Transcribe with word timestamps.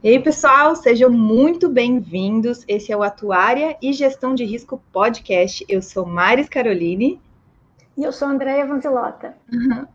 E 0.00 0.10
aí, 0.10 0.20
pessoal, 0.20 0.76
sejam 0.76 1.10
muito 1.10 1.68
bem-vindos. 1.68 2.64
Esse 2.68 2.92
é 2.92 2.96
o 2.96 3.02
Atuária 3.02 3.76
e 3.82 3.92
Gestão 3.92 4.32
de 4.32 4.44
Risco 4.44 4.80
Podcast. 4.92 5.64
Eu 5.68 5.82
sou 5.82 6.06
Maris 6.06 6.48
Caroline. 6.48 7.20
E 7.96 8.04
eu 8.04 8.12
sou 8.12 8.28
Andréia 8.28 8.64
Vanzilota. 8.64 9.34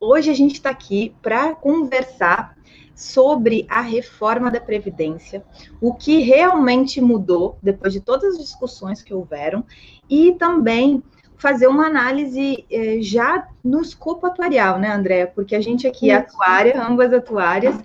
Hoje 0.02 0.30
a 0.30 0.34
gente 0.34 0.56
está 0.56 0.72
aqui 0.72 1.16
para 1.22 1.56
conversar 1.56 2.58
sobre 2.94 3.66
a 3.70 3.80
reforma 3.80 4.52
da 4.52 4.60
Previdência, 4.60 5.42
o 5.80 5.94
que 5.94 6.20
realmente 6.20 7.00
mudou 7.00 7.58
depois 7.64 7.94
de 7.94 8.02
todas 8.02 8.34
as 8.34 8.42
discussões 8.42 9.02
que 9.02 9.14
houveram, 9.14 9.64
e 10.10 10.34
também 10.34 11.02
fazer 11.38 11.68
uma 11.68 11.88
análise 11.88 12.66
eh, 12.70 13.00
já 13.02 13.48
no 13.64 13.82
escopo 13.82 14.26
atuarial, 14.28 14.80
né, 14.80 14.92
Andréa? 14.92 15.28
Porque 15.28 15.56
a 15.56 15.62
gente 15.62 15.88
aqui, 15.88 16.10
Isso. 16.10 16.18
atuária, 16.18 16.82
ambas 16.82 17.14
atuárias, 17.14 17.76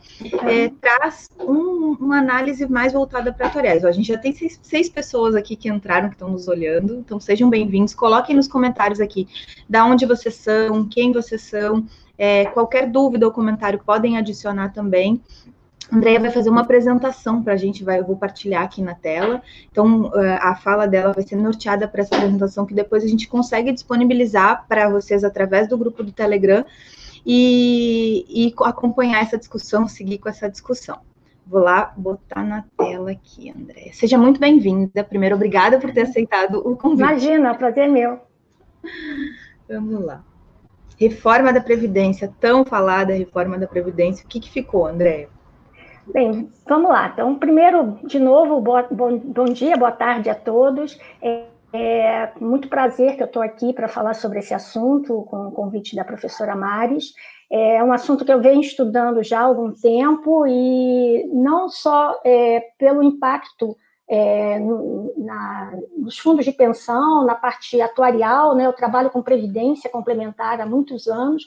eh, 0.46 0.70
traz 0.80 1.28
um, 1.40 1.96
uma 2.00 2.18
análise 2.18 2.66
mais 2.68 2.92
voltada 2.92 3.32
para 3.32 3.46
atuariais. 3.46 3.84
A 3.84 3.92
gente 3.92 4.08
já 4.08 4.18
tem 4.18 4.32
seis, 4.32 4.58
seis, 4.62 4.88
pessoas 4.88 5.34
aqui 5.34 5.56
que 5.56 5.68
entraram, 5.68 6.08
que 6.08 6.14
estão 6.14 6.30
nos 6.30 6.48
olhando, 6.48 6.96
então 6.96 7.18
sejam 7.20 7.48
bem-vindos. 7.48 7.94
Coloquem 7.94 8.36
nos 8.36 8.48
comentários 8.48 9.00
aqui 9.00 9.28
da 9.68 9.84
onde 9.84 10.06
vocês 10.06 10.34
são, 10.34 10.88
quem 10.88 11.12
vocês 11.12 11.42
são, 11.42 11.86
eh, 12.18 12.46
qualquer 12.46 12.90
dúvida 12.90 13.26
ou 13.26 13.32
comentário 13.32 13.80
podem 13.84 14.16
adicionar 14.18 14.72
também. 14.72 15.22
Andréia 15.90 16.20
vai 16.20 16.30
fazer 16.30 16.50
uma 16.50 16.60
apresentação 16.60 17.42
para 17.42 17.54
a 17.54 17.56
gente, 17.56 17.82
vai, 17.82 17.98
eu 17.98 18.04
vou 18.04 18.16
partilhar 18.16 18.62
aqui 18.62 18.82
na 18.82 18.94
tela. 18.94 19.42
Então, 19.70 20.12
eh, 20.14 20.38
a 20.40 20.54
fala 20.54 20.86
dela 20.86 21.14
vai 21.14 21.26
ser 21.26 21.36
norteada 21.36 21.88
para 21.88 22.02
essa 22.02 22.14
apresentação, 22.14 22.66
que 22.66 22.74
depois 22.74 23.02
a 23.02 23.08
gente 23.08 23.26
consegue 23.26 23.72
disponibilizar 23.72 24.66
para 24.68 24.88
vocês 24.90 25.24
através 25.24 25.66
do 25.66 25.78
grupo 25.78 26.02
do 26.02 26.12
Telegram 26.12 26.64
e, 27.24 28.26
e 28.28 28.54
acompanhar 28.64 29.22
essa 29.22 29.38
discussão, 29.38 29.88
seguir 29.88 30.18
com 30.18 30.28
essa 30.28 30.48
discussão. 30.48 31.00
Vou 31.46 31.62
lá 31.62 31.94
botar 31.96 32.44
na 32.44 32.64
tela 32.76 33.10
aqui, 33.10 33.50
Andréia. 33.50 33.92
Seja 33.94 34.18
muito 34.18 34.38
bem-vinda. 34.38 35.02
Primeiro, 35.02 35.34
obrigada 35.34 35.78
por 35.78 35.90
ter 35.90 36.02
aceitado 36.02 36.58
o 36.58 36.76
convite. 36.76 37.00
Imagina, 37.00 37.54
prazer 37.54 37.84
é 37.84 37.88
meu. 37.88 38.20
Vamos 39.66 40.04
lá. 40.04 40.22
Reforma 40.98 41.50
da 41.50 41.60
Previdência, 41.62 42.30
tão 42.38 42.64
falada 42.66 43.14
reforma 43.14 43.56
da 43.56 43.66
Previdência. 43.66 44.26
O 44.26 44.28
que, 44.28 44.40
que 44.40 44.50
ficou, 44.50 44.86
Andréia? 44.86 45.30
Bem, 46.12 46.50
vamos 46.66 46.90
lá. 46.90 47.08
Então, 47.08 47.34
primeiro, 47.38 47.98
de 48.04 48.18
novo, 48.18 48.60
bom, 48.60 49.18
bom 49.18 49.44
dia, 49.44 49.76
boa 49.76 49.92
tarde 49.92 50.30
a 50.30 50.34
todos. 50.34 50.98
É, 51.20 51.44
é 51.72 52.32
muito 52.40 52.68
prazer 52.68 53.16
que 53.16 53.22
eu 53.22 53.26
estou 53.26 53.42
aqui 53.42 53.74
para 53.74 53.88
falar 53.88 54.14
sobre 54.14 54.38
esse 54.38 54.54
assunto, 54.54 55.24
com 55.24 55.48
o 55.48 55.52
convite 55.52 55.94
da 55.94 56.04
professora 56.04 56.56
Mares. 56.56 57.12
É 57.50 57.82
um 57.84 57.92
assunto 57.92 58.24
que 58.24 58.32
eu 58.32 58.40
venho 58.40 58.60
estudando 58.60 59.22
já 59.22 59.40
há 59.40 59.44
algum 59.44 59.70
tempo, 59.70 60.46
e 60.46 61.28
não 61.32 61.68
só 61.68 62.18
é, 62.24 62.60
pelo 62.78 63.02
impacto 63.02 63.76
é, 64.08 64.58
na, 65.18 65.72
nos 65.96 66.18
fundos 66.18 66.44
de 66.44 66.52
pensão, 66.52 67.26
na 67.26 67.34
parte 67.34 67.78
atuarial, 67.80 68.54
né, 68.54 68.66
eu 68.66 68.72
trabalho 68.72 69.10
com 69.10 69.22
previdência 69.22 69.90
complementar 69.90 70.60
há 70.60 70.66
muitos 70.66 71.06
anos, 71.06 71.44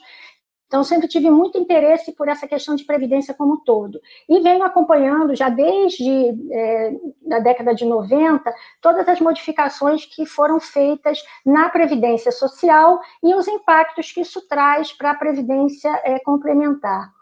então, 0.72 0.82
sempre 0.82 1.06
tive 1.06 1.28
muito 1.28 1.58
interesse 1.58 2.12
por 2.12 2.28
essa 2.28 2.48
questão 2.48 2.74
de 2.74 2.82
previdência 2.86 3.34
como 3.34 3.52
um 3.52 3.56
todo. 3.58 4.00
E 4.26 4.40
venho 4.40 4.64
acompanhando, 4.64 5.36
já 5.36 5.50
desde 5.50 6.34
é, 6.50 6.94
a 7.30 7.40
década 7.40 7.74
de 7.74 7.84
90, 7.84 8.50
todas 8.80 9.06
as 9.06 9.20
modificações 9.20 10.06
que 10.06 10.24
foram 10.24 10.58
feitas 10.58 11.22
na 11.44 11.68
previdência 11.68 12.32
social 12.32 12.98
e 13.22 13.34
os 13.34 13.46
impactos 13.46 14.12
que 14.12 14.22
isso 14.22 14.48
traz 14.48 14.90
para 14.94 15.10
a 15.10 15.14
previdência 15.14 15.90
é, 16.04 16.18
complementar. 16.20 17.12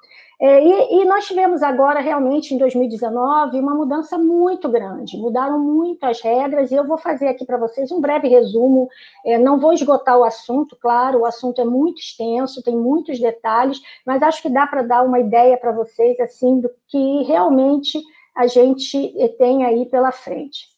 É, 0.43 0.65
e, 0.65 1.03
e, 1.03 1.05
nós 1.05 1.27
tivemos 1.27 1.63
agora, 1.63 2.01
realmente, 2.01 2.55
em 2.55 2.59
2019, 2.59 3.61
uma 3.61 3.75
mudança 3.75 4.17
muito 4.17 4.71
grande. 4.71 5.19
Mudaram 5.19 5.59
muito 5.59 6.03
as 6.05 6.23
regras, 6.23 6.71
e 6.71 6.75
eu 6.75 6.87
vou 6.87 6.97
fazer 6.97 7.29
aqui 7.29 7.45
para 7.45 7.59
vocês 7.59 7.93
um 7.93 8.01
breve 8.01 8.27
resumo. 8.27 8.89
É, 9.23 9.37
não 9.37 9.61
vou 9.61 9.75
esgotar 9.75 10.17
o 10.17 10.25
assunto, 10.25 10.77
claro, 10.77 11.21
o 11.21 11.27
assunto 11.27 11.61
é 11.61 11.65
muito 11.65 12.01
extenso, 12.01 12.63
tem 12.63 12.75
muitos 12.75 13.21
detalhes, 13.21 13.83
mas 14.07 14.23
acho 14.23 14.41
que 14.41 14.49
dá 14.49 14.67
para 14.67 14.83
dar 14.83 15.03
uma 15.03 15.21
ideia 15.21 15.59
para 15.59 15.73
vocês, 15.73 16.19
assim, 16.21 16.59
do 16.59 16.71
que 16.89 17.23
realmente 17.25 18.01
a 18.35 18.47
gente 18.47 19.13
tem 19.37 19.65
aí 19.65 19.85
pela 19.87 20.11
frente. 20.11 20.69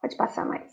Pode 0.00 0.16
passar 0.16 0.46
mais. 0.46 0.72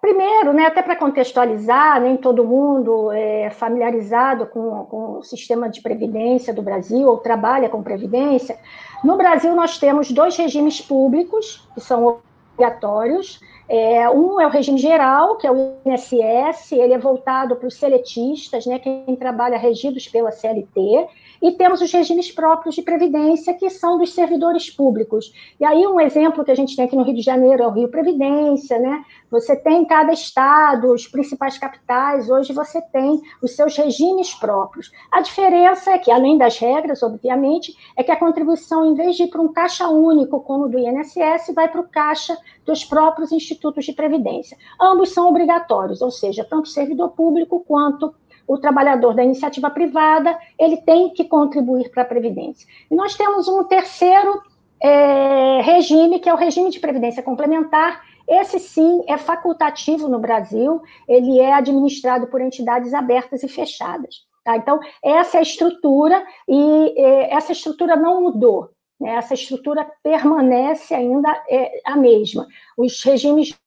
Primeiro, 0.00 0.54
né, 0.54 0.64
até 0.64 0.80
para 0.80 0.96
contextualizar, 0.96 2.00
nem 2.00 2.16
todo 2.16 2.42
mundo 2.42 3.12
é 3.12 3.50
familiarizado 3.50 4.46
com, 4.46 4.86
com 4.86 5.18
o 5.18 5.22
sistema 5.22 5.68
de 5.68 5.82
previdência 5.82 6.54
do 6.54 6.62
Brasil 6.62 7.06
ou 7.06 7.18
trabalha 7.18 7.68
com 7.68 7.82
previdência. 7.82 8.58
No 9.04 9.18
Brasil, 9.18 9.54
nós 9.54 9.78
temos 9.78 10.10
dois 10.10 10.36
regimes 10.38 10.80
públicos 10.80 11.68
que 11.74 11.82
são 11.82 12.22
obrigatórios. 12.54 13.40
É, 13.72 14.10
um 14.10 14.40
é 14.40 14.46
o 14.48 14.50
regime 14.50 14.80
geral, 14.80 15.36
que 15.36 15.46
é 15.46 15.52
o 15.52 15.76
INSS, 15.86 16.72
ele 16.72 16.92
é 16.92 16.98
voltado 16.98 17.54
para 17.54 17.68
os 17.68 17.76
seletistas, 17.76 18.66
né, 18.66 18.80
quem 18.80 19.14
trabalha 19.14 19.56
regidos 19.56 20.08
pela 20.08 20.32
CLT, 20.32 21.06
e 21.40 21.52
temos 21.52 21.80
os 21.80 21.92
regimes 21.92 22.32
próprios 22.32 22.74
de 22.74 22.82
previdência, 22.82 23.54
que 23.54 23.70
são 23.70 23.96
dos 23.96 24.12
servidores 24.12 24.68
públicos. 24.68 25.32
E 25.60 25.64
aí, 25.64 25.86
um 25.86 26.00
exemplo 26.00 26.44
que 26.44 26.50
a 26.50 26.54
gente 26.54 26.74
tem 26.74 26.84
aqui 26.84 26.96
no 26.96 27.04
Rio 27.04 27.14
de 27.14 27.22
Janeiro 27.22 27.62
é 27.62 27.66
o 27.68 27.70
Rio 27.70 27.88
Previdência, 27.88 28.76
né? 28.76 29.04
Você 29.30 29.54
tem 29.54 29.82
em 29.82 29.84
cada 29.84 30.12
estado, 30.12 30.92
os 30.92 31.06
principais 31.06 31.56
capitais, 31.56 32.28
hoje 32.28 32.52
você 32.52 32.82
tem 32.82 33.20
os 33.40 33.54
seus 33.54 33.76
regimes 33.76 34.34
próprios. 34.34 34.90
A 35.12 35.20
diferença 35.20 35.92
é 35.92 35.98
que, 35.98 36.10
além 36.10 36.36
das 36.36 36.58
regras, 36.58 37.04
obviamente, 37.04 37.72
é 37.96 38.02
que 38.02 38.10
a 38.10 38.18
contribuição, 38.18 38.84
em 38.84 38.94
vez 38.94 39.14
de 39.14 39.22
ir 39.22 39.28
para 39.28 39.40
um 39.40 39.52
caixa 39.52 39.88
único, 39.88 40.40
como 40.40 40.64
o 40.64 40.68
do 40.68 40.78
INSS, 40.78 41.54
vai 41.54 41.68
para 41.68 41.80
o 41.80 41.88
caixa 41.88 42.36
dos 42.66 42.84
próprios 42.84 43.30
institutos 43.30 43.59
de 43.60 43.92
previdência. 43.92 44.56
Ambos 44.80 45.10
são 45.10 45.28
obrigatórios, 45.28 46.00
ou 46.00 46.10
seja, 46.10 46.44
tanto 46.44 46.64
o 46.64 46.70
servidor 46.70 47.10
público 47.10 47.64
quanto 47.66 48.14
o 48.46 48.58
trabalhador 48.58 49.14
da 49.14 49.22
iniciativa 49.22 49.70
privada, 49.70 50.36
ele 50.58 50.78
tem 50.78 51.10
que 51.10 51.24
contribuir 51.24 51.88
para 51.90 52.02
a 52.02 52.06
Previdência. 52.06 52.66
E 52.90 52.94
nós 52.96 53.14
temos 53.14 53.46
um 53.46 53.62
terceiro 53.62 54.42
é, 54.82 55.60
regime, 55.60 56.18
que 56.18 56.28
é 56.28 56.34
o 56.34 56.36
regime 56.36 56.70
de 56.70 56.80
previdência 56.80 57.22
complementar. 57.22 58.02
Esse 58.26 58.58
sim 58.58 59.04
é 59.06 59.16
facultativo 59.16 60.08
no 60.08 60.18
Brasil, 60.18 60.82
ele 61.06 61.38
é 61.38 61.52
administrado 61.52 62.26
por 62.26 62.40
entidades 62.40 62.92
abertas 62.92 63.42
e 63.44 63.48
fechadas. 63.48 64.26
Tá? 64.44 64.56
Então, 64.56 64.80
essa 65.04 65.36
é 65.36 65.40
a 65.40 65.42
estrutura, 65.42 66.24
e 66.48 66.94
é, 66.96 67.34
essa 67.34 67.52
estrutura 67.52 67.94
não 67.94 68.22
mudou. 68.22 68.70
Né? 69.00 69.10
Essa 69.12 69.34
estrutura 69.34 69.90
permanece 70.02 70.94
ainda 70.94 71.30
é, 71.48 71.80
a 71.84 71.96
mesma. 71.96 72.46
Os 72.76 73.02
regimes 73.02 73.58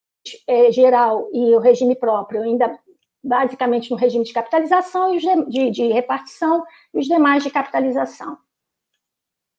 é, 0.47 0.71
geral 0.71 1.29
e 1.33 1.55
o 1.55 1.59
regime 1.59 1.95
próprio 1.95 2.43
ainda 2.43 2.79
basicamente 3.23 3.89
no 3.89 3.97
regime 3.97 4.25
de 4.25 4.33
capitalização 4.33 5.15
e 5.15 5.19
de, 5.19 5.45
de, 5.49 5.71
de 5.71 5.87
repartição 5.87 6.63
e 6.93 6.99
os 6.99 7.05
demais 7.05 7.41
de 7.41 7.49
capitalização. 7.49 8.37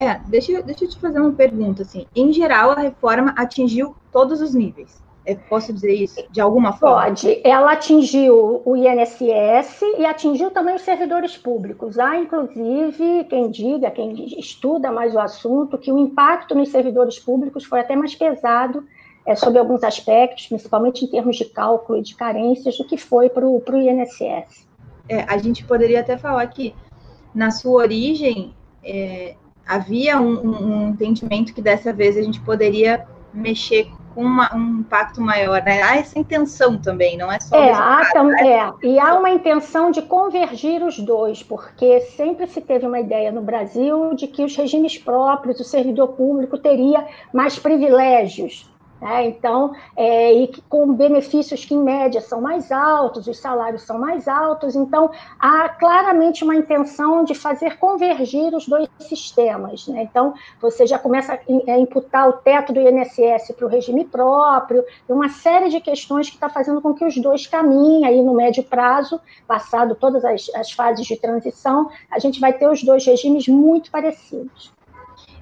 É, 0.00 0.18
deixa, 0.28 0.62
deixa 0.62 0.84
eu 0.84 0.90
te 0.90 1.00
fazer 1.00 1.20
uma 1.20 1.32
pergunta, 1.32 1.82
assim, 1.82 2.06
em 2.14 2.32
geral 2.32 2.72
a 2.72 2.80
reforma 2.80 3.32
atingiu 3.38 3.96
todos 4.12 4.40
os 4.40 4.52
níveis, 4.52 5.02
é, 5.26 5.34
posso 5.34 5.72
dizer 5.72 5.92
isso 5.94 6.22
de 6.30 6.40
alguma 6.40 6.72
forma? 6.74 7.06
Pode, 7.06 7.40
ela 7.42 7.72
atingiu 7.72 8.60
o 8.64 8.76
INSS 8.76 9.80
e 9.98 10.04
atingiu 10.04 10.50
também 10.50 10.74
os 10.74 10.82
servidores 10.82 11.36
públicos. 11.36 11.98
Há, 11.98 12.16
inclusive, 12.16 13.24
quem 13.24 13.50
diga, 13.50 13.90
quem 13.90 14.38
estuda 14.38 14.92
mais 14.92 15.14
o 15.14 15.18
assunto, 15.18 15.78
que 15.78 15.90
o 15.90 15.98
impacto 15.98 16.54
nos 16.54 16.68
servidores 16.68 17.18
públicos 17.18 17.64
foi 17.64 17.80
até 17.80 17.96
mais 17.96 18.14
pesado 18.14 18.84
é, 19.26 19.34
sobre 19.34 19.58
alguns 19.58 19.82
aspectos, 19.82 20.46
principalmente 20.46 21.04
em 21.04 21.08
termos 21.08 21.36
de 21.36 21.46
cálculo 21.46 21.98
e 21.98 22.02
de 22.02 22.14
carências, 22.14 22.76
do 22.76 22.84
que 22.84 22.98
foi 22.98 23.30
para 23.30 23.46
o 23.46 23.62
INSS. 23.68 24.68
É, 25.08 25.22
a 25.22 25.38
gente 25.38 25.64
poderia 25.64 26.00
até 26.00 26.18
falar 26.18 26.46
que, 26.48 26.74
na 27.34 27.50
sua 27.50 27.82
origem, 27.82 28.54
é, 28.84 29.34
havia 29.66 30.20
um, 30.20 30.84
um, 30.84 30.88
entendimento 30.90 31.54
que 31.54 31.62
dessa 31.62 31.92
vez 31.92 32.16
a 32.16 32.22
gente 32.22 32.40
poderia 32.40 33.06
mexer 33.34 33.90
com 34.14 34.22
uma, 34.22 34.54
um 34.54 34.80
impacto 34.80 35.20
maior, 35.20 35.62
né? 35.62 35.82
Há 35.82 35.96
essa 35.96 36.18
intenção 36.18 36.78
também, 36.78 37.18
não 37.18 37.30
é 37.30 37.40
só. 37.40 37.56
É, 37.56 37.72
há, 37.72 38.08
tam, 38.12 38.28
né? 38.28 38.48
é, 38.48 38.72
e 38.86 38.98
há 38.98 39.14
uma 39.18 39.30
intenção 39.30 39.90
de 39.90 40.02
convergir 40.02 40.82
os 40.82 40.98
dois, 40.98 41.42
porque 41.42 42.00
sempre 42.00 42.46
se 42.46 42.60
teve 42.60 42.86
uma 42.86 43.00
ideia 43.00 43.32
no 43.32 43.42
Brasil 43.42 44.14
de 44.14 44.28
que 44.28 44.44
os 44.44 44.54
regimes 44.56 44.96
próprios, 44.96 45.58
o 45.58 45.64
servidor 45.64 46.08
público 46.08 46.56
teria 46.56 47.04
mais 47.32 47.58
privilégios 47.58 48.72
É, 49.04 49.26
então, 49.26 49.74
é, 49.94 50.32
e 50.32 50.50
com 50.66 50.94
benefícios 50.94 51.62
que, 51.62 51.74
em 51.74 51.78
média, 51.78 52.22
são 52.22 52.40
mais 52.40 52.72
altos, 52.72 53.26
os 53.26 53.36
salários 53.36 53.82
são 53.82 53.98
mais 53.98 54.26
altos. 54.26 54.74
Então, 54.74 55.10
há 55.38 55.68
claramente 55.68 56.42
uma 56.42 56.56
intenção 56.56 57.22
de 57.22 57.34
fazer 57.34 57.76
convergir 57.76 58.54
os 58.54 58.66
dois 58.66 58.88
sistemas. 59.00 59.86
Né? 59.88 60.04
Então, 60.04 60.32
você 60.58 60.86
já 60.86 60.98
começa 60.98 61.34
a 61.34 61.78
imputar 61.78 62.30
o 62.30 62.32
teto 62.32 62.72
do 62.72 62.80
INSS 62.80 63.52
para 63.54 63.66
o 63.66 63.68
regime 63.68 64.06
próprio, 64.06 64.82
uma 65.06 65.28
série 65.28 65.68
de 65.68 65.80
questões 65.80 66.30
que 66.30 66.36
está 66.36 66.48
fazendo 66.48 66.80
com 66.80 66.94
que 66.94 67.04
os 67.04 67.14
dois 67.18 67.46
caminhem 67.46 68.06
aí 68.06 68.22
no 68.22 68.32
médio 68.32 68.64
prazo, 68.64 69.20
passado 69.46 69.94
todas 69.94 70.24
as, 70.24 70.50
as 70.54 70.72
fases 70.72 71.06
de 71.06 71.16
transição, 71.16 71.90
a 72.10 72.18
gente 72.18 72.40
vai 72.40 72.54
ter 72.54 72.70
os 72.70 72.82
dois 72.82 73.04
regimes 73.04 73.46
muito 73.48 73.90
parecidos. 73.90 74.72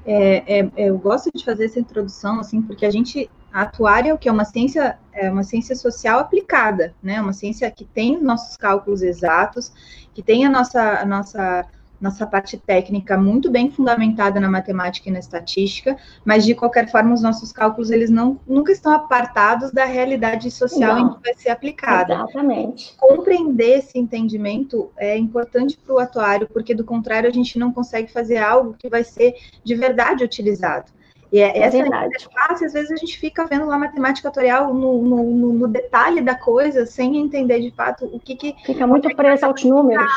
É, 0.05 0.59
é, 0.59 0.71
eu 0.77 0.99
gosto 0.99 1.31
de 1.33 1.45
fazer 1.45 1.67
essa 1.67 1.79
introdução, 1.79 2.41
assim, 2.41 2.61
porque 2.61 2.85
a 2.85 2.91
gente 2.91 3.31
a 3.53 3.63
atuária, 3.63 4.17
que 4.17 4.29
é 4.29 4.33
uma 4.33 4.45
ciência, 4.45 4.99
é 5.13 5.31
uma 5.31 5.43
ciência 5.43 5.77
social 5.77 6.21
aplicada, 6.21 6.95
né? 7.03 7.21
Uma 7.21 7.33
ciência 7.33 7.71
que 7.71 7.85
tem 7.85 8.21
nossos 8.21 8.57
cálculos 8.57 9.03
exatos, 9.03 9.73
que 10.15 10.23
tem 10.23 10.47
a 10.47 10.51
nossa, 10.51 11.01
a 11.01 11.05
nossa 11.05 11.67
nossa 12.03 12.27
parte 12.27 12.59
técnica 12.59 13.17
muito 13.17 13.49
bem 13.49 13.71
fundamentada 13.71 14.41
na 14.41 14.51
matemática 14.51 15.09
e 15.09 15.13
na 15.13 15.21
estatística, 15.21 15.97
mas 16.25 16.45
de 16.45 16.53
qualquer 16.53 16.91
forma 16.91 17.15
os 17.15 17.23
nossos 17.23 17.53
cálculos 17.53 17.93
eles 17.93 18.11
não 18.11 18.41
nunca 18.45 18.73
estão 18.73 18.93
apartados 18.93 19.71
da 19.71 19.85
realidade 19.85 20.51
social 20.51 20.97
não, 20.97 21.07
em 21.07 21.15
que 21.15 21.23
vai 21.23 21.35
ser 21.35 21.51
aplicada. 21.51 22.15
Exatamente. 22.15 22.93
Compreender 22.97 23.79
esse 23.79 23.97
entendimento 23.97 24.91
é 24.99 25.17
importante 25.17 25.79
para 25.79 25.95
o 25.95 25.99
atuário, 26.01 26.49
porque 26.53 26.75
do 26.75 26.85
contrário 26.85 27.31
a 27.31 27.33
gente 27.33 27.57
não 27.57 27.73
consegue 27.73 28.11
fazer 28.11 28.39
algo 28.39 28.75
que 28.77 28.89
vai 28.89 29.05
ser 29.05 29.37
de 29.63 29.75
verdade 29.77 30.25
utilizado. 30.25 30.91
E 31.33 31.41
é, 31.41 31.59
é 31.59 31.63
essa 31.63 31.79
interface, 31.79 32.67
às 32.67 32.75
vezes 32.75 32.91
a 32.91 32.97
gente 32.97 33.19
fica 33.19 33.47
vendo 33.47 33.65
lá 33.65 33.79
matemática 33.79 34.29
tutorial 34.29 34.75
no, 34.75 35.03
no, 35.03 35.53
no, 35.55 35.67
detalhe 35.67 36.21
da 36.21 36.35
coisa, 36.35 36.85
sem 36.85 37.17
entender 37.17 37.59
de 37.61 37.71
fato 37.71 38.05
o 38.05 38.21
que 38.21 38.37
que... 38.37 38.55
Fica 38.67 38.87
muito 38.87 39.09
preso 39.17 39.47
aos 39.47 39.65
números. 39.65 40.13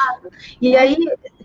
E 0.62 0.76
aí, 0.76 0.98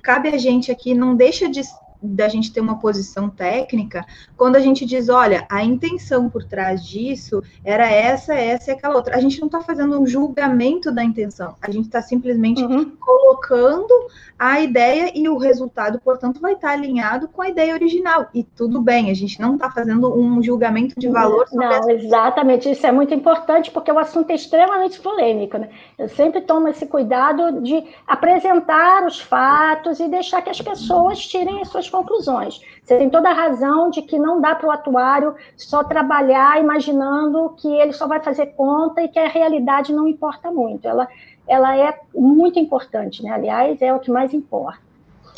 cabe 0.03 0.29
a 0.29 0.37
gente 0.37 0.73
aqui, 0.73 0.93
não 0.93 1.15
deixa 1.15 1.49
de 1.49 1.63
da 2.03 2.29
gente 2.29 2.53
ter 2.53 2.61
uma 2.61 2.79
posição 2.79 3.29
técnica, 3.29 4.05
quando 4.37 4.57
a 4.57 4.61
gente 4.61 4.87
diz, 4.87 5.09
olha, 5.09 5.47
a 5.49 5.63
intenção 5.63 6.29
por 6.29 6.45
trás 6.45 6.85
disso 6.85 7.43
era 7.65 7.91
essa, 7.91 8.35
essa 8.35 8.71
e 8.71 8.75
aquela 8.75 8.97
outra. 8.97 9.17
A 9.17 9.21
gente 9.21 9.39
não 9.41 9.47
está 9.47 9.61
fazendo 9.61 10.01
um 10.01 10.07
julgamento 10.07 10.91
da 10.91 11.05
intenção, 11.05 11.55
a 11.61 11.71
gente 11.71 11.87
está 11.87 12.01
simplesmente 12.01 12.63
uhum. 12.63 12.93
colocando 12.99 13.93
a 14.39 14.59
ideia 14.61 15.13
e 15.15 15.29
o 15.29 15.37
resultado, 15.37 16.01
portanto, 16.01 16.41
vai 16.41 16.55
estar 16.55 16.69
tá 16.69 16.75
alinhado 16.75 17.29
com 17.29 17.43
a 17.43 17.49
ideia 17.51 17.75
original. 17.75 18.29
E 18.35 18.43
tudo 18.43 18.81
bem, 18.81 19.11
a 19.11 19.15
gente 19.15 19.39
não 19.39 19.55
está 19.55 19.71
fazendo 19.71 20.19
um 20.19 20.43
julgamento 20.43 20.99
de 20.99 21.09
valor. 21.09 21.47
Não, 21.53 21.71
essa... 21.71 21.93
exatamente, 21.93 22.71
isso 22.71 22.87
é 22.87 22.91
muito 22.93 23.13
importante, 23.13 23.71
porque 23.71 23.93
o 23.93 23.99
assunto 23.99 24.31
é 24.31 24.35
extremamente 24.35 24.99
polêmico, 25.01 25.59
né? 25.59 25.69
Eu 25.99 26.09
sempre 26.09 26.41
tomo 26.41 26.69
esse 26.69 26.87
cuidado 26.87 27.61
de 27.61 27.85
apresentar 28.07 29.05
os 29.05 29.21
fatos 29.21 30.01
e 30.01 30.09
deixar 30.09 30.41
que 30.41 30.49
as 30.49 30.61
pessoas 30.61 31.19
tirem 31.19 31.61
as 31.61 31.69
suas 31.69 31.90
conclusões. 31.91 32.61
Você 32.83 32.97
tem 32.97 33.11
toda 33.11 33.29
a 33.29 33.35
razão 33.35 33.91
de 33.91 34.03
que 34.03 34.19
não 34.19 34.41
dá 34.41 34.55
para 34.55 34.69
o 34.69 34.71
atuário 34.71 35.35
só 35.57 35.85
trabalhar 35.85 36.61
imaginando 36.61 37.55
que 37.57 37.69
ele 37.69 37.93
só 37.93 38.07
vai 38.07 38.21
fazer 38.21 38.47
conta 38.55 39.03
e 39.03 39.09
que 39.09 39.19
a 39.19 39.29
realidade 39.29 39.93
não 39.93 40.09
importa 40.09 40.51
muito. 40.51 40.87
Ela, 40.87 41.09
ela 41.47 41.77
é 41.77 41.99
muito 42.15 42.59
importante, 42.59 43.23
né? 43.23 43.31
Aliás, 43.31 43.83
é 43.83 43.93
o 43.93 43.99
que 43.99 44.11
mais 44.11 44.33
importa. 44.33 44.81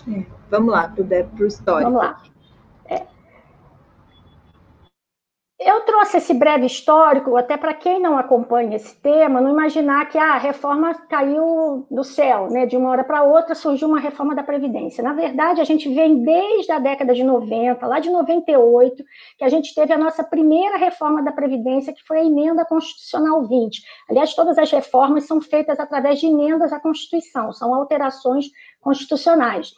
É, 0.08 0.24
vamos 0.50 0.72
lá, 0.72 0.88
para 0.88 1.44
o 1.44 1.46
histórico. 1.46 1.90
Vamos 1.90 2.06
lá. 2.06 2.22
Eu 5.64 5.82
trouxe 5.82 6.16
esse 6.16 6.34
breve 6.34 6.66
histórico, 6.66 7.36
até 7.36 7.56
para 7.56 7.72
quem 7.72 8.00
não 8.00 8.18
acompanha 8.18 8.74
esse 8.74 8.96
tema, 9.00 9.40
não 9.40 9.50
imaginar 9.50 10.08
que 10.08 10.18
ah, 10.18 10.34
a 10.34 10.38
reforma 10.38 10.92
caiu 11.08 11.86
do 11.88 12.02
céu, 12.02 12.48
né? 12.50 12.66
de 12.66 12.76
uma 12.76 12.90
hora 12.90 13.04
para 13.04 13.22
outra 13.22 13.54
surgiu 13.54 13.86
uma 13.86 14.00
reforma 14.00 14.34
da 14.34 14.42
Previdência. 14.42 15.04
Na 15.04 15.12
verdade, 15.12 15.60
a 15.60 15.64
gente 15.64 15.92
vem 15.92 16.24
desde 16.24 16.72
a 16.72 16.80
década 16.80 17.14
de 17.14 17.22
90, 17.22 17.86
lá 17.86 18.00
de 18.00 18.10
98, 18.10 19.04
que 19.38 19.44
a 19.44 19.48
gente 19.48 19.72
teve 19.72 19.92
a 19.92 19.98
nossa 19.98 20.24
primeira 20.24 20.76
reforma 20.76 21.22
da 21.22 21.30
Previdência, 21.30 21.92
que 21.92 22.02
foi 22.06 22.18
a 22.18 22.24
Emenda 22.24 22.64
Constitucional 22.64 23.46
20. 23.46 23.82
Aliás, 24.10 24.34
todas 24.34 24.58
as 24.58 24.70
reformas 24.70 25.26
são 25.26 25.40
feitas 25.40 25.78
através 25.78 26.18
de 26.18 26.26
emendas 26.26 26.72
à 26.72 26.80
Constituição, 26.80 27.52
são 27.52 27.72
alterações 27.72 28.46
constitucionais. 28.80 29.72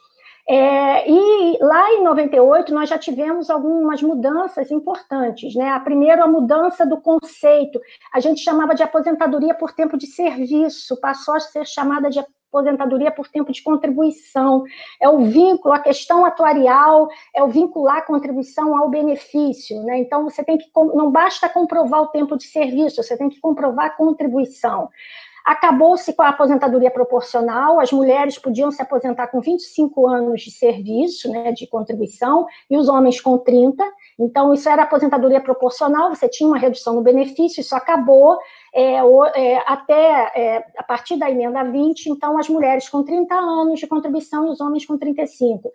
É, 0.47 1.11
e 1.11 1.59
lá 1.63 1.91
em 1.93 2.05
98 2.05 2.75
nós 2.75 2.91
já 2.91 2.99
tivemos 2.99 3.49
algumas 3.49 4.03
mudanças 4.03 4.71
importantes, 4.71 5.55
né? 5.55 5.71
A 5.71 5.81
primeira 5.81 6.25
a 6.25 6.29
mudança 6.29 6.85
do 6.85 7.01
conceito, 7.01 7.81
a 8.13 8.21
gente 8.21 8.43
chamava 8.43 8.75
de 8.75 8.83
aposentadoria 8.83 9.55
por 9.55 9.73
tempo 9.73 9.97
de 9.97 10.07
serviço, 10.07 11.01
passou 11.01 11.35
a 11.35 11.41
ser 11.41 11.67
chamada 11.67 12.11
de 12.11 12.21
aposentadoria 12.55 13.11
por 13.11 13.29
tempo 13.29 13.51
de 13.53 13.63
contribuição. 13.63 14.63
É 15.01 15.09
o 15.09 15.25
vínculo, 15.25 15.75
a 15.75 15.81
questão 15.81 16.25
atuarial 16.25 17.09
é 17.35 17.43
o 17.43 17.49
vincular 17.49 17.99
a 17.99 18.03
contribuição 18.03 18.77
ao 18.77 18.89
benefício, 18.89 19.83
né? 19.83 19.99
Então 19.99 20.25
você 20.25 20.45
tem 20.45 20.57
que 20.59 20.67
não 20.75 21.11
basta 21.11 21.49
comprovar 21.49 22.03
o 22.03 22.09
tempo 22.09 22.37
de 22.37 22.45
serviço, 22.45 23.03
você 23.03 23.17
tem 23.17 23.29
que 23.29 23.41
comprovar 23.41 23.87
a 23.87 23.91
contribuição. 23.91 24.89
Acabou-se 25.45 26.13
com 26.15 26.23
a 26.23 26.29
aposentadoria 26.29 26.91
proporcional, 26.91 27.79
as 27.79 27.93
mulheres 27.93 28.39
podiam 28.39 28.71
se 28.71 28.81
aposentar 28.81 29.27
com 29.27 29.41
25 29.41 30.07
anos 30.09 30.41
de 30.41 30.51
serviço, 30.51 31.31
né, 31.31 31.53
de 31.53 31.67
contribuição, 31.67 32.47
e 32.71 32.79
os 32.79 32.89
homens 32.89 33.21
com 33.21 33.37
30. 33.37 33.85
Então, 34.19 34.55
isso 34.55 34.69
era 34.69 34.85
aposentadoria 34.85 35.43
proporcional, 35.43 36.15
você 36.15 36.29
tinha 36.29 36.49
uma 36.49 36.59
redução 36.59 36.95
no 36.95 37.03
benefício, 37.03 37.61
isso 37.61 37.77
acabou 37.77 38.39
é, 38.75 38.95
é, 39.35 39.63
até 39.67 40.33
é, 40.35 40.65
a 40.79 40.83
partir 40.83 41.17
da 41.17 41.31
emenda 41.31 41.63
20, 41.63 42.07
então 42.07 42.39
as 42.39 42.49
mulheres 42.49 42.89
com 42.89 43.03
30 43.03 43.35
anos 43.35 43.79
de 43.79 43.87
contribuição 43.87 44.47
e 44.47 44.51
os 44.51 44.61
homens 44.61 44.87
com 44.87 44.97
35 44.97 45.71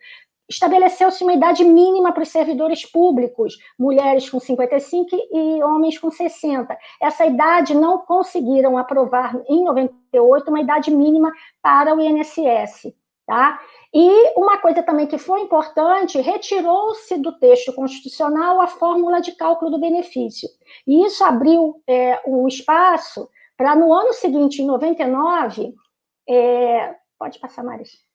estabeleceu-se 0.50 1.24
uma 1.24 1.34
idade 1.34 1.63
mínima 1.63 2.12
para 2.12 2.24
os 2.24 2.30
servidores 2.30 2.86
públicos, 2.86 3.57
mulheres 3.78 4.30
com 4.30 4.40
55 4.40 5.16
e 5.31 5.63
homens 5.63 6.00
com 6.00 6.10
60. 6.10 6.75
Essa 7.01 7.25
idade 7.25 7.75
não 7.75 8.00
conseguiram 8.00 8.78
aprovar 8.78 9.40
em 9.48 9.63
98 9.63 10.50
uma 10.50 10.60
idade 10.60 10.90
mínima 10.90 11.31
para 11.62 11.96
o 11.96 12.01
INSS, 12.01 12.94
tá? 13.28 13.60
E 13.94 14.34
uma 14.38 14.57
coisa 14.57 14.84
também 14.84 15.07
que 15.07 15.18
foi 15.18 15.42
importante, 15.42 16.22
retirou-se 16.22 17.18
do 17.18 17.38
texto 17.40 17.74
constitucional 17.74 18.62
a 18.62 18.68
fórmula 18.68 19.22
de 19.22 19.31
cálculo 19.34 19.72
do 19.72 19.80
benefício. 19.80 20.50
E 20.86 21.06
isso 21.06 21.24
abriu 21.24 21.81
é, 21.88 22.22
um 22.25 22.48
espaço 22.48 23.30
para, 23.57 23.75
no 23.75 23.92
ano 23.92 24.13
seguinte, 24.13 24.62
em 24.62 24.66
99, 24.66 25.74
é... 26.30 26.95
pode 27.18 27.40
passar, 27.40 27.63
Maris. 27.63 28.08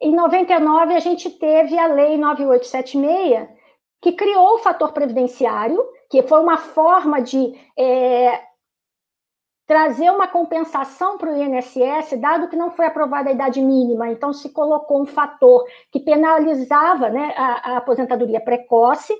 Em 0.00 0.14
99, 0.14 0.94
a 0.94 1.00
gente 1.00 1.28
teve 1.28 1.78
a 1.78 1.86
Lei 1.86 2.16
9876, 2.16 3.48
que 4.00 4.12
criou 4.12 4.54
o 4.54 4.58
fator 4.58 4.92
previdenciário, 4.92 5.84
que 6.08 6.22
foi 6.22 6.40
uma 6.40 6.56
forma 6.56 7.20
de 7.20 7.52
é, 7.76 8.40
trazer 9.66 10.10
uma 10.10 10.26
compensação 10.26 11.18
para 11.18 11.30
o 11.30 11.36
INSS, 11.36 12.18
dado 12.18 12.48
que 12.48 12.56
não 12.56 12.70
foi 12.70 12.86
aprovada 12.86 13.28
a 13.28 13.32
idade 13.32 13.60
mínima, 13.60 14.08
então 14.08 14.32
se 14.32 14.48
colocou 14.50 15.02
um 15.02 15.06
fator 15.06 15.66
que 15.92 16.00
penalizava 16.00 17.10
né, 17.10 17.34
a, 17.36 17.72
a 17.72 17.76
aposentadoria 17.76 18.40
precoce, 18.40 19.12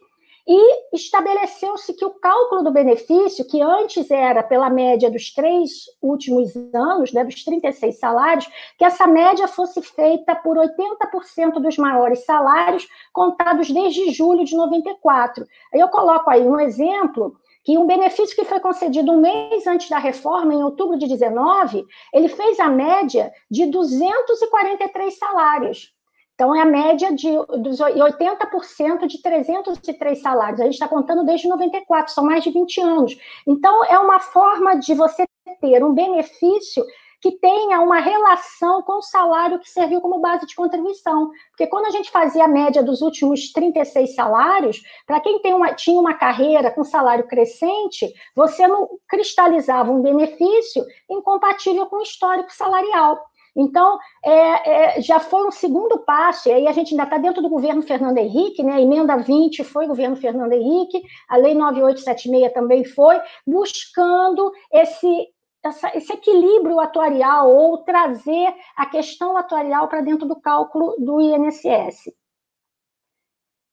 e 0.49 0.97
estabeleceu-se 0.97 1.93
que 1.93 2.05
o 2.07 2.15
cálculo 2.19 2.65
do 2.65 2.73
benefício, 2.73 3.47
que 3.47 3.61
antes 3.61 4.11
era 4.11 4.43
pela 4.43 4.71
média 4.71 5.11
dos 5.11 5.31
três 5.31 5.85
últimos 6.01 6.57
anos, 6.75 7.13
né, 7.13 7.23
dos 7.23 7.45
36 7.45 7.99
salários, 7.99 8.49
que 8.79 8.85
essa 8.85 9.07
média 9.07 9.47
fosse 9.47 9.83
feita 9.83 10.35
por 10.35 10.57
80% 10.57 11.61
dos 11.61 11.77
maiores 11.77 12.25
salários, 12.25 12.89
contados 13.13 13.71
desde 13.71 14.11
julho 14.11 14.43
de 14.43 14.57
94. 14.57 15.47
Eu 15.75 15.89
coloco 15.89 16.31
aí 16.31 16.49
um 16.49 16.59
exemplo 16.59 17.37
que 17.63 17.77
um 17.77 17.87
benefício 17.87 18.35
que 18.35 18.47
foi 18.47 18.59
concedido 18.61 19.13
um 19.13 19.21
mês 19.21 19.67
antes 19.67 19.91
da 19.91 19.99
reforma, 19.99 20.55
em 20.55 20.63
outubro 20.63 20.99
de 20.99 21.07
19, 21.07 21.85
ele 22.15 22.29
fez 22.29 22.59
a 22.59 22.69
média 22.71 23.31
de 23.51 23.67
243 23.67 25.19
salários. 25.19 25.98
Então, 26.39 26.55
é 26.55 26.61
a 26.61 26.65
média 26.65 27.13
de 27.13 27.33
dos 27.59 27.81
80% 27.81 29.09
de 29.09 29.21
303 29.21 30.23
salários. 30.23 30.61
A 30.61 30.65
gente 30.67 30.75
está 30.75 30.87
contando 30.87 31.27
desde 31.27 31.49
94, 31.49 32.13
são 32.13 32.25
mais 32.25 32.45
de 32.45 32.53
20 32.53 32.81
anos. 32.81 33.19
Então, 33.45 33.85
é 33.87 33.99
uma 33.99 34.21
forma 34.21 34.77
de 34.77 34.95
você 34.95 35.27
ter 35.61 35.85
um 35.85 35.93
benefício 35.93 36.85
que 37.21 37.33
tenha 37.33 37.81
uma 37.81 37.99
relação 37.99 38.83
com 38.83 38.99
o 38.99 39.03
salário 39.03 39.59
que 39.59 39.69
serviu 39.69 40.01
como 40.01 40.21
base 40.21 40.47
de 40.47 40.55
contribuição. 40.55 41.29
Porque 41.51 41.67
quando 41.67 41.87
a 41.87 41.91
gente 41.91 42.09
fazia 42.09 42.45
a 42.45 42.49
média 42.49 42.85
dos 42.85 43.03
últimos 43.03 43.51
36 43.51 44.15
salários, 44.15 44.81
para 45.09 45.19
quem 45.19 45.41
uma, 45.47 45.75
tinha 45.75 46.01
uma 46.01 46.15
carreira 46.15 46.71
com 46.71 46.85
salário 46.85 47.27
crescente, 47.27 48.15
você 48.37 48.69
não 48.69 48.89
cristalizava 49.09 49.91
um 49.91 50.03
benefício 50.03 50.85
incompatível 51.11 51.87
com 51.87 51.97
o 51.97 52.03
histórico 52.03 52.53
salarial. 52.53 53.19
Então, 53.59 53.99
é, 54.25 54.99
é, 54.99 55.03
já 55.03 55.19
foi 55.19 55.45
um 55.45 55.51
segundo 55.51 55.99
passo, 55.99 56.49
e 56.49 56.53
aí 56.53 56.69
a 56.69 56.73
gente 56.73 56.93
ainda 56.93 57.03
está 57.03 57.19
dentro 57.19 57.43
do 57.43 57.49
governo 57.49 57.83
Fernando 57.83 58.17
Henrique, 58.19 58.63
né? 58.63 58.75
A 58.75 58.81
emenda 58.81 59.17
20 59.17 59.65
foi 59.65 59.89
governo 59.89 60.15
Fernando 60.15 60.53
Henrique, 60.53 61.03
a 61.29 61.37
lei 61.37 61.55
9876 61.55 62.53
também 62.53 62.85
foi, 62.85 63.21
buscando 63.45 64.53
esse, 64.73 65.27
essa, 65.65 65.97
esse 65.97 66.13
equilíbrio 66.13 66.79
atuarial 66.79 67.53
ou 67.53 67.79
trazer 67.79 68.55
a 68.77 68.87
questão 68.87 69.37
atuarial 69.37 69.89
para 69.89 70.03
dentro 70.03 70.29
do 70.29 70.41
cálculo 70.41 70.95
do 70.97 71.21
INSS. 71.21 72.13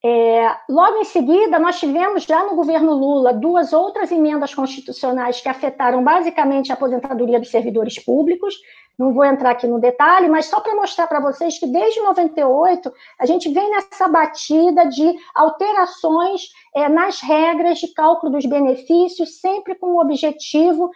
É, 0.08 0.56
logo 0.70 1.00
em 1.00 1.04
seguida, 1.04 1.58
nós 1.58 1.80
tivemos 1.80 2.26
já 2.26 2.44
no 2.44 2.56
governo 2.56 2.94
Lula 2.94 3.34
duas 3.34 3.74
outras 3.74 4.12
emendas 4.12 4.54
constitucionais 4.54 5.42
que 5.42 5.50
afetaram 5.50 6.04
basicamente 6.04 6.72
a 6.72 6.76
aposentadoria 6.76 7.40
dos 7.40 7.50
servidores 7.50 7.98
públicos. 7.98 8.54
Não 9.00 9.12
vou 9.12 9.26
entrar 9.26 9.50
aqui 9.50 9.66
no 9.66 9.80
detalhe, 9.80 10.30
mas 10.30 10.46
só 10.46 10.60
para 10.60 10.76
mostrar 10.76 11.08
para 11.08 11.20
vocês 11.20 11.58
que 11.58 11.66
desde 11.66 12.00
98 12.02 12.94
a 13.18 13.26
gente 13.26 13.50
vem 13.50 13.68
nessa 13.72 14.08
batida 14.08 14.86
de 14.86 15.12
alterações 15.34 16.52
é, 16.76 16.88
nas 16.88 17.20
regras 17.20 17.80
de 17.80 17.92
cálculo 17.92 18.32
dos 18.32 18.46
benefícios, 18.46 19.40
sempre 19.40 19.74
com 19.74 19.88
o 19.88 20.00
objetivo 20.00 20.92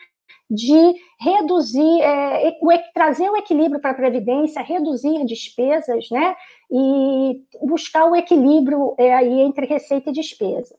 de 0.49 0.95
reduzir, 1.19 2.01
é, 2.01 2.57
trazer 2.93 3.29
o 3.29 3.37
equilíbrio 3.37 3.79
para 3.79 3.91
a 3.91 3.95
Previdência, 3.95 4.61
reduzir 4.61 5.23
despesas, 5.25 6.09
né? 6.09 6.35
E 6.71 7.43
buscar 7.61 8.05
o 8.05 8.15
equilíbrio 8.15 8.95
é, 8.97 9.13
aí 9.13 9.41
entre 9.41 9.65
receita 9.65 10.09
e 10.09 10.13
despesa. 10.13 10.75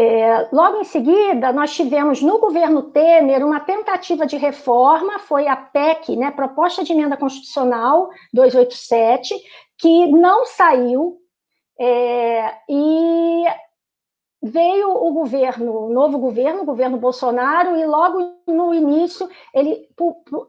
É, 0.00 0.48
logo 0.52 0.80
em 0.80 0.84
seguida, 0.84 1.52
nós 1.52 1.74
tivemos 1.74 2.22
no 2.22 2.38
governo 2.38 2.84
Temer 2.84 3.44
uma 3.44 3.58
tentativa 3.58 4.24
de 4.24 4.36
reforma, 4.36 5.18
foi 5.18 5.48
a 5.48 5.56
PEC, 5.56 6.14
né, 6.14 6.30
Proposta 6.30 6.84
de 6.84 6.92
Emenda 6.92 7.16
Constitucional 7.16 8.08
287, 8.32 9.34
que 9.76 10.06
não 10.06 10.46
saiu, 10.46 11.18
é, 11.80 12.54
e 12.68 13.44
veio 14.48 14.90
o 14.90 15.12
governo, 15.12 15.86
o 15.86 15.92
novo 15.92 16.18
governo, 16.18 16.62
o 16.62 16.66
governo 16.66 16.96
Bolsonaro, 16.96 17.76
e 17.76 17.84
logo 17.84 18.18
no 18.46 18.74
início 18.74 19.28
ele 19.54 19.86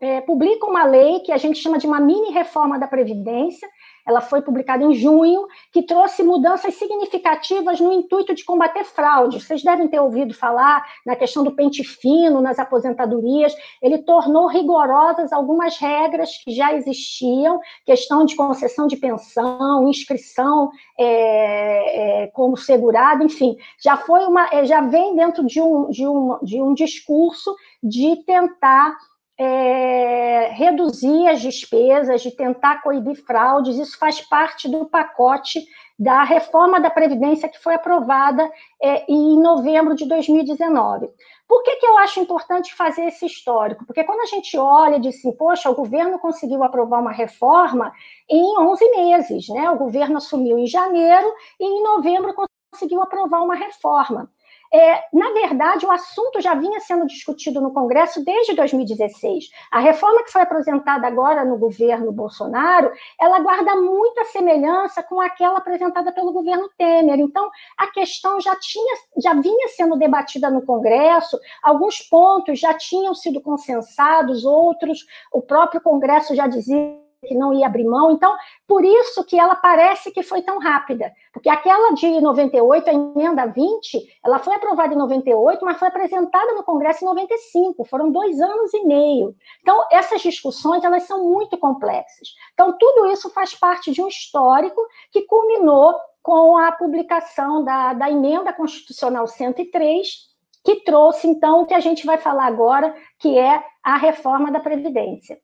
é, 0.01 0.21
publica 0.21 0.65
uma 0.65 0.85
lei 0.85 1.19
que 1.19 1.31
a 1.31 1.37
gente 1.37 1.59
chama 1.59 1.77
de 1.77 1.85
uma 1.85 1.99
mini 1.99 2.31
reforma 2.31 2.79
da 2.79 2.87
Previdência, 2.87 3.67
ela 4.09 4.21
foi 4.21 4.41
publicada 4.41 4.83
em 4.83 4.93
junho, 4.93 5.47
que 5.71 5.83
trouxe 5.83 6.23
mudanças 6.23 6.73
significativas 6.75 7.79
no 7.79 7.93
intuito 7.93 8.33
de 8.33 8.43
combater 8.43 8.83
fraude. 8.83 9.39
Vocês 9.39 9.61
devem 9.61 9.87
ter 9.87 9.99
ouvido 9.99 10.33
falar 10.33 10.83
na 11.05 11.15
questão 11.15 11.43
do 11.43 11.51
pente 11.51 11.83
fino 11.83 12.41
nas 12.41 12.57
aposentadorias. 12.57 13.55
Ele 13.81 13.99
tornou 13.99 14.47
rigorosas 14.47 15.31
algumas 15.31 15.77
regras 15.77 16.37
que 16.43 16.51
já 16.51 16.73
existiam, 16.73 17.59
questão 17.85 18.25
de 18.25 18.35
concessão 18.35 18.87
de 18.87 18.97
pensão, 18.97 19.87
inscrição 19.87 20.71
é, 20.97 22.23
é, 22.23 22.27
como 22.27 22.57
segurado, 22.57 23.23
enfim, 23.23 23.55
já 23.81 23.95
foi 23.95 24.25
uma, 24.25 24.49
é, 24.51 24.65
já 24.65 24.81
vem 24.81 25.15
dentro 25.15 25.45
de 25.45 25.61
um, 25.61 25.89
de 25.89 26.07
um, 26.07 26.39
de 26.41 26.61
um 26.61 26.73
discurso 26.73 27.55
de 27.83 28.15
tentar 28.25 28.97
é, 29.39 30.49
reduzir 30.51 31.27
as 31.29 31.41
despesas, 31.41 32.21
de 32.21 32.31
tentar 32.31 32.81
coibir 32.81 33.15
fraudes, 33.25 33.77
isso 33.77 33.97
faz 33.97 34.19
parte 34.19 34.67
do 34.67 34.85
pacote 34.85 35.65
da 35.97 36.23
reforma 36.23 36.79
da 36.79 36.89
Previdência 36.89 37.47
que 37.47 37.57
foi 37.57 37.75
aprovada 37.75 38.49
é, 38.81 39.05
em 39.09 39.41
novembro 39.41 39.95
de 39.95 40.05
2019. 40.05 41.09
Por 41.47 41.63
que, 41.63 41.77
que 41.77 41.85
eu 41.85 41.97
acho 41.97 42.19
importante 42.19 42.75
fazer 42.75 43.05
esse 43.05 43.25
histórico? 43.25 43.85
Porque 43.85 44.03
quando 44.03 44.21
a 44.21 44.25
gente 44.25 44.57
olha 44.57 44.97
e 44.97 44.99
diz 44.99 45.17
assim, 45.17 45.31
poxa, 45.31 45.69
o 45.69 45.75
governo 45.75 46.19
conseguiu 46.19 46.61
aprovar 46.63 46.99
uma 46.99 47.11
reforma 47.11 47.91
em 48.29 48.59
11 48.59 48.91
meses, 48.91 49.49
né? 49.49 49.69
O 49.71 49.77
governo 49.77 50.17
assumiu 50.17 50.59
em 50.59 50.67
janeiro 50.67 51.33
e 51.59 51.65
em 51.65 51.81
novembro 51.81 52.35
conseguiu 52.71 53.01
aprovar 53.01 53.41
uma 53.41 53.55
reforma. 53.55 54.29
É, 54.71 55.03
na 55.11 55.31
verdade, 55.31 55.85
o 55.85 55.91
assunto 55.91 56.39
já 56.39 56.53
vinha 56.53 56.79
sendo 56.79 57.07
discutido 57.07 57.59
no 57.59 57.73
Congresso 57.73 58.23
desde 58.23 58.53
2016. 58.53 59.49
A 59.71 59.79
reforma 59.79 60.23
que 60.23 60.31
foi 60.31 60.41
apresentada 60.41 61.07
agora 61.07 61.43
no 61.43 61.57
governo 61.57 62.11
Bolsonaro, 62.11 62.91
ela 63.19 63.39
guarda 63.39 63.75
muita 63.75 64.25
semelhança 64.25 65.01
com 65.01 65.19
aquela 65.19 65.57
apresentada 65.57 66.11
pelo 66.11 66.31
governo 66.31 66.69
Temer. 66.77 67.19
Então, 67.19 67.49
a 67.77 67.87
questão 67.87 68.39
já 68.39 68.55
tinha, 68.59 68.97
já 69.17 69.33
vinha 69.33 69.67
sendo 69.69 69.97
debatida 69.97 70.49
no 70.51 70.61
Congresso, 70.61 71.39
alguns 71.63 71.99
pontos 72.01 72.59
já 72.59 72.73
tinham 72.73 73.15
sido 73.15 73.41
consensados, 73.41 74.45
outros 74.45 75.05
o 75.31 75.41
próprio 75.41 75.81
Congresso 75.81 76.35
já 76.35 76.47
dizia 76.47 77.08
que 77.27 77.35
não 77.35 77.53
ia 77.53 77.65
abrir 77.65 77.83
mão. 77.83 78.11
Então, 78.11 78.35
por 78.67 78.83
isso 78.83 79.23
que 79.23 79.39
ela 79.39 79.55
parece 79.55 80.11
que 80.11 80.23
foi 80.23 80.41
tão 80.41 80.59
rápida. 80.59 81.11
Porque 81.33 81.49
aquela 81.49 81.93
de 81.93 82.21
98, 82.21 82.89
a 82.89 82.93
emenda 82.93 83.45
20, 83.45 84.19
ela 84.23 84.39
foi 84.39 84.55
aprovada 84.55 84.93
em 84.93 84.97
98, 84.97 85.63
mas 85.65 85.77
foi 85.77 85.87
apresentada 85.87 86.53
no 86.53 86.63
Congresso 86.63 87.03
em 87.03 87.07
95. 87.07 87.85
Foram 87.85 88.11
dois 88.11 88.39
anos 88.39 88.73
e 88.73 88.83
meio. 88.85 89.35
Então, 89.61 89.85
essas 89.91 90.21
discussões, 90.21 90.83
elas 90.83 91.03
são 91.03 91.23
muito 91.23 91.57
complexas. 91.57 92.29
Então, 92.53 92.77
tudo 92.77 93.07
isso 93.07 93.29
faz 93.29 93.53
parte 93.53 93.91
de 93.91 94.01
um 94.01 94.07
histórico 94.07 94.81
que 95.11 95.23
culminou 95.23 95.93
com 96.21 96.57
a 96.57 96.71
publicação 96.71 97.63
da, 97.63 97.93
da 97.93 98.09
emenda 98.09 98.53
constitucional 98.53 99.27
103, 99.27 100.29
que 100.63 100.83
trouxe, 100.83 101.27
então, 101.27 101.61
o 101.61 101.65
que 101.65 101.73
a 101.73 101.79
gente 101.79 102.05
vai 102.05 102.17
falar 102.17 102.45
agora, 102.45 102.93
que 103.17 103.37
é 103.37 103.63
a 103.81 103.97
reforma 103.97 104.51
da 104.51 104.59
Previdência. 104.59 105.39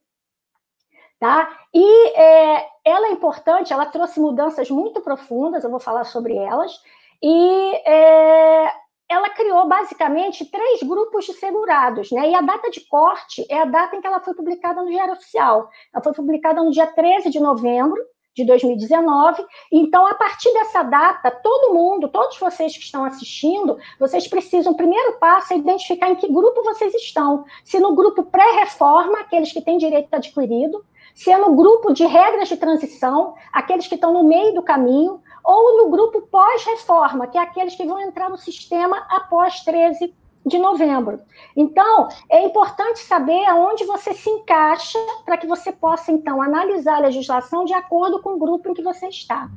Tá? 1.18 1.50
E 1.72 2.08
é, 2.14 2.66
ela 2.84 3.06
é 3.08 3.12
importante, 3.12 3.72
ela 3.72 3.86
trouxe 3.86 4.20
mudanças 4.20 4.70
muito 4.70 5.00
profundas, 5.00 5.64
eu 5.64 5.70
vou 5.70 5.80
falar 5.80 6.04
sobre 6.04 6.36
elas, 6.36 6.78
e 7.22 7.72
é, 7.86 8.72
ela 9.08 9.30
criou 9.30 9.66
basicamente 9.66 10.44
três 10.44 10.82
grupos 10.82 11.24
de 11.24 11.32
segurados, 11.34 12.10
né? 12.10 12.30
E 12.30 12.34
a 12.34 12.40
data 12.40 12.70
de 12.70 12.80
corte 12.86 13.46
é 13.48 13.60
a 13.60 13.64
data 13.64 13.96
em 13.96 14.00
que 14.00 14.06
ela 14.06 14.20
foi 14.20 14.34
publicada 14.34 14.82
no 14.82 14.90
Diário 14.90 15.14
Oficial. 15.14 15.70
Ela 15.94 16.02
foi 16.02 16.12
publicada 16.12 16.62
no 16.62 16.70
dia 16.70 16.86
13 16.86 17.30
de 17.30 17.38
novembro 17.40 18.02
de 18.34 18.44
2019. 18.44 19.46
Então, 19.72 20.06
a 20.06 20.14
partir 20.14 20.52
dessa 20.52 20.82
data, 20.82 21.30
todo 21.30 21.72
mundo, 21.72 22.08
todos 22.08 22.38
vocês 22.38 22.76
que 22.76 22.82
estão 22.82 23.04
assistindo, 23.04 23.78
vocês 23.98 24.28
precisam, 24.28 24.72
o 24.72 24.76
primeiro 24.76 25.18
passo 25.18 25.54
é 25.54 25.56
identificar 25.56 26.10
em 26.10 26.16
que 26.16 26.30
grupo 26.30 26.62
vocês 26.62 26.94
estão. 26.94 27.44
Se 27.64 27.80
no 27.80 27.94
grupo 27.94 28.24
pré-reforma, 28.24 29.20
aqueles 29.20 29.52
que 29.52 29.62
têm 29.62 29.78
direito 29.78 30.12
adquirido, 30.12 30.84
se 31.16 31.34
no 31.34 31.56
grupo 31.56 31.94
de 31.94 32.04
regras 32.04 32.46
de 32.46 32.58
transição, 32.58 33.34
aqueles 33.50 33.88
que 33.88 33.94
estão 33.94 34.12
no 34.12 34.22
meio 34.22 34.54
do 34.54 34.62
caminho, 34.62 35.22
ou 35.42 35.82
no 35.82 35.90
grupo 35.90 36.20
pós-reforma, 36.30 37.26
que 37.26 37.38
é 37.38 37.40
aqueles 37.40 37.74
que 37.74 37.86
vão 37.86 37.98
entrar 37.98 38.28
no 38.28 38.36
sistema 38.36 38.98
após 39.08 39.60
13 39.64 40.14
de 40.44 40.58
novembro. 40.58 41.18
Então, 41.56 42.08
é 42.28 42.44
importante 42.44 42.98
saber 42.98 43.46
aonde 43.46 43.86
você 43.86 44.12
se 44.12 44.28
encaixa 44.28 44.98
para 45.24 45.38
que 45.38 45.46
você 45.46 45.72
possa, 45.72 46.12
então, 46.12 46.42
analisar 46.42 46.96
a 46.96 47.06
legislação 47.06 47.64
de 47.64 47.72
acordo 47.72 48.20
com 48.20 48.34
o 48.34 48.38
grupo 48.38 48.68
em 48.68 48.74
que 48.74 48.82
você 48.82 49.08
está. 49.08 49.48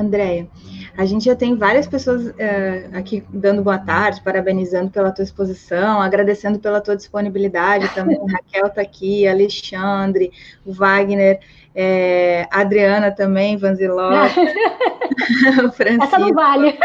Andréia, 0.00 0.48
a 0.96 1.04
gente 1.04 1.26
já 1.26 1.36
tem 1.36 1.54
várias 1.54 1.86
pessoas 1.86 2.26
uh, 2.26 2.34
aqui 2.92 3.22
dando 3.30 3.62
boa 3.62 3.78
tarde, 3.78 4.20
parabenizando 4.20 4.90
pela 4.90 5.12
tua 5.12 5.22
exposição, 5.22 6.02
agradecendo 6.02 6.58
pela 6.58 6.80
tua 6.80 6.96
disponibilidade 6.96 7.88
também. 7.94 8.18
Raquel 8.26 8.66
está 8.66 8.82
aqui, 8.82 9.28
Alexandre, 9.28 10.32
o 10.66 10.72
Wagner, 10.72 11.38
é, 11.72 12.48
Adriana 12.50 13.12
também, 13.12 13.56
Francisco. 13.60 13.94
Essa 16.02 16.18
não 16.18 16.32
vale. 16.32 16.76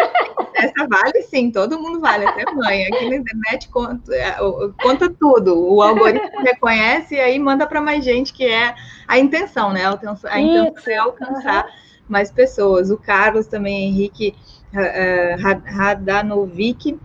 Essa 0.54 0.88
vale 0.88 1.24
sim, 1.24 1.50
todo 1.50 1.80
mundo 1.80 2.00
vale, 2.00 2.28
até 2.28 2.46
mãe. 2.54 2.86
Aqui 2.86 3.10
na 3.10 3.16
internet 3.16 3.68
conta, 3.70 4.14
é, 4.14 4.36
conta 4.80 5.10
tudo. 5.10 5.60
O 5.60 5.82
algoritmo 5.82 6.42
reconhece 6.42 7.16
e 7.16 7.20
aí 7.20 7.40
manda 7.40 7.66
para 7.66 7.82
mais 7.82 8.06
gente, 8.06 8.32
que 8.32 8.46
é 8.46 8.76
a 9.08 9.18
intenção, 9.18 9.74
né? 9.74 9.88
A 9.88 9.94
intenção, 9.94 10.30
a 10.32 10.40
intenção 10.40 10.94
é 10.94 10.98
alcançar. 10.98 11.66
Uhum 11.66 11.93
mais 12.08 12.32
pessoas. 12.32 12.90
O 12.90 12.98
Carlos 12.98 13.48
também, 13.48 13.90
Henrique 13.90 14.36
uh, 14.74 15.64
Radanovic, 15.66 17.00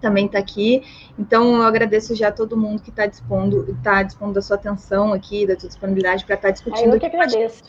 também 0.00 0.26
está 0.26 0.38
aqui. 0.38 0.82
Então, 1.18 1.56
eu 1.56 1.62
agradeço 1.62 2.14
já 2.14 2.28
a 2.28 2.32
todo 2.32 2.56
mundo 2.56 2.82
que 2.82 2.90
está 2.90 3.06
dispondo, 3.06 3.76
tá 3.82 4.02
dispondo 4.02 4.34
da 4.34 4.42
sua 4.42 4.56
atenção 4.56 5.12
aqui, 5.12 5.46
da 5.46 5.58
sua 5.58 5.68
disponibilidade 5.68 6.24
para 6.24 6.34
estar 6.34 6.48
tá 6.48 6.52
discutindo. 6.52 6.94
eu 6.94 7.00
que 7.00 7.06
agradeço. 7.06 7.62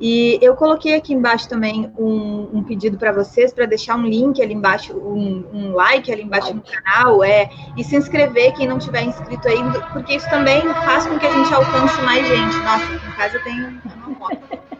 E 0.00 0.38
eu 0.42 0.56
coloquei 0.56 0.96
aqui 0.96 1.14
embaixo 1.14 1.48
também 1.48 1.92
um, 1.96 2.58
um 2.58 2.64
pedido 2.64 2.98
para 2.98 3.12
vocês 3.12 3.52
para 3.52 3.64
deixar 3.64 3.96
um 3.96 4.04
link 4.04 4.42
ali 4.42 4.52
embaixo, 4.52 4.92
um, 4.92 5.44
um 5.52 5.72
like 5.72 6.10
ali 6.10 6.22
embaixo 6.22 6.48
like. 6.48 6.68
no 6.68 6.82
canal, 6.82 7.22
é, 7.22 7.48
e 7.76 7.84
se 7.84 7.94
inscrever 7.94 8.52
quem 8.54 8.66
não 8.66 8.78
tiver 8.78 9.04
inscrito 9.04 9.46
ainda, 9.46 9.80
porque 9.92 10.16
isso 10.16 10.28
também 10.28 10.62
faz 10.62 11.06
com 11.06 11.16
que 11.16 11.26
a 11.26 11.30
gente 11.32 11.54
alcance 11.54 12.02
mais 12.02 12.26
gente. 12.26 12.56
Nossa, 12.56 12.92
aqui 12.92 13.06
em 13.06 13.12
casa 13.12 13.40
tem 13.44 13.80
uma 14.04 14.14
foto 14.16 14.38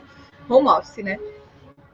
home 0.49 0.69
office, 0.69 1.03
né? 1.03 1.19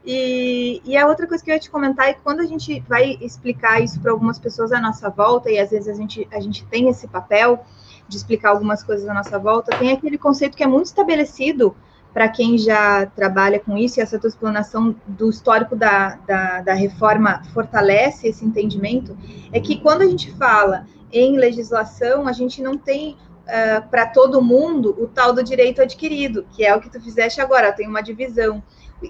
E, 0.03 0.81
e, 0.83 0.97
a 0.97 1.07
outra 1.07 1.27
coisa 1.27 1.43
que 1.43 1.51
eu 1.51 1.53
ia 1.53 1.59
te 1.59 1.69
comentar 1.69 2.09
é 2.09 2.13
que 2.13 2.21
quando 2.21 2.39
a 2.39 2.45
gente 2.45 2.79
vai 2.89 3.17
explicar 3.21 3.81
isso 3.81 3.99
para 3.99 4.11
algumas 4.11 4.39
pessoas 4.39 4.71
à 4.71 4.81
nossa 4.81 5.09
volta, 5.09 5.49
e 5.51 5.59
às 5.59 5.69
vezes 5.69 5.87
a 5.87 5.93
gente, 5.93 6.27
a 6.31 6.39
gente 6.39 6.65
tem 6.65 6.89
esse 6.89 7.07
papel 7.07 7.63
de 8.07 8.17
explicar 8.17 8.49
algumas 8.49 8.83
coisas 8.83 9.07
à 9.07 9.13
nossa 9.13 9.37
volta, 9.37 9.77
tem 9.77 9.91
aquele 9.91 10.17
conceito 10.17 10.57
que 10.57 10.63
é 10.63 10.67
muito 10.67 10.87
estabelecido 10.87 11.75
para 12.11 12.27
quem 12.27 12.57
já 12.57 13.05
trabalha 13.05 13.59
com 13.59 13.77
isso, 13.77 13.99
e 13.99 14.01
essa 14.01 14.19
tua 14.19 14.27
explanação 14.27 14.95
do 15.07 15.29
histórico 15.29 15.75
da, 15.75 16.15
da, 16.27 16.61
da 16.61 16.73
reforma 16.73 17.43
fortalece 17.53 18.27
esse 18.27 18.43
entendimento, 18.43 19.15
é 19.53 19.59
que 19.59 19.79
quando 19.79 20.01
a 20.01 20.07
gente 20.07 20.31
fala 20.33 20.87
em 21.11 21.37
legislação, 21.37 22.27
a 22.27 22.33
gente 22.33 22.61
não 22.61 22.77
tem 22.77 23.17
uh, 23.47 23.87
para 23.89 24.05
todo 24.07 24.41
mundo 24.41 24.95
o 24.99 25.07
tal 25.07 25.33
do 25.33 25.43
direito 25.43 25.81
adquirido, 25.81 26.45
que 26.51 26.65
é 26.65 26.75
o 26.75 26.81
que 26.81 26.89
tu 26.89 26.99
fizeste 27.01 27.41
agora, 27.41 27.71
tem 27.71 27.87
uma 27.87 28.01
divisão. 28.01 28.63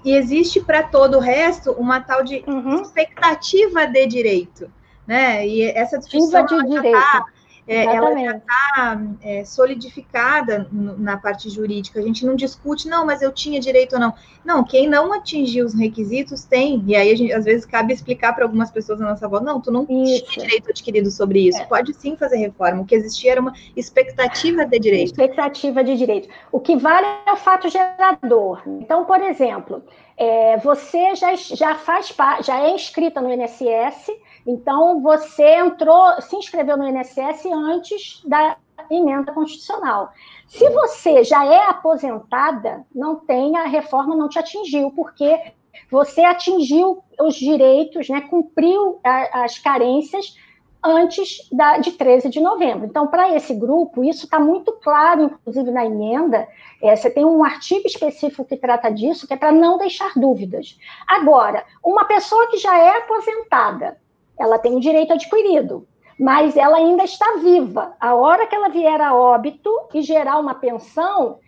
E 0.04 0.14
existe 0.14 0.60
para 0.60 0.82
todo 0.82 1.18
o 1.18 1.20
resto 1.20 1.72
uma 1.72 2.00
tal 2.00 2.24
de 2.24 2.42
uhum. 2.46 2.82
expectativa 2.82 3.86
de 3.86 4.06
direito. 4.06 4.72
Né? 5.06 5.46
E 5.46 5.62
essa 5.62 5.98
discussão 5.98 6.46
de 6.46 6.62
direito. 6.66 6.92
Tá 6.92 7.26
é, 7.66 7.84
ela 7.84 8.14
já 8.18 8.36
está 8.36 9.02
é, 9.22 9.44
solidificada 9.44 10.66
na 10.70 11.16
parte 11.16 11.48
jurídica. 11.48 12.00
A 12.00 12.02
gente 12.02 12.26
não 12.26 12.34
discute, 12.34 12.88
não, 12.88 13.06
mas 13.06 13.22
eu 13.22 13.30
tinha 13.30 13.60
direito 13.60 13.94
ou 13.94 14.00
não. 14.00 14.14
Não, 14.44 14.64
quem 14.64 14.88
não 14.88 15.12
atingiu 15.12 15.64
os 15.64 15.72
requisitos 15.72 16.44
tem. 16.44 16.82
E 16.86 16.96
aí, 16.96 17.14
gente, 17.14 17.32
às 17.32 17.44
vezes, 17.44 17.64
cabe 17.64 17.92
explicar 17.92 18.34
para 18.34 18.44
algumas 18.44 18.70
pessoas 18.70 18.98
na 18.98 19.10
nossa 19.10 19.28
volta: 19.28 19.46
não, 19.46 19.60
tu 19.60 19.70
não 19.70 19.86
isso. 19.88 20.24
tinha 20.26 20.46
direito 20.46 20.70
adquirido 20.70 21.10
sobre 21.10 21.48
isso. 21.48 21.60
É. 21.60 21.64
Pode 21.64 21.94
sim 21.94 22.16
fazer 22.16 22.36
reforma. 22.38 22.82
O 22.82 22.84
que 22.84 22.94
existia 22.94 23.32
era 23.32 23.40
uma 23.40 23.54
expectativa 23.76 24.66
de 24.66 24.78
direito. 24.80 25.06
Expectativa 25.06 25.84
de 25.84 25.96
direito. 25.96 26.28
O 26.50 26.58
que 26.58 26.76
vale 26.76 27.06
é 27.26 27.32
o 27.32 27.36
fato 27.36 27.68
gerador. 27.68 28.62
Então, 28.66 29.04
por 29.04 29.20
exemplo, 29.22 29.84
é, 30.22 30.56
você 30.58 31.14
já, 31.14 31.34
já 31.34 31.74
faz 31.74 32.14
já 32.42 32.60
é 32.60 32.70
inscrita 32.70 33.20
no 33.20 33.32
INSS 33.32 34.10
então, 34.46 35.00
você 35.00 35.56
entrou, 35.56 36.20
se 36.20 36.36
inscreveu 36.36 36.76
no 36.76 36.88
INSS 36.88 37.46
antes 37.46 38.22
da 38.24 38.56
emenda 38.90 39.32
constitucional. 39.32 40.10
Se 40.48 40.68
você 40.70 41.22
já 41.22 41.44
é 41.44 41.68
aposentada, 41.68 42.84
não 42.94 43.16
tem, 43.16 43.56
a 43.56 43.64
reforma 43.64 44.16
não 44.16 44.28
te 44.28 44.38
atingiu, 44.38 44.90
porque 44.90 45.52
você 45.90 46.22
atingiu 46.22 47.02
os 47.20 47.34
direitos, 47.36 48.08
né, 48.08 48.22
cumpriu 48.22 49.00
a, 49.04 49.44
as 49.44 49.58
carências 49.58 50.36
antes 50.84 51.48
da, 51.50 51.78
de 51.78 51.92
13 51.92 52.28
de 52.28 52.40
novembro. 52.40 52.86
Então, 52.86 53.06
para 53.06 53.34
esse 53.34 53.54
grupo, 53.54 54.02
isso 54.02 54.24
está 54.24 54.40
muito 54.40 54.72
claro, 54.72 55.24
inclusive 55.24 55.70
na 55.70 55.86
emenda, 55.86 56.48
é, 56.82 56.96
você 56.96 57.08
tem 57.08 57.24
um 57.24 57.44
artigo 57.44 57.86
específico 57.86 58.44
que 58.44 58.56
trata 58.56 58.90
disso, 58.90 59.26
que 59.26 59.34
é 59.34 59.36
para 59.36 59.52
não 59.52 59.78
deixar 59.78 60.12
dúvidas. 60.16 60.78
Agora, 61.06 61.64
uma 61.84 62.04
pessoa 62.04 62.48
que 62.48 62.56
já 62.56 62.76
é 62.76 62.98
aposentada, 62.98 63.96
ela 64.38 64.58
tem 64.58 64.74
o 64.74 64.80
direito 64.80 65.12
adquirido, 65.12 65.86
mas 66.18 66.56
ela 66.56 66.78
ainda 66.78 67.04
está 67.04 67.36
viva. 67.36 67.94
A 68.00 68.14
hora 68.14 68.46
que 68.46 68.54
ela 68.54 68.68
vier 68.68 69.00
a 69.00 69.14
óbito 69.14 69.70
e 69.94 70.02
gerar 70.02 70.38
uma 70.38 70.54
pensão, 70.54 71.38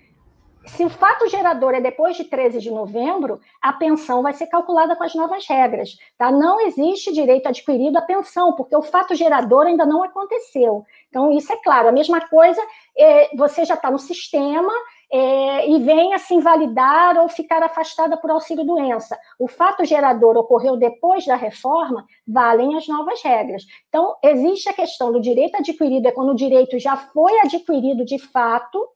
se 0.66 0.84
o 0.84 0.88
fato 0.88 1.28
gerador 1.28 1.74
é 1.74 1.80
depois 1.80 2.16
de 2.16 2.24
13 2.24 2.58
de 2.58 2.70
novembro, 2.70 3.40
a 3.60 3.72
pensão 3.72 4.22
vai 4.22 4.32
ser 4.32 4.46
calculada 4.46 4.96
com 4.96 5.04
as 5.04 5.14
novas 5.14 5.46
regras. 5.46 5.96
Tá? 6.16 6.30
Não 6.30 6.60
existe 6.60 7.12
direito 7.12 7.46
adquirido 7.46 7.96
à 7.96 8.02
pensão, 8.02 8.52
porque 8.54 8.74
o 8.74 8.82
fato 8.82 9.14
gerador 9.14 9.66
ainda 9.66 9.84
não 9.84 10.02
aconteceu. 10.02 10.84
Então, 11.08 11.30
isso 11.32 11.52
é 11.52 11.56
claro. 11.56 11.88
A 11.88 11.92
mesma 11.92 12.20
coisa, 12.28 12.60
é, 12.96 13.36
você 13.36 13.64
já 13.64 13.74
está 13.74 13.90
no 13.90 13.98
sistema, 13.98 14.72
é, 15.14 15.70
e 15.70 15.78
venha 15.80 16.18
se 16.18 16.34
invalidar 16.34 17.16
ou 17.18 17.28
ficar 17.28 17.62
afastada 17.62 18.16
por 18.16 18.32
auxílio-doença. 18.32 19.16
O 19.38 19.46
fato 19.46 19.84
gerador 19.84 20.36
ocorreu 20.36 20.76
depois 20.76 21.24
da 21.24 21.36
reforma, 21.36 22.04
valem 22.26 22.76
as 22.76 22.88
novas 22.88 23.22
regras. 23.22 23.64
Então, 23.88 24.16
existe 24.22 24.68
a 24.68 24.72
questão 24.72 25.12
do 25.12 25.20
direito 25.20 25.56
adquirido, 25.56 26.06
é 26.06 26.10
quando 26.10 26.30
o 26.30 26.34
direito 26.34 26.80
já 26.80 26.96
foi 26.96 27.38
adquirido 27.40 28.04
de 28.04 28.18
fato, 28.18 28.88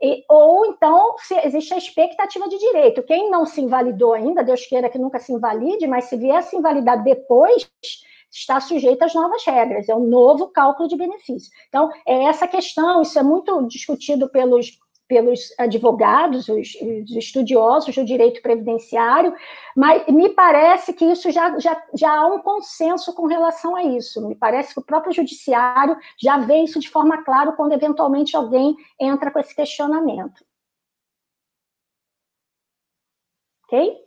e, 0.00 0.24
ou 0.28 0.66
então 0.66 1.14
existe 1.44 1.74
a 1.74 1.78
expectativa 1.78 2.48
de 2.48 2.58
direito. 2.58 3.02
Quem 3.02 3.30
não 3.30 3.46
se 3.46 3.60
invalidou 3.60 4.12
ainda, 4.12 4.44
Deus 4.44 4.66
queira 4.66 4.88
que 4.88 4.98
nunca 4.98 5.18
se 5.18 5.32
invalide, 5.32 5.86
mas 5.86 6.04
se 6.04 6.16
vier 6.16 6.36
a 6.36 6.42
se 6.42 6.56
invalidar 6.56 7.02
depois, 7.02 7.68
está 8.30 8.60
sujeito 8.60 9.02
às 9.02 9.14
novas 9.14 9.44
regras, 9.44 9.88
é 9.88 9.94
um 9.94 10.06
novo 10.06 10.48
cálculo 10.48 10.88
de 10.88 10.96
benefício. 10.96 11.50
Então, 11.68 11.90
é 12.06 12.24
essa 12.24 12.46
questão, 12.46 13.02
isso 13.02 13.18
é 13.18 13.22
muito 13.22 13.66
discutido 13.66 14.28
pelos 14.28 14.78
pelos 15.08 15.52
advogados, 15.58 16.48
os, 16.48 16.74
os, 16.74 17.10
estudiosos 17.16 17.94
do 17.94 18.04
direito 18.04 18.42
previdenciário, 18.42 19.34
mas 19.76 20.06
me 20.08 20.30
parece 20.30 20.92
que 20.92 21.04
isso 21.04 21.30
já, 21.30 21.58
já, 21.58 21.80
já 21.94 22.12
há 22.12 22.26
um 22.26 22.40
consenso 22.40 23.14
com 23.14 23.26
relação 23.26 23.76
a 23.76 23.84
isso. 23.84 24.26
Me 24.26 24.34
parece 24.34 24.74
que 24.74 24.80
o 24.80 24.84
próprio 24.84 25.12
judiciário 25.12 25.96
já 26.20 26.38
vê 26.38 26.58
isso 26.62 26.80
de 26.80 26.90
forma 26.90 27.22
clara 27.22 27.52
quando 27.52 27.72
eventualmente 27.72 28.36
alguém 28.36 28.74
entra 29.00 29.30
com 29.30 29.38
esse 29.38 29.54
questionamento. 29.54 30.44
Ok? 33.64 34.06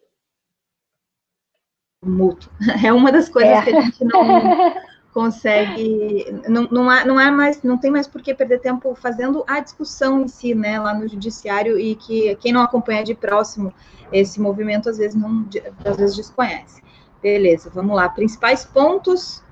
Mútuo. 2.03 2.49
É 2.85 2.93
uma 2.93 3.11
das 3.11 3.29
coisas 3.29 3.51
é. 3.51 3.61
que 3.63 3.75
a 3.75 3.81
gente 3.81 4.03
não, 4.05 4.21
consegue 5.13 6.25
não, 6.47 6.67
não, 6.71 6.89
há, 6.89 7.03
não 7.03 7.19
é 7.19 7.31
mais 7.31 7.63
não 7.63 7.77
tem 7.77 7.89
mais 7.89 8.07
por 8.07 8.21
que 8.21 8.33
perder 8.33 8.59
tempo 8.59 8.93
fazendo 8.95 9.43
a 9.47 9.59
discussão 9.59 10.21
em 10.21 10.27
si 10.27 10.53
né 10.53 10.79
lá 10.79 10.93
no 10.93 11.07
judiciário 11.07 11.79
e 11.79 11.95
que 11.95 12.35
quem 12.35 12.53
não 12.53 12.61
acompanha 12.61 13.03
de 13.03 13.15
próximo 13.15 13.73
esse 14.11 14.39
movimento 14.39 14.89
às 14.89 14.97
vezes 14.97 15.19
não 15.19 15.47
às 15.83 15.97
vezes 15.97 16.15
desconhece. 16.15 16.81
Beleza 17.21 17.69
vamos 17.73 17.95
lá. 17.95 18.07
Principais 18.09 18.65
pontos 18.65 19.43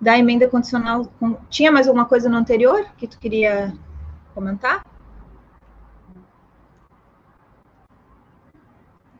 da 0.00 0.18
emenda 0.18 0.48
condicional 0.48 1.06
tinha 1.48 1.70
mais 1.70 1.86
alguma 1.86 2.04
coisa 2.04 2.28
no 2.28 2.36
anterior 2.36 2.86
que 2.96 3.06
tu 3.06 3.18
queria 3.18 3.72
comentar 4.34 4.82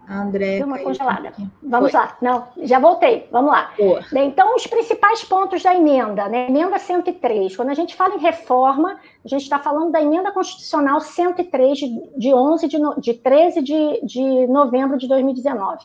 André. 0.08 0.58
Deu 0.58 0.66
uma 0.66 0.78
congelada. 0.78 1.32
Vamos 1.62 1.90
Foi. 1.90 2.00
lá. 2.00 2.16
Não, 2.20 2.48
já 2.62 2.78
voltei. 2.78 3.28
Vamos 3.30 3.50
lá. 3.50 3.72
Bem, 4.12 4.28
então, 4.28 4.54
os 4.54 4.66
principais 4.66 5.24
pontos 5.24 5.62
da 5.62 5.74
emenda, 5.74 6.28
né? 6.28 6.48
Emenda 6.48 6.78
103. 6.78 7.56
Quando 7.56 7.70
a 7.70 7.74
gente 7.74 7.94
fala 7.96 8.14
em 8.14 8.20
reforma, 8.20 8.98
a 9.24 9.28
gente 9.28 9.42
está 9.42 9.58
falando 9.58 9.90
da 9.90 10.00
emenda 10.00 10.30
constitucional 10.30 11.00
103 11.00 11.78
de, 11.78 12.10
de 12.16 12.34
11 12.34 12.68
de, 12.68 12.78
de 12.98 13.14
13 13.14 13.62
de, 13.62 14.00
de 14.04 14.46
novembro 14.46 14.96
de 14.96 15.08
2019. 15.08 15.84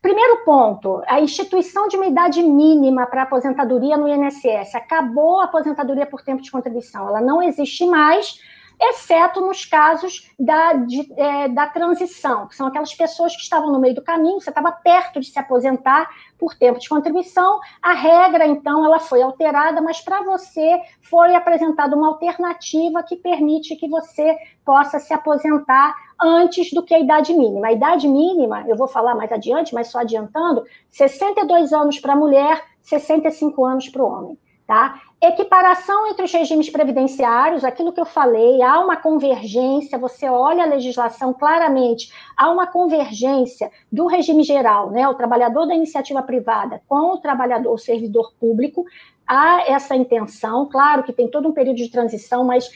Primeiro 0.00 0.44
ponto, 0.44 1.02
a 1.08 1.20
instituição 1.20 1.88
de 1.88 1.96
uma 1.96 2.06
idade 2.06 2.40
mínima 2.42 3.06
para 3.06 3.22
aposentadoria 3.22 3.96
no 3.96 4.06
INSS. 4.06 4.74
Acabou 4.74 5.40
a 5.40 5.44
aposentadoria 5.44 6.06
por 6.06 6.22
tempo 6.22 6.42
de 6.42 6.50
contribuição. 6.50 7.08
Ela 7.08 7.20
não 7.20 7.42
existe 7.42 7.84
mais 7.86 8.40
exceto 8.80 9.40
nos 9.40 9.64
casos 9.64 10.30
da, 10.38 10.74
de, 10.74 11.12
é, 11.16 11.48
da 11.48 11.66
transição, 11.66 12.46
que 12.46 12.54
são 12.54 12.66
aquelas 12.66 12.94
pessoas 12.94 13.34
que 13.34 13.42
estavam 13.42 13.72
no 13.72 13.80
meio 13.80 13.94
do 13.94 14.02
caminho, 14.02 14.40
você 14.40 14.50
estava 14.50 14.70
perto 14.70 15.20
de 15.20 15.26
se 15.26 15.38
aposentar 15.38 16.08
por 16.38 16.54
tempo 16.54 16.78
de 16.78 16.88
contribuição, 16.88 17.58
a 17.82 17.92
regra, 17.92 18.46
então, 18.46 18.84
ela 18.84 18.98
foi 18.98 19.22
alterada, 19.22 19.80
mas 19.80 20.00
para 20.00 20.22
você 20.22 20.80
foi 21.00 21.34
apresentada 21.34 21.96
uma 21.96 22.08
alternativa 22.08 23.02
que 23.02 23.16
permite 23.16 23.76
que 23.76 23.88
você 23.88 24.36
possa 24.64 24.98
se 24.98 25.14
aposentar 25.14 25.94
antes 26.20 26.70
do 26.72 26.82
que 26.82 26.94
a 26.94 26.98
idade 26.98 27.32
mínima. 27.32 27.68
A 27.68 27.72
idade 27.72 28.08
mínima, 28.08 28.64
eu 28.68 28.76
vou 28.76 28.88
falar 28.88 29.14
mais 29.14 29.30
adiante, 29.32 29.74
mas 29.74 29.88
só 29.88 30.00
adiantando, 30.00 30.64
62 30.90 31.72
anos 31.72 31.98
para 31.98 32.12
a 32.12 32.16
mulher, 32.16 32.62
65 32.82 33.64
anos 33.64 33.88
para 33.88 34.02
o 34.02 34.06
homem. 34.06 34.38
Tá? 34.66 35.00
Equiparação 35.20 36.08
entre 36.08 36.26
os 36.26 36.32
regimes 36.32 36.68
previdenciários, 36.68 37.64
aquilo 37.64 37.90
que 37.90 38.00
eu 38.00 38.04
falei, 38.04 38.60
há 38.60 38.78
uma 38.80 38.96
convergência, 38.96 39.98
você 39.98 40.28
olha 40.28 40.64
a 40.64 40.66
legislação 40.66 41.32
claramente, 41.32 42.12
há 42.36 42.50
uma 42.50 42.66
convergência 42.66 43.70
do 43.90 44.06
regime 44.06 44.42
geral, 44.42 44.90
né, 44.90 45.08
o 45.08 45.14
trabalhador 45.14 45.66
da 45.66 45.74
iniciativa 45.74 46.22
privada 46.22 46.82
com 46.86 47.14
o 47.14 47.18
trabalhador, 47.18 47.72
o 47.72 47.78
servidor 47.78 48.34
público, 48.38 48.84
há 49.26 49.62
essa 49.66 49.96
intenção, 49.96 50.68
claro 50.70 51.02
que 51.02 51.14
tem 51.14 51.28
todo 51.28 51.48
um 51.48 51.52
período 51.52 51.78
de 51.78 51.90
transição, 51.90 52.44
mas 52.44 52.70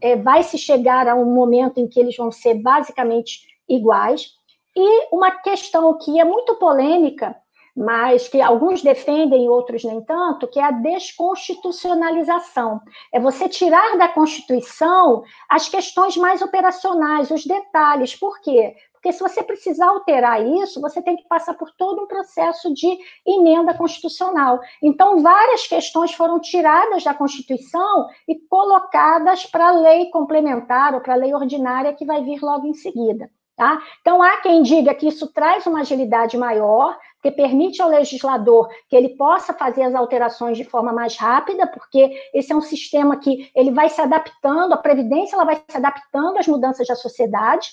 é, 0.00 0.14
vai 0.16 0.42
se 0.42 0.58
chegar 0.58 1.08
a 1.08 1.14
um 1.14 1.34
momento 1.34 1.78
em 1.78 1.88
que 1.88 1.98
eles 1.98 2.16
vão 2.16 2.30
ser 2.30 2.54
basicamente 2.54 3.40
iguais. 3.68 4.30
E 4.76 5.14
uma 5.14 5.30
questão 5.30 5.98
que 5.98 6.20
é 6.20 6.24
muito 6.24 6.54
polêmica, 6.56 7.36
mas 7.76 8.28
que 8.28 8.40
alguns 8.40 8.80
defendem 8.82 9.46
e 9.46 9.48
outros 9.48 9.82
nem 9.84 10.00
tanto, 10.02 10.46
que 10.46 10.60
é 10.60 10.64
a 10.64 10.70
desconstitucionalização. 10.70 12.80
É 13.12 13.18
você 13.18 13.48
tirar 13.48 13.96
da 13.96 14.08
Constituição 14.08 15.24
as 15.48 15.68
questões 15.68 16.16
mais 16.16 16.42
operacionais, 16.42 17.30
os 17.30 17.46
detalhes. 17.46 18.14
Por 18.14 18.40
quê? 18.40 18.76
Porque 18.92 19.12
se 19.12 19.20
você 19.20 19.42
precisar 19.42 19.88
alterar 19.88 20.46
isso, 20.46 20.80
você 20.80 21.02
tem 21.02 21.16
que 21.16 21.26
passar 21.26 21.54
por 21.54 21.72
todo 21.72 22.02
um 22.02 22.06
processo 22.06 22.72
de 22.72 22.96
emenda 23.26 23.74
constitucional. 23.74 24.60
Então, 24.80 25.20
várias 25.20 25.66
questões 25.66 26.14
foram 26.14 26.38
tiradas 26.38 27.02
da 27.02 27.12
Constituição 27.12 28.06
e 28.28 28.38
colocadas 28.48 29.44
para 29.44 29.70
a 29.70 29.72
lei 29.72 30.08
complementar 30.10 30.94
ou 30.94 31.00
para 31.00 31.14
a 31.14 31.16
lei 31.16 31.34
ordinária 31.34 31.92
que 31.92 32.04
vai 32.04 32.22
vir 32.22 32.40
logo 32.40 32.64
em 32.64 32.74
seguida. 32.74 33.28
Tá? 33.56 33.82
Então, 34.00 34.22
há 34.22 34.38
quem 34.38 34.62
diga 34.62 34.94
que 34.94 35.08
isso 35.08 35.32
traz 35.32 35.66
uma 35.66 35.80
agilidade 35.80 36.38
maior, 36.38 36.96
que 37.22 37.30
permite 37.30 37.80
ao 37.80 37.88
legislador 37.88 38.68
que 38.88 38.96
ele 38.96 39.10
possa 39.10 39.54
fazer 39.54 39.84
as 39.84 39.94
alterações 39.94 40.58
de 40.58 40.64
forma 40.64 40.92
mais 40.92 41.16
rápida, 41.16 41.66
porque 41.68 42.12
esse 42.34 42.52
é 42.52 42.56
um 42.56 42.60
sistema 42.60 43.16
que 43.16 43.50
ele 43.54 43.70
vai 43.70 43.88
se 43.88 44.00
adaptando, 44.00 44.72
a 44.72 44.76
previdência 44.76 45.36
ela 45.36 45.44
vai 45.44 45.62
se 45.68 45.76
adaptando 45.76 46.38
às 46.38 46.48
mudanças 46.48 46.86
da 46.86 46.96
sociedade. 46.96 47.70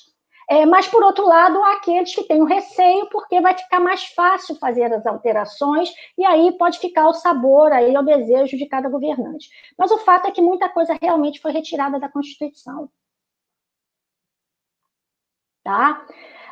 É, 0.51 0.65
mas, 0.65 0.87
por 0.87 1.03
outro 1.03 1.27
lado, 1.27 1.61
há 1.61 1.73
aqueles 1.73 2.13
que 2.13 2.23
têm 2.23 2.41
o 2.41 2.45
receio, 2.45 3.07
porque 3.11 3.39
vai 3.39 3.55
ficar 3.55 3.79
mais 3.79 4.05
fácil 4.05 4.55
fazer 4.55 4.91
as 4.91 5.05
alterações, 5.05 5.91
e 6.17 6.25
aí 6.25 6.51
pode 6.57 6.79
ficar 6.79 7.07
o 7.07 7.13
sabor, 7.13 7.71
aí 7.71 7.95
o 7.95 8.01
desejo 8.01 8.57
de 8.57 8.65
cada 8.65 8.89
governante. 8.89 9.47
Mas 9.77 9.91
o 9.91 9.99
fato 9.99 10.27
é 10.27 10.31
que 10.31 10.41
muita 10.41 10.67
coisa 10.67 10.97
realmente 10.99 11.39
foi 11.39 11.51
retirada 11.51 11.99
da 11.99 12.09
Constituição. 12.09 12.89
Tá? 15.63 16.03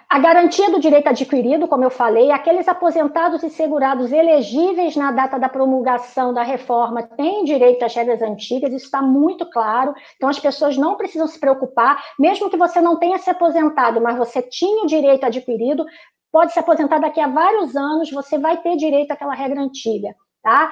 A 0.10 0.20
garantia 0.20 0.72
do 0.72 0.80
direito 0.80 1.10
adquirido, 1.10 1.68
como 1.68 1.84
eu 1.84 1.90
falei, 1.90 2.32
aqueles 2.32 2.66
aposentados 2.70 3.44
e 3.44 3.50
segurados 3.50 4.10
elegíveis 4.10 4.96
na 4.96 5.12
data 5.12 5.38
da 5.38 5.50
promulgação 5.50 6.34
da 6.34 6.44
reforma 6.44 7.04
têm 7.04 7.44
direito 7.44 7.84
às 7.84 7.94
regras 7.94 8.22
antigas, 8.22 8.72
isso 8.72 8.86
está 8.86 9.02
muito 9.02 9.46
claro. 9.50 9.94
Então, 10.16 10.30
as 10.30 10.40
pessoas 10.40 10.78
não 10.78 10.96
precisam 10.96 11.28
se 11.28 11.38
preocupar, 11.38 12.02
mesmo 12.18 12.50
que 12.50 12.56
você 12.56 12.80
não 12.80 12.96
tenha 12.98 13.18
se 13.18 13.30
aposentado, 13.30 14.00
mas 14.00 14.18
você 14.18 14.42
tinha 14.42 14.86
o 14.86 14.88
direito 14.88 15.26
adquirido, 15.26 15.86
pode 16.32 16.54
se 16.54 16.60
aposentar 16.60 17.00
daqui 17.00 17.20
a 17.20 17.28
vários 17.28 17.76
anos, 17.76 18.10
você 18.10 18.38
vai 18.38 18.56
ter 18.62 18.78
direito 18.78 19.12
àquela 19.12 19.34
regra 19.34 19.60
antiga, 19.60 20.16
tá? 20.42 20.72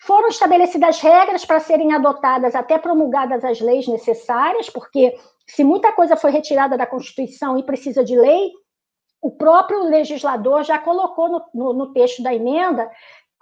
Foram 0.00 0.26
estabelecidas 0.26 0.98
regras 1.00 1.44
para 1.44 1.60
serem 1.60 1.94
adotadas 1.94 2.56
até 2.56 2.76
promulgadas 2.78 3.44
as 3.44 3.60
leis 3.60 3.86
necessárias, 3.86 4.68
porque 4.68 5.14
se 5.46 5.62
muita 5.62 5.92
coisa 5.92 6.16
foi 6.16 6.32
retirada 6.32 6.76
da 6.76 6.84
Constituição 6.84 7.56
e 7.56 7.62
precisa 7.62 8.04
de 8.04 8.16
lei, 8.16 8.50
o 9.22 9.30
próprio 9.30 9.84
legislador 9.84 10.64
já 10.64 10.78
colocou 10.78 11.28
no, 11.28 11.42
no, 11.54 11.72
no 11.72 11.92
texto 11.92 12.22
da 12.22 12.34
emenda 12.34 12.90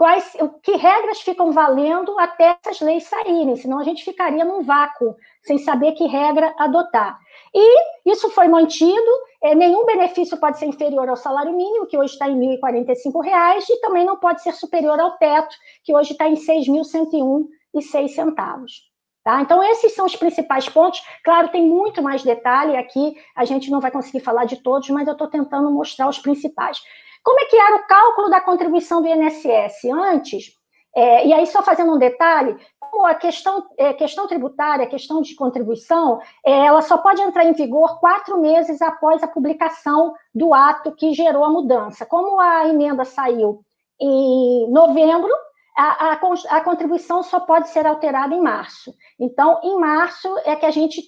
quais, 0.00 0.34
que 0.62 0.76
regras 0.76 1.20
ficam 1.20 1.52
valendo 1.52 2.18
até 2.18 2.56
essas 2.64 2.80
leis 2.80 3.04
saírem, 3.04 3.54
senão 3.56 3.78
a 3.78 3.84
gente 3.84 4.02
ficaria 4.02 4.46
num 4.46 4.62
vácuo, 4.62 5.14
sem 5.42 5.58
saber 5.58 5.92
que 5.92 6.06
regra 6.06 6.54
adotar. 6.58 7.18
E 7.54 8.10
isso 8.10 8.30
foi 8.30 8.48
mantido, 8.48 9.10
é, 9.42 9.54
nenhum 9.54 9.84
benefício 9.84 10.38
pode 10.38 10.58
ser 10.58 10.64
inferior 10.64 11.06
ao 11.06 11.16
salário 11.16 11.54
mínimo, 11.54 11.86
que 11.86 11.98
hoje 11.98 12.14
está 12.14 12.30
em 12.30 12.38
R$ 12.38 12.58
1.045, 12.62 13.66
e 13.68 13.80
também 13.80 14.06
não 14.06 14.16
pode 14.16 14.42
ser 14.42 14.52
superior 14.52 14.98
ao 14.98 15.18
teto, 15.18 15.54
que 15.84 15.94
hoje 15.94 16.12
está 16.12 16.26
em 16.26 16.34
R$ 16.34 16.40
6.101,06. 16.40 18.89
Tá? 19.22 19.42
Então, 19.42 19.62
esses 19.62 19.94
são 19.94 20.06
os 20.06 20.16
principais 20.16 20.68
pontos. 20.68 21.02
Claro, 21.22 21.48
tem 21.48 21.66
muito 21.66 22.02
mais 22.02 22.22
detalhe 22.22 22.76
aqui, 22.76 23.14
a 23.36 23.44
gente 23.44 23.70
não 23.70 23.80
vai 23.80 23.90
conseguir 23.90 24.20
falar 24.20 24.46
de 24.46 24.56
todos, 24.62 24.88
mas 24.88 25.06
eu 25.06 25.12
estou 25.12 25.28
tentando 25.28 25.70
mostrar 25.70 26.08
os 26.08 26.18
principais. 26.18 26.80
Como 27.22 27.38
é 27.38 27.44
que 27.44 27.56
era 27.56 27.76
o 27.76 27.86
cálculo 27.86 28.30
da 28.30 28.40
contribuição 28.40 29.02
do 29.02 29.08
INSS? 29.08 29.84
Antes, 29.92 30.54
é, 30.96 31.26
e 31.26 31.32
aí 31.32 31.46
só 31.46 31.62
fazendo 31.62 31.92
um 31.92 31.98
detalhe, 31.98 32.56
como 32.78 33.06
a 33.06 33.14
questão, 33.14 33.66
é, 33.78 33.92
questão 33.92 34.26
tributária, 34.26 34.84
a 34.84 34.88
questão 34.88 35.20
de 35.20 35.34
contribuição, 35.34 36.20
é, 36.44 36.66
ela 36.66 36.82
só 36.82 36.98
pode 36.98 37.20
entrar 37.20 37.44
em 37.44 37.52
vigor 37.52 38.00
quatro 38.00 38.40
meses 38.40 38.82
após 38.82 39.22
a 39.22 39.28
publicação 39.28 40.14
do 40.34 40.52
ato 40.52 40.92
que 40.92 41.12
gerou 41.12 41.44
a 41.44 41.50
mudança. 41.50 42.04
Como 42.04 42.40
a 42.40 42.66
emenda 42.68 43.04
saiu 43.04 43.60
em 44.00 44.68
novembro, 44.70 45.30
a, 45.80 46.12
a, 46.12 46.56
a, 46.58 46.60
contribuição 46.60 47.22
só 47.22 47.40
pode 47.40 47.70
ser 47.70 47.86
alterada 47.86 48.34
em 48.34 48.42
março. 48.42 48.92
Então, 49.18 49.58
em 49.62 49.78
março 49.78 50.28
é 50.44 50.54
que 50.54 50.66
a 50.66 50.70
gente 50.70 51.02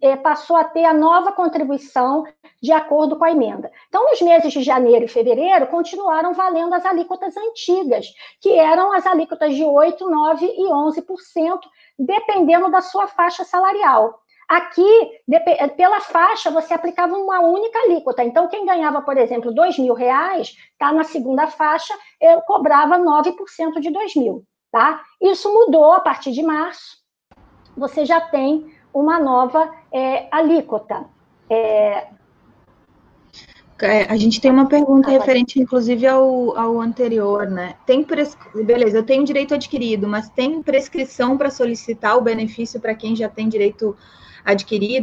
é, 0.00 0.16
passou 0.16 0.56
a 0.56 0.64
ter 0.64 0.84
a 0.84 0.94
nova 0.94 1.32
contribuição 1.32 2.24
de 2.62 2.72
acordo 2.72 3.16
com 3.16 3.24
a 3.24 3.30
emenda. 3.30 3.70
Então, 3.88 4.04
nos 4.10 4.22
meses 4.22 4.50
de 4.50 4.62
janeiro 4.62 5.04
e 5.04 5.08
fevereiro, 5.08 5.66
continuaram 5.66 6.32
valendo 6.32 6.74
as 6.74 6.86
alíquotas 6.86 7.36
antigas, 7.36 8.06
que 8.40 8.52
eram 8.52 8.90
as 8.92 9.06
alíquotas 9.06 9.54
de 9.54 9.62
8%, 9.62 9.98
9% 9.98 10.40
e 10.40 10.66
11%, 10.66 11.60
dependendo 11.98 12.70
da 12.70 12.80
sua 12.80 13.06
faixa 13.06 13.44
salarial. 13.44 14.18
Aqui, 14.48 15.10
pela 15.76 16.00
faixa, 16.00 16.52
você 16.52 16.72
aplicava 16.72 17.16
uma 17.16 17.40
única 17.40 17.80
alíquota. 17.80 18.22
Então, 18.22 18.46
quem 18.46 18.64
ganhava, 18.64 19.02
por 19.02 19.18
exemplo, 19.18 19.52
dois 19.52 19.76
mil 19.76 19.92
reais, 19.92 20.54
tá 20.78 20.92
na 20.92 21.02
segunda 21.02 21.48
faixa, 21.48 21.92
eu 22.20 22.40
cobrava 22.42 22.96
9% 22.96 23.80
de 23.80 23.90
dois 23.90 24.14
mil, 24.14 24.44
tá? 24.70 25.02
Isso 25.20 25.52
mudou 25.52 25.92
a 25.92 26.00
partir 26.00 26.30
de 26.30 26.44
março. 26.44 26.98
Você 27.76 28.04
já 28.04 28.20
tem 28.20 28.72
uma 28.94 29.18
nova 29.18 29.74
é, 29.92 30.28
alíquota. 30.30 31.06
É... 31.50 32.06
É, 33.82 34.04
a 34.04 34.16
gente 34.16 34.40
tem 34.40 34.50
uma 34.50 34.68
pergunta 34.68 35.08
ah, 35.08 35.12
referente, 35.12 35.60
inclusive, 35.60 36.06
ao, 36.06 36.56
ao 36.56 36.80
anterior, 36.80 37.50
né? 37.50 37.74
Tem 37.84 38.02
pres... 38.02 38.34
Beleza, 38.54 38.98
eu 38.98 39.04
tenho 39.04 39.24
direito 39.24 39.54
adquirido, 39.54 40.08
mas 40.08 40.30
tem 40.30 40.62
prescrição 40.62 41.36
para 41.36 41.50
solicitar 41.50 42.16
o 42.16 42.22
benefício 42.22 42.80
para 42.80 42.94
quem 42.94 43.14
já 43.14 43.28
tem 43.28 43.48
direito 43.48 43.88
adquirido? 43.88 44.25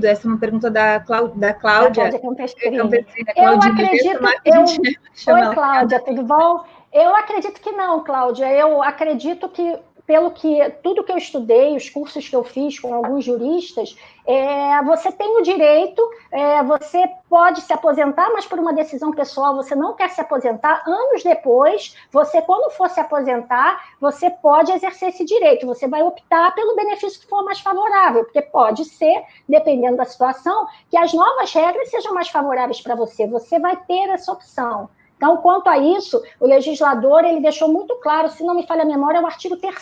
Essa 0.08 0.28
é 0.28 0.32
uma 0.32 0.40
pergunta 0.40 0.72
da, 0.72 1.00
Clá... 1.02 1.22
da 1.36 1.54
Cláudia. 1.54 2.12
Da 2.12 2.20
Cláudia 2.20 3.06
eu 3.36 3.54
acredito. 3.62 4.20
Eu... 4.46 4.64
Oi, 5.36 5.54
Cláudia, 5.54 6.00
tudo 6.00 6.24
bom? 6.24 6.64
Eu 6.94 7.16
acredito 7.16 7.60
que 7.60 7.72
não, 7.72 8.04
Cláudia. 8.04 8.52
Eu 8.52 8.82
acredito 8.82 9.50
que 9.50 9.78
pelo 10.06 10.32
que 10.32 10.70
tudo 10.84 11.04
que 11.04 11.12
eu 11.12 11.18
estudei, 11.18 11.76
os 11.76 11.90
cursos 11.90 12.28
que 12.28 12.36
eu 12.36 12.44
fiz 12.44 12.78
com 12.80 12.94
alguns 12.94 13.24
juristas, 13.24 13.96
é, 14.26 14.82
você 14.84 15.12
tem 15.12 15.38
o 15.38 15.42
direito, 15.42 16.02
é, 16.32 16.64
você 16.64 17.10
pode 17.30 17.62
se 17.62 17.72
aposentar, 17.72 18.30
mas 18.32 18.46
por 18.46 18.60
uma 18.60 18.74
decisão 18.74 19.12
pessoal 19.12 19.56
você 19.56 19.76
não 19.76 19.94
quer 19.94 20.10
se 20.10 20.20
aposentar. 20.20 20.84
Anos 20.86 21.24
depois, 21.24 21.96
você, 22.12 22.42
quando 22.42 22.72
for 22.72 22.90
se 22.90 23.00
aposentar, 23.00 23.96
você 24.00 24.30
pode 24.30 24.72
exercer 24.72 25.10
esse 25.10 25.26
direito. 25.26 25.66
Você 25.68 25.88
vai 25.88 26.04
optar 26.04 26.54
pelo 26.54 26.76
benefício 26.76 27.20
que 27.20 27.28
for 27.28 27.44
mais 27.44 27.60
favorável, 27.60 28.24
porque 28.26 28.42
pode 28.42 28.86
ser, 28.86 29.24
dependendo 29.48 29.98
da 29.98 30.06
situação, 30.06 30.68
que 30.90 30.98
as 30.98 31.14
novas 31.14 31.52
regras 31.54 31.90
sejam 31.90 32.14
mais 32.14 32.30
favoráveis 32.30 32.82
para 32.82 32.96
você. 32.96 33.28
Você 33.28 33.60
vai 33.60 33.76
ter 33.76 34.10
essa 34.10 34.32
opção. 34.32 34.90
Então, 35.24 35.38
quanto 35.38 35.70
a 35.70 35.78
isso, 35.78 36.22
o 36.38 36.46
legislador 36.46 37.24
ele 37.24 37.40
deixou 37.40 37.72
muito 37.72 37.96
claro, 38.02 38.30
se 38.30 38.44
não 38.44 38.54
me 38.54 38.68
falha 38.68 38.82
a 38.82 38.86
memória, 38.86 39.20
é 39.20 39.22
o 39.22 39.26
artigo 39.26 39.56
3 39.56 39.74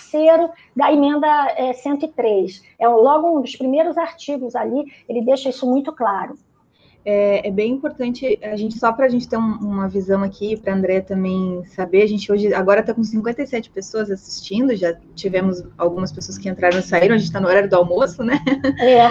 da 0.75 0.93
emenda 0.93 1.27
é, 1.57 1.73
103. 1.73 2.61
É 2.77 2.87
logo 2.87 3.39
um 3.39 3.41
dos 3.41 3.55
primeiros 3.55 3.97
artigos 3.97 4.55
ali, 4.55 4.85
ele 5.09 5.23
deixa 5.23 5.49
isso 5.49 5.65
muito 5.65 5.91
claro. 5.93 6.35
É, 7.03 7.47
é, 7.47 7.49
bem 7.49 7.71
importante, 7.71 8.37
a 8.43 8.55
gente 8.55 8.77
só 8.77 8.93
para 8.93 9.07
a 9.07 9.09
gente 9.09 9.27
ter 9.27 9.35
um, 9.35 9.53
uma 9.61 9.89
visão 9.89 10.21
aqui, 10.21 10.55
para 10.55 10.73
a 10.73 10.75
André 10.75 11.01
também 11.01 11.65
saber, 11.65 12.03
a 12.03 12.07
gente 12.07 12.31
hoje 12.31 12.53
agora 12.53 12.81
está 12.81 12.93
com 12.93 13.03
57 13.03 13.71
pessoas 13.71 14.11
assistindo, 14.11 14.75
já 14.75 14.95
tivemos 15.15 15.63
algumas 15.75 16.11
pessoas 16.11 16.37
que 16.37 16.49
entraram 16.49 16.77
e 16.77 16.83
saíram, 16.83 17.15
a 17.15 17.17
gente 17.17 17.29
está 17.29 17.39
no 17.39 17.47
horário 17.47 17.67
do 17.67 17.75
almoço, 17.75 18.23
né? 18.23 18.39
É. 18.79 19.07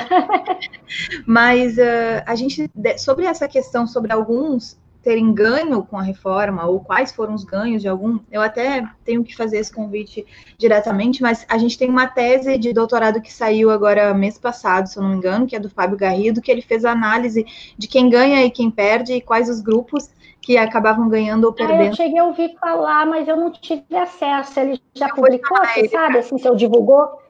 Mas 1.27 1.77
uh, 1.77 2.23
a 2.25 2.37
gente, 2.37 2.71
sobre 2.99 3.27
essa 3.27 3.49
questão, 3.49 3.85
sobre 3.85 4.12
alguns 4.12 4.79
terem 5.03 5.33
ganho 5.33 5.83
com 5.83 5.99
a 5.99 6.03
reforma 6.03 6.67
ou 6.67 6.81
quais 6.81 7.11
foram 7.13 7.35
os 7.35 7.45
ganhos 7.45 7.81
de 7.81 7.89
algum, 7.89 8.19
eu 8.31 8.43
até 8.43 8.87
tenho 9.05 9.25
que 9.25 9.35
fazer 9.35 9.59
esse 9.59 9.73
convite 9.73 10.27
diretamente, 10.59 11.23
mas 11.23 11.47
a 11.49 11.57
gente 11.57 11.79
tem 11.79 11.89
uma 11.89 12.07
tese 12.07 12.59
de 12.59 12.73
doutorado 12.73 13.21
que 13.21 13.33
saiu 13.33 13.71
agora 13.71 14.13
mês 14.13 14.39
passado, 14.39 14.87
se 14.87 14.99
eu 14.99 15.03
não 15.03 15.11
me 15.11 15.17
engano, 15.17 15.47
que 15.47 15.57
é 15.57 15.61
do 15.61 15.71
Fábio 15.71 15.97
Garrido, 15.97 16.43
que 16.43 16.51
ele 16.51 16.63
fez 16.63 16.85
a 16.85 16.93
análise 16.93 17.47
de 17.77 17.89
quem 17.89 18.11
ganha 18.11 18.45
e 18.45 18.51
quem 18.51 18.71
perde 18.71 19.15
e 19.15 19.21
quais 19.21 19.49
os 19.49 19.61
grupos 19.61 20.11
que 20.41 20.57
acabavam 20.57 21.09
ganhando 21.09 21.45
ou 21.45 21.53
perdendo. 21.53 21.81
Ah, 21.81 21.87
eu 21.87 21.95
cheguei 21.95 22.19
a 22.19 22.25
ouvir 22.25 22.57
falar, 22.59 23.07
mas 23.07 23.29
eu 23.29 23.37
não 23.37 23.51
tive 23.51 23.85
acesso. 23.95 24.59
Ele 24.59 24.81
já 24.95 25.09
eu 25.09 25.15
publicou, 25.15 25.59
você 25.59 25.89
sabe, 25.89 26.19
assim, 26.19 26.39
se 26.39 26.49
eu 26.49 26.57
divulgou? 26.57 27.21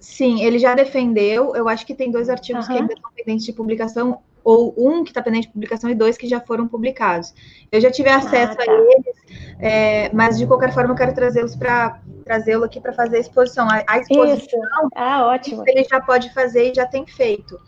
Sim, 0.00 0.42
ele 0.42 0.58
já 0.58 0.74
defendeu. 0.74 1.56
Eu 1.56 1.68
acho 1.68 1.84
que 1.84 1.94
tem 1.94 2.10
dois 2.10 2.28
artigos 2.28 2.66
uhum. 2.66 2.72
que 2.72 2.80
ainda 2.80 2.92
estão 2.92 3.10
pendentes 3.16 3.44
de 3.44 3.52
publicação 3.52 4.20
ou 4.44 4.74
um 4.76 5.04
que 5.04 5.10
está 5.10 5.22
pendente 5.22 5.46
de 5.48 5.52
publicação 5.52 5.90
e 5.90 5.94
dois 5.94 6.16
que 6.16 6.28
já 6.28 6.40
foram 6.40 6.66
publicados. 6.66 7.34
Eu 7.70 7.80
já 7.80 7.90
tive 7.90 8.08
acesso 8.08 8.52
ah, 8.52 8.64
tá. 8.64 8.70
a 8.70 8.74
eles, 8.74 9.16
é, 9.60 10.10
mas 10.12 10.38
de 10.38 10.46
qualquer 10.46 10.72
forma 10.72 10.92
eu 10.92 10.96
quero 10.96 11.14
trazê-los 11.14 11.56
para 11.56 12.00
trazê-lo 12.24 12.64
aqui 12.64 12.80
para 12.80 12.92
fazer 12.92 13.16
a 13.16 13.20
exposição. 13.20 13.68
A, 13.68 13.84
a 13.86 13.98
exposição, 13.98 14.60
ah, 14.94 15.26
ótimo. 15.26 15.64
ele 15.66 15.84
já 15.84 16.00
pode 16.00 16.32
fazer 16.32 16.70
e 16.70 16.74
já 16.74 16.86
tem 16.86 17.06
feito. 17.06 17.58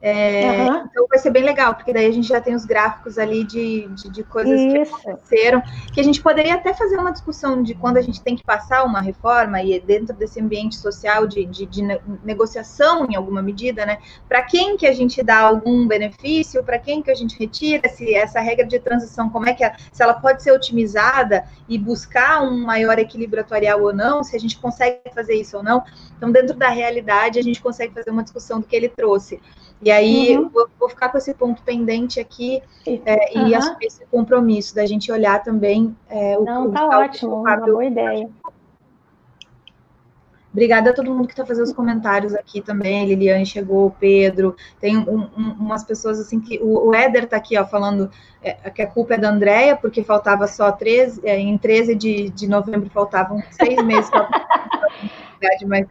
É, 0.00 0.68
uhum. 0.68 0.84
Então 0.90 1.06
vai 1.08 1.18
ser 1.18 1.30
bem 1.30 1.42
legal, 1.42 1.74
porque 1.74 1.92
daí 1.92 2.06
a 2.06 2.12
gente 2.12 2.28
já 2.28 2.40
tem 2.40 2.54
os 2.54 2.66
gráficos 2.66 3.18
ali 3.18 3.44
de, 3.44 3.88
de, 3.88 4.10
de 4.10 4.22
coisas 4.22 4.60
Isso. 4.60 4.94
que 4.94 5.08
aconteceram, 5.08 5.62
que 5.92 6.00
a 6.00 6.04
gente 6.04 6.22
poderia 6.22 6.54
até 6.54 6.74
fazer 6.74 6.98
uma 6.98 7.10
discussão 7.10 7.62
de 7.62 7.74
quando 7.74 7.96
a 7.96 8.02
gente 8.02 8.20
tem 8.20 8.36
que 8.36 8.44
passar 8.44 8.84
uma 8.84 9.00
reforma 9.00 9.62
e 9.62 9.80
dentro 9.80 10.14
desse 10.14 10.40
ambiente 10.40 10.76
social 10.76 11.26
de, 11.26 11.46
de, 11.46 11.64
de 11.66 11.82
negociação 12.22 13.06
em 13.10 13.16
alguma 13.16 13.40
medida, 13.40 13.86
né? 13.86 13.98
Para 14.28 14.42
quem 14.42 14.76
que 14.76 14.86
a 14.86 14.92
gente 14.92 15.22
dá 15.22 15.40
algum 15.40 15.88
benefício, 15.88 16.62
para 16.62 16.78
quem 16.78 17.02
que 17.02 17.10
a 17.10 17.14
gente 17.14 17.38
retira, 17.38 17.88
se 17.88 18.14
essa 18.14 18.38
regra 18.38 18.66
de 18.66 18.78
transição, 18.78 19.30
como 19.30 19.48
é 19.48 19.54
que 19.54 19.64
se 19.90 20.02
ela 20.02 20.14
pode 20.14 20.42
ser 20.42 20.52
otimizada 20.52 21.44
e 21.66 21.78
buscar 21.78 22.42
um 22.42 22.64
maior 22.64 22.98
equilíbrio 22.98 23.40
atuarial 23.42 23.82
ou 23.82 23.94
não, 23.94 24.22
se 24.22 24.36
a 24.36 24.40
gente 24.40 24.58
consegue 24.58 25.00
fazer 25.14 25.34
isso 25.34 25.56
ou 25.56 25.62
não. 25.62 25.82
Então, 26.16 26.30
dentro 26.30 26.54
da 26.54 26.68
realidade, 26.68 27.38
a 27.38 27.42
gente 27.42 27.60
consegue 27.60 27.94
fazer 27.94 28.10
uma 28.10 28.22
discussão 28.22 28.60
do 28.60 28.66
que 28.66 28.76
ele 28.76 28.88
trouxe. 28.88 29.40
E 29.82 29.90
aí 29.90 30.36
uhum. 30.36 30.48
vou, 30.48 30.68
vou, 30.78 30.88
ficar 30.88 31.10
com 31.10 31.18
esse 31.18 31.34
ponto 31.34 31.62
pendente 31.62 32.18
aqui 32.18 32.62
é, 32.86 33.38
uhum. 33.38 33.48
e 33.48 33.54
assumir 33.54 33.86
esse 33.86 34.06
compromisso 34.06 34.74
da 34.74 34.86
gente 34.86 35.12
olhar 35.12 35.42
também 35.42 35.94
é, 36.08 36.38
o 36.38 36.44
Não, 36.44 36.70
tá 36.70 36.98
ótimo, 36.98 37.40
uma 37.40 37.56
boa 37.56 37.84
ideia. 37.84 38.28
Obrigada 40.56 40.88
a 40.88 40.92
todo 40.94 41.12
mundo 41.12 41.26
que 41.26 41.34
está 41.34 41.44
fazendo 41.44 41.66
os 41.66 41.72
comentários 41.74 42.34
aqui 42.34 42.62
também. 42.62 43.04
Liliane 43.04 43.44
chegou, 43.44 43.94
Pedro. 44.00 44.56
Tem 44.80 44.96
um, 44.96 45.28
um, 45.36 45.56
umas 45.60 45.84
pessoas 45.84 46.18
assim 46.18 46.40
que. 46.40 46.58
O, 46.62 46.88
o 46.88 46.94
Éder 46.94 47.24
está 47.24 47.36
aqui, 47.36 47.58
ó, 47.58 47.66
falando 47.66 48.10
é, 48.42 48.54
que 48.70 48.80
a 48.80 48.86
culpa 48.86 49.14
é 49.14 49.18
da 49.18 49.28
Andréia, 49.28 49.76
porque 49.76 50.02
faltava 50.02 50.46
só 50.46 50.72
13, 50.72 51.20
é, 51.24 51.38
em 51.38 51.58
13 51.58 51.94
de, 51.94 52.30
de 52.30 52.48
novembro 52.48 52.88
faltavam 52.88 53.42
seis 53.50 53.84
meses 53.84 54.08
para 54.08 54.30
mas, 55.68 55.86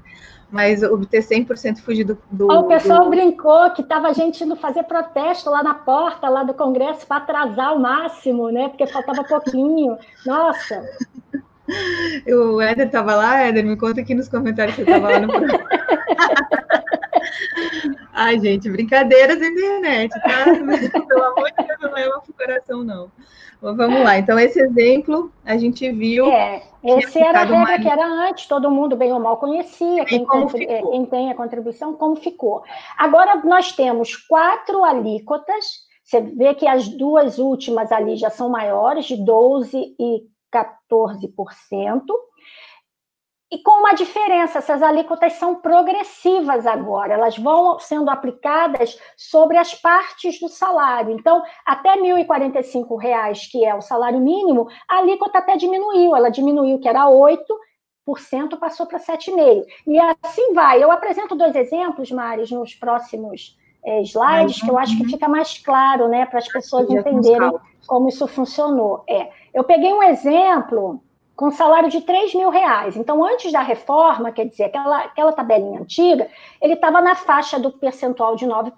mas 0.56 0.82
obter 0.82 1.22
100% 1.22 1.80
fugido 1.80 2.18
do. 2.32 2.50
O 2.50 2.63
pessoal 2.63 3.04
do... 3.04 3.10
brincou 3.10 3.72
que 3.72 3.82
estava 3.82 4.08
a 4.08 4.13
gente 4.13 4.41
indo 4.41 4.56
fazer 4.56 4.84
protesto 4.84 5.50
lá 5.50 5.62
na 5.62 5.74
porta 5.74 6.30
lá 6.30 6.44
do 6.44 6.54
Congresso 6.54 7.06
para 7.06 7.18
atrasar 7.18 7.76
o 7.76 7.80
máximo, 7.82 8.50
né? 8.50 8.70
Porque 8.70 8.88
faltava 8.88 9.22
pouquinho. 9.26 9.98
Nossa! 10.26 10.82
O 12.26 12.62
Éder 12.62 12.86
estava 12.86 13.15
lá, 13.15 13.41
Éder, 13.41 13.65
me 13.65 13.76
conta 13.76 14.00
aqui 14.00 14.15
nos 14.15 14.30
comentários 14.30 14.78
se 14.78 14.86
você 14.86 14.91
estava 14.91 15.12
lá 15.12 15.20
no 15.20 15.28
Ai, 18.13 18.39
gente, 18.39 18.70
brincadeiras 18.70 19.38
da 19.38 19.48
internet, 19.48 20.13
tá? 20.22 20.46
Pelo 20.46 21.24
amor 21.24 21.52
de 21.52 21.68
Deus, 21.68 21.80
não 21.82 21.91
leva 21.91 22.22
pro 22.22 22.34
coração, 22.34 22.82
não. 22.82 23.12
Vamos 23.73 24.04
lá, 24.04 24.17
então 24.17 24.38
esse 24.38 24.60
exemplo 24.60 25.32
a 25.43 25.58
gente 25.58 25.89
viu. 25.91 26.28
É, 26.28 26.62
esse 26.84 27.19
era 27.19 27.41
a 27.41 27.43
regra 27.43 27.80
que 27.80 27.89
era 27.89 28.06
antes, 28.06 28.45
todo 28.47 28.69
mundo 28.69 28.95
bem 28.95 29.12
ou 29.12 29.19
mal 29.19 29.38
conhecia, 29.38 30.06
quem, 30.06 30.25
quem 30.25 31.06
tem 31.06 31.32
a 31.32 31.36
contribuição, 31.36 31.93
como 31.93 32.15
ficou. 32.15 32.63
Agora 32.97 33.41
nós 33.43 33.71
temos 33.71 34.15
quatro 34.15 34.84
alíquotas, 34.84 35.65
você 36.04 36.21
vê 36.21 36.54
que 36.54 36.67
as 36.67 36.88
duas 36.88 37.39
últimas 37.39 37.91
ali 37.91 38.15
já 38.15 38.30
são 38.30 38.49
maiores, 38.49 39.06
de 39.06 39.15
12 39.17 39.95
e 39.99 40.21
14%. 40.54 42.01
E 43.56 43.60
com 43.60 43.80
uma 43.80 43.94
diferença, 43.94 44.58
essas 44.58 44.84
alíquotas 44.84 45.32
são 45.34 45.56
progressivas 45.56 46.68
agora, 46.68 47.13
elas 47.13 47.38
vão 47.38 47.80
sendo 47.80 48.10
aplicadas 48.10 49.00
sobre 49.15 49.58
as 49.58 49.74
partes 49.74 50.38
do 50.41 50.50
salário. 50.50 51.13
Então, 51.13 51.41
até 51.65 51.94
R$ 51.94 52.02
1.045, 52.02 53.50
que 53.50 53.63
é 53.63 53.74
o 53.74 53.80
salário 53.80 54.20
mínimo, 54.20 54.68
a 54.89 54.98
alíquota 54.98 55.38
até 55.38 55.56
diminuiu, 55.56 56.13
ela 56.13 56.30
diminuiu, 56.30 56.80
que 56.80 56.89
era 56.89 57.06
8%, 57.06 57.48
passou 58.60 58.86
para 58.88 59.00
7,5%. 59.00 59.63
E 59.88 59.98
assim 60.22 60.54
vai. 60.54 60.84
Eu 60.84 60.91
apresento 60.91 61.34
dois 61.34 61.56
exemplos, 61.56 62.12
Maris, 62.12 62.52
nos 62.52 62.76
próximos 62.76 63.58
é, 63.86 64.02
slides, 64.02 64.62
que 64.62 64.70
eu 64.70 64.78
acho 64.78 64.98
que 64.98 65.04
uhum. 65.04 65.10
fica 65.12 65.30
mais 65.30 65.58
claro, 65.60 66.10
né, 66.10 66.26
para 66.26 66.39
as 66.39 66.48
pessoas 66.50 66.89
entenderem 66.89 67.54
como 67.88 68.10
isso 68.10 68.28
funcionou. 68.28 69.06
É, 69.08 69.30
eu 69.54 69.63
peguei 69.63 69.94
um 69.94 70.04
exemplo 70.04 71.02
com 71.36 71.52
salário 71.52 71.89
de 71.89 72.02
3 72.02 72.34
mil 72.34 72.50
reais. 72.50 72.95
Então, 72.95 73.24
antes 73.24 73.52
da 73.52 73.62
reforma, 73.62 74.32
quer 74.32 74.45
dizer, 74.45 74.65
aquela, 74.65 75.00
aquela 75.00 75.34
tabelinha 75.34 75.82
antiga, 75.82 76.30
ele 76.62 76.74
estava 76.74 77.02
na 77.02 77.13
faixa 77.13 77.60
do 77.60 77.71
percentual 77.71 78.36
de 78.36 78.45
9%, 78.45 78.71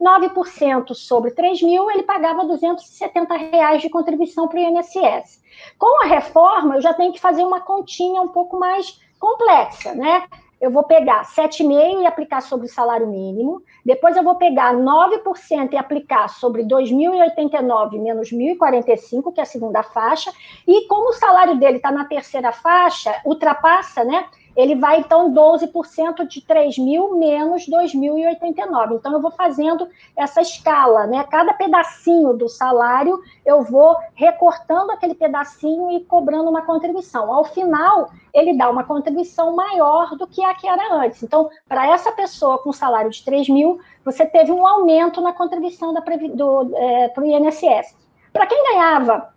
9% 0.00 0.94
sobre 0.94 1.30
3 1.30 1.62
mil, 1.62 1.90
ele 1.90 2.02
pagava 2.02 2.44
270 2.44 3.34
reais 3.36 3.80
de 3.80 3.88
contribuição 3.88 4.46
para 4.48 4.58
o 4.58 4.60
INSS. 4.60 5.42
Com 5.78 6.04
a 6.04 6.06
reforma, 6.06 6.76
eu 6.76 6.82
já 6.82 6.92
tenho 6.92 7.12
que 7.12 7.20
fazer 7.20 7.44
uma 7.44 7.60
continha 7.60 8.20
um 8.20 8.28
pouco 8.28 8.58
mais 8.58 9.00
complexa, 9.18 9.94
né? 9.94 10.24
Eu 10.62 10.70
vou 10.70 10.84
pegar 10.84 11.24
7,5% 11.24 12.02
e 12.02 12.06
aplicar 12.06 12.40
sobre 12.40 12.66
o 12.66 12.70
salário 12.70 13.08
mínimo, 13.08 13.64
depois 13.84 14.16
eu 14.16 14.22
vou 14.22 14.36
pegar 14.36 14.72
9% 14.72 15.72
e 15.72 15.76
aplicar 15.76 16.28
sobre 16.28 16.62
2.089 16.62 18.00
menos 18.00 18.30
1.045, 18.30 19.32
que 19.34 19.40
é 19.40 19.42
a 19.42 19.46
segunda 19.46 19.82
faixa, 19.82 20.32
e 20.64 20.86
como 20.86 21.08
o 21.08 21.14
salário 21.14 21.58
dele 21.58 21.78
está 21.78 21.90
na 21.90 22.04
terceira 22.04 22.52
faixa, 22.52 23.20
ultrapassa, 23.26 24.04
né? 24.04 24.24
Ele 24.56 24.74
vai, 24.74 25.00
então, 25.00 25.32
12% 25.32 26.26
de 26.26 26.40
3 26.40 26.78
mil 26.78 27.16
menos 27.16 27.68
2.089. 27.68 28.94
Então, 28.94 29.12
eu 29.12 29.20
vou 29.20 29.30
fazendo 29.30 29.88
essa 30.16 30.40
escala, 30.40 31.06
né? 31.06 31.24
Cada 31.24 31.54
pedacinho 31.54 32.34
do 32.34 32.48
salário, 32.48 33.20
eu 33.44 33.62
vou 33.62 33.96
recortando 34.14 34.90
aquele 34.90 35.14
pedacinho 35.14 35.90
e 35.92 36.04
cobrando 36.04 36.50
uma 36.50 36.62
contribuição. 36.62 37.32
Ao 37.32 37.44
final, 37.44 38.10
ele 38.32 38.56
dá 38.56 38.70
uma 38.70 38.84
contribuição 38.84 39.54
maior 39.54 40.16
do 40.16 40.26
que 40.26 40.44
a 40.44 40.54
que 40.54 40.68
era 40.68 40.94
antes. 40.94 41.22
Então, 41.22 41.48
para 41.68 41.86
essa 41.92 42.12
pessoa 42.12 42.58
com 42.58 42.72
salário 42.72 43.10
de 43.10 43.24
3 43.24 43.48
mil, 43.48 43.80
você 44.04 44.26
teve 44.26 44.52
um 44.52 44.66
aumento 44.66 45.20
na 45.20 45.32
contribuição 45.32 45.94
para 45.94 46.16
o 46.16 47.24
INSS. 47.24 47.96
Para 48.32 48.46
quem 48.46 48.64
ganhava 48.72 49.32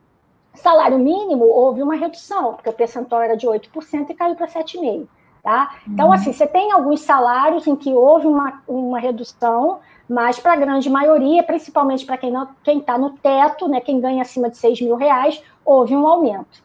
Salário 0.56 0.98
mínimo, 0.98 1.46
houve 1.46 1.82
uma 1.82 1.96
redução, 1.96 2.54
porque 2.54 2.70
o 2.70 2.74
percentual 2.74 3.22
era 3.22 3.36
de 3.36 3.48
8% 3.48 4.10
e 4.10 4.14
caiu 4.14 4.36
para 4.36 4.48
7,5%. 4.48 5.08
Tá? 5.44 5.76
Então, 5.88 6.08
uhum. 6.08 6.14
assim, 6.14 6.34
você 6.34 6.48
tem 6.48 6.72
alguns 6.72 7.02
salários 7.02 7.68
em 7.68 7.76
que 7.76 7.94
houve 7.94 8.26
uma, 8.26 8.64
uma 8.68 8.98
redução, 8.98 9.78
mas 10.10 10.40
para 10.40 10.54
a 10.54 10.56
grande 10.56 10.90
maioria, 10.90 11.44
principalmente 11.44 12.04
para 12.04 12.18
quem 12.18 12.80
está 12.80 12.98
no 12.98 13.12
teto, 13.12 13.68
né, 13.68 13.80
quem 13.80 14.02
ganha 14.02 14.24
acima 14.24 14.50
de 14.50 14.58
6 14.58 14.82
mil 14.82 14.96
reais, 14.96 15.40
houve 15.64 15.96
um 15.96 16.08
aumento. 16.08 16.64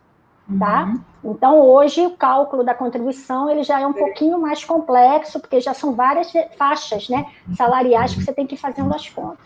Tá? 0.59 0.85
Uhum. 0.85 1.33
Então, 1.33 1.61
hoje, 1.61 2.07
o 2.07 2.17
cálculo 2.17 2.65
da 2.65 2.73
contribuição 2.73 3.51
ele 3.51 3.63
já 3.63 3.79
é 3.79 3.87
um 3.87 3.93
pouquinho 3.93 4.41
mais 4.41 4.65
complexo, 4.65 5.39
porque 5.39 5.61
já 5.61 5.75
são 5.75 5.93
várias 5.95 6.33
faixas 6.57 7.07
né, 7.11 7.27
salariais 7.55 8.15
que 8.15 8.25
você 8.25 8.33
tem 8.33 8.47
que 8.47 8.55
ir 8.55 8.59
fazendo 8.59 8.95
as 8.95 9.07
contas. 9.11 9.39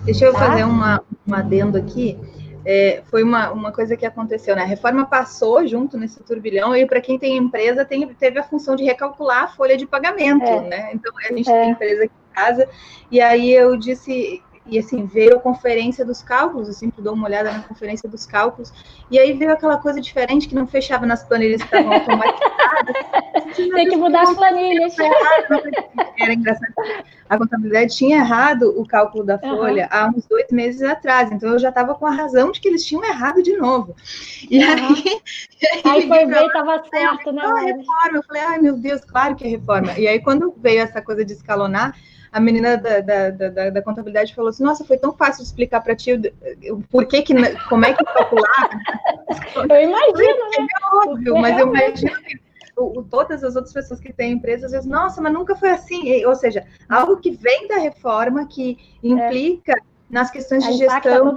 Deixa 0.00 0.24
eu 0.24 0.32
tá? 0.32 0.40
fazer 0.40 0.64
uma, 0.64 1.00
um 1.26 1.32
adendo 1.32 1.78
aqui 1.78 2.18
é, 2.64 3.02
foi 3.10 3.22
uma, 3.22 3.50
uma 3.50 3.72
coisa 3.72 3.96
que 3.96 4.06
aconteceu, 4.06 4.56
né? 4.56 4.62
A 4.62 4.66
reforma 4.66 5.06
passou 5.06 5.66
junto 5.66 5.98
nesse 5.98 6.22
turbilhão, 6.22 6.74
e 6.74 6.86
para 6.86 7.00
quem 7.00 7.18
tem 7.18 7.36
empresa, 7.36 7.84
tem, 7.84 8.06
teve 8.14 8.38
a 8.38 8.42
função 8.42 8.76
de 8.76 8.84
recalcular 8.84 9.44
a 9.44 9.48
folha 9.48 9.76
de 9.76 9.86
pagamento, 9.86 10.44
é. 10.44 10.60
né? 10.68 10.90
Então, 10.94 11.12
a 11.18 11.32
gente 11.32 11.50
é. 11.50 11.62
tem 11.62 11.70
empresa 11.70 12.04
aqui 12.04 12.14
em 12.14 12.34
casa, 12.34 12.68
e 13.10 13.20
aí 13.20 13.52
eu 13.52 13.76
disse, 13.76 14.42
e 14.66 14.78
assim, 14.78 15.04
veio 15.04 15.36
a 15.36 15.40
conferência 15.40 16.04
dos 16.04 16.22
cálculos, 16.22 16.68
eu 16.68 16.74
sempre 16.74 17.02
dou 17.02 17.12
uma 17.12 17.26
olhada 17.26 17.52
na 17.52 17.60
conferência 17.60 18.08
dos 18.08 18.24
cálculos, 18.24 18.72
e 19.10 19.18
aí 19.18 19.32
veio 19.34 19.52
aquela 19.52 19.76
coisa 19.76 20.00
diferente 20.00 20.48
que 20.48 20.54
não 20.54 20.66
fechava 20.66 21.04
nas 21.04 21.22
planilhas 21.22 21.62
que 21.62 21.66
estavam 21.66 21.92
automatizadas. 21.92 23.56
Tem 23.56 23.88
que 23.88 23.96
mudar 23.96 24.22
as 24.22 24.34
planilhas. 24.34 24.96
Era 26.18 26.32
engraçado. 26.32 26.72
A 27.28 27.38
contabilidade 27.38 27.94
tinha 27.94 28.18
errado 28.18 28.74
o 28.78 28.86
cálculo 28.86 29.24
da 29.24 29.38
folha 29.38 29.88
uhum. 29.92 29.98
há 29.98 30.12
uns 30.14 30.26
dois 30.26 30.46
meses 30.50 30.82
atrás, 30.82 31.30
então 31.30 31.50
eu 31.50 31.58
já 31.58 31.68
estava 31.68 31.94
com 31.94 32.06
a 32.06 32.10
razão 32.10 32.50
de 32.50 32.60
que 32.60 32.68
eles 32.68 32.84
tinham 32.86 33.04
errado 33.04 33.42
de 33.42 33.56
novo. 33.56 33.94
E 34.50 34.58
uhum. 34.58 34.72
aí, 34.72 35.22
aí 35.84 36.08
foi 36.08 36.26
ver, 36.26 36.46
estava 36.46 36.82
certo, 36.88 37.32
né? 37.32 37.42
Reforma, 37.42 38.16
eu 38.16 38.22
falei, 38.22 38.42
ai 38.42 38.58
meu 38.58 38.76
Deus, 38.76 39.02
claro 39.04 39.36
que 39.36 39.44
é 39.44 39.48
reforma. 39.48 39.98
E 39.98 40.08
aí, 40.08 40.20
quando 40.20 40.54
veio 40.56 40.80
essa 40.80 41.02
coisa 41.02 41.24
de 41.24 41.32
escalonar, 41.32 41.94
a 42.34 42.40
menina 42.40 42.76
da, 42.76 42.98
da, 43.00 43.30
da, 43.30 43.70
da, 43.70 43.80
contabilidade 43.80 44.34
falou 44.34 44.48
assim: 44.48 44.64
Nossa, 44.64 44.84
foi 44.84 44.98
tão 44.98 45.12
fácil 45.12 45.44
de 45.44 45.48
explicar 45.48 45.80
para 45.80 45.94
ti 45.94 46.20
o, 46.68 46.82
por 46.90 47.06
que, 47.06 47.22
que 47.22 47.32
como 47.68 47.84
é 47.84 47.92
que 47.92 48.04
calcular. 48.04 48.70
Eu 49.70 49.80
imagino, 49.80 50.50
né? 50.50 50.66
É 50.66 50.96
óbvio, 50.96 51.36
mas 51.36 51.58
eu 51.58 51.68
imagino 51.68 52.12
que 52.22 52.40
o, 52.76 53.04
todas 53.04 53.44
as 53.44 53.54
outras 53.54 53.72
pessoas 53.72 54.00
que 54.00 54.12
têm 54.12 54.32
empresas, 54.32 54.72
vezes, 54.72 54.86
nossa, 54.86 55.22
mas 55.22 55.32
nunca 55.32 55.54
foi 55.54 55.70
assim. 55.70 56.24
Ou 56.24 56.34
seja, 56.34 56.66
algo 56.88 57.18
que 57.18 57.30
vem 57.30 57.68
da 57.68 57.78
reforma 57.78 58.46
que 58.48 58.78
implica. 59.02 59.72
É 59.72 59.93
nas 60.14 60.30
questões 60.30 60.64
de 60.64 60.74
gestão 60.74 61.34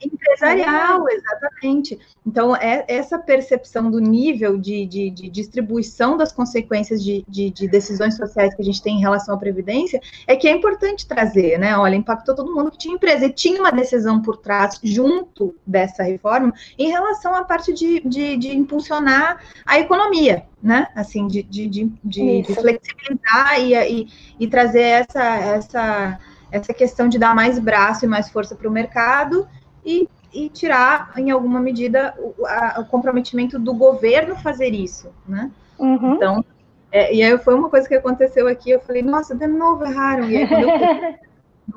empresarial, 0.00 1.08
exatamente. 1.08 1.98
Então, 2.24 2.54
é 2.54 2.84
essa 2.86 3.18
percepção 3.18 3.90
do 3.90 3.98
nível 3.98 4.56
de, 4.56 4.86
de, 4.86 5.10
de 5.10 5.28
distribuição 5.28 6.16
das 6.16 6.30
consequências 6.30 7.02
de, 7.02 7.24
de, 7.26 7.50
de, 7.50 7.66
decisões 7.66 8.16
sociais 8.16 8.54
que 8.54 8.62
a 8.62 8.64
gente 8.64 8.80
tem 8.80 8.98
em 8.98 9.00
relação 9.00 9.34
à 9.34 9.38
Previdência 9.38 10.00
é 10.24 10.36
que 10.36 10.46
é 10.46 10.52
importante 10.52 11.04
trazer, 11.04 11.58
né? 11.58 11.76
Olha, 11.76 11.96
impactou 11.96 12.32
todo 12.32 12.54
mundo 12.54 12.70
que 12.70 12.78
tinha 12.78 12.94
empresa 12.94 13.26
e 13.26 13.32
tinha 13.32 13.58
uma 13.58 13.72
decisão 13.72 14.22
por 14.22 14.36
trás, 14.36 14.78
junto 14.80 15.52
dessa 15.66 16.04
reforma, 16.04 16.54
em 16.78 16.88
relação 16.88 17.34
à 17.34 17.42
parte 17.42 17.72
de, 17.72 18.00
de, 18.08 18.36
de 18.36 18.56
impulsionar 18.56 19.42
a 19.66 19.80
economia, 19.80 20.44
né? 20.62 20.86
Assim, 20.94 21.26
de, 21.26 21.42
de, 21.42 21.66
de, 21.66 21.90
de 22.04 22.54
flexibilizar 22.54 23.60
e, 23.60 23.74
e, 23.74 24.08
e 24.38 24.46
trazer 24.46 24.82
essa. 24.82 25.24
essa 25.24 26.20
essa 26.56 26.74
questão 26.74 27.08
de 27.08 27.18
dar 27.18 27.34
mais 27.34 27.58
braço 27.58 28.04
e 28.04 28.08
mais 28.08 28.28
força 28.30 28.54
para 28.54 28.68
o 28.68 28.72
mercado 28.72 29.46
e, 29.84 30.08
e, 30.32 30.48
tirar, 30.48 31.12
em 31.16 31.30
alguma 31.30 31.60
medida, 31.60 32.14
o, 32.18 32.46
a, 32.46 32.80
o, 32.80 32.86
comprometimento 32.86 33.58
do 33.58 33.74
governo 33.74 34.36
fazer 34.36 34.68
isso, 34.68 35.12
né? 35.26 35.50
Uhum. 35.78 36.14
Então, 36.14 36.44
é, 36.90 37.14
e 37.14 37.22
aí 37.22 37.38
foi 37.38 37.54
uma 37.54 37.68
coisa 37.68 37.86
que 37.86 37.94
aconteceu 37.94 38.48
aqui, 38.48 38.70
eu 38.70 38.80
falei, 38.80 39.02
nossa, 39.02 39.34
de 39.34 39.46
novo 39.46 39.84
erraram. 39.84 40.28
E 40.28 40.36
aí, 40.36 40.48
quando 40.48 40.68
eu... 40.68 41.14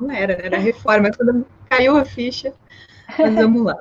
não 0.00 0.10
era, 0.10 0.32
era 0.34 0.58
reforma, 0.58 1.10
quando 1.10 1.46
caiu 1.68 1.96
a 1.96 2.04
ficha, 2.04 2.52
mas 3.18 3.34
vamos 3.34 3.62
lá. 3.62 3.78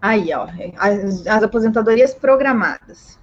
Aí, 0.00 0.32
ó, 0.34 0.48
as, 0.76 1.26
as 1.26 1.42
aposentadorias 1.44 2.12
programadas. 2.12 3.18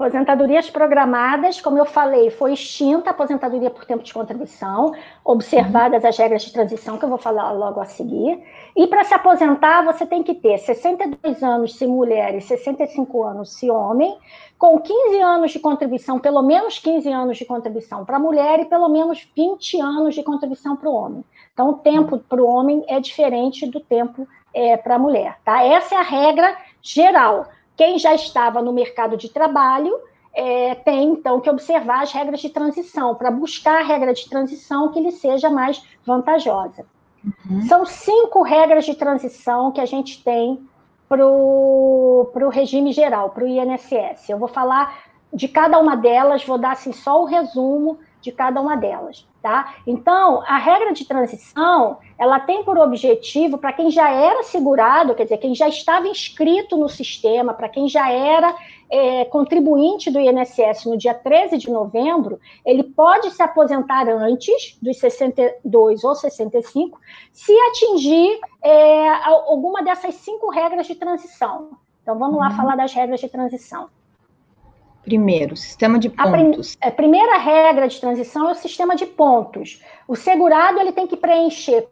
Aposentadorias 0.00 0.70
programadas, 0.70 1.60
como 1.60 1.76
eu 1.76 1.84
falei, 1.84 2.30
foi 2.30 2.54
extinta 2.54 3.10
a 3.10 3.12
aposentadoria 3.12 3.68
por 3.68 3.84
tempo 3.84 4.02
de 4.02 4.14
contribuição, 4.14 4.94
observadas 5.22 6.02
as 6.02 6.16
regras 6.16 6.40
de 6.40 6.54
transição, 6.54 6.96
que 6.96 7.04
eu 7.04 7.08
vou 7.10 7.18
falar 7.18 7.52
logo 7.52 7.78
a 7.82 7.84
seguir. 7.84 8.42
E 8.74 8.86
para 8.86 9.04
se 9.04 9.12
aposentar, 9.12 9.84
você 9.84 10.06
tem 10.06 10.22
que 10.22 10.34
ter 10.34 10.56
62 10.56 11.42
anos 11.42 11.76
se 11.76 11.86
mulher 11.86 12.34
e 12.34 12.40
65 12.40 13.22
anos 13.22 13.52
se 13.52 13.70
homem, 13.70 14.16
com 14.58 14.80
15 14.80 15.20
anos 15.20 15.50
de 15.50 15.58
contribuição, 15.58 16.18
pelo 16.18 16.40
menos 16.40 16.78
15 16.78 17.06
anos 17.12 17.36
de 17.36 17.44
contribuição 17.44 18.02
para 18.02 18.16
a 18.16 18.20
mulher 18.20 18.58
e 18.60 18.64
pelo 18.64 18.88
menos 18.88 19.30
20 19.36 19.82
anos 19.82 20.14
de 20.14 20.22
contribuição 20.22 20.76
para 20.76 20.88
o 20.88 20.94
homem. 20.94 21.22
Então, 21.52 21.68
o 21.68 21.74
tempo 21.74 22.16
para 22.16 22.42
o 22.42 22.46
homem 22.46 22.82
é 22.88 23.00
diferente 23.00 23.66
do 23.66 23.80
tempo 23.80 24.26
é, 24.54 24.78
para 24.78 24.94
a 24.94 24.98
mulher. 24.98 25.36
Tá? 25.44 25.62
Essa 25.62 25.96
é 25.96 25.98
a 25.98 26.02
regra 26.02 26.56
geral. 26.80 27.44
Quem 27.80 27.98
já 27.98 28.14
estava 28.14 28.60
no 28.60 28.74
mercado 28.74 29.16
de 29.16 29.30
trabalho 29.30 29.98
é, 30.34 30.74
tem, 30.74 31.12
então, 31.12 31.40
que 31.40 31.48
observar 31.48 32.02
as 32.02 32.12
regras 32.12 32.38
de 32.38 32.50
transição, 32.50 33.14
para 33.14 33.30
buscar 33.30 33.80
a 33.80 33.82
regra 33.82 34.12
de 34.12 34.28
transição 34.28 34.92
que 34.92 35.00
lhe 35.00 35.10
seja 35.10 35.48
mais 35.48 35.82
vantajosa. 36.04 36.84
Uhum. 37.24 37.62
São 37.62 37.86
cinco 37.86 38.42
regras 38.42 38.84
de 38.84 38.94
transição 38.94 39.72
que 39.72 39.80
a 39.80 39.86
gente 39.86 40.22
tem 40.22 40.60
para 41.08 41.26
o 41.26 42.50
regime 42.52 42.92
geral, 42.92 43.30
para 43.30 43.44
o 43.44 43.48
INSS. 43.48 44.28
Eu 44.28 44.36
vou 44.36 44.48
falar 44.48 45.04
de 45.32 45.48
cada 45.48 45.78
uma 45.78 45.96
delas, 45.96 46.44
vou 46.44 46.58
dar 46.58 46.72
assim, 46.72 46.92
só 46.92 47.22
o 47.22 47.24
resumo 47.24 47.98
de 48.20 48.30
cada 48.30 48.60
uma 48.60 48.76
delas, 48.76 49.26
tá? 49.42 49.74
Então, 49.86 50.42
a 50.46 50.58
regra 50.58 50.92
de 50.92 51.04
transição, 51.04 51.98
ela 52.18 52.38
tem 52.38 52.62
por 52.62 52.78
objetivo, 52.78 53.58
para 53.58 53.72
quem 53.72 53.90
já 53.90 54.10
era 54.10 54.42
segurado, 54.42 55.14
quer 55.14 55.24
dizer, 55.24 55.38
quem 55.38 55.54
já 55.54 55.68
estava 55.68 56.06
inscrito 56.08 56.76
no 56.76 56.88
sistema, 56.88 57.54
para 57.54 57.68
quem 57.68 57.88
já 57.88 58.10
era 58.10 58.54
é, 58.90 59.24
contribuinte 59.24 60.10
do 60.10 60.20
INSS 60.20 60.84
no 60.84 60.98
dia 60.98 61.14
13 61.14 61.56
de 61.58 61.70
novembro, 61.70 62.40
ele 62.64 62.82
pode 62.82 63.30
se 63.30 63.42
aposentar 63.42 64.08
antes 64.08 64.76
dos 64.82 64.98
62 64.98 66.04
ou 66.04 66.14
65, 66.14 67.00
se 67.32 67.52
atingir 67.52 68.38
é, 68.62 69.08
alguma 69.24 69.82
dessas 69.82 70.14
cinco 70.16 70.50
regras 70.50 70.86
de 70.86 70.94
transição. 70.94 71.70
Então, 72.02 72.18
vamos 72.18 72.38
lá 72.38 72.48
uhum. 72.48 72.56
falar 72.56 72.76
das 72.76 72.92
regras 72.92 73.20
de 73.20 73.28
transição. 73.28 73.88
Primeiro, 75.10 75.56
sistema 75.56 75.98
de 75.98 76.08
pontos. 76.08 76.76
A, 76.80 76.86
prim 76.86 76.88
a 76.88 76.90
primeira 76.92 77.38
regra 77.38 77.88
de 77.88 78.00
transição 78.00 78.48
é 78.48 78.52
o 78.52 78.54
sistema 78.54 78.94
de 78.94 79.06
pontos. 79.06 79.82
O 80.06 80.14
segurado 80.14 80.78
ele 80.78 80.92
tem 80.92 81.04
que 81.04 81.16
preencher 81.16 81.88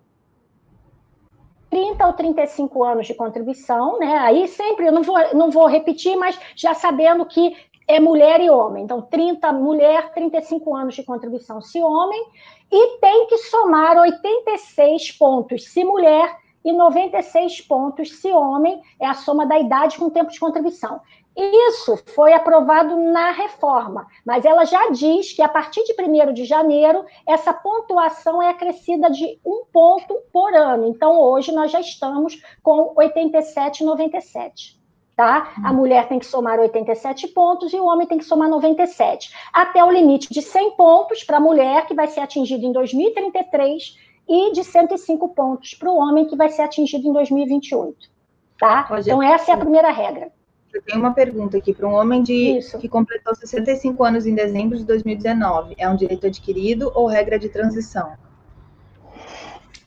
30 1.69 2.07
ou 2.07 2.13
35 2.13 2.85
anos 2.85 3.09
de 3.09 3.15
contribuição, 3.15 3.99
né? 3.99 4.19
Aí 4.19 4.47
sempre, 4.47 4.87
eu 4.87 4.93
não 4.93 5.03
vou, 5.03 5.17
não 5.35 5.51
vou 5.51 5.67
repetir, 5.67 6.17
mas 6.17 6.39
já 6.55 6.75
sabendo 6.75 7.27
que 7.27 7.57
é 7.89 7.99
mulher 7.99 8.41
e 8.41 8.49
homem. 8.49 8.85
Então, 8.85 9.03
30 9.03 9.53
mulher, 9.53 10.13
35 10.13 10.77
anos 10.77 10.95
de 10.95 11.03
contribuição 11.03 11.61
se 11.61 11.83
homem, 11.83 12.25
e 12.71 12.99
tem 12.99 13.27
que 13.27 13.39
somar 13.39 13.97
86 13.97 15.11
pontos 15.19 15.65
se 15.65 15.83
mulher 15.83 16.37
e 16.65 16.73
96 16.73 17.63
pontos 17.63 18.21
se 18.21 18.31
homem, 18.33 18.81
é 19.01 19.07
a 19.07 19.15
soma 19.15 19.47
da 19.47 19.59
idade 19.59 19.97
com 19.99 20.07
o 20.07 20.11
tempo 20.11 20.31
de 20.31 20.41
contribuição. 20.41 21.01
Isso 21.39 21.97
foi 22.17 22.33
aprovado 22.33 22.97
na 22.97 23.31
reforma, 23.31 24.09
mas 24.27 24.45
ela 24.45 24.65
já 24.65 24.91
diz 24.91 25.33
que 25.33 25.41
a 25.41 25.49
partir 25.49 25.85
de 25.85 25.95
1 25.97 26.33
de 26.33 26.45
janeiro, 26.45 27.05
essa 27.25 27.53
pontuação 27.53 28.43
é 28.43 28.49
acrescida 28.49 29.09
de 29.09 29.39
um 29.47 29.65
ponto 29.73 30.17
por 30.33 30.53
ano. 30.53 30.89
Então, 30.89 31.17
hoje, 31.21 31.53
nós 31.53 31.71
já 31.71 31.79
estamos 31.79 32.43
com 32.61 32.93
87,97. 32.97 34.77
Tá? 35.15 35.53
A 35.65 35.73
mulher 35.73 36.09
tem 36.09 36.19
que 36.19 36.27
somar 36.27 36.59
87 36.61 37.29
pontos 37.29 37.73
e 37.73 37.77
o 37.77 37.87
homem 37.87 38.07
tem 38.07 38.19
que 38.19 38.25
somar 38.25 38.49
97, 38.49 39.33
até 39.53 39.83
o 39.83 39.91
limite 39.91 40.29
de 40.31 40.41
100 40.41 40.73
pontos 40.77 41.25
para 41.25 41.39
a 41.39 41.41
mulher, 41.41 41.87
que 41.87 41.95
vai 41.95 42.07
ser 42.07 42.21
atingido 42.21 42.65
em 42.65 42.71
2033, 42.71 43.97
e 44.29 44.53
de 44.53 44.63
105 44.63 45.29
pontos 45.31 45.75
para 45.75 45.91
o 45.91 45.97
homem, 45.97 46.27
que 46.27 46.37
vai 46.37 46.51
ser 46.51 46.63
atingido 46.63 47.09
em 47.09 47.13
2028. 47.13 48.11
Tá? 48.59 48.89
Então, 48.99 49.23
essa 49.23 49.53
é 49.53 49.55
a 49.55 49.59
primeira 49.59 49.91
regra. 49.91 50.31
Eu 50.73 50.83
tenho 50.83 51.01
uma 51.01 51.15
pergunta 51.15 51.57
aqui 51.57 51.73
para 51.73 51.89
um 51.89 51.95
homem 51.95 52.23
de, 52.23 52.61
que 52.79 52.89
completou 52.89 53.35
65 53.35 54.05
anos 54.05 54.27
em 54.27 54.35
dezembro 54.35 54.77
de 54.77 54.85
2019. 54.85 55.75
É 55.79 55.89
um 55.89 55.97
direito 55.97 56.27
adquirido 56.27 56.93
ou 56.95 57.07
regra 57.07 57.39
de 57.39 57.49
transição? 57.49 58.13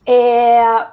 É, 0.05 0.87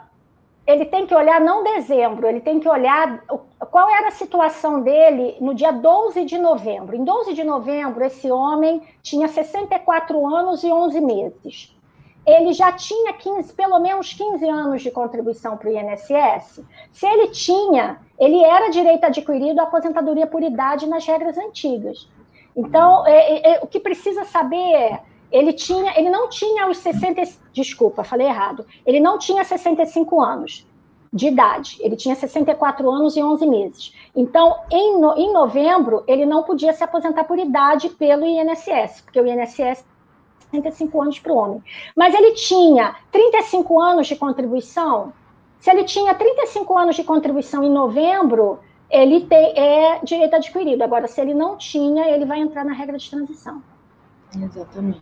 ele 0.66 0.84
tem 0.84 1.06
que 1.06 1.14
olhar 1.14 1.40
não 1.40 1.64
dezembro, 1.64 2.26
ele 2.26 2.40
tem 2.40 2.60
que 2.60 2.68
olhar 2.68 3.24
qual 3.70 3.88
era 3.88 4.08
a 4.08 4.12
situação 4.12 4.82
dele 4.82 5.36
no 5.40 5.54
dia 5.54 5.72
12 5.72 6.24
de 6.26 6.36
novembro. 6.36 6.94
Em 6.94 7.02
12 7.02 7.32
de 7.32 7.42
novembro, 7.42 8.04
esse 8.04 8.30
homem 8.30 8.82
tinha 9.02 9.26
64 9.26 10.26
anos 10.26 10.62
e 10.62 10.70
11 10.70 11.00
meses 11.00 11.77
ele 12.28 12.52
já 12.52 12.70
tinha 12.72 13.12
15, 13.14 13.54
pelo 13.54 13.78
menos 13.78 14.12
15 14.12 14.48
anos 14.48 14.82
de 14.82 14.90
contribuição 14.90 15.56
para 15.56 15.70
o 15.70 15.72
INSS. 15.72 16.60
Se 16.92 17.06
ele 17.06 17.28
tinha, 17.28 17.98
ele 18.18 18.42
era 18.44 18.68
direito 18.68 19.04
adquirido 19.04 19.60
à 19.60 19.62
aposentadoria 19.62 20.26
por 20.26 20.42
idade 20.42 20.86
nas 20.86 21.06
regras 21.06 21.38
antigas. 21.38 22.08
Então, 22.54 23.06
é, 23.06 23.12
é, 23.12 23.54
é, 23.54 23.60
o 23.62 23.66
que 23.66 23.80
precisa 23.80 24.24
saber 24.24 24.56
é, 24.56 25.00
ele 25.30 25.52
tinha, 25.52 25.98
ele 25.98 26.10
não 26.10 26.28
tinha 26.28 26.68
os 26.68 26.78
60, 26.78 27.22
desculpa, 27.52 28.04
falei 28.04 28.26
errado. 28.26 28.66
Ele 28.84 29.00
não 29.00 29.18
tinha 29.18 29.44
65 29.44 30.20
anos 30.20 30.66
de 31.12 31.28
idade. 31.28 31.78
Ele 31.80 31.96
tinha 31.96 32.14
64 32.14 32.90
anos 32.90 33.16
e 33.16 33.22
11 33.22 33.46
meses. 33.46 33.94
Então, 34.14 34.56
em, 34.70 35.00
no, 35.00 35.16
em 35.16 35.32
novembro, 35.32 36.04
ele 36.06 36.26
não 36.26 36.42
podia 36.42 36.72
se 36.72 36.84
aposentar 36.84 37.24
por 37.24 37.38
idade 37.38 37.88
pelo 37.90 38.26
INSS, 38.26 39.02
porque 39.02 39.20
o 39.20 39.26
INSS 39.26 39.84
65 40.50 41.02
anos 41.02 41.18
para 41.18 41.32
o 41.32 41.36
homem. 41.36 41.62
Mas 41.96 42.14
ele 42.14 42.32
tinha 42.32 42.96
35 43.12 43.80
anos 43.80 44.06
de 44.06 44.16
contribuição. 44.16 45.12
Se 45.60 45.70
ele 45.70 45.84
tinha 45.84 46.14
35 46.14 46.78
anos 46.78 46.96
de 46.96 47.04
contribuição 47.04 47.64
em 47.64 47.70
novembro, 47.70 48.60
ele 48.90 49.22
tem, 49.22 49.58
é 49.58 50.00
direito 50.02 50.34
adquirido. 50.34 50.82
Agora, 50.82 51.06
se 51.06 51.20
ele 51.20 51.34
não 51.34 51.56
tinha, 51.56 52.08
ele 52.08 52.24
vai 52.24 52.38
entrar 52.38 52.64
na 52.64 52.72
regra 52.72 52.96
de 52.96 53.10
transição. 53.10 53.62
Exatamente. 54.34 55.00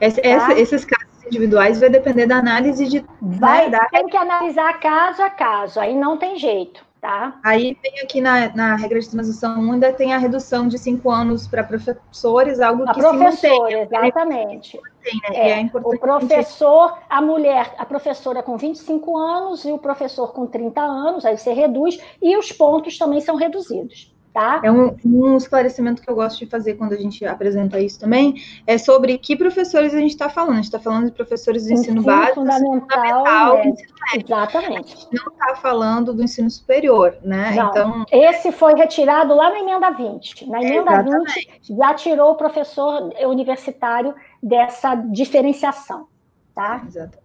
Esse, 0.00 0.20
tá? 0.20 0.28
essa, 0.28 0.52
esses 0.58 0.84
casos 0.84 1.24
individuais 1.26 1.80
vai 1.80 1.88
depender 1.88 2.26
da 2.26 2.36
análise 2.36 2.86
de. 2.86 3.04
Vai, 3.20 3.70
da... 3.70 3.86
tem 3.86 4.06
que 4.08 4.16
analisar 4.16 4.78
caso 4.80 5.22
a 5.22 5.30
caso, 5.30 5.80
aí 5.80 5.94
não 5.94 6.16
tem 6.16 6.38
jeito. 6.38 6.84
Tá? 7.04 7.38
Aí 7.44 7.74
tem 7.82 8.00
aqui 8.00 8.18
na, 8.18 8.48
na 8.56 8.76
regra 8.76 8.98
de 8.98 9.10
transição 9.10 9.70
ainda 9.70 9.92
tem 9.92 10.14
a 10.14 10.16
redução 10.16 10.66
de 10.66 10.78
cinco 10.78 11.10
anos 11.10 11.46
para 11.46 11.62
professores, 11.62 12.60
algo 12.60 12.84
a 12.88 12.94
que 12.94 12.98
professor, 12.98 13.36
se 13.36 13.48
mantém. 13.48 13.82
Exatamente. 13.82 14.80
Mantém, 14.80 15.20
né? 15.28 15.50
é, 15.50 15.60
é 15.60 15.70
o 15.74 15.98
professor, 15.98 16.98
a 17.10 17.20
mulher, 17.20 17.74
a 17.76 17.84
professora 17.84 18.42
com 18.42 18.56
25 18.56 19.18
anos 19.18 19.66
e 19.66 19.70
o 19.70 19.76
professor 19.76 20.32
com 20.32 20.46
30 20.46 20.80
anos, 20.80 21.26
aí 21.26 21.36
você 21.36 21.52
reduz, 21.52 21.98
e 22.22 22.38
os 22.38 22.50
pontos 22.50 22.96
também 22.96 23.20
são 23.20 23.36
reduzidos. 23.36 24.13
Tá? 24.34 24.60
É 24.64 24.72
um, 24.72 24.96
um, 25.04 25.36
esclarecimento 25.36 26.02
que 26.02 26.10
eu 26.10 26.14
gosto 26.16 26.40
de 26.40 26.46
fazer 26.46 26.74
quando 26.74 26.92
a 26.92 26.96
gente 26.96 27.24
apresenta 27.24 27.78
isso 27.78 28.00
também, 28.00 28.34
é 28.66 28.76
sobre 28.76 29.16
que 29.16 29.36
professores 29.36 29.94
a 29.94 30.00
gente 30.00 30.10
está 30.10 30.28
falando. 30.28 30.54
A 30.54 30.56
gente 30.56 30.64
está 30.64 30.80
falando 30.80 31.04
de 31.06 31.12
professores 31.12 31.66
do 31.66 31.72
ensino, 31.72 31.98
ensino 31.98 32.02
básico, 32.02 32.40
fundamental, 32.40 32.80
fundamental 32.80 33.56
é, 33.58 33.68
ensino 33.68 33.94
médio. 34.12 34.26
Exatamente. 34.26 34.92
A 34.92 34.96
gente 34.96 35.08
não 35.12 35.32
está 35.32 35.54
falando 35.54 36.12
do 36.12 36.20
ensino 36.20 36.50
superior, 36.50 37.16
né? 37.22 37.54
Não, 37.54 37.68
então, 37.68 38.04
esse 38.10 38.50
foi 38.50 38.74
retirado 38.74 39.36
lá 39.36 39.50
na 39.50 39.60
emenda 39.60 39.90
20. 39.90 40.50
Na 40.50 40.60
emenda 40.60 40.90
exatamente. 40.94 41.50
20 41.60 41.76
já 41.76 41.94
tirou 41.94 42.32
o 42.32 42.34
professor 42.34 43.12
universitário 43.24 44.16
dessa 44.42 44.96
diferenciação, 44.96 46.08
tá? 46.52 46.82
Exatamente. 46.84 47.22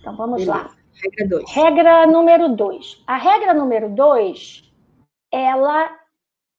Então 0.00 0.16
vamos 0.16 0.46
Beleza. 0.46 0.64
lá. 0.64 0.70
Regra 0.94 1.28
2. 1.28 1.52
Regra 1.52 2.06
número 2.06 2.48
2. 2.56 3.02
A 3.06 3.18
regra 3.18 3.52
número 3.52 3.90
2, 3.90 4.72
ela 5.30 6.05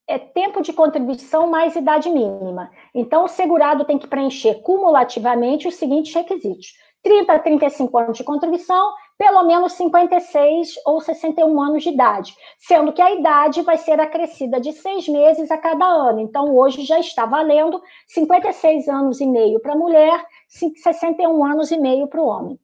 é 0.07 0.17
tempo 0.17 0.61
de 0.61 0.71
contribuição 0.71 1.47
mais 1.47 1.75
idade 1.75 2.09
mínima. 2.09 2.71
Então, 2.95 3.25
o 3.25 3.27
segurado 3.27 3.83
tem 3.83 3.99
que 3.99 4.07
preencher 4.07 4.61
cumulativamente 4.61 5.67
os 5.67 5.75
seguintes 5.75 6.13
requisitos: 6.13 6.73
30 7.03 7.33
a 7.33 7.39
35 7.39 7.97
anos 7.97 8.17
de 8.17 8.23
contribuição, 8.23 8.93
pelo 9.17 9.43
menos 9.43 9.73
56 9.73 10.75
ou 10.85 11.01
61 11.01 11.61
anos 11.61 11.83
de 11.83 11.89
idade, 11.89 12.33
sendo 12.57 12.93
que 12.93 13.01
a 13.01 13.11
idade 13.11 13.61
vai 13.63 13.77
ser 13.77 13.99
acrescida 13.99 14.61
de 14.61 14.71
seis 14.71 15.07
meses 15.09 15.51
a 15.51 15.57
cada 15.57 15.85
ano. 15.85 16.21
Então, 16.21 16.55
hoje 16.55 16.83
já 16.83 16.99
está 16.99 17.25
valendo 17.25 17.81
56 18.07 18.87
anos 18.87 19.19
e 19.19 19.25
meio 19.25 19.59
para 19.59 19.73
a 19.73 19.77
mulher, 19.77 20.25
61 20.47 21.43
anos 21.43 21.71
e 21.71 21.77
meio 21.77 22.07
para 22.07 22.21
o 22.21 22.25
homem. 22.25 22.59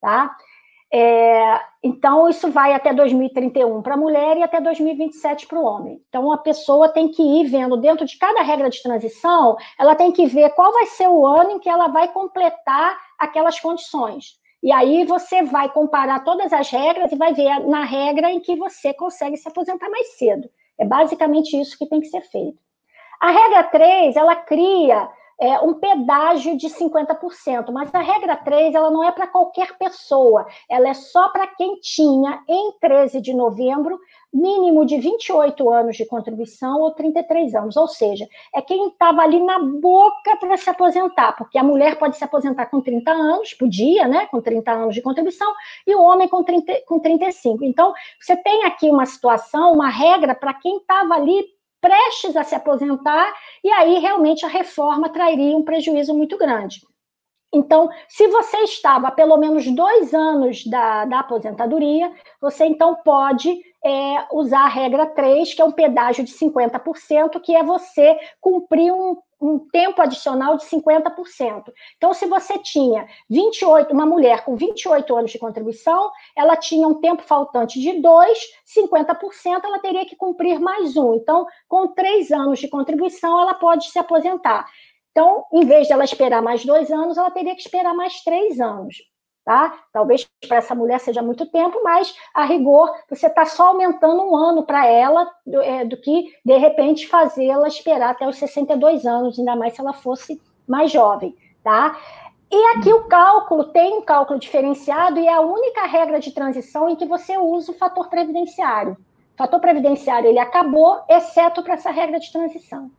Tá? 0.00 0.36
É, 0.94 1.60
então, 1.82 2.28
isso 2.28 2.50
vai 2.50 2.74
até 2.74 2.92
2031 2.92 3.80
para 3.80 3.94
a 3.94 3.96
mulher 3.96 4.36
e 4.36 4.42
até 4.42 4.60
2027 4.60 5.46
para 5.46 5.58
o 5.58 5.64
homem. 5.64 6.02
Então, 6.06 6.30
a 6.30 6.36
pessoa 6.36 6.90
tem 6.90 7.08
que 7.08 7.22
ir 7.22 7.46
vendo, 7.46 7.78
dentro 7.78 8.04
de 8.04 8.18
cada 8.18 8.42
regra 8.42 8.68
de 8.68 8.82
transição, 8.82 9.56
ela 9.78 9.94
tem 9.94 10.12
que 10.12 10.26
ver 10.26 10.50
qual 10.50 10.70
vai 10.70 10.84
ser 10.84 11.08
o 11.08 11.24
ano 11.24 11.52
em 11.52 11.58
que 11.58 11.68
ela 11.68 11.88
vai 11.88 12.08
completar 12.08 12.98
aquelas 13.18 13.58
condições. 13.58 14.38
E 14.62 14.70
aí 14.70 15.04
você 15.06 15.42
vai 15.42 15.70
comparar 15.70 16.22
todas 16.24 16.52
as 16.52 16.68
regras 16.68 17.10
e 17.10 17.16
vai 17.16 17.32
ver 17.32 17.66
na 17.66 17.84
regra 17.84 18.30
em 18.30 18.38
que 18.38 18.54
você 18.54 18.92
consegue 18.92 19.38
se 19.38 19.48
aposentar 19.48 19.88
mais 19.88 20.18
cedo. 20.18 20.48
É 20.78 20.84
basicamente 20.84 21.58
isso 21.58 21.76
que 21.78 21.86
tem 21.86 22.00
que 22.00 22.08
ser 22.08 22.20
feito. 22.20 22.58
A 23.18 23.30
regra 23.30 23.64
3, 23.64 24.14
ela 24.14 24.36
cria 24.36 25.08
é, 25.40 25.58
um 25.60 25.74
pedágio 25.74 26.56
de 26.56 26.68
50%, 26.68 27.70
mas 27.72 27.94
a 27.94 28.00
regra 28.00 28.36
3 28.36 28.74
ela 28.74 28.90
não 28.90 29.02
é 29.02 29.10
para 29.10 29.26
qualquer 29.26 29.76
pessoa, 29.76 30.46
ela 30.68 30.88
é 30.88 30.94
só 30.94 31.28
para 31.30 31.46
quem 31.46 31.76
tinha, 31.80 32.42
em 32.48 32.72
13 32.80 33.20
de 33.20 33.34
novembro, 33.34 33.98
mínimo 34.32 34.86
de 34.86 34.96
28 34.96 35.68
anos 35.68 35.96
de 35.96 36.06
contribuição 36.06 36.80
ou 36.80 36.90
33 36.92 37.54
anos, 37.54 37.76
ou 37.76 37.86
seja, 37.86 38.26
é 38.54 38.62
quem 38.62 38.88
estava 38.88 39.20
ali 39.20 39.38
na 39.40 39.58
boca 39.58 40.36
para 40.40 40.56
se 40.56 40.70
aposentar, 40.70 41.32
porque 41.32 41.58
a 41.58 41.64
mulher 41.64 41.98
pode 41.98 42.16
se 42.16 42.24
aposentar 42.24 42.66
com 42.66 42.80
30 42.80 43.10
anos, 43.10 43.52
podia, 43.52 44.08
né, 44.08 44.26
com 44.26 44.40
30 44.40 44.72
anos 44.72 44.94
de 44.94 45.02
contribuição, 45.02 45.52
e 45.86 45.94
o 45.94 46.00
homem 46.00 46.28
com, 46.28 46.42
30, 46.42 46.82
com 46.86 46.98
35. 46.98 47.62
Então, 47.64 47.92
você 48.18 48.34
tem 48.36 48.64
aqui 48.64 48.88
uma 48.88 49.04
situação, 49.04 49.72
uma 49.72 49.88
regra 49.88 50.34
para 50.34 50.54
quem 50.54 50.78
estava 50.78 51.14
ali 51.14 51.44
prestes 51.82 52.36
a 52.36 52.44
se 52.44 52.54
aposentar, 52.54 53.34
e 53.62 53.68
aí 53.70 53.98
realmente 53.98 54.46
a 54.46 54.48
reforma 54.48 55.10
trairia 55.10 55.56
um 55.56 55.64
prejuízo 55.64 56.14
muito 56.14 56.38
grande. 56.38 56.80
Então, 57.52 57.90
se 58.08 58.26
você 58.28 58.58
estava 58.58 59.08
há 59.08 59.10
pelo 59.10 59.36
menos 59.36 59.66
dois 59.74 60.14
anos 60.14 60.64
da, 60.64 61.04
da 61.04 61.18
aposentadoria, 61.18 62.10
você 62.40 62.64
então 62.64 62.94
pode 63.04 63.60
é, 63.84 64.26
usar 64.32 64.64
a 64.64 64.68
regra 64.68 65.04
3, 65.06 65.52
que 65.52 65.60
é 65.60 65.64
um 65.64 65.72
pedágio 65.72 66.24
de 66.24 66.32
50%, 66.32 67.40
que 67.42 67.54
é 67.54 67.62
você 67.62 68.16
cumprir 68.40 68.90
um, 68.90 69.18
um 69.42 69.58
tempo 69.58 70.00
adicional 70.00 70.56
de 70.56 70.64
50%. 70.64 71.72
Então, 71.96 72.14
se 72.14 72.26
você 72.26 72.58
tinha 72.58 73.06
28, 73.28 73.92
uma 73.92 74.06
mulher 74.06 74.44
com 74.44 74.54
28 74.54 75.16
anos 75.16 75.30
de 75.32 75.38
contribuição, 75.38 76.10
ela 76.36 76.56
tinha 76.56 76.86
um 76.86 77.00
tempo 77.00 77.22
faltante 77.22 77.80
de 77.80 78.00
2, 78.00 78.38
50%, 78.78 79.60
ela 79.64 79.80
teria 79.80 80.06
que 80.06 80.14
cumprir 80.14 80.60
mais 80.60 80.96
um. 80.96 81.14
Então, 81.14 81.46
com 81.68 81.88
três 81.88 82.30
anos 82.30 82.60
de 82.60 82.68
contribuição, 82.68 83.40
ela 83.40 83.54
pode 83.54 83.90
se 83.90 83.98
aposentar. 83.98 84.66
Então, 85.10 85.44
em 85.52 85.66
vez 85.66 85.86
de 85.86 85.92
ela 85.92 86.04
esperar 86.04 86.40
mais 86.40 86.64
dois 86.64 86.90
anos, 86.90 87.18
ela 87.18 87.30
teria 87.30 87.54
que 87.54 87.60
esperar 87.60 87.94
mais 87.94 88.22
três 88.22 88.60
anos. 88.60 88.96
Tá? 89.44 89.76
Talvez 89.92 90.28
para 90.46 90.58
essa 90.58 90.72
mulher 90.72 91.00
seja 91.00 91.20
muito 91.20 91.46
tempo, 91.46 91.80
mas 91.82 92.14
a 92.32 92.44
rigor 92.44 92.94
você 93.10 93.26
está 93.26 93.44
só 93.44 93.68
aumentando 93.68 94.22
um 94.22 94.36
ano 94.36 94.62
para 94.62 94.86
ela 94.86 95.28
do, 95.44 95.60
é, 95.60 95.84
do, 95.84 95.96
que 95.96 96.32
de 96.44 96.56
repente 96.56 97.08
fazê-la 97.08 97.66
esperar 97.66 98.10
até 98.10 98.28
os 98.28 98.36
62 98.36 99.04
anos, 99.04 99.36
ainda 99.36 99.56
mais 99.56 99.74
se 99.74 99.80
ela 99.80 99.94
fosse 99.94 100.40
mais 100.66 100.92
jovem, 100.92 101.34
tá? 101.64 101.98
E 102.52 102.64
aqui 102.76 102.92
o 102.92 103.08
cálculo 103.08 103.64
tem 103.64 103.94
um 103.94 104.02
cálculo 104.02 104.38
diferenciado 104.38 105.18
e 105.18 105.26
é 105.26 105.32
a 105.32 105.40
única 105.40 105.86
regra 105.86 106.20
de 106.20 106.30
transição 106.30 106.88
em 106.88 106.94
que 106.94 107.06
você 107.06 107.36
usa 107.36 107.72
o 107.72 107.76
fator 107.76 108.08
previdenciário. 108.08 108.92
O 108.92 109.38
fator 109.38 109.58
previdenciário 109.58 110.28
ele 110.28 110.38
acabou, 110.38 111.02
exceto 111.08 111.64
para 111.64 111.74
essa 111.74 111.90
regra 111.90 112.20
de 112.20 112.30
transição 112.30 112.92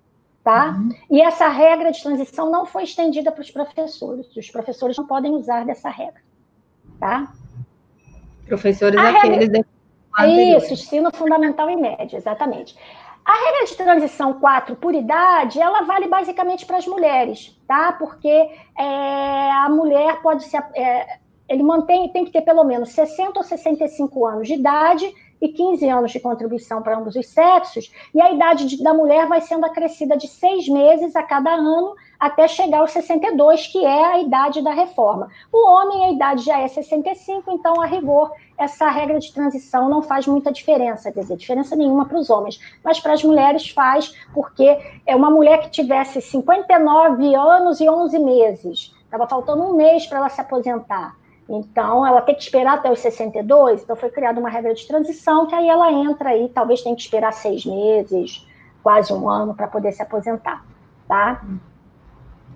tá? 0.43 0.71
Uhum. 0.71 0.89
E 1.09 1.21
essa 1.21 1.47
regra 1.47 1.91
de 1.91 2.03
transição 2.03 2.51
não 2.51 2.65
foi 2.65 2.83
estendida 2.83 3.31
para 3.31 3.41
os 3.41 3.49
professores. 3.49 4.35
Os 4.35 4.51
professores 4.51 4.97
não 4.97 5.07
podem 5.07 5.31
usar 5.31 5.65
dessa 5.65 5.89
regra, 5.89 6.21
tá? 7.03 7.27
Professores 8.47 8.97
a 8.97 9.09
aqueles 9.09 9.39
regra... 9.39 9.65
Isso, 10.57 10.73
ensino 10.73 11.11
fundamental 11.13 11.69
e 11.69 11.75
médio, 11.75 12.15
exatamente. 12.15 12.77
A 13.25 13.33
regra 13.33 13.65
de 13.65 13.75
transição 13.75 14.33
4 14.39 14.75
por 14.77 14.93
idade, 14.93 15.59
ela 15.59 15.81
vale 15.81 16.07
basicamente 16.07 16.65
para 16.65 16.77
as 16.77 16.87
mulheres, 16.87 17.57
tá? 17.67 17.91
Porque 17.93 18.29
é, 18.29 19.51
a 19.51 19.67
mulher 19.69 20.21
pode 20.21 20.43
ser. 20.45 20.63
É, 20.75 21.17
ele 21.49 21.63
mantém, 21.63 22.07
tem 22.09 22.23
que 22.23 22.31
ter 22.31 22.41
pelo 22.41 22.63
menos 22.63 22.89
60 22.91 23.37
ou 23.39 23.43
65 23.43 24.25
anos 24.25 24.47
de 24.47 24.53
idade 24.53 25.11
e 25.41 25.49
15 25.49 25.89
anos 25.89 26.11
de 26.11 26.21
contribuição 26.21 26.81
para 26.81 26.97
ambos 26.97 27.15
os 27.17 27.27
sexos, 27.27 27.91
e 28.15 28.21
a 28.21 28.31
idade 28.31 28.65
de, 28.65 28.81
da 28.81 28.93
mulher 28.93 29.27
vai 29.27 29.41
sendo 29.41 29.65
acrescida 29.65 30.15
de 30.15 30.27
seis 30.27 30.69
meses 30.69 31.15
a 31.17 31.23
cada 31.23 31.51
ano 31.51 31.95
até 32.19 32.47
chegar 32.47 32.79
aos 32.79 32.91
62, 32.91 33.67
que 33.67 33.83
é 33.85 34.05
a 34.05 34.19
idade 34.19 34.61
da 34.61 34.73
reforma. 34.73 35.29
O 35.51 35.67
homem, 35.67 36.05
a 36.05 36.11
idade 36.11 36.43
já 36.43 36.59
é 36.59 36.67
65, 36.67 37.51
então, 37.51 37.81
a 37.81 37.85
rigor, 37.85 38.31
essa 38.57 38.89
regra 38.89 39.19
de 39.19 39.33
transição 39.33 39.89
não 39.89 40.01
faz 40.01 40.27
muita 40.27 40.51
diferença, 40.51 41.11
quer 41.11 41.21
dizer, 41.21 41.37
diferença 41.37 41.75
nenhuma 41.75 42.05
para 42.05 42.17
os 42.17 42.29
homens, 42.29 42.59
mas 42.83 42.99
para 42.99 43.13
as 43.13 43.23
mulheres 43.23 43.69
faz, 43.69 44.15
porque 44.33 44.79
é 45.05 45.15
uma 45.15 45.29
mulher 45.29 45.61
que 45.61 45.69
tivesse 45.69 46.21
59 46.21 47.35
anos 47.35 47.81
e 47.81 47.89
11 47.89 48.19
meses, 48.19 48.95
estava 49.03 49.27
faltando 49.27 49.63
um 49.63 49.73
mês 49.75 50.05
para 50.05 50.19
ela 50.19 50.29
se 50.29 50.39
aposentar 50.39 51.15
então, 51.47 52.05
ela 52.05 52.21
tem 52.21 52.35
que 52.35 52.41
esperar 52.41 52.75
até 52.75 52.91
os 52.91 52.99
62, 52.99 53.83
então 53.83 53.95
foi 53.95 54.09
criada 54.09 54.39
uma 54.39 54.49
regra 54.49 54.73
de 54.73 54.87
transição, 54.87 55.45
que 55.45 55.53
aí 55.53 55.67
ela 55.67 55.91
entra 55.91 56.29
aí, 56.29 56.49
talvez 56.49 56.81
tenha 56.81 56.95
que 56.95 57.01
esperar 57.01 57.33
seis 57.33 57.65
meses, 57.65 58.47
quase 58.81 59.13
um 59.13 59.29
ano, 59.29 59.53
para 59.53 59.67
poder 59.67 59.91
se 59.91 60.01
aposentar, 60.01 60.65
tá? 61.07 61.43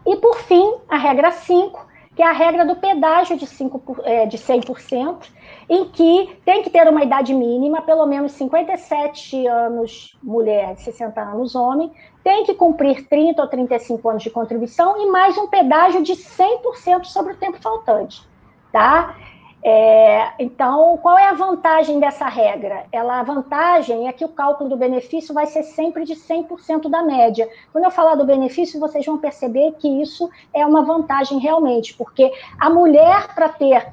E, 0.07 0.15
por 0.15 0.37
fim, 0.37 0.75
a 0.87 0.97
regra 0.97 1.31
5, 1.31 1.85
que 2.15 2.23
é 2.23 2.25
a 2.25 2.31
regra 2.31 2.65
do 2.65 2.77
pedágio 2.77 3.37
de, 3.37 3.45
5, 3.45 3.97
é, 4.03 4.25
de 4.25 4.37
100%, 4.37 5.29
em 5.69 5.85
que 5.89 6.39
tem 6.45 6.63
que 6.63 6.69
ter 6.69 6.87
uma 6.87 7.03
idade 7.03 7.33
mínima, 7.33 7.81
pelo 7.81 8.05
menos 8.05 8.31
57 8.31 9.45
anos 9.45 10.17
mulher, 10.23 10.77
60 10.77 11.21
anos 11.21 11.55
homem, 11.55 11.91
tem 12.23 12.45
que 12.45 12.53
cumprir 12.53 13.07
30 13.07 13.41
ou 13.41 13.47
35 13.49 14.09
anos 14.09 14.23
de 14.23 14.29
contribuição 14.29 14.99
e 14.99 15.11
mais 15.11 15.37
um 15.37 15.47
pedágio 15.47 16.01
de 16.01 16.13
100% 16.13 17.03
sobre 17.03 17.33
o 17.33 17.37
tempo 17.37 17.61
faltante 17.61 18.25
tá? 18.71 19.15
É, 19.63 20.33
então, 20.39 20.97
qual 21.01 21.17
é 21.17 21.27
a 21.27 21.33
vantagem 21.33 21.99
dessa 21.99 22.27
regra? 22.27 22.85
Ela, 22.91 23.19
a 23.19 23.23
vantagem 23.23 24.07
é 24.07 24.13
que 24.13 24.23
o 24.23 24.29
cálculo 24.29 24.69
do 24.69 24.77
benefício 24.77 25.33
vai 25.33 25.45
ser 25.47 25.63
sempre 25.63 26.05
de 26.05 26.15
100% 26.15 26.89
da 26.89 27.01
média. 27.01 27.49
Quando 27.71 27.83
eu 27.83 27.91
falar 27.91 28.15
do 28.15 28.25
benefício, 28.25 28.79
vocês 28.79 29.05
vão 29.05 29.17
perceber 29.17 29.73
que 29.79 30.01
isso 30.01 30.29
é 30.53 30.65
uma 30.65 30.83
vantagem 30.83 31.39
realmente, 31.39 31.93
porque 31.95 32.31
a 32.59 32.69
mulher, 32.69 33.33
para 33.33 33.49
ter 33.49 33.91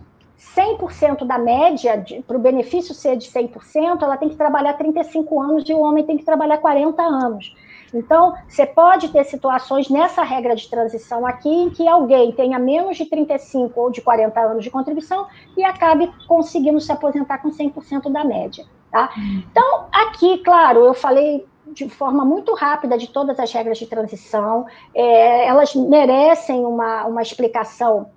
100% 0.55 1.25
da 1.27 1.39
média, 1.39 2.05
para 2.27 2.37
o 2.37 2.41
benefício 2.41 2.95
ser 2.95 3.17
de 3.17 3.29
100%, 3.29 4.03
ela 4.03 4.17
tem 4.17 4.29
que 4.29 4.37
trabalhar 4.37 4.75
35 4.75 5.41
anos 5.41 5.69
e 5.69 5.73
o 5.73 5.81
homem 5.81 6.05
tem 6.05 6.17
que 6.17 6.25
trabalhar 6.25 6.59
40 6.59 7.03
anos. 7.03 7.55
Então, 7.95 8.35
você 8.49 8.67
pode 8.67 9.09
ter 9.09 9.25
situações 9.25 9.89
nessa 9.89 10.23
regra 10.23 10.55
de 10.55 10.69
transição 10.69 11.27
aqui 11.27 11.49
em 11.49 11.71
que 11.71 11.87
alguém 11.87 12.33
tenha 12.33 12.59
menos 12.59 12.97
de 12.97 13.07
35 13.07 13.81
ou 13.81 13.91
de 13.91 14.01
40 14.01 14.41
anos 14.41 14.65
de 14.65 14.71
contribuição 14.71 15.27
e 15.57 15.65
acabe 15.65 16.13
conseguindo 16.27 16.81
se 16.81 16.91
aposentar 16.93 17.39
com 17.39 17.51
100% 17.51 18.11
da 18.11 18.25
média. 18.25 18.65
Tá? 18.91 19.11
Então, 19.51 19.87
aqui, 19.93 20.39
claro, 20.39 20.85
eu 20.85 20.95
falei 20.95 21.47
de 21.67 21.89
forma 21.89 22.25
muito 22.25 22.55
rápida 22.55 22.97
de 22.97 23.09
todas 23.09 23.39
as 23.41 23.53
regras 23.53 23.79
de 23.79 23.87
transição, 23.87 24.67
é, 24.95 25.47
elas 25.47 25.75
merecem 25.75 26.65
uma, 26.65 27.07
uma 27.07 27.23
explicação 27.23 28.11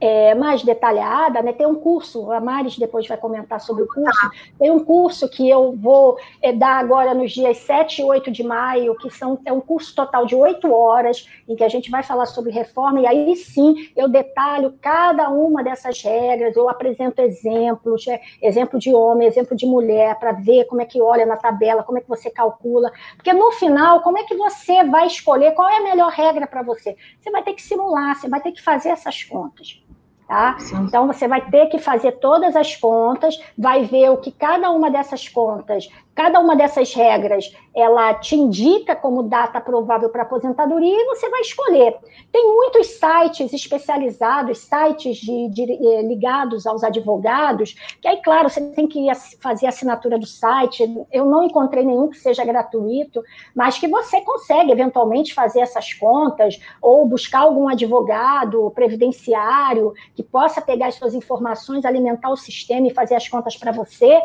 é, 0.00 0.34
mais 0.34 0.62
detalhada, 0.62 1.42
né? 1.42 1.52
Tem 1.52 1.66
um 1.66 1.74
curso, 1.74 2.30
a 2.30 2.40
Maris 2.40 2.78
depois 2.78 3.06
vai 3.06 3.16
comentar 3.16 3.60
sobre 3.60 3.84
o 3.84 3.86
curso. 3.86 4.30
Tem 4.58 4.70
um 4.70 4.84
curso 4.84 5.28
que 5.28 5.48
eu 5.48 5.72
vou 5.72 6.18
é, 6.42 6.52
dar 6.52 6.78
agora 6.78 7.14
nos 7.14 7.32
dias 7.32 7.58
7 7.58 8.02
e 8.02 8.04
8 8.04 8.30
de 8.30 8.42
maio, 8.42 8.96
que 8.96 9.10
são, 9.10 9.38
é 9.44 9.52
um 9.52 9.60
curso 9.60 9.94
total 9.94 10.26
de 10.26 10.34
8 10.34 10.72
horas, 10.72 11.28
em 11.48 11.56
que 11.56 11.64
a 11.64 11.68
gente 11.68 11.90
vai 11.90 12.02
falar 12.02 12.26
sobre 12.26 12.52
reforma, 12.52 13.00
e 13.00 13.06
aí 13.06 13.36
sim 13.36 13.90
eu 13.96 14.08
detalho 14.08 14.74
cada 14.80 15.30
uma 15.30 15.62
dessas 15.62 16.02
regras, 16.02 16.56
eu 16.56 16.68
apresento 16.68 17.20
exemplos, 17.22 18.06
é, 18.06 18.20
exemplo 18.42 18.78
de 18.78 18.94
homem, 18.94 19.26
exemplo 19.26 19.56
de 19.56 19.66
mulher, 19.66 20.18
para 20.18 20.32
ver 20.32 20.64
como 20.64 20.82
é 20.82 20.84
que 20.84 21.00
olha 21.00 21.26
na 21.26 21.36
tabela, 21.36 21.82
como 21.82 21.98
é 21.98 22.00
que 22.00 22.08
você 22.08 22.30
calcula. 22.30 22.90
Porque 23.16 23.32
no 23.32 23.52
final, 23.52 24.02
como 24.02 24.18
é 24.18 24.24
que 24.24 24.34
você 24.34 24.84
vai 24.84 25.06
escolher 25.06 25.52
qual 25.52 25.68
é 25.68 25.78
a 25.78 25.82
melhor 25.82 26.10
regra 26.10 26.46
para 26.46 26.62
você? 26.62 26.96
Você 27.20 27.30
vai 27.30 27.42
ter 27.42 27.54
que 27.54 27.62
simular, 27.62 28.16
você 28.16 28.28
vai 28.28 28.40
ter 28.40 28.52
que 28.52 28.62
fazer 28.62 28.90
essas 28.90 29.22
contas. 29.22 29.84
Tá? 30.26 30.56
Então, 30.82 31.06
você 31.06 31.28
vai 31.28 31.50
ter 31.50 31.66
que 31.66 31.78
fazer 31.78 32.12
todas 32.12 32.56
as 32.56 32.74
contas, 32.74 33.38
vai 33.58 33.84
ver 33.84 34.10
o 34.10 34.16
que 34.16 34.32
cada 34.32 34.70
uma 34.70 34.90
dessas 34.90 35.28
contas 35.28 35.88
Cada 36.14 36.38
uma 36.38 36.54
dessas 36.54 36.94
regras, 36.94 37.52
ela 37.74 38.14
te 38.14 38.36
indica 38.36 38.94
como 38.94 39.24
data 39.24 39.60
provável 39.60 40.08
para 40.08 40.22
aposentadoria 40.22 40.94
e 40.96 41.06
você 41.06 41.28
vai 41.28 41.40
escolher. 41.40 41.96
Tem 42.30 42.46
muitos 42.46 42.86
sites 42.86 43.52
especializados, 43.52 44.58
sites 44.58 45.16
de, 45.16 45.48
de, 45.48 45.72
eh, 45.72 46.02
ligados 46.02 46.68
aos 46.68 46.84
advogados, 46.84 47.74
que 48.00 48.06
aí, 48.06 48.18
claro, 48.22 48.48
você 48.48 48.60
tem 48.60 48.86
que 48.86 49.06
fazer 49.40 49.66
a 49.66 49.70
assinatura 49.70 50.16
do 50.16 50.26
site. 50.26 50.84
Eu 51.10 51.26
não 51.26 51.42
encontrei 51.42 51.84
nenhum 51.84 52.08
que 52.08 52.18
seja 52.18 52.44
gratuito, 52.44 53.20
mas 53.54 53.78
que 53.78 53.88
você 53.88 54.20
consegue 54.20 54.70
eventualmente 54.70 55.34
fazer 55.34 55.60
essas 55.60 55.92
contas 55.94 56.60
ou 56.80 57.04
buscar 57.06 57.40
algum 57.40 57.68
advogado 57.68 58.70
previdenciário 58.70 59.92
que 60.14 60.22
possa 60.22 60.60
pegar 60.60 60.86
as 60.86 60.94
suas 60.94 61.12
informações, 61.12 61.84
alimentar 61.84 62.30
o 62.30 62.36
sistema 62.36 62.86
e 62.86 62.94
fazer 62.94 63.16
as 63.16 63.28
contas 63.28 63.56
para 63.56 63.72
você. 63.72 64.20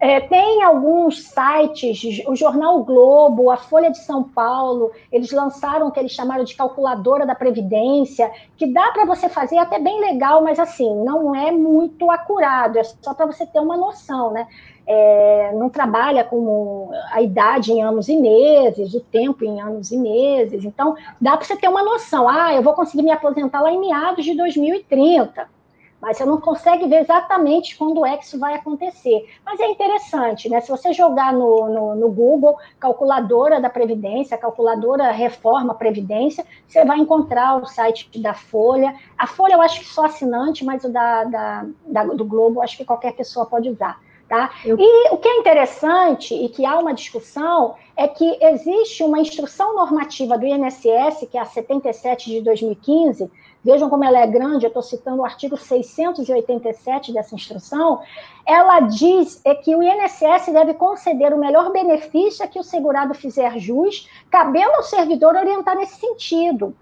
É, 0.00 0.20
tem 0.20 0.62
alguns 0.62 1.24
sites, 1.24 2.22
o 2.26 2.36
Jornal 2.36 2.78
o 2.78 2.84
Globo, 2.84 3.50
a 3.50 3.56
Folha 3.56 3.90
de 3.90 3.98
São 3.98 4.22
Paulo, 4.22 4.92
eles 5.10 5.32
lançaram 5.32 5.88
o 5.88 5.90
que 5.90 5.98
eles 5.98 6.12
chamaram 6.12 6.44
de 6.44 6.54
calculadora 6.54 7.26
da 7.26 7.34
Previdência, 7.34 8.30
que 8.56 8.72
dá 8.72 8.92
para 8.92 9.04
você 9.04 9.28
fazer 9.28 9.58
até 9.58 9.80
bem 9.80 10.00
legal, 10.00 10.40
mas 10.40 10.60
assim, 10.60 10.94
não 11.02 11.34
é 11.34 11.50
muito 11.50 12.10
acurado, 12.12 12.78
é 12.78 12.84
só 12.84 13.12
para 13.12 13.26
você 13.26 13.44
ter 13.44 13.58
uma 13.58 13.76
noção, 13.76 14.30
né? 14.30 14.46
é, 14.88 15.52
não 15.52 15.68
trabalha 15.68 16.24
com 16.24 16.90
a 17.12 17.20
idade 17.20 17.70
em 17.70 17.82
anos 17.82 18.08
e 18.08 18.16
meses, 18.16 18.94
o 18.94 19.00
tempo 19.00 19.44
em 19.44 19.60
anos 19.60 19.92
e 19.92 19.98
meses. 19.98 20.64
Então, 20.64 20.96
dá 21.20 21.36
para 21.36 21.44
você 21.44 21.56
ter 21.56 21.68
uma 21.68 21.84
noção. 21.84 22.26
Ah, 22.26 22.54
eu 22.54 22.62
vou 22.62 22.72
conseguir 22.72 23.02
me 23.02 23.10
aposentar 23.10 23.60
lá 23.60 23.70
em 23.70 23.78
meados 23.78 24.24
de 24.24 24.34
2030. 24.34 25.46
Mas 26.00 26.16
você 26.16 26.24
não 26.24 26.40
consegue 26.40 26.86
ver 26.86 27.00
exatamente 27.00 27.76
quando 27.76 28.06
é 28.06 28.16
que 28.16 28.24
isso 28.24 28.38
vai 28.38 28.54
acontecer. 28.54 29.28
Mas 29.44 29.58
é 29.58 29.66
interessante, 29.66 30.48
né? 30.48 30.60
Se 30.60 30.70
você 30.70 30.92
jogar 30.92 31.32
no, 31.32 31.68
no, 31.68 31.94
no 31.96 32.10
Google 32.10 32.56
calculadora 32.78 33.60
da 33.60 33.68
Previdência, 33.68 34.38
calculadora 34.38 35.10
reforma 35.10 35.74
Previdência, 35.74 36.46
você 36.66 36.84
vai 36.84 36.98
encontrar 36.98 37.56
o 37.56 37.66
site 37.66 38.08
da 38.20 38.32
Folha. 38.32 38.94
A 39.16 39.26
Folha 39.26 39.54
eu 39.54 39.62
acho 39.62 39.80
que 39.80 39.86
só 39.86 40.04
assinante, 40.06 40.64
mas 40.64 40.84
o 40.84 40.88
da, 40.88 41.24
da, 41.24 41.66
da 41.86 42.04
do 42.04 42.24
Globo 42.24 42.60
eu 42.60 42.62
acho 42.62 42.76
que 42.76 42.84
qualquer 42.84 43.12
pessoa 43.14 43.46
pode 43.46 43.68
usar. 43.68 44.00
Tá? 44.28 44.50
Eu... 44.62 44.76
E 44.78 45.08
o 45.10 45.16
que 45.16 45.26
é 45.26 45.38
interessante 45.38 46.34
e 46.34 46.50
que 46.50 46.66
há 46.66 46.78
uma 46.78 46.92
discussão 46.92 47.76
é 47.96 48.06
que 48.06 48.38
existe 48.42 49.02
uma 49.02 49.18
instrução 49.18 49.74
normativa 49.74 50.36
do 50.36 50.44
INSS, 50.44 51.26
que 51.30 51.38
é 51.38 51.40
a 51.40 51.46
77 51.46 52.30
de 52.30 52.42
2015, 52.42 53.30
vejam 53.64 53.90
como 53.90 54.04
ela 54.04 54.18
é 54.18 54.26
grande, 54.26 54.64
eu 54.64 54.68
estou 54.68 54.82
citando 54.82 55.22
o 55.22 55.24
artigo 55.24 55.56
687 55.56 57.12
dessa 57.12 57.34
instrução, 57.34 58.00
ela 58.46 58.80
diz 58.80 59.40
é 59.44 59.54
que 59.54 59.74
o 59.74 59.82
INSS 59.82 60.52
deve 60.52 60.74
conceder 60.74 61.32
o 61.32 61.38
melhor 61.38 61.70
benefício 61.70 62.44
a 62.44 62.48
que 62.48 62.58
o 62.58 62.64
segurado 62.64 63.14
fizer 63.14 63.58
jus, 63.58 64.08
cabendo 64.30 64.72
ao 64.72 64.82
servidor 64.82 65.34
orientar 65.34 65.76
nesse 65.76 66.00
sentido. 66.00 66.74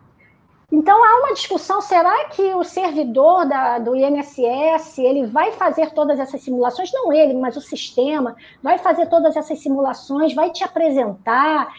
Então 0.70 1.02
há 1.02 1.20
uma 1.20 1.34
discussão: 1.34 1.80
será 1.80 2.24
que 2.26 2.42
o 2.54 2.64
servidor 2.64 3.46
da, 3.46 3.78
do 3.78 3.94
INSS 3.94 4.98
ele 4.98 5.26
vai 5.26 5.52
fazer 5.52 5.92
todas 5.92 6.18
essas 6.18 6.40
simulações? 6.42 6.92
Não 6.92 7.12
ele, 7.12 7.34
mas 7.34 7.56
o 7.56 7.60
sistema 7.60 8.36
vai 8.62 8.78
fazer 8.78 9.06
todas 9.06 9.36
essas 9.36 9.60
simulações, 9.60 10.34
vai 10.34 10.50
te 10.50 10.64
apresentar. 10.64 11.72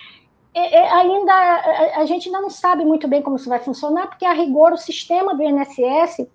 É, 0.57 0.75
é, 0.75 0.91
ainda 0.91 1.31
a, 1.31 1.99
a, 1.99 2.05
gente 2.07 2.29
ainda 2.29 2.41
não 2.41 2.49
sabe 2.49 2.83
muito 2.83 3.07
bem 3.07 3.21
como 3.21 3.35
isso 3.35 3.47
vai 3.47 3.59
funcionar, 3.59 4.07
porque 4.07 4.25
a 4.25 4.33
rigor 4.33 4.73
o 4.73 4.77
sistema 4.77 5.35
do 5.35 5.43
INSS 5.43 6.27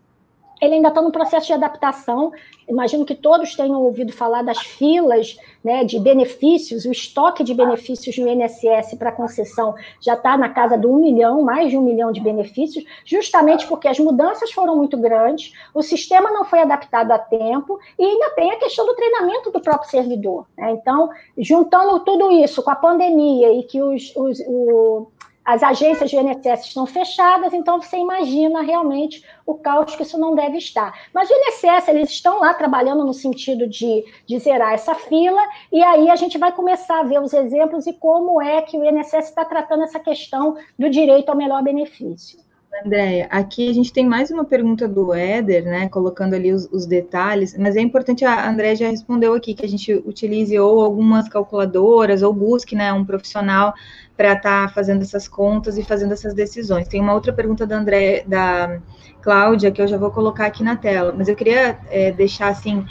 ele 0.63 0.77
ainda 0.77 0.89
está 0.89 1.03
no 1.03 1.11
processo 1.11 1.49
de 1.49 1.53
adaptação. 1.53 2.33
Imagino 2.69 3.05
que 3.05 3.17
todos 3.17 3.57
tenham 3.57 3.83
ouvido 3.83 4.13
falar 4.13 4.43
das 4.43 4.59
filas 4.59 5.37
né, 5.63 5.85
de 5.85 5.99
benefícios, 5.99 6.85
o 6.85 6.93
estoque 6.93 7.43
de 7.43 7.53
benefícios 7.53 8.17
no 8.17 8.29
INSS 8.29 8.95
para 8.97 9.11
concessão 9.11 9.75
já 10.01 10.15
está 10.15 10.39
na 10.39 10.49
casa 10.49 10.79
de 10.79 10.87
um 10.87 10.97
milhão, 10.97 11.43
mais 11.43 11.71
de 11.71 11.77
um 11.77 11.83
milhão 11.83 12.13
de 12.13 12.21
benefícios, 12.21 12.85
justamente 13.05 13.67
porque 13.67 13.89
as 13.89 13.99
mudanças 13.99 14.53
foram 14.53 14.77
muito 14.77 14.97
grandes, 14.97 15.53
o 15.75 15.83
sistema 15.83 16.31
não 16.31 16.45
foi 16.45 16.61
adaptado 16.61 17.11
a 17.11 17.19
tempo 17.19 17.79
e 17.99 18.05
ainda 18.05 18.31
tem 18.31 18.53
a 18.53 18.59
questão 18.59 18.87
do 18.87 18.95
treinamento 18.95 19.51
do 19.51 19.61
próprio 19.61 19.91
servidor. 19.91 20.47
Né? 20.57 20.71
Então, 20.73 21.11
juntando 21.37 22.01
tudo 22.01 22.31
isso 22.31 22.63
com 22.63 22.71
a 22.71 22.77
pandemia 22.77 23.53
e 23.53 23.65
que 23.65 23.83
os, 23.83 24.15
os, 24.15 24.41
o, 24.47 25.09
as 25.45 25.63
agências 25.63 26.11
do 26.11 26.17
INSS 26.17 26.67
estão 26.67 26.87
fechadas, 26.87 27.53
então 27.53 27.81
você 27.81 27.97
imagina 27.97 28.63
realmente 28.63 29.25
o 29.45 29.55
caos 29.55 29.95
que 29.97 30.03
isso 30.03 30.19
não 30.19 30.35
deve 30.35 30.59
estar. 30.59 30.93
Mas 31.13 31.29
o 31.29 31.33
INSS, 31.33 31.89
eles 31.89 32.11
estão 32.11 32.41
lá 32.41 32.55
trabalhando 32.55 33.05
no 33.05 33.13
sentido 33.13 33.67
de, 33.67 34.05
de 34.27 34.39
zerar 34.39 34.73
essa 34.73 34.95
fila, 34.95 35.43
e 35.73 35.83
aí 35.83 36.11
a 36.11 36.17
gente 36.17 36.39
vai 36.39 36.53
começar 36.53 37.01
a 37.01 37.05
ver 37.05 37.21
os 37.21 37.33
exemplos 37.33 37.87
e 37.87 37.93
como 37.93 38.41
é 38.41 38.63
que 38.63 38.77
o 38.79 38.85
INSS 38.85 39.29
está 39.29 39.45
tratando 39.45 39.83
essa 39.83 39.99
questão 39.99 40.57
do 40.79 40.89
direito 40.89 41.29
ao 41.29 41.37
melhor 41.37 41.63
benefício. 41.63 42.39
Andréia, 42.75 43.29
aqui 43.31 43.69
a 43.69 43.73
gente 43.73 43.93
tem 43.93 44.07
mais 44.07 44.31
uma 44.31 44.45
pergunta 44.45 44.89
do 44.89 45.13
Éder, 45.13 45.65
né, 45.65 45.89
colocando 45.89 46.35
ali 46.35 46.53
os, 46.53 46.67
os, 46.73 46.87
detalhes, 46.87 47.57
mas 47.57 47.77
é 47.77 47.81
importante, 47.81 48.25
a 48.25 48.49
Andréia 48.49 48.75
já 48.75 48.89
respondeu 48.89 49.35
aqui, 49.35 49.55
que 49.55 49.65
a 49.65 49.69
gente 49.69 49.93
utilize 49.93 50.59
ou 50.59 50.81
algumas 50.81 51.29
calculadoras, 51.29 52.23
ou 52.23 52.33
busque, 52.33 52.75
né, 52.75 52.93
um 52.93 53.05
profissional 53.05 53.75
para 54.17 54.33
estar 54.33 54.69
tá 54.69 54.75
fazendo 54.75 55.03
essas 55.03 55.29
contas 55.29 55.77
e 55.77 55.85
fazendo 55.85 56.13
essas 56.13 56.35
decisões. 56.35 56.89
Tem 56.89 57.01
uma 57.01 57.13
outra 57.13 57.33
pergunta 57.33 57.67
da 57.67 57.77
André, 57.77 58.25
da 58.27 58.81
Cláudia, 59.21 59.71
que 59.71 59.81
eu 59.81 59.87
já 59.87 59.99
vou 59.99 60.11
colocar 60.11 60.47
aqui 60.47 60.65
na 60.65 60.75
tela, 60.75 61.15
mas 61.17 61.29
eu 61.29 61.37
queria 61.37 61.79
é, 61.91 62.11
deixar, 62.11 62.49
assim, 62.49 62.85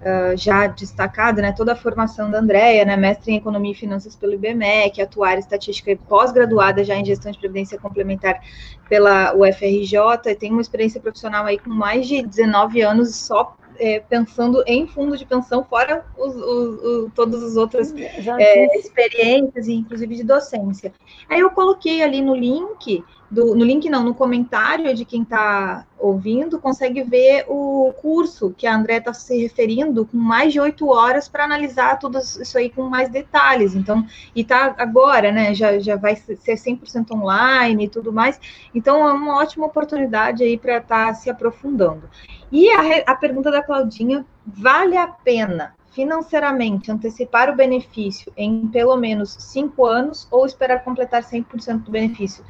uh, 0.00 0.36
já 0.36 0.66
destacado, 0.66 1.40
né, 1.40 1.52
toda 1.52 1.72
a 1.72 1.76
formação 1.76 2.30
da 2.30 2.38
Andréia, 2.38 2.84
né, 2.84 2.96
mestre 2.96 3.32
em 3.32 3.36
Economia 3.36 3.72
e 3.72 3.74
Finanças 3.74 4.16
pelo 4.16 4.34
IBMEC, 4.34 5.00
atuar 5.00 5.36
em 5.36 5.40
Estatística 5.40 5.90
e 5.90 5.96
pós-graduada 5.96 6.84
já 6.84 6.94
em 6.94 7.04
Gestão 7.04 7.30
de 7.30 7.38
Previdência 7.38 7.78
Complementar 7.78 8.40
pela 8.88 9.34
UFRJ, 9.34 9.96
e 10.26 10.34
tem 10.34 10.50
uma 10.50 10.60
experiência 10.60 11.00
profissional 11.00 11.46
aí 11.46 11.58
com 11.58 11.70
mais 11.70 12.06
de 12.06 12.22
19 12.22 12.82
anos 12.82 13.14
só 13.14 13.56
é, 13.80 13.98
pensando 13.98 14.62
em 14.66 14.86
fundo 14.86 15.16
de 15.16 15.24
pensão, 15.24 15.64
fora 15.64 16.04
os, 16.18 16.36
os, 16.36 16.82
os, 16.82 17.12
todas 17.14 17.42
as 17.42 17.56
outras 17.56 17.94
é, 17.94 18.78
experiências, 18.78 19.68
inclusive 19.68 20.16
de 20.16 20.22
docência. 20.22 20.92
Aí 21.28 21.40
eu 21.40 21.50
coloquei 21.50 22.02
ali 22.02 22.20
no 22.20 22.34
link 22.34 23.02
do, 23.30 23.54
no 23.54 23.64
link 23.64 23.88
não, 23.88 24.02
no 24.02 24.14
comentário 24.14 24.92
de 24.92 25.04
quem 25.04 25.22
está 25.22 25.86
ouvindo, 25.96 26.58
consegue 26.58 27.02
ver 27.04 27.44
o 27.48 27.92
curso 28.00 28.52
que 28.56 28.66
a 28.66 28.74
André 28.74 28.96
está 28.96 29.12
se 29.12 29.40
referindo, 29.40 30.04
com 30.04 30.16
mais 30.16 30.52
de 30.52 30.58
oito 30.58 30.88
horas 30.88 31.28
para 31.28 31.44
analisar 31.44 31.98
tudo 31.98 32.18
isso 32.18 32.58
aí 32.58 32.70
com 32.70 32.82
mais 32.88 33.08
detalhes. 33.08 33.76
Então, 33.76 34.04
e 34.34 34.42
tá 34.42 34.74
agora, 34.78 35.30
né? 35.30 35.54
Já, 35.54 35.78
já 35.78 35.94
vai 35.94 36.16
ser 36.16 36.36
100% 36.36 37.12
online 37.12 37.84
e 37.84 37.88
tudo 37.88 38.12
mais. 38.12 38.40
Então, 38.74 39.08
é 39.08 39.12
uma 39.12 39.36
ótima 39.36 39.66
oportunidade 39.66 40.42
aí 40.42 40.58
para 40.58 40.78
estar 40.78 41.06
tá 41.06 41.14
se 41.14 41.30
aprofundando. 41.30 42.10
E 42.50 42.68
a, 42.70 43.04
a 43.06 43.14
pergunta 43.14 43.50
da 43.50 43.62
Claudinha: 43.62 44.26
vale 44.44 44.96
a 44.96 45.06
pena 45.06 45.74
financeiramente 45.92 46.90
antecipar 46.90 47.50
o 47.50 47.56
benefício 47.56 48.32
em 48.36 48.66
pelo 48.68 48.96
menos 48.96 49.36
cinco 49.38 49.84
anos 49.84 50.26
ou 50.30 50.46
esperar 50.46 50.82
completar 50.82 51.22
100% 51.22 51.84
do 51.84 51.90
benefício? 51.92 52.44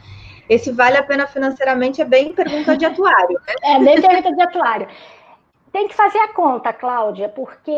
Esse 0.50 0.72
vale 0.72 0.96
a 0.96 1.02
pena 1.04 1.28
financeiramente 1.28 2.02
é 2.02 2.04
bem 2.04 2.34
pergunta 2.34 2.76
de 2.76 2.84
atuário. 2.84 3.40
Né? 3.46 3.54
É 3.62 3.78
bem 3.78 4.02
pergunta 4.02 4.34
de 4.34 4.42
atuário. 4.42 4.88
Tem 5.70 5.86
que 5.86 5.94
fazer 5.94 6.18
a 6.18 6.26
conta, 6.26 6.72
Cláudia, 6.72 7.28
porque 7.28 7.72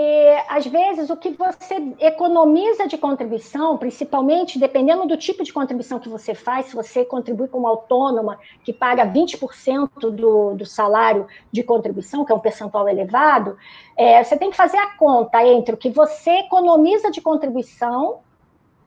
às 0.49 0.67
vezes 0.67 1.11
o 1.11 1.17
que 1.19 1.29
você 1.29 1.75
economiza 2.01 2.89
de 2.89 2.97
contribuição, 2.97 3.77
principalmente 3.77 4.59
dependendo 4.59 5.07
do 5.07 5.19
tipo 5.19 5.45
de 5.45 5.53
contribuição 5.53 5.99
que 5.99 6.09
você 6.09 6.35
faz, 6.35 6.67
se 6.67 6.75
você 6.75 7.05
contribui 7.05 7.49
como 7.49 7.67
autônoma, 7.67 8.39
que 8.65 8.73
paga 8.73 9.05
20% 9.05 10.11
do, 10.11 10.55
do 10.55 10.65
salário 10.65 11.27
de 11.53 11.63
contribuição, 11.63 12.25
que 12.25 12.33
é 12.33 12.35
um 12.35 12.41
percentual 12.41 12.89
elevado, 12.89 13.59
é, 13.95 14.25
você 14.25 14.39
tem 14.39 14.51
que 14.51 14.57
fazer 14.57 14.79
a 14.79 14.97
conta 14.97 15.47
entre 15.47 15.75
o 15.75 15.79
que 15.79 15.91
você 15.91 16.31
economiza 16.39 17.11
de 17.11 17.21
contribuição 17.21 18.21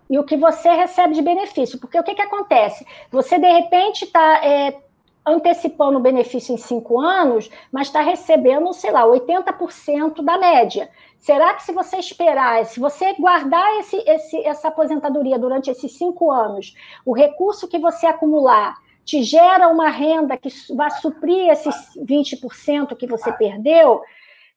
e 0.09 0.19
o 0.19 0.23
que 0.23 0.37
você 0.37 0.69
recebe 0.69 1.13
de 1.15 1.21
benefício. 1.21 1.79
Porque 1.79 1.99
o 1.99 2.03
que, 2.03 2.15
que 2.15 2.21
acontece? 2.21 2.85
Você, 3.11 3.37
de 3.39 3.47
repente, 3.47 4.05
está 4.05 4.45
é, 4.45 4.77
antecipando 5.25 5.97
o 5.97 6.01
benefício 6.01 6.53
em 6.53 6.57
cinco 6.57 6.99
anos, 6.99 7.49
mas 7.71 7.87
está 7.87 8.01
recebendo, 8.01 8.71
sei 8.73 8.91
lá, 8.91 9.05
80% 9.05 10.23
da 10.23 10.37
média. 10.37 10.89
Será 11.17 11.55
que 11.55 11.63
se 11.63 11.71
você 11.71 11.97
esperar, 11.97 12.63
se 12.65 12.79
você 12.79 13.13
guardar 13.13 13.79
esse, 13.79 13.97
esse, 14.05 14.45
essa 14.45 14.67
aposentadoria 14.67 15.39
durante 15.39 15.71
esses 15.71 15.97
cinco 15.97 16.31
anos, 16.31 16.75
o 17.03 17.13
recurso 17.13 17.67
que 17.67 17.79
você 17.79 18.05
acumular 18.05 18.75
te 19.03 19.23
gera 19.23 19.67
uma 19.67 19.89
renda 19.89 20.37
que 20.37 20.49
vai 20.75 20.89
suprir 20.91 21.49
esses 21.49 21.75
20% 21.97 22.95
que 22.95 23.07
você 23.07 23.31
perdeu? 23.31 24.01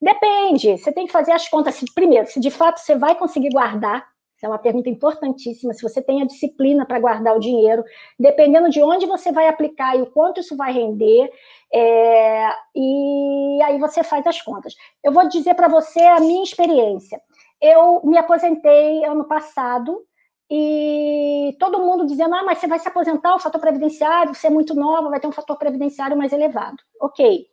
Depende, 0.01 0.76
você 0.76 0.92
tem 0.92 1.07
que 1.07 1.12
fazer 1.12 1.32
as 1.32 1.49
contas. 1.49 1.82
Primeiro, 1.94 2.26
se 2.28 2.38
de 2.38 2.51
fato 2.51 2.78
você 2.78 2.94
vai 2.94 3.14
conseguir 3.14 3.51
guardar 3.51 4.07
essa 4.39 4.47
é 4.47 4.49
uma 4.49 4.59
pergunta 4.59 4.89
importantíssima. 4.89 5.74
Se 5.74 5.82
você 5.82 6.01
tem 6.01 6.22
a 6.22 6.26
disciplina 6.26 6.86
para 6.86 7.01
guardar 7.01 7.36
o 7.36 7.41
dinheiro, 7.41 7.84
dependendo 8.18 8.70
de 8.70 8.80
onde 8.80 9.05
você 9.05 9.32
vai 9.32 9.49
aplicar 9.49 9.99
e 9.99 10.03
o 10.03 10.07
quanto 10.07 10.41
isso 10.41 10.57
vai 10.57 10.72
render, 10.72 11.28
é, 11.74 12.49
e 12.74 13.61
aí 13.64 13.78
você 13.80 14.05
faz 14.05 14.24
as 14.28 14.41
contas. 14.41 14.74
Eu 15.03 15.11
vou 15.12 15.28
dizer 15.28 15.55
para 15.55 15.66
você 15.66 16.01
a 16.01 16.20
minha 16.20 16.45
experiência. 16.45 17.20
Eu 17.61 18.01
me 18.05 18.16
aposentei 18.16 19.05
ano 19.05 19.24
passado 19.26 20.05
e 20.49 21.57
todo 21.59 21.80
mundo 21.80 22.07
dizendo: 22.07 22.36
ah, 22.36 22.45
mas 22.45 22.59
você 22.59 22.68
vai 22.68 22.78
se 22.78 22.86
aposentar, 22.86 23.34
o 23.34 23.41
fator 23.41 23.61
previdenciário, 23.61 24.34
você 24.34 24.47
é 24.47 24.51
muito 24.51 24.72
nova, 24.72 25.11
vai 25.11 25.18
ter 25.18 25.26
um 25.26 25.32
fator 25.32 25.59
previdenciário 25.59 26.16
mais 26.16 26.32
elevado. 26.32 26.76
Ok. 27.01 27.45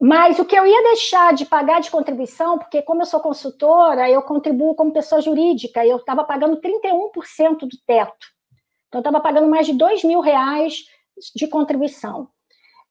Mas 0.00 0.38
o 0.38 0.44
que 0.44 0.54
eu 0.54 0.66
ia 0.66 0.82
deixar 0.82 1.32
de 1.32 1.46
pagar 1.46 1.80
de 1.80 1.90
contribuição, 1.90 2.58
porque 2.58 2.82
como 2.82 3.00
eu 3.00 3.06
sou 3.06 3.20
consultora, 3.20 4.10
eu 4.10 4.20
contribuo 4.22 4.74
como 4.74 4.92
pessoa 4.92 5.22
jurídica, 5.22 5.86
eu 5.86 5.96
estava 5.96 6.22
pagando 6.22 6.60
31% 6.60 7.60
do 7.60 7.78
teto. 7.86 8.26
Então, 8.88 8.98
eu 8.98 9.00
estava 9.00 9.20
pagando 9.20 9.48
mais 9.48 9.66
de 9.66 9.72
2 9.72 10.04
mil 10.04 10.20
reais 10.20 10.84
de 11.34 11.46
contribuição 11.48 12.28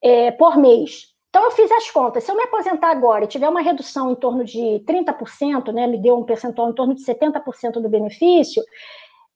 é, 0.02 0.32
por 0.32 0.56
mês. 0.56 1.14
Então, 1.30 1.44
eu 1.44 1.50
fiz 1.52 1.70
as 1.70 1.90
contas. 1.90 2.24
Se 2.24 2.30
eu 2.30 2.36
me 2.36 2.42
aposentar 2.42 2.90
agora 2.90 3.24
e 3.24 3.28
tiver 3.28 3.48
uma 3.48 3.60
redução 3.60 4.10
em 4.10 4.16
torno 4.16 4.44
de 4.44 4.82
30%, 4.86 5.72
né, 5.72 5.86
me 5.86 5.98
deu 5.98 6.16
um 6.16 6.24
percentual 6.24 6.70
em 6.70 6.74
torno 6.74 6.94
de 6.94 7.04
70% 7.04 7.72
do 7.80 7.88
benefício, 7.88 8.62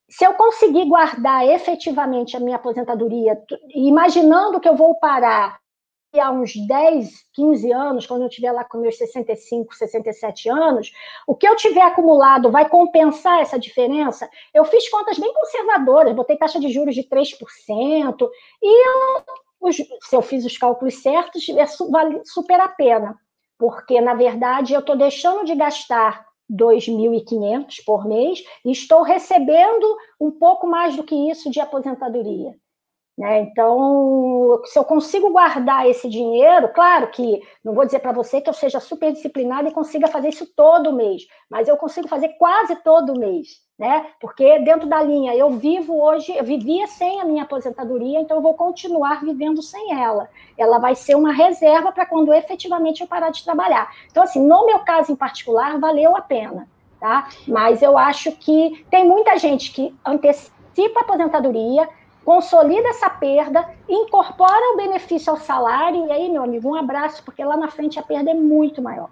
se 0.08 0.24
eu 0.24 0.34
conseguir 0.34 0.86
guardar 0.86 1.46
efetivamente 1.46 2.36
a 2.36 2.40
minha 2.40 2.56
aposentadoria, 2.56 3.40
imaginando 3.74 4.58
que 4.58 4.68
eu 4.68 4.74
vou 4.74 4.96
parar 4.96 5.60
há 6.18 6.30
uns 6.30 6.54
10, 6.66 7.24
15 7.32 7.72
anos, 7.72 8.06
quando 8.06 8.22
eu 8.22 8.28
estiver 8.28 8.50
lá 8.50 8.64
com 8.64 8.78
meus 8.78 8.96
65, 8.96 9.74
67 9.74 10.48
anos, 10.48 10.90
o 11.26 11.36
que 11.36 11.46
eu 11.46 11.54
tiver 11.54 11.82
acumulado 11.82 12.50
vai 12.50 12.68
compensar 12.68 13.40
essa 13.40 13.58
diferença? 13.58 14.28
Eu 14.52 14.64
fiz 14.64 14.88
contas 14.88 15.18
bem 15.18 15.32
conservadoras, 15.32 16.14
botei 16.14 16.36
taxa 16.36 16.58
de 16.58 16.70
juros 16.70 16.94
de 16.94 17.04
3%, 17.04 18.28
e 18.61 18.88
eu, 18.88 19.24
os, 19.61 19.76
se 19.76 20.16
eu 20.16 20.22
fiz 20.22 20.44
os 20.44 20.58
cálculos 20.58 21.00
certos, 21.00 21.48
é, 21.50 21.64
vale 21.90 22.24
super 22.24 22.58
a 22.58 22.68
pena, 22.68 23.16
porque, 23.56 24.00
na 24.00 24.14
verdade, 24.14 24.72
eu 24.72 24.80
estou 24.80 24.96
deixando 24.96 25.44
de 25.44 25.54
gastar 25.54 26.26
2.500 26.50 27.84
por 27.86 28.04
mês 28.04 28.42
e 28.64 28.72
estou 28.72 29.02
recebendo 29.02 29.96
um 30.20 30.32
pouco 30.32 30.66
mais 30.66 30.96
do 30.96 31.04
que 31.04 31.14
isso 31.30 31.48
de 31.50 31.61
aposentadoria. 31.61 32.56
Né? 33.20 33.40
Então, 33.40 34.62
se 34.64 34.78
eu 34.78 34.82
consigo 34.82 35.28
guardar 35.28 35.86
esse 35.86 36.08
dinheiro, 36.08 36.70
claro 36.70 37.08
que 37.08 37.42
não 37.62 37.74
vou 37.74 37.84
dizer 37.84 37.98
para 37.98 38.12
você 38.12 38.40
que 38.40 38.48
eu 38.48 38.54
seja 38.54 38.80
super 38.80 39.12
disciplinada 39.12 39.68
e 39.68 39.74
consiga 39.74 40.08
fazer 40.08 40.30
isso 40.30 40.46
todo 40.56 40.90
mês, 40.90 41.26
mas 41.50 41.68
eu 41.68 41.76
consigo 41.76 42.08
fazer 42.08 42.30
quase 42.38 42.76
todo 42.76 43.20
mês, 43.20 43.60
né? 43.78 44.06
Porque 44.22 44.60
dentro 44.60 44.88
da 44.88 45.02
linha 45.02 45.36
eu 45.36 45.50
vivo 45.50 46.02
hoje, 46.02 46.34
eu 46.34 46.42
vivia 46.42 46.86
sem 46.86 47.20
a 47.20 47.26
minha 47.26 47.42
aposentadoria, 47.42 48.18
então 48.18 48.38
eu 48.38 48.42
vou 48.42 48.54
continuar 48.54 49.22
vivendo 49.22 49.60
sem 49.60 49.92
ela. 50.02 50.26
Ela 50.56 50.78
vai 50.78 50.94
ser 50.94 51.14
uma 51.14 51.30
reserva 51.30 51.92
para 51.92 52.06
quando 52.06 52.32
efetivamente 52.32 53.02
eu 53.02 53.06
parar 53.06 53.28
de 53.28 53.44
trabalhar. 53.44 53.90
Então, 54.10 54.22
assim, 54.22 54.40
no 54.40 54.64
meu 54.64 54.78
caso 54.78 55.12
em 55.12 55.16
particular, 55.16 55.78
valeu 55.78 56.16
a 56.16 56.22
pena, 56.22 56.66
tá? 56.98 57.28
Mas 57.46 57.82
eu 57.82 57.98
acho 57.98 58.32
que 58.32 58.82
tem 58.90 59.06
muita 59.06 59.36
gente 59.36 59.72
que 59.72 59.94
antecipa 60.06 61.00
a 61.00 61.02
aposentadoria 61.02 61.86
consolida 62.31 62.89
essa 62.91 63.11
perda, 63.11 63.68
incorpora 63.89 64.72
o 64.72 64.76
benefício 64.76 65.33
ao 65.33 65.37
salário, 65.37 66.07
e 66.07 66.12
aí, 66.12 66.31
meu 66.31 66.45
amigo, 66.45 66.68
um 66.68 66.76
abraço, 66.76 67.24
porque 67.24 67.45
lá 67.45 67.57
na 67.57 67.66
frente 67.66 67.99
a 67.99 68.05
perda 68.05 68.31
é 68.31 68.35
muito 68.35 68.81
maior. 68.81 69.11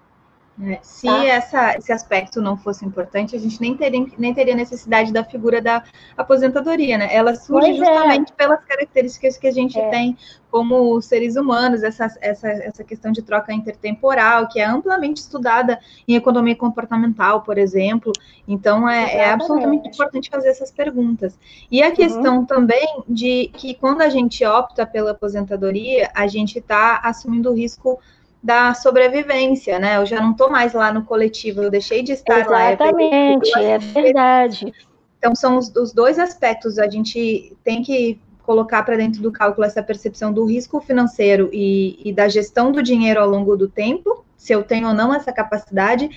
É, 0.61 0.81
se 0.83 1.07
tá? 1.07 1.25
essa, 1.25 1.77
esse 1.77 1.93
aspecto 1.93 2.41
não 2.41 2.57
fosse 2.57 2.85
importante, 2.85 3.37
a 3.37 3.39
gente 3.39 3.61
nem 3.61 3.77
teria, 3.77 4.07
nem 4.19 4.35
teria 4.35 4.57
necessidade 4.57 5.13
da 5.13 5.23
figura 5.23 5.63
da 5.63 5.85
aposentadoria, 6.17 6.99
né? 6.99 7.09
Ela 7.15 7.37
surge 7.37 7.69
pois 7.69 7.81
é. 7.81 7.85
justamente 7.85 8.33
é. 8.33 8.35
pelas 8.35 8.65
características 8.65 9.39
que 9.39 9.47
a 9.47 9.53
gente 9.53 9.79
é. 9.79 9.89
tem 9.89 10.17
como 10.51 11.01
seres 11.01 11.37
humanos, 11.37 11.83
essa, 11.83 12.11
essa, 12.21 12.49
essa 12.49 12.83
questão 12.83 13.13
de 13.13 13.23
troca 13.23 13.53
intertemporal, 13.53 14.49
que 14.49 14.59
é 14.59 14.65
amplamente 14.65 15.21
estudada 15.21 15.79
em 16.09 16.17
economia 16.17 16.57
comportamental, 16.57 17.43
por 17.43 17.57
exemplo. 17.59 18.13
Então, 18.47 18.89
é, 18.89 19.17
é 19.17 19.31
absolutamente 19.31 19.89
importante 19.89 20.31
fazer 20.31 20.49
essas 20.49 20.73
perguntas. 20.73 21.39
E 21.71 21.83
a 21.83 21.89
uhum. 21.89 21.95
questão 21.95 22.37
uhum. 22.39 22.47
também 22.47 23.05
de 23.09 23.51
que 23.55 23.75
quando 23.75 24.01
a 24.01 24.09
gente 24.09 24.45
opta 24.45 24.87
pela 24.87 25.13
aposentadoria, 25.13 26.11
a 26.15 26.27
gente 26.27 26.59
está 26.59 27.01
assumindo 27.05 27.51
o 27.51 27.55
risco 27.55 28.01
da 28.43 28.73
sobrevivência, 28.75 29.79
né? 29.79 29.97
Eu 29.97 30.07
já 30.07 30.21
não 30.21 30.33
estou 30.33 30.51
mais 30.51 30.73
lá 30.73 30.93
no 30.93 31.05
coletivo, 31.05 31.63
eu 31.63 31.71
deixei 31.71 32.03
de 32.03 32.13
estar 32.13 32.41
Exatamente, 32.41 32.53
lá. 32.53 32.73
Exatamente, 32.73 33.59
é 33.59 33.79
verdade. 33.79 34.73
Então, 35.19 35.35
são 35.35 35.59
os, 35.59 35.75
os 35.75 35.93
dois 35.93 36.19
aspectos. 36.19 36.79
A 36.79 36.89
gente 36.89 37.57
tem 37.65 37.83
que 37.83 38.21
colocar 38.49 38.83
para 38.83 38.97
dentro 38.97 39.21
do 39.21 39.31
cálculo 39.31 39.67
essa 39.67 39.83
percepção 39.83 40.33
do 40.33 40.47
risco 40.47 40.81
financeiro 40.81 41.51
e, 41.53 42.01
e, 42.03 42.15
da 42.15 42.29
gestão 42.29 42.73
do 42.73 42.83
dinheiro 42.83 43.21
ao 43.21 43.29
longo 43.29 43.55
do 43.57 43.69
tempo, 43.69 44.25
se 44.39 44.55
eu 44.55 44.63
tenho 44.63 44.89
ou 44.89 44.95
não 44.95 45.13
essa 45.13 45.31
capacidade, 45.31 46.09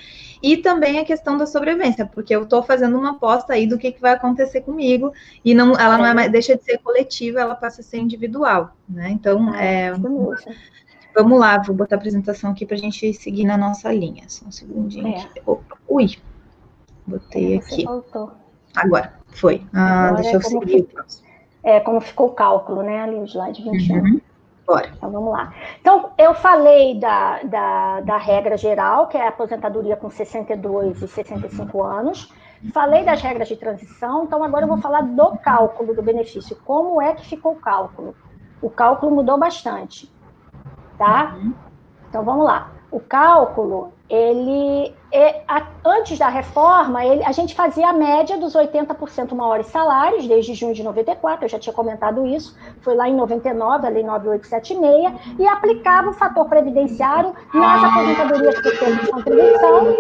e 0.42 0.56
também 0.56 0.98
a 0.98 1.04
questão 1.04 1.38
da 1.38 1.46
sobrevivência, 1.46 2.06
porque 2.06 2.34
eu 2.34 2.44
estou 2.44 2.64
fazendo 2.64 2.98
uma 2.98 3.12
aposta 3.12 3.52
aí 3.52 3.68
do 3.68 3.78
que, 3.78 3.92
que 3.92 4.00
vai 4.00 4.14
acontecer 4.14 4.62
comigo, 4.62 5.12
e 5.44 5.54
não, 5.54 5.78
ela 5.78 5.98
não 5.98 6.06
é 6.06 6.14
mais, 6.14 6.32
deixa 6.32 6.56
de 6.56 6.64
ser 6.64 6.78
coletiva, 6.78 7.42
ela 7.42 7.54
passa 7.54 7.82
a 7.82 7.84
ser 7.84 7.98
individual, 7.98 8.78
né? 8.88 9.10
Então, 9.10 9.52
ah, 9.54 9.62
é, 9.62 9.92
Vamos 11.14 11.40
lá, 11.40 11.58
vou 11.58 11.76
botar 11.76 11.96
a 11.96 11.98
apresentação 11.98 12.52
aqui 12.52 12.66
para 12.66 12.76
a 12.76 12.80
gente 12.80 13.14
seguir 13.14 13.44
na 13.44 13.58
nossa 13.58 13.92
linha. 13.92 14.24
Só 14.28 14.46
um 14.46 14.52
segundinho 14.52 15.08
é. 15.08 15.22
aqui. 15.22 15.42
Opa, 15.46 15.78
ui. 15.88 16.08
Botei 17.06 17.58
aqui. 17.58 17.84
Voltou. 17.84 18.32
Agora, 18.76 19.14
foi. 19.36 19.66
Ah, 19.74 20.08
Agora 20.08 20.22
deixa 20.22 20.38
eu 20.38 20.42
seguir. 20.42 20.88
é, 21.64 21.80
como 21.82 22.00
ficou 22.00 22.28
o 22.28 22.34
cálculo, 22.34 22.82
né? 22.82 23.02
Ali, 23.02 23.16
o 23.16 23.26
slide 23.26 23.62
21. 23.62 23.98
Uhum. 23.98 24.22
Bora. 24.66 24.92
Então, 24.96 25.12
vamos 25.12 25.34
lá. 25.34 25.54
Então, 25.82 26.12
eu 26.18 26.34
falei 26.34 26.98
da, 26.98 27.44
da, 27.44 28.02
da 28.02 28.18
regra 28.18 28.56
geral, 28.56 29.08
que 29.08 29.18
é 29.18 29.26
a 29.26 29.30
aposentadoria 29.30 29.98
com 29.98 30.10
62 30.10 31.02
e 31.02 31.08
65 31.08 31.84
anos. 31.84 32.32
Falei 32.72 33.04
das 33.04 33.22
regras 33.22 33.48
de 33.48 33.56
transição, 33.56 34.24
então 34.24 34.44
agora 34.44 34.66
eu 34.66 34.70
vou 34.70 34.78
falar 34.78 35.02
do 35.02 35.36
cálculo 35.38 35.96
do 35.96 36.04
benefício. 36.04 36.56
Como 36.64 37.02
é 37.02 37.16
que 37.16 37.26
ficou 37.26 37.54
o 37.54 37.60
cálculo? 37.60 38.16
O 38.62 38.70
cálculo 38.70 39.16
mudou 39.16 39.38
bastante 39.38 40.08
tá? 41.02 41.36
Uhum. 41.36 41.54
Então 42.08 42.24
vamos 42.24 42.46
lá. 42.46 42.70
O 42.92 43.00
cálculo, 43.00 43.92
ele 44.08 44.94
é, 45.12 45.42
a, 45.48 45.66
antes 45.84 46.20
da 46.20 46.28
reforma, 46.28 47.04
ele, 47.04 47.24
a 47.24 47.32
gente 47.32 47.56
fazia 47.56 47.90
a 47.90 47.94
média 47.94 48.38
dos 48.38 48.54
80% 48.54 49.34
maiores 49.34 49.66
salários 49.68 50.28
desde 50.28 50.54
junho 50.54 50.76
de 50.76 50.84
94, 50.84 51.46
eu 51.46 51.50
já 51.50 51.58
tinha 51.58 51.74
comentado 51.74 52.28
isso, 52.28 52.56
foi 52.82 52.94
lá 52.96 53.10
em 53.10 53.16
99, 53.16 53.88
a 53.88 53.90
lei 53.90 54.04
9876, 54.04 55.40
e 55.40 55.48
aplicava 55.48 56.12
o 56.12 56.14
fator 56.14 56.48
previdenciário 56.48 57.34
nas 57.52 57.84
aposentadorias 57.84 58.62
por 58.62 58.78
tempo 58.78 59.06
de 59.06 59.12
contribuição 59.12 59.98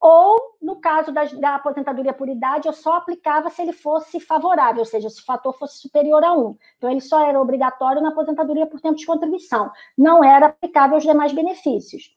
ou, 0.00 0.40
no 0.62 0.76
caso 0.76 1.10
da, 1.10 1.24
da, 1.24 1.56
aposentadoria 1.56 2.12
por 2.12 2.28
idade, 2.28 2.68
eu 2.68 2.72
só 2.72 2.94
aplicava 2.94 3.50
se 3.50 3.60
ele 3.60 3.72
fosse 3.72 4.20
favorável, 4.20 4.80
ou 4.80 4.86
seja, 4.86 5.10
se 5.10 5.20
o 5.20 5.24
fator 5.24 5.52
fosse 5.58 5.80
superior 5.80 6.22
a 6.22 6.32
1. 6.32 6.56
Então, 6.78 6.90
ele 6.90 7.00
só 7.00 7.26
era 7.26 7.40
obrigatório 7.40 8.00
na 8.00 8.10
aposentadoria 8.10 8.66
por 8.66 8.80
tempo 8.80 8.96
de 8.96 9.04
contribuição, 9.04 9.70
não 9.98 10.22
era 10.22 10.46
aplicável 10.46 10.94
aos 10.94 11.02
demais 11.02 11.32
benefícios. 11.32 12.14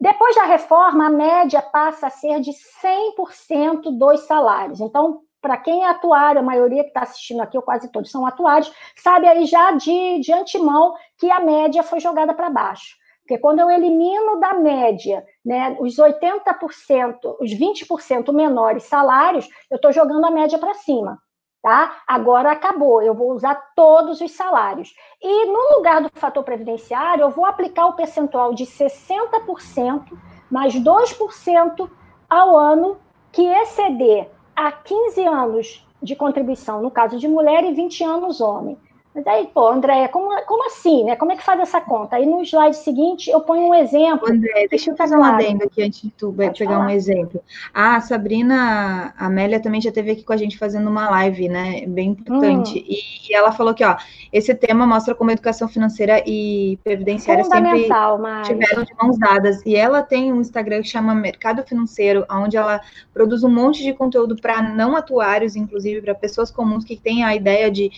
Depois 0.00 0.34
da 0.34 0.44
reforma, 0.44 1.06
a 1.06 1.10
média 1.10 1.60
passa 1.62 2.06
a 2.08 2.10
ser 2.10 2.40
de 2.40 2.50
100% 2.50 3.96
dos 3.96 4.22
salários. 4.22 4.80
Então, 4.80 5.20
para 5.40 5.56
quem 5.56 5.84
é 5.84 5.88
atuário, 5.88 6.40
a 6.40 6.44
maioria 6.44 6.82
que 6.82 6.88
está 6.90 7.02
assistindo 7.02 7.40
aqui, 7.40 7.56
ou 7.56 7.62
quase 7.62 7.90
todos 7.90 8.10
são 8.10 8.24
atuários, 8.24 8.72
sabe 8.96 9.28
aí 9.28 9.44
já 9.44 9.72
de, 9.72 10.20
de 10.20 10.32
antemão 10.32 10.94
que 11.18 11.30
a 11.30 11.40
média 11.40 11.82
foi 11.82 12.00
jogada 12.00 12.32
para 12.32 12.48
baixo. 12.48 12.96
Porque 13.22 13.38
quando 13.38 13.60
eu 13.60 13.70
elimino 13.70 14.40
da 14.40 14.54
média 14.54 15.24
né, 15.44 15.76
os 15.80 15.96
80%, 15.96 17.36
os 17.40 17.50
20% 17.50 18.32
menores 18.32 18.84
salários, 18.84 19.48
eu 19.70 19.76
estou 19.76 19.92
jogando 19.92 20.24
a 20.26 20.30
média 20.30 20.58
para 20.58 20.74
cima. 20.74 21.18
Tá? 21.62 22.02
Agora 22.08 22.50
acabou, 22.50 23.00
eu 23.00 23.14
vou 23.14 23.30
usar 23.30 23.54
todos 23.76 24.20
os 24.20 24.32
salários. 24.32 24.92
E 25.22 25.46
no 25.46 25.76
lugar 25.76 26.02
do 26.02 26.10
fator 26.12 26.42
previdenciário, 26.42 27.22
eu 27.22 27.30
vou 27.30 27.46
aplicar 27.46 27.86
o 27.86 27.92
percentual 27.92 28.52
de 28.52 28.64
60% 28.66 30.18
mais 30.50 30.74
2% 30.74 31.88
ao 32.28 32.56
ano 32.56 32.98
que 33.30 33.46
exceder 33.46 34.28
a 34.56 34.72
15 34.72 35.24
anos 35.24 35.86
de 36.02 36.16
contribuição, 36.16 36.82
no 36.82 36.90
caso 36.90 37.16
de 37.16 37.28
mulher, 37.28 37.64
e 37.64 37.72
20 37.72 38.02
anos 38.02 38.40
homem. 38.40 38.76
Mas 39.14 39.26
aí, 39.26 39.46
pô, 39.52 39.68
André, 39.68 40.08
como, 40.08 40.30
como 40.46 40.66
assim, 40.66 41.04
né? 41.04 41.16
Como 41.16 41.32
é 41.32 41.36
que 41.36 41.42
faz 41.42 41.60
essa 41.60 41.80
conta? 41.82 42.16
Aí 42.16 42.24
no 42.24 42.40
slide 42.42 42.76
seguinte 42.76 43.30
eu 43.30 43.42
ponho 43.42 43.68
um 43.68 43.74
exemplo. 43.74 44.26
André, 44.26 44.66
deixa 44.70 44.90
eu 44.90 44.96
fazer 44.96 45.16
um 45.16 45.22
adendo 45.22 45.64
aqui 45.64 45.82
antes 45.82 46.00
de 46.00 46.10
tu 46.10 46.32
Pode 46.32 46.58
pegar 46.58 46.76
falar. 46.76 46.86
um 46.86 46.90
exemplo. 46.90 47.42
Ah, 47.74 47.96
a 47.96 48.00
Sabrina 48.00 49.12
Amélia 49.18 49.60
também 49.60 49.82
já 49.82 49.90
esteve 49.90 50.12
aqui 50.12 50.24
com 50.24 50.32
a 50.32 50.36
gente 50.36 50.56
fazendo 50.56 50.88
uma 50.88 51.10
live, 51.10 51.46
né? 51.46 51.84
Bem 51.86 52.10
importante. 52.10 52.78
Hum. 52.78 52.84
E, 52.88 53.34
ela 53.34 53.52
falou 53.52 53.74
que, 53.74 53.84
ó, 53.84 53.96
esse 54.32 54.54
tema 54.54 54.86
mostra 54.86 55.14
como 55.14 55.30
educação 55.30 55.68
financeira 55.68 56.22
e 56.26 56.78
previdenciária 56.82 57.44
sempre 57.44 57.88
mas... 58.18 58.46
tiveram 58.46 58.82
de 58.82 58.94
mãos 58.94 59.18
dadas. 59.18 59.60
E 59.66 59.76
ela 59.76 60.02
tem 60.02 60.32
um 60.32 60.40
Instagram 60.40 60.80
que 60.80 60.88
chama 60.88 61.14
Mercado 61.14 61.62
Financeiro, 61.62 62.24
onde 62.30 62.56
ela 62.56 62.80
produz 63.12 63.44
um 63.44 63.50
monte 63.50 63.82
de 63.82 63.92
conteúdo 63.92 64.36
para 64.36 64.62
não 64.62 64.96
atuários, 64.96 65.54
inclusive 65.54 66.00
para 66.00 66.14
pessoas 66.14 66.50
comuns 66.50 66.84
que 66.84 66.96
têm 66.96 67.24
a 67.24 67.34
ideia 67.34 67.70
de 67.70 67.90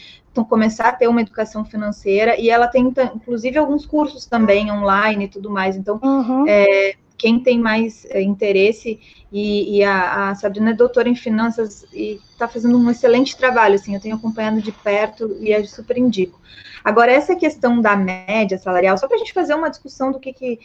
começar 0.42 0.88
a 0.88 0.92
ter 0.92 1.06
uma 1.06 1.20
educação 1.20 1.66
financeira, 1.66 2.40
e 2.40 2.48
ela 2.48 2.66
tem, 2.66 2.90
inclusive, 3.14 3.58
alguns 3.58 3.84
cursos 3.84 4.24
também 4.24 4.72
online 4.72 5.26
e 5.26 5.28
tudo 5.28 5.50
mais. 5.50 5.76
Então, 5.76 6.00
uhum. 6.02 6.46
é, 6.48 6.94
quem 7.18 7.38
tem 7.38 7.58
mais 7.58 8.06
é, 8.06 8.22
interesse, 8.22 8.98
e, 9.30 9.78
e 9.78 9.84
a, 9.84 10.30
a, 10.30 10.34
Sabrina 10.34 10.70
é 10.70 10.74
doutora 10.74 11.08
em 11.08 11.14
finanças 11.14 11.84
e 11.92 12.20
está 12.32 12.48
fazendo 12.48 12.78
um 12.78 12.90
excelente 12.90 13.36
trabalho, 13.36 13.74
assim, 13.74 13.94
eu 13.94 14.00
tenho 14.00 14.16
acompanhado 14.16 14.62
de 14.62 14.72
perto 14.72 15.36
e 15.40 15.52
é 15.52 15.62
super 15.64 15.98
indico. 15.98 16.40
Agora, 16.84 17.10
essa 17.10 17.34
questão 17.34 17.80
da 17.80 17.96
média 17.96 18.58
salarial, 18.58 18.98
só 18.98 19.08
para 19.08 19.16
a 19.16 19.18
gente 19.18 19.32
fazer 19.32 19.54
uma 19.54 19.70
discussão 19.70 20.12
do 20.12 20.20
que 20.20 20.32
que, 20.32 20.60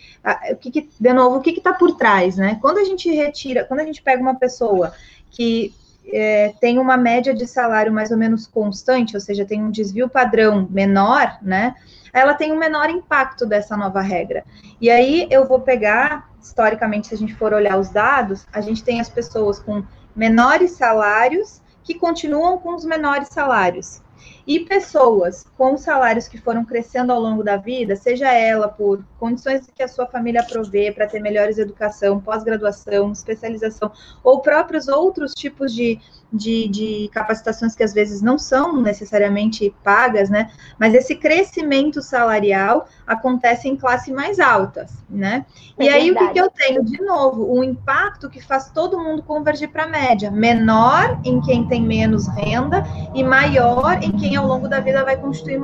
o 0.52 0.56
que, 0.58 0.70
que 0.70 0.90
de 1.00 1.14
novo, 1.14 1.38
o 1.38 1.42
que 1.42 1.52
está 1.52 1.74
por 1.74 1.96
trás, 1.96 2.36
né? 2.36 2.58
Quando 2.62 2.78
a 2.80 2.84
gente 2.84 3.10
retira, 3.10 3.64
quando 3.64 3.80
a 3.80 3.86
gente 3.86 4.02
pega 4.02 4.22
uma 4.22 4.36
pessoa 4.36 4.94
que 5.32 5.74
é, 6.14 6.54
tem 6.60 6.80
uma 6.80 6.98
média 6.98 7.34
de 7.34 7.48
salário 7.48 7.92
mais 7.92 8.12
ou 8.12 8.18
menos 8.18 8.48
constante, 8.48 9.16
ou 9.16 9.22
seja, 9.22 9.46
tem 9.46 9.64
um 9.64 9.72
desvio 9.72 10.10
padrão 10.10 10.68
menor, 10.70 11.38
né? 11.42 11.76
Ela 12.14 12.34
tem 12.34 12.52
um 12.52 12.58
menor 12.58 12.90
impacto 12.90 13.46
dessa 13.46 13.78
nova 13.78 14.02
regra. 14.02 14.44
E 14.82 14.90
aí 14.90 15.28
eu 15.30 15.48
vou 15.48 15.60
pegar, 15.60 16.30
historicamente, 16.42 17.08
se 17.08 17.14
a 17.14 17.18
gente 17.18 17.36
for 17.36 17.54
olhar 17.54 17.78
os 17.78 17.90
dados, 17.90 18.48
a 18.52 18.62
gente 18.62 18.84
tem 18.84 19.00
as 19.00 19.10
pessoas 19.10 19.60
com 19.60 19.84
menores 20.16 20.72
salários 20.72 21.62
que 21.84 21.94
continuam 21.94 22.58
com 22.58 22.76
os 22.76 22.86
menores 22.86 23.30
salários. 23.30 24.02
E 24.50 24.62
pessoas 24.62 25.46
com 25.56 25.78
salários 25.78 26.28
que 26.28 26.40
foram 26.40 26.66
crescendo 26.66 27.14
ao 27.14 27.20
longo 27.20 27.44
da 27.44 27.56
vida, 27.56 27.96
seja 27.96 28.34
ela 28.34 28.68
por 28.68 29.06
condições 29.20 29.70
que 29.76 29.84
a 29.84 29.88
sua 29.88 30.08
família 30.08 30.44
provê 30.44 30.92
para 30.92 31.06
ter 31.06 31.20
melhores 31.20 31.60
educação, 31.60 32.20
pós-graduação, 32.20 33.12
especialização, 33.12 33.92
ou 34.24 34.42
próprios 34.42 34.88
outros 34.88 35.36
tipos 35.36 35.72
de, 35.72 36.00
de, 36.32 36.68
de, 36.68 37.10
capacitações 37.12 37.76
que 37.76 37.84
às 37.84 37.94
vezes 37.94 38.22
não 38.22 38.38
são 38.38 38.80
necessariamente 38.82 39.74
pagas, 39.84 40.30
né? 40.30 40.52
Mas 40.78 40.94
esse 40.94 41.16
crescimento 41.16 42.02
salarial 42.02 42.88
acontece 43.06 43.68
em 43.68 43.76
classes 43.76 44.14
mais 44.14 44.40
altas, 44.40 44.92
né? 45.10 45.46
É 45.78 45.86
e 45.86 45.90
aí 45.90 46.12
verdade. 46.12 46.26
o 46.26 46.28
que, 46.28 46.34
que 46.34 46.42
eu 46.42 46.50
tenho? 46.52 46.86
De 46.86 47.02
novo, 47.02 47.52
o 47.52 47.64
impacto 47.64 48.30
que 48.30 48.42
faz 48.42 48.70
todo 48.70 49.00
mundo 49.00 49.24
convergir 49.24 49.70
para 49.70 49.84
a 49.84 49.88
média, 49.88 50.30
menor 50.30 51.20
em 51.24 51.42
quem 51.42 51.68
tem 51.68 51.82
menos 51.82 52.28
renda 52.28 52.84
e 53.14 53.24
maior 53.24 54.02
em 54.04 54.12
quem 54.12 54.36
ao 54.36 54.46
longo 54.46 54.68
da 54.68 54.80
vida 54.80 55.04
vai 55.04 55.18
construir 55.18 55.62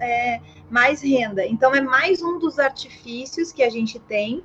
é, 0.00 0.40
mais 0.70 1.02
renda. 1.02 1.46
Então 1.46 1.74
é 1.74 1.80
mais 1.80 2.22
um 2.22 2.38
dos 2.38 2.58
artifícios 2.58 3.52
que 3.52 3.62
a 3.62 3.70
gente 3.70 3.98
tem 3.98 4.42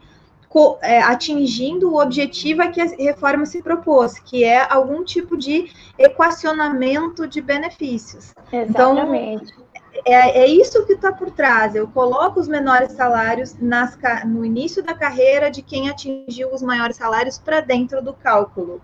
atingindo 1.06 1.94
o 1.94 2.02
objetivo 2.02 2.62
a 2.62 2.68
que 2.68 2.82
a 2.82 2.86
reforma 2.86 3.46
se 3.46 3.62
propôs, 3.62 4.20
que 4.20 4.44
é 4.44 4.66
algum 4.70 5.04
tipo 5.04 5.38
de 5.38 5.72
equacionamento 5.98 7.28
de 7.28 7.42
benefícios. 7.42 8.34
Então, 8.52 8.94
Exatamente. 8.94 9.54
Então, 9.54 9.72
é, 10.06 10.44
é 10.44 10.48
isso 10.48 10.86
que 10.86 10.94
está 10.94 11.12
por 11.12 11.32
trás. 11.32 11.76
Eu 11.76 11.88
coloco 11.88 12.40
os 12.40 12.48
menores 12.48 12.92
salários 12.94 13.56
nas, 13.60 13.98
no 14.26 14.44
início 14.46 14.84
da 14.84 14.94
carreira 14.94 15.52
de 15.52 15.62
quem 15.62 15.90
atingiu 15.90 16.54
os 16.54 16.62
maiores 16.62 16.96
salários 16.96 17.38
para 17.38 17.62
dentro 17.62 18.02
do 18.02 18.14
cálculo. 18.14 18.82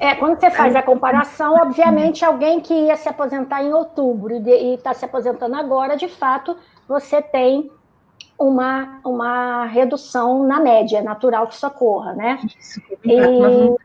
É, 0.00 0.14
quando 0.16 0.40
você 0.40 0.50
faz 0.50 0.74
a 0.74 0.82
comparação, 0.82 1.54
obviamente, 1.54 2.24
alguém 2.24 2.60
que 2.60 2.74
ia 2.74 2.96
se 2.96 3.08
aposentar 3.08 3.62
em 3.62 3.72
outubro 3.72 4.34
e 4.34 4.74
está 4.74 4.92
se 4.92 5.04
aposentando 5.04 5.54
agora, 5.54 5.96
de 5.96 6.08
fato, 6.08 6.56
você 6.88 7.22
tem 7.22 7.70
uma, 8.38 9.00
uma 9.04 9.64
redução 9.66 10.46
na 10.46 10.60
média, 10.60 10.98
é 10.98 11.02
natural 11.02 11.46
que 11.46 11.54
isso 11.54 11.66
ocorra, 11.66 12.14
né? 12.14 12.40
Isso, 12.44 12.80
e 13.04 13.76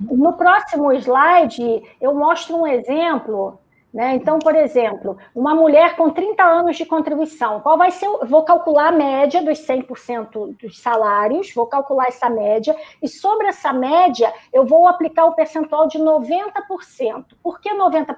no 0.00 0.32
próximo 0.34 0.92
slide, 0.92 1.82
eu 2.00 2.14
mostro 2.14 2.56
um 2.56 2.66
exemplo. 2.66 3.58
Né? 3.96 4.14
Então, 4.14 4.38
por 4.38 4.54
exemplo, 4.54 5.16
uma 5.34 5.54
mulher 5.54 5.96
com 5.96 6.10
30 6.10 6.42
anos 6.42 6.76
de 6.76 6.84
contribuição, 6.84 7.60
qual 7.60 7.78
vai 7.78 7.90
ser? 7.90 8.06
Vou 8.26 8.42
calcular 8.42 8.88
a 8.88 8.92
média 8.92 9.42
dos 9.42 9.58
100% 9.60 10.54
dos 10.60 10.78
salários, 10.82 11.54
vou 11.54 11.66
calcular 11.66 12.08
essa 12.08 12.28
média, 12.28 12.76
e 13.02 13.08
sobre 13.08 13.46
essa 13.46 13.72
média, 13.72 14.30
eu 14.52 14.66
vou 14.66 14.86
aplicar 14.86 15.24
o 15.24 15.32
percentual 15.32 15.88
de 15.88 15.98
90%. 15.98 17.24
Por 17.42 17.58
que 17.58 17.70
90%? 17.70 18.16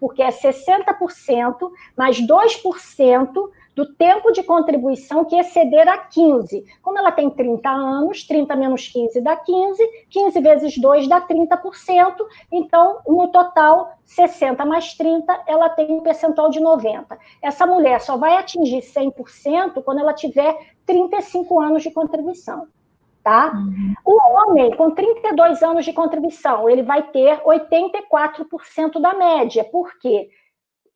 Porque 0.00 0.20
é 0.20 0.30
60% 0.30 1.70
mais 1.96 2.18
2% 2.20 3.50
do 3.78 3.86
tempo 3.86 4.32
de 4.32 4.42
contribuição 4.42 5.24
que 5.24 5.36
exceder 5.36 5.86
a 5.86 5.96
15. 5.96 6.64
Como 6.82 6.98
ela 6.98 7.12
tem 7.12 7.30
30 7.30 7.70
anos, 7.70 8.26
30 8.26 8.56
menos 8.56 8.88
15 8.88 9.20
dá 9.20 9.36
15, 9.36 9.80
15 10.10 10.40
vezes 10.40 10.78
2 10.78 11.06
dá 11.06 11.20
30%, 11.20 12.16
então, 12.50 12.98
no 13.06 13.28
total, 13.28 13.92
60 14.04 14.64
mais 14.64 14.94
30, 14.94 15.44
ela 15.46 15.68
tem 15.68 15.92
um 15.92 16.00
percentual 16.00 16.50
de 16.50 16.58
90. 16.58 17.16
Essa 17.40 17.68
mulher 17.68 18.00
só 18.00 18.16
vai 18.16 18.36
atingir 18.36 18.80
100% 18.80 19.80
quando 19.84 20.00
ela 20.00 20.12
tiver 20.12 20.56
35 20.84 21.60
anos 21.60 21.84
de 21.84 21.92
contribuição. 21.92 22.66
Tá? 23.22 23.52
Uhum. 23.54 23.94
O 24.04 24.18
homem 24.32 24.74
com 24.74 24.90
32 24.90 25.62
anos 25.62 25.84
de 25.84 25.92
contribuição, 25.92 26.68
ele 26.68 26.82
vai 26.82 27.04
ter 27.10 27.40
84% 27.44 29.00
da 29.00 29.14
média. 29.14 29.62
Por 29.62 29.96
quê? 30.00 30.30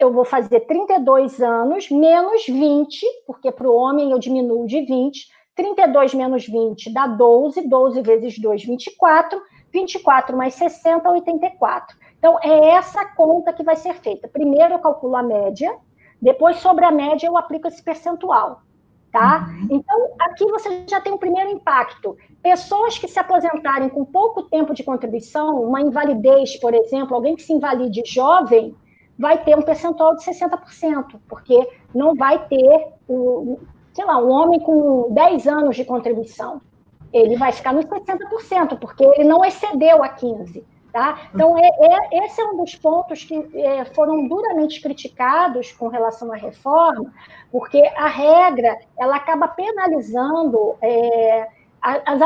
Eu 0.03 0.13
vou 0.13 0.25
fazer 0.25 0.61
32 0.61 1.41
anos 1.41 1.91
menos 1.91 2.47
20, 2.47 3.07
porque 3.27 3.51
para 3.53 3.69
o 3.69 3.75
homem 3.75 4.11
eu 4.11 4.19
diminuo 4.19 4.67
de 4.67 4.81
20. 4.83 5.31
32 5.55 6.15
menos 6.15 6.47
20 6.47 6.93
dá 6.93 7.07
12, 7.07 7.69
12 7.69 8.01
vezes 8.03 8.39
2, 8.39 8.65
24. 8.65 9.41
24 9.73 10.37
mais 10.37 10.55
60, 10.55 11.09
84. 11.11 11.97
Então, 12.19 12.39
é 12.43 12.71
essa 12.71 13.05
conta 13.05 13.53
que 13.53 13.63
vai 13.63 13.75
ser 13.75 13.95
feita. 13.95 14.29
Primeiro 14.29 14.75
eu 14.75 14.79
calculo 14.79 15.17
a 15.17 15.23
média, 15.23 15.75
depois 16.21 16.59
sobre 16.59 16.85
a 16.85 16.91
média 16.91 17.27
eu 17.27 17.37
aplico 17.37 17.67
esse 17.67 17.83
percentual. 17.83 18.63
Tá? 19.11 19.47
Uhum. 19.47 19.69
Então, 19.73 20.09
aqui 20.21 20.45
você 20.47 20.85
já 20.89 21.01
tem 21.01 21.13
um 21.13 21.19
primeiro 21.19 21.51
impacto. 21.51 22.17
Pessoas 22.43 22.97
que 22.97 23.09
se 23.09 23.19
aposentarem 23.19 23.89
com 23.89 24.05
pouco 24.05 24.45
tempo 24.45 24.73
de 24.73 24.83
contribuição, 24.83 25.63
uma 25.63 25.83
invalidez, 25.83 26.57
por 26.59 26.73
exemplo, 26.73 27.15
alguém 27.15 27.37
que 27.37 27.43
se 27.43 27.53
invalide 27.53 28.03
jovem, 28.07 28.75
vai 29.19 29.43
ter 29.43 29.57
um 29.57 29.63
percentual 29.63 30.17
de 30.17 30.25
60%, 30.25 31.21
porque 31.29 31.69
não 31.95 32.15
vai 32.15 32.47
ter, 32.47 32.89
um, 33.09 33.59
sei 33.93 34.05
lá, 34.05 34.19
um 34.19 34.31
homem 34.31 34.61
com 34.61 35.13
10 35.13 35.47
anos 35.47 35.77
de 35.77 35.85
contribuição. 35.85 36.61
Ele 37.13 37.37
vai 37.37 37.53
ficar 37.53 37.73
nos 37.73 37.85
60%, 37.85 38.79
porque 38.79 39.05
ele 39.05 39.25
não 39.25 39.45
excedeu 39.45 40.03
a 40.03 40.09
15%. 40.09 40.65
Tá? 40.93 41.31
Então, 41.35 41.57
é, 41.57 41.63
é, 41.63 42.27
esse 42.27 42.39
é 42.39 42.45
um 42.45 42.59
dos 42.59 42.75
pontos 42.75 43.25
que 43.25 43.35
é, 43.55 43.83
foram 43.87 44.29
duramente 44.29 44.79
criticados 44.83 45.73
com 45.73 45.89
relação 45.89 46.31
à 46.31 46.37
reforma, 46.37 47.11
porque 47.51 47.81
a 47.97 48.09
regra 48.09 48.79
ela 48.99 49.17
acaba 49.17 49.49
penalizando 49.49 50.77
é, 50.83 51.49
as, 51.83 52.23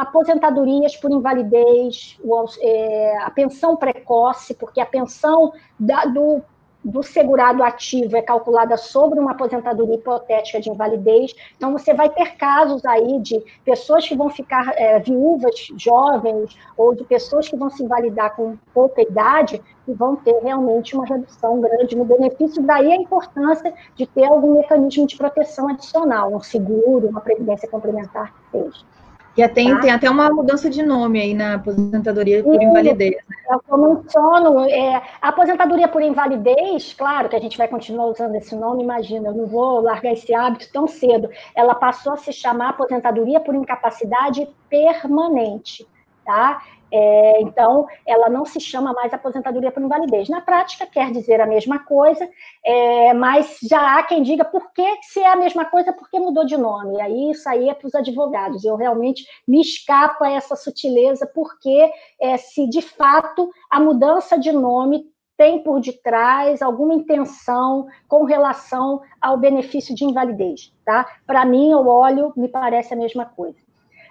aposentadorias 0.00 0.96
por 0.96 1.10
invalidez, 1.10 2.16
é, 2.60 3.18
a 3.18 3.30
pensão 3.30 3.76
precoce, 3.76 4.54
porque 4.54 4.80
a 4.80 4.86
pensão 4.86 5.52
da, 5.78 6.04
do, 6.04 6.40
do 6.84 7.02
segurado 7.02 7.62
ativo 7.64 8.16
é 8.16 8.22
calculada 8.22 8.76
sobre 8.76 9.18
uma 9.18 9.32
aposentadoria 9.32 9.96
hipotética 9.96 10.60
de 10.60 10.70
invalidez. 10.70 11.34
Então, 11.56 11.72
você 11.72 11.92
vai 11.92 12.08
ter 12.08 12.36
casos 12.36 12.84
aí 12.84 13.18
de 13.18 13.44
pessoas 13.64 14.06
que 14.06 14.16
vão 14.16 14.30
ficar 14.30 14.72
é, 14.76 15.00
viúvas 15.00 15.68
jovens, 15.76 16.56
ou 16.76 16.94
de 16.94 17.02
pessoas 17.02 17.48
que 17.48 17.56
vão 17.56 17.68
se 17.68 17.82
invalidar 17.82 18.36
com 18.36 18.56
pouca 18.72 19.02
idade, 19.02 19.60
e 19.88 19.92
vão 19.92 20.14
ter 20.14 20.38
realmente 20.40 20.94
uma 20.94 21.04
redução 21.04 21.60
grande 21.60 21.96
no 21.96 22.04
benefício. 22.04 22.62
Daí 22.62 22.92
a 22.92 22.96
importância 22.96 23.74
de 23.96 24.06
ter 24.06 24.24
algum 24.24 24.58
mecanismo 24.58 25.04
de 25.04 25.16
proteção 25.16 25.68
adicional, 25.68 26.32
um 26.32 26.40
seguro, 26.40 27.08
uma 27.08 27.20
previdência 27.20 27.68
complementar 27.68 28.32
que 28.32 28.58
seja. 28.58 28.89
E 29.36 29.48
tem, 29.48 29.74
tá? 29.74 29.80
tem 29.80 29.90
até 29.90 30.10
uma 30.10 30.28
mudança 30.30 30.68
de 30.68 30.82
nome 30.82 31.20
aí 31.20 31.34
na 31.34 31.54
aposentadoria 31.54 32.42
por 32.42 32.60
invalidez. 32.60 33.16
Né? 33.16 33.58
Eu 33.70 33.78
menciono, 33.78 34.60
é, 34.68 35.02
a 35.22 35.28
aposentadoria 35.28 35.88
por 35.88 36.02
invalidez, 36.02 36.94
claro 36.94 37.28
que 37.28 37.36
a 37.36 37.40
gente 37.40 37.56
vai 37.56 37.68
continuar 37.68 38.06
usando 38.06 38.34
esse 38.34 38.54
nome, 38.56 38.82
imagina, 38.82 39.28
eu 39.28 39.34
não 39.34 39.46
vou 39.46 39.80
largar 39.80 40.12
esse 40.12 40.34
hábito 40.34 40.68
tão 40.72 40.86
cedo. 40.86 41.30
Ela 41.54 41.74
passou 41.74 42.12
a 42.12 42.16
se 42.16 42.32
chamar 42.32 42.70
aposentadoria 42.70 43.38
por 43.40 43.54
incapacidade 43.54 44.48
permanente, 44.68 45.86
tá? 46.24 46.62
É, 46.92 47.40
então, 47.42 47.86
ela 48.06 48.28
não 48.28 48.44
se 48.44 48.60
chama 48.60 48.92
mais 48.92 49.12
aposentadoria 49.12 49.70
por 49.70 49.82
invalidez. 49.82 50.28
Na 50.28 50.40
prática, 50.40 50.86
quer 50.86 51.10
dizer 51.12 51.40
a 51.40 51.46
mesma 51.46 51.80
coisa, 51.80 52.28
é, 52.64 53.14
mas 53.14 53.58
já 53.62 53.98
há 53.98 54.02
quem 54.02 54.22
diga 54.22 54.44
por 54.44 54.72
que, 54.72 54.86
se 55.02 55.20
é 55.20 55.28
a 55.28 55.36
mesma 55.36 55.64
coisa, 55.64 55.92
por 55.92 56.10
que 56.10 56.18
mudou 56.18 56.44
de 56.44 56.56
nome. 56.56 56.96
E 56.96 57.00
aí, 57.00 57.30
isso 57.30 57.48
aí 57.48 57.68
é 57.68 57.74
para 57.74 57.86
os 57.86 57.94
advogados. 57.94 58.64
Eu 58.64 58.76
realmente 58.76 59.24
me 59.46 59.60
escapa 59.60 60.28
essa 60.28 60.56
sutileza, 60.56 61.26
porque 61.26 61.90
é, 62.20 62.36
se 62.36 62.68
de 62.68 62.82
fato 62.82 63.50
a 63.70 63.78
mudança 63.78 64.38
de 64.38 64.52
nome 64.52 65.04
tem 65.40 65.62
por 65.62 65.80
detrás 65.80 66.60
alguma 66.60 66.92
intenção 66.92 67.86
com 68.06 68.24
relação 68.24 69.00
ao 69.18 69.38
benefício 69.38 69.94
de 69.94 70.04
invalidez. 70.04 70.70
Tá? 70.84 71.06
Para 71.26 71.46
mim, 71.46 71.70
eu 71.70 71.86
olho, 71.86 72.30
me 72.36 72.46
parece 72.46 72.92
a 72.92 72.96
mesma 72.96 73.24
coisa. 73.24 73.56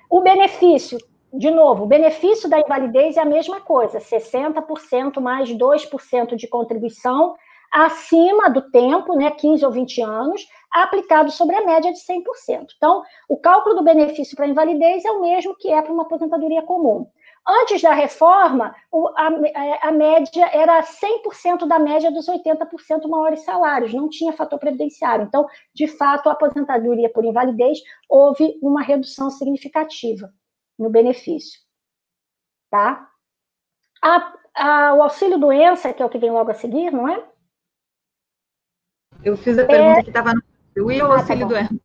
O 0.09 0.21
benefício 0.21 0.97
de 1.31 1.51
novo, 1.51 1.83
o 1.83 1.87
benefício 1.87 2.49
da 2.49 2.59
invalidez 2.59 3.15
é 3.15 3.21
a 3.21 3.25
mesma 3.25 3.61
coisa, 3.61 3.99
60% 3.99 5.19
mais 5.19 5.49
2% 5.49 6.35
de 6.35 6.47
contribuição 6.47 7.35
acima 7.71 8.49
do 8.49 8.71
tempo, 8.71 9.15
né, 9.15 9.29
15 9.29 9.63
ou 9.63 9.71
20 9.71 10.01
anos, 10.01 10.47
aplicado 10.71 11.31
sobre 11.31 11.55
a 11.55 11.65
média 11.65 11.91
de 11.91 11.99
100%. 11.99 12.73
Então, 12.75 13.03
o 13.27 13.37
cálculo 13.37 13.75
do 13.75 13.83
benefício 13.83 14.35
para 14.35 14.47
invalidez 14.47 15.05
é 15.05 15.11
o 15.11 15.21
mesmo 15.21 15.55
que 15.55 15.71
é 15.71 15.79
para 15.81 15.93
uma 15.93 16.03
aposentadoria 16.03 16.63
comum. 16.63 17.07
Antes 17.47 17.81
da 17.81 17.93
reforma, 17.93 18.75
a, 19.15 19.87
a 19.87 19.91
média 19.91 20.49
era 20.51 20.81
100% 20.81 21.67
da 21.67 21.77
média 21.77 22.11
dos 22.11 22.27
80% 22.27 23.07
maiores 23.07 23.43
salários, 23.43 23.93
não 23.93 24.09
tinha 24.09 24.33
fator 24.33 24.59
previdenciário. 24.59 25.25
Então, 25.25 25.45
de 25.73 25.87
fato, 25.87 26.27
a 26.27 26.33
aposentadoria 26.33 27.09
por 27.09 27.23
invalidez 27.23 27.79
houve 28.09 28.57
uma 28.61 28.81
redução 28.81 29.29
significativa 29.29 30.31
no 30.79 30.89
benefício. 30.89 31.59
Tá? 32.71 33.07
A, 34.01 34.33
a, 34.55 34.93
o 34.93 35.03
auxílio-doença, 35.03 35.93
que 35.93 36.01
é 36.01 36.05
o 36.05 36.09
que 36.09 36.17
vem 36.17 36.31
logo 36.31 36.49
a 36.49 36.53
seguir, 36.53 36.91
não 36.91 37.07
é? 37.07 37.27
Eu 39.23 39.35
fiz 39.35 39.57
a 39.59 39.65
pergunta 39.65 39.99
é... 39.99 40.03
que 40.03 40.09
estava 40.09 40.33
no. 40.33 40.41
Eu 40.75 40.89
ia 40.89 41.05
o 41.05 41.11
auxílio-doença. 41.11 41.75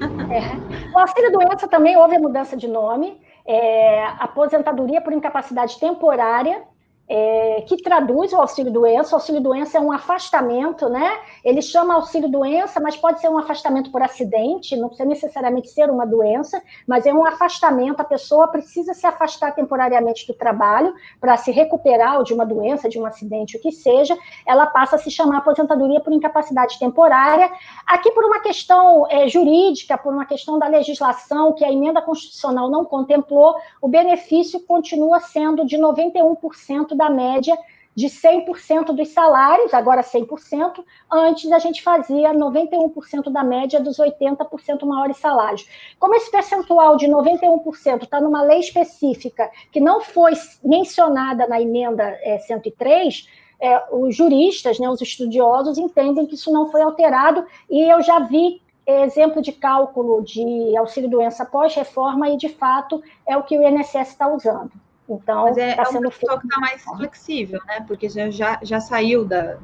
Ah, 0.00 0.08
tá 0.08 0.34
é. 0.34 0.94
O 0.94 0.98
auxílio-doença 0.98 1.66
também 1.66 1.96
houve 1.96 2.14
a 2.14 2.20
mudança 2.20 2.56
de 2.56 2.68
nome. 2.68 3.20
É, 3.46 4.04
aposentadoria 4.20 5.02
por 5.02 5.12
incapacidade 5.12 5.78
temporária 5.78 6.66
é, 7.08 7.62
que 7.66 7.76
traduz 7.82 8.32
o 8.32 8.36
auxílio-doença. 8.36 9.14
O 9.14 9.18
auxílio-doença 9.18 9.78
é 9.78 9.80
um 9.80 9.92
afastamento, 9.92 10.88
né? 10.88 11.18
Ele 11.44 11.60
chama 11.60 11.94
auxílio-doença, 11.94 12.80
mas 12.80 12.96
pode 12.96 13.20
ser 13.20 13.28
um 13.28 13.38
afastamento 13.38 13.90
por 13.90 14.02
acidente, 14.02 14.76
não 14.76 14.88
precisa 14.88 15.08
necessariamente 15.08 15.68
ser 15.68 15.90
uma 15.90 16.06
doença, 16.06 16.62
mas 16.86 17.04
é 17.04 17.12
um 17.12 17.24
afastamento. 17.26 18.00
A 18.00 18.04
pessoa 18.04 18.48
precisa 18.48 18.94
se 18.94 19.06
afastar 19.06 19.54
temporariamente 19.54 20.26
do 20.26 20.34
trabalho 20.34 20.94
para 21.20 21.36
se 21.36 21.50
recuperar 21.50 22.18
ou 22.18 22.24
de 22.24 22.32
uma 22.32 22.46
doença, 22.46 22.88
de 22.88 22.98
um 22.98 23.04
acidente, 23.04 23.56
o 23.56 23.60
que 23.60 23.70
seja. 23.70 24.16
Ela 24.46 24.66
passa 24.66 24.96
a 24.96 24.98
se 24.98 25.10
chamar 25.10 25.38
aposentadoria 25.38 26.00
por 26.00 26.12
incapacidade 26.12 26.78
temporária. 26.78 27.50
Aqui, 27.86 28.10
por 28.12 28.24
uma 28.24 28.40
questão 28.40 29.06
é, 29.10 29.28
jurídica, 29.28 29.98
por 29.98 30.12
uma 30.12 30.24
questão 30.24 30.58
da 30.58 30.66
legislação 30.66 31.52
que 31.52 31.64
a 31.64 31.70
emenda 31.70 32.00
constitucional 32.00 32.70
não 32.70 32.84
contemplou, 32.84 33.56
o 33.80 33.88
benefício 33.88 34.60
continua 34.60 35.20
sendo 35.20 35.66
de 35.66 35.76
91% 35.76 36.93
da 36.94 37.10
média 37.10 37.56
de 37.94 38.06
100% 38.06 38.86
dos 38.86 39.08
salários, 39.10 39.72
agora 39.72 40.02
100%, 40.02 40.84
antes 41.10 41.50
a 41.52 41.58
gente 41.58 41.82
fazia 41.82 42.34
91% 42.34 43.30
da 43.30 43.44
média 43.44 43.80
dos 43.80 43.98
80% 43.98 44.84
maiores 44.84 45.16
salários. 45.18 45.68
Como 45.98 46.14
esse 46.14 46.30
percentual 46.30 46.96
de 46.96 47.06
91% 47.06 48.02
está 48.02 48.20
numa 48.20 48.42
lei 48.42 48.58
específica 48.58 49.48
que 49.70 49.80
não 49.80 50.00
foi 50.00 50.32
mencionada 50.64 51.46
na 51.46 51.60
emenda 51.60 52.02
é, 52.22 52.38
103, 52.38 53.28
é, 53.60 53.82
os 53.92 54.16
juristas, 54.16 54.78
né, 54.78 54.88
os 54.90 55.00
estudiosos, 55.00 55.78
entendem 55.78 56.26
que 56.26 56.34
isso 56.34 56.52
não 56.52 56.70
foi 56.70 56.82
alterado, 56.82 57.46
e 57.70 57.80
eu 57.80 58.02
já 58.02 58.18
vi 58.18 58.60
exemplo 58.86 59.40
de 59.40 59.52
cálculo 59.52 60.22
de 60.22 60.76
auxílio-doença 60.76 61.46
pós-reforma, 61.46 62.28
e 62.28 62.36
de 62.36 62.48
fato 62.48 63.02
é 63.26 63.36
o 63.36 63.42
que 63.42 63.56
o 63.56 63.62
INSS 63.62 64.08
está 64.08 64.28
usando. 64.28 64.83
Então, 65.08 65.44
Mas 65.44 65.58
é, 65.58 65.74
tá 65.74 65.82
é 65.82 65.88
um 65.88 66.00
pessoal 66.00 66.38
que 66.38 66.46
está 66.46 66.60
mais 66.60 66.82
flexível, 66.82 67.60
né? 67.66 67.84
Porque 67.86 68.08
já, 68.08 68.30
já, 68.30 68.58
já 68.62 68.80
saiu 68.80 69.24
da, 69.24 69.58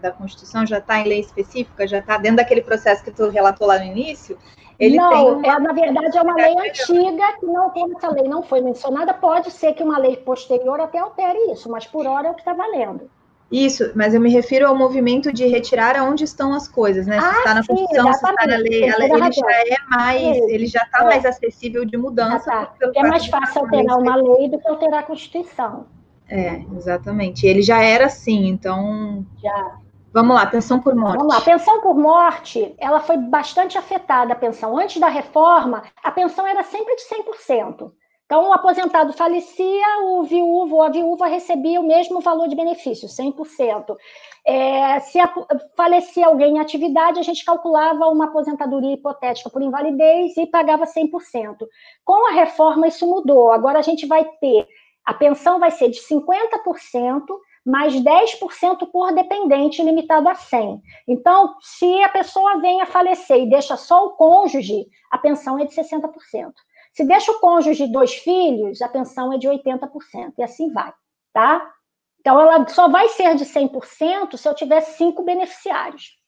da 0.00 0.10
Constituição, 0.10 0.66
já 0.66 0.78
está 0.78 1.00
em 1.00 1.08
lei 1.08 1.20
específica, 1.20 1.86
já 1.86 1.98
está 1.98 2.16
dentro 2.16 2.38
daquele 2.38 2.62
processo 2.62 3.04
que 3.04 3.10
tu 3.10 3.28
relatou 3.28 3.66
lá 3.66 3.78
no 3.78 3.84
início. 3.84 4.38
Ele 4.78 4.96
não, 4.96 5.38
uma... 5.38 5.46
é, 5.46 5.58
na 5.58 5.72
verdade 5.72 6.16
é 6.18 6.22
uma 6.22 6.34
lei 6.34 6.70
antiga 6.70 7.32
que 7.38 7.46
não, 7.46 7.70
como 7.70 7.96
essa 7.96 8.10
lei 8.10 8.28
não 8.28 8.42
foi 8.42 8.60
mencionada, 8.60 9.14
pode 9.14 9.50
ser 9.50 9.72
que 9.72 9.82
uma 9.82 9.98
lei 9.98 10.16
posterior 10.16 10.80
até 10.80 10.98
altere 10.98 11.50
isso, 11.50 11.70
mas 11.70 11.86
por 11.86 12.06
hora 12.06 12.28
é 12.28 12.30
o 12.30 12.34
que 12.34 12.40
está 12.40 12.52
valendo. 12.52 13.10
Isso, 13.50 13.92
mas 13.94 14.12
eu 14.12 14.20
me 14.20 14.28
refiro 14.28 14.66
ao 14.66 14.76
movimento 14.76 15.32
de 15.32 15.46
retirar 15.46 15.96
aonde 15.96 16.24
estão 16.24 16.52
as 16.52 16.66
coisas, 16.66 17.06
né? 17.06 17.20
Se 17.20 17.26
ah, 17.26 17.38
está 17.38 17.54
na 17.54 17.66
Constituição, 17.66 18.12
se 18.12 18.16
está 18.16 18.46
na 18.46 18.56
lei, 18.56 18.84
ela, 18.84 19.04
ele 19.04 19.32
já 19.32 19.52
é 19.52 19.76
mais, 19.88 20.36
ele 20.48 20.66
já 20.66 20.82
está 20.82 21.02
é. 21.02 21.04
mais 21.04 21.24
acessível 21.24 21.84
de 21.84 21.96
mudança. 21.96 22.50
Tá. 22.50 22.74
É 22.94 23.02
mais 23.02 23.26
fácil 23.26 23.62
alterar 23.62 23.98
uma 23.98 24.16
lei 24.16 24.48
do 24.48 24.58
que 24.58 24.68
alterar 24.68 25.00
a 25.00 25.02
Constituição. 25.04 25.86
É, 26.28 26.64
exatamente. 26.76 27.46
Ele 27.46 27.62
já 27.62 27.80
era 27.80 28.06
assim, 28.06 28.48
então. 28.48 29.24
Já. 29.40 29.76
Vamos 30.12 30.34
lá, 30.34 30.46
pensão 30.46 30.80
por 30.80 30.94
morte. 30.94 31.18
Vamos 31.18 31.34
lá, 31.34 31.40
pensão 31.42 31.80
por 31.82 31.94
morte, 31.94 32.74
ela 32.78 33.00
foi 33.00 33.18
bastante 33.18 33.76
afetada, 33.76 34.32
a 34.32 34.36
pensão. 34.36 34.76
Antes 34.76 34.98
da 34.98 35.08
reforma, 35.08 35.82
a 36.02 36.10
pensão 36.10 36.46
era 36.46 36.62
sempre 36.62 36.96
de 36.96 37.02
100%. 37.02 37.92
Então, 38.26 38.48
o 38.48 38.52
aposentado 38.52 39.12
falecia, 39.12 40.02
o 40.02 40.24
viúvo 40.24 40.74
ou 40.74 40.82
a 40.82 40.88
viúva 40.88 41.28
recebia 41.28 41.80
o 41.80 41.86
mesmo 41.86 42.20
valor 42.20 42.48
de 42.48 42.56
benefício, 42.56 43.08
100%. 43.08 43.96
É, 44.44 44.98
se 44.98 45.20
a, 45.20 45.32
falecia 45.76 46.26
alguém 46.26 46.56
em 46.56 46.58
atividade, 46.58 47.20
a 47.20 47.22
gente 47.22 47.44
calculava 47.44 48.08
uma 48.08 48.24
aposentadoria 48.24 48.94
hipotética 48.94 49.48
por 49.48 49.62
invalidez 49.62 50.36
e 50.36 50.44
pagava 50.44 50.86
100%. 50.86 51.68
Com 52.04 52.28
a 52.28 52.32
reforma, 52.32 52.88
isso 52.88 53.06
mudou. 53.06 53.52
Agora 53.52 53.78
a 53.78 53.82
gente 53.82 54.06
vai 54.06 54.24
ter, 54.40 54.66
a 55.04 55.14
pensão 55.14 55.60
vai 55.60 55.70
ser 55.70 55.88
de 55.88 56.00
50%, 56.00 57.22
mais 57.64 57.94
10% 57.94 58.90
por 58.90 59.12
dependente, 59.12 59.82
limitado 59.84 60.28
a 60.28 60.34
100. 60.34 60.82
Então, 61.06 61.54
se 61.60 62.02
a 62.02 62.08
pessoa 62.08 62.58
vem 62.58 62.80
a 62.82 62.86
falecer 62.86 63.38
e 63.38 63.48
deixa 63.48 63.76
só 63.76 64.06
o 64.06 64.10
cônjuge, 64.10 64.86
a 65.12 65.18
pensão 65.18 65.58
é 65.60 65.64
de 65.64 65.74
60%. 65.74 66.52
Se 66.96 67.04
deixa 67.04 67.30
o 67.30 67.40
cônjuge 67.40 67.86
de 67.86 67.92
dois 67.92 68.14
filhos, 68.14 68.80
a 68.80 68.88
pensão 68.88 69.30
é 69.30 69.36
de 69.36 69.46
80%, 69.46 70.32
e 70.38 70.42
assim 70.42 70.72
vai, 70.72 70.94
tá? 71.30 71.70
Então, 72.18 72.40
ela 72.40 72.66
só 72.68 72.88
vai 72.88 73.10
ser 73.10 73.36
de 73.36 73.44
100% 73.44 74.38
se 74.38 74.48
eu 74.48 74.54
tiver 74.54 74.80
cinco 74.80 75.22
beneficiários. 75.22 76.18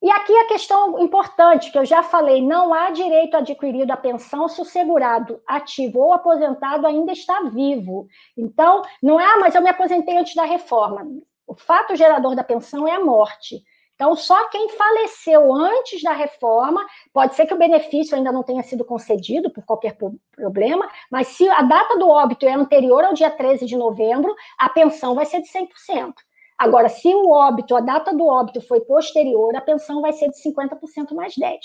E 0.00 0.08
aqui 0.12 0.32
a 0.32 0.46
questão 0.46 1.00
importante, 1.00 1.72
que 1.72 1.78
eu 1.78 1.84
já 1.84 2.04
falei, 2.04 2.40
não 2.40 2.72
há 2.72 2.92
direito 2.92 3.36
adquirido 3.36 3.90
à 3.90 3.96
pensão 3.96 4.48
se 4.48 4.60
o 4.60 4.64
segurado 4.64 5.42
ativo 5.44 5.98
ou 5.98 6.12
aposentado 6.12 6.86
ainda 6.86 7.10
está 7.10 7.42
vivo. 7.52 8.06
Então, 8.36 8.82
não 9.02 9.18
é, 9.18 9.24
ah, 9.24 9.38
mas 9.40 9.56
eu 9.56 9.60
me 9.60 9.70
aposentei 9.70 10.16
antes 10.16 10.36
da 10.36 10.44
reforma. 10.44 11.04
O 11.48 11.56
fato 11.56 11.96
gerador 11.96 12.36
da 12.36 12.44
pensão 12.44 12.86
é 12.86 12.92
a 12.92 13.04
morte. 13.04 13.60
Então, 13.98 14.14
só 14.14 14.48
quem 14.48 14.68
faleceu 14.68 15.52
antes 15.52 16.00
da 16.04 16.12
reforma, 16.12 16.86
pode 17.12 17.34
ser 17.34 17.46
que 17.46 17.54
o 17.54 17.58
benefício 17.58 18.16
ainda 18.16 18.30
não 18.30 18.44
tenha 18.44 18.62
sido 18.62 18.84
concedido 18.84 19.50
por 19.50 19.64
qualquer 19.64 19.98
problema, 20.30 20.88
mas 21.10 21.26
se 21.26 21.48
a 21.48 21.62
data 21.62 21.98
do 21.98 22.08
óbito 22.08 22.46
é 22.46 22.52
anterior 22.52 23.02
ao 23.02 23.12
dia 23.12 23.28
13 23.28 23.66
de 23.66 23.76
novembro, 23.76 24.32
a 24.56 24.68
pensão 24.68 25.16
vai 25.16 25.26
ser 25.26 25.40
de 25.40 25.48
100%. 25.48 26.14
Agora, 26.56 26.88
se 26.88 27.12
o 27.12 27.28
óbito, 27.28 27.74
a 27.74 27.80
data 27.80 28.14
do 28.14 28.24
óbito 28.24 28.60
foi 28.60 28.80
posterior, 28.82 29.56
a 29.56 29.60
pensão 29.60 30.00
vai 30.00 30.12
ser 30.12 30.30
de 30.30 30.40
50% 30.44 31.12
mais 31.12 31.34
10, 31.36 31.58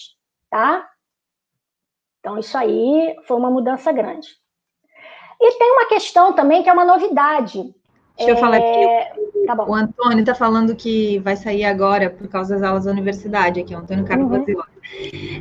tá? 0.49 0.89
Então, 2.19 2.39
isso 2.39 2.57
aí 2.57 3.15
foi 3.27 3.38
uma 3.38 3.51
mudança 3.51 3.91
grande. 3.91 4.29
E 5.39 5.51
tem 5.59 5.71
uma 5.71 5.86
questão 5.86 6.34
também 6.34 6.63
que 6.63 6.69
é 6.69 6.73
uma 6.73 6.86
novidade. 6.86 7.75
Deixa 8.18 8.32
é... 8.32 8.36
eu 8.36 8.38
falar 8.38 8.57
aqui. 8.57 8.66
É, 8.66 9.14
tá 9.45 9.64
o 9.66 9.74
Antônio 9.74 10.20
está 10.20 10.36
falando 10.36 10.76
que 10.76 11.20
vai 11.20 11.36
sair 11.36 11.66
agora 11.66 12.09
por 12.09 12.28
causa 12.28 12.55
das 12.55 12.64
aulas 12.64 12.86
da 12.86 12.91
universidade, 12.91 13.59
aqui, 13.59 13.76
o 13.76 13.80
Antônio 13.80 14.05
Carlos 14.05 14.32
uhum. 14.32 14.45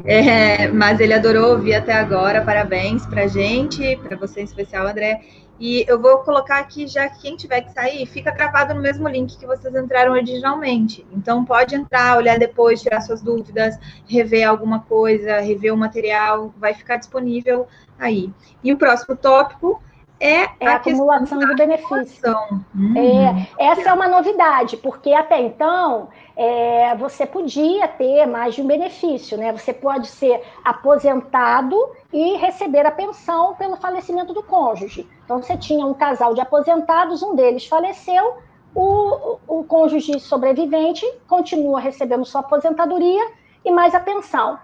É, 0.05 0.69
mas 0.69 0.99
ele 1.01 1.15
adorou 1.15 1.53
ouvir 1.53 1.75
até 1.75 1.93
agora. 1.93 2.43
Parabéns 2.43 3.07
para 3.07 3.25
a 3.25 3.27
gente, 3.27 3.97
para 3.97 4.17
você 4.17 4.41
em 4.41 4.45
especial, 4.45 4.87
André. 4.87 5.21
E 5.61 5.85
eu 5.87 6.01
vou 6.01 6.19
colocar 6.19 6.59
aqui, 6.59 6.89
já 6.89 7.09
que 7.09 7.21
quem 7.21 7.37
tiver 7.37 7.61
que 7.61 7.73
sair, 7.73 8.05
fica 8.07 8.33
gravado 8.33 8.75
no 8.75 8.81
mesmo 8.81 9.07
link 9.09 9.39
que 9.39 9.47
vocês 9.47 9.73
entraram 9.75 10.13
originalmente. 10.13 11.07
Então, 11.13 11.45
pode 11.45 11.77
entrar, 11.77 12.17
olhar 12.17 12.37
depois, 12.37 12.83
tirar 12.83 13.01
suas 13.01 13.23
dúvidas, 13.23 13.79
rever 14.09 14.49
alguma 14.49 14.81
coisa, 14.81 15.39
rever 15.39 15.73
o 15.73 15.77
material, 15.77 16.53
vai 16.59 16.75
ficar 16.75 16.97
disponível 16.97 17.69
aí. 17.97 18.29
E 18.65 18.73
o 18.73 18.77
próximo 18.77 19.15
tópico 19.15 19.81
é, 20.23 20.49
é 20.61 20.67
a, 20.69 20.77
acumulação 20.77 21.41
do 21.41 21.57
benefício. 21.57 22.37
Uhum. 22.73 22.95
É, 22.97 23.49
essa 23.59 23.91
é 23.91 23.93
uma 23.93 24.07
novidade, 24.07 24.77
porque 24.77 25.13
até 25.13 25.41
então 25.41 26.11
é, 26.37 26.95
você 26.95 27.27
podia 27.27 27.89
ter 27.89 28.25
mais 28.27 28.55
de 28.55 28.63
um 28.63 28.67
benefício, 28.67 29.37
né? 29.37 29.51
Você 29.51 29.73
pode 29.73 30.07
ser 30.07 30.41
aposentado 30.65 31.77
e 32.13 32.37
receber 32.37 32.87
a 32.87 32.93
pensão 32.93 33.57
pelo 33.57 33.75
falecimento 33.77 34.33
do 34.33 34.45
cônjuge. 34.45 35.09
Então 35.25 35.43
você 35.43 35.57
tinha 35.57 35.85
um 35.85 35.93
casal 35.93 36.35
de 36.35 36.41
aposentados, 36.41 37.21
um 37.21 37.35
deles 37.35 37.67
faleceu, 37.67 38.37
o, 38.73 39.39
o 39.49 39.65
cônjuge 39.65 40.21
sobrevivente 40.21 41.05
continua 41.27 41.81
recebendo 41.81 42.25
sua 42.25 42.43
aposentadoria 42.43 43.29
e 43.65 43.73
mais 43.73 43.93
a 43.93 43.99
pensão. 43.99 44.57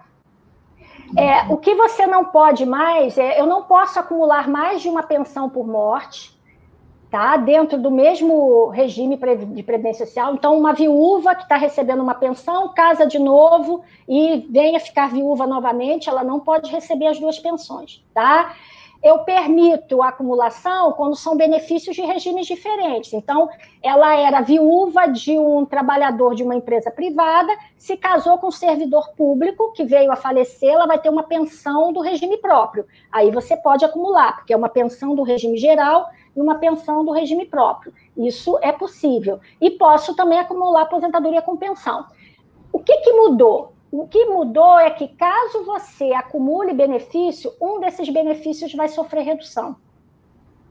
É, 1.17 1.51
o 1.51 1.57
que 1.57 1.73
você 1.75 2.05
não 2.05 2.25
pode 2.25 2.65
mais 2.65 3.17
é, 3.17 3.39
eu 3.39 3.45
não 3.45 3.63
posso 3.63 3.99
acumular 3.99 4.47
mais 4.47 4.81
de 4.81 4.89
uma 4.89 5.03
pensão 5.03 5.49
por 5.49 5.67
morte, 5.67 6.37
tá? 7.09 7.35
Dentro 7.37 7.81
do 7.81 7.89
mesmo 7.89 8.67
regime 8.69 9.17
de 9.17 9.63
previdência 9.63 10.05
social. 10.05 10.33
Então, 10.33 10.57
uma 10.57 10.73
viúva 10.73 11.33
que 11.33 11.43
está 11.43 11.55
recebendo 11.55 12.01
uma 12.01 12.13
pensão, 12.13 12.69
casa 12.69 13.05
de 13.05 13.17
novo 13.17 13.81
e 14.07 14.47
venha 14.49 14.79
ficar 14.79 15.09
viúva 15.09 15.47
novamente, 15.47 16.09
ela 16.09 16.23
não 16.23 16.39
pode 16.39 16.69
receber 16.69 17.07
as 17.07 17.19
duas 17.19 17.39
pensões, 17.39 18.03
tá? 18.13 18.55
Eu 19.01 19.19
permito 19.19 20.01
a 20.01 20.09
acumulação 20.09 20.91
quando 20.91 21.15
são 21.15 21.37
benefícios 21.37 21.95
de 21.95 22.01
regimes 22.01 22.45
diferentes. 22.45 23.13
Então, 23.13 23.49
ela 23.81 24.15
era 24.15 24.41
viúva 24.41 25.07
de 25.07 25.39
um 25.39 25.65
trabalhador 25.65 26.35
de 26.35 26.43
uma 26.43 26.55
empresa 26.55 26.91
privada, 26.91 27.55
se 27.77 27.95
casou 27.95 28.37
com 28.37 28.47
um 28.47 28.51
servidor 28.51 29.11
público 29.15 29.71
que 29.71 29.85
veio 29.85 30.11
a 30.11 30.17
falecer, 30.17 30.73
ela 30.73 30.85
vai 30.85 30.99
ter 30.99 31.09
uma 31.09 31.23
pensão 31.23 31.93
do 31.93 32.01
regime 32.01 32.37
próprio. 32.37 32.85
Aí 33.11 33.31
você 33.31 33.55
pode 33.55 33.85
acumular, 33.85 34.35
porque 34.35 34.53
é 34.53 34.57
uma 34.57 34.69
pensão 34.69 35.15
do 35.15 35.23
regime 35.23 35.57
geral 35.57 36.09
e 36.35 36.41
uma 36.41 36.55
pensão 36.55 37.05
do 37.05 37.11
regime 37.11 37.45
próprio. 37.45 37.93
Isso 38.17 38.59
é 38.61 38.71
possível. 38.71 39.39
E 39.61 39.71
posso 39.71 40.13
também 40.13 40.39
acumular 40.39 40.81
aposentadoria 40.81 41.41
com 41.41 41.55
pensão. 41.55 42.05
O 42.71 42.79
que, 42.79 42.97
que 42.97 43.13
mudou? 43.13 43.73
O 43.91 44.07
que 44.07 44.25
mudou 44.25 44.79
é 44.79 44.91
que, 44.91 45.07
caso 45.07 45.65
você 45.65 46.13
acumule 46.13 46.73
benefício, 46.73 47.51
um 47.59 47.79
desses 47.79 48.07
benefícios 48.09 48.73
vai 48.73 48.87
sofrer 48.87 49.23
redução. 49.23 49.75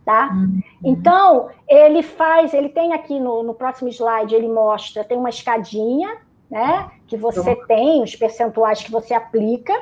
Tá? 0.04 0.30
Uhum. 0.32 0.60
Então, 0.84 1.50
ele 1.68 2.02
faz, 2.02 2.54
ele 2.54 2.70
tem 2.70 2.94
aqui 2.94 3.20
no, 3.20 3.42
no 3.42 3.52
próximo 3.52 3.90
slide, 3.90 4.34
ele 4.34 4.48
mostra, 4.48 5.04
tem 5.04 5.18
uma 5.18 5.28
escadinha, 5.28 6.16
né? 6.50 6.90
Que 7.06 7.16
você 7.16 7.50
uhum. 7.50 7.66
tem, 7.66 8.02
os 8.02 8.16
percentuais 8.16 8.82
que 8.82 8.90
você 8.90 9.12
aplica, 9.12 9.74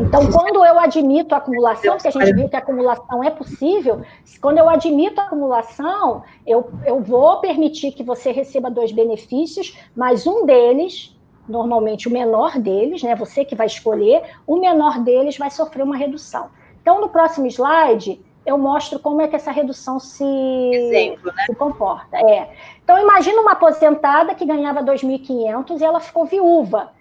Então, 0.00 0.30
quando 0.32 0.64
eu 0.64 0.78
admito 0.78 1.34
a 1.34 1.38
acumulação, 1.38 1.94
porque 1.94 2.08
a 2.08 2.10
gente 2.10 2.34
viu 2.34 2.48
que 2.48 2.56
a 2.56 2.58
acumulação 2.58 3.22
é 3.22 3.30
possível, 3.30 4.02
quando 4.40 4.58
eu 4.58 4.68
admito 4.68 5.20
a 5.20 5.24
acumulação, 5.24 6.22
eu, 6.46 6.70
eu 6.86 7.00
vou 7.00 7.40
permitir 7.40 7.92
que 7.92 8.02
você 8.02 8.32
receba 8.32 8.70
dois 8.70 8.92
benefícios, 8.92 9.78
mas 9.94 10.26
um 10.26 10.46
deles, 10.46 11.14
normalmente 11.48 12.08
o 12.08 12.10
menor 12.10 12.58
deles, 12.58 13.02
né, 13.02 13.14
você 13.14 13.44
que 13.44 13.54
vai 13.54 13.66
escolher, 13.66 14.22
o 14.46 14.58
menor 14.58 14.98
deles 15.00 15.36
vai 15.36 15.50
sofrer 15.50 15.82
uma 15.82 15.96
redução. 15.96 16.50
Então, 16.82 17.00
no 17.00 17.08
próximo 17.08 17.46
slide, 17.46 18.20
eu 18.44 18.56
mostro 18.56 18.98
como 18.98 19.20
é 19.20 19.28
que 19.28 19.36
essa 19.36 19.50
redução 19.50 20.00
se, 20.00 20.24
Exemplo, 20.24 21.32
né? 21.32 21.44
se 21.46 21.54
comporta. 21.54 22.16
É. 22.16 22.50
Então, 22.82 22.98
imagina 22.98 23.40
uma 23.40 23.52
aposentada 23.52 24.34
que 24.34 24.46
ganhava 24.46 24.82
2.500 24.82 25.80
e 25.80 25.84
ela 25.84 26.00
ficou 26.00 26.24
viúva. 26.24 26.92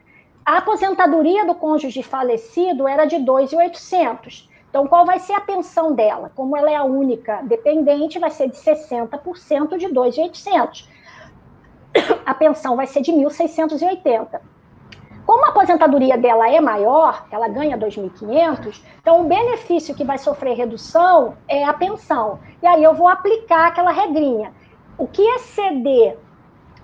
A 0.45 0.57
aposentadoria 0.57 1.45
do 1.45 1.55
cônjuge 1.55 2.01
falecido 2.03 2.87
era 2.87 3.05
de 3.05 3.17
2.800. 3.17 4.47
Então, 4.69 4.87
qual 4.87 5.05
vai 5.05 5.19
ser 5.19 5.33
a 5.33 5.41
pensão 5.41 5.93
dela? 5.93 6.31
Como 6.35 6.55
ela 6.55 6.69
é 6.69 6.75
a 6.75 6.83
única 6.83 7.41
dependente, 7.43 8.19
vai 8.19 8.29
ser 8.29 8.49
de 8.49 8.57
60% 8.57 9.77
de 9.77 9.87
2.800. 9.87 10.85
A 12.25 12.33
pensão 12.33 12.75
vai 12.75 12.87
ser 12.87 13.01
de 13.01 13.11
1.680. 13.11 14.39
Como 15.25 15.45
a 15.45 15.49
aposentadoria 15.49 16.17
dela 16.17 16.49
é 16.49 16.61
maior, 16.61 17.25
ela 17.29 17.49
ganha 17.49 17.77
2.500, 17.77 18.81
então 19.01 19.21
o 19.21 19.27
benefício 19.27 19.93
que 19.93 20.05
vai 20.05 20.17
sofrer 20.17 20.55
redução 20.55 21.35
é 21.49 21.65
a 21.65 21.73
pensão. 21.73 22.39
E 22.61 22.67
aí 22.67 22.81
eu 22.81 22.93
vou 22.93 23.09
aplicar 23.09 23.67
aquela 23.67 23.91
regrinha. 23.91 24.53
O 24.97 25.05
que 25.05 25.21
exceder 25.21 26.17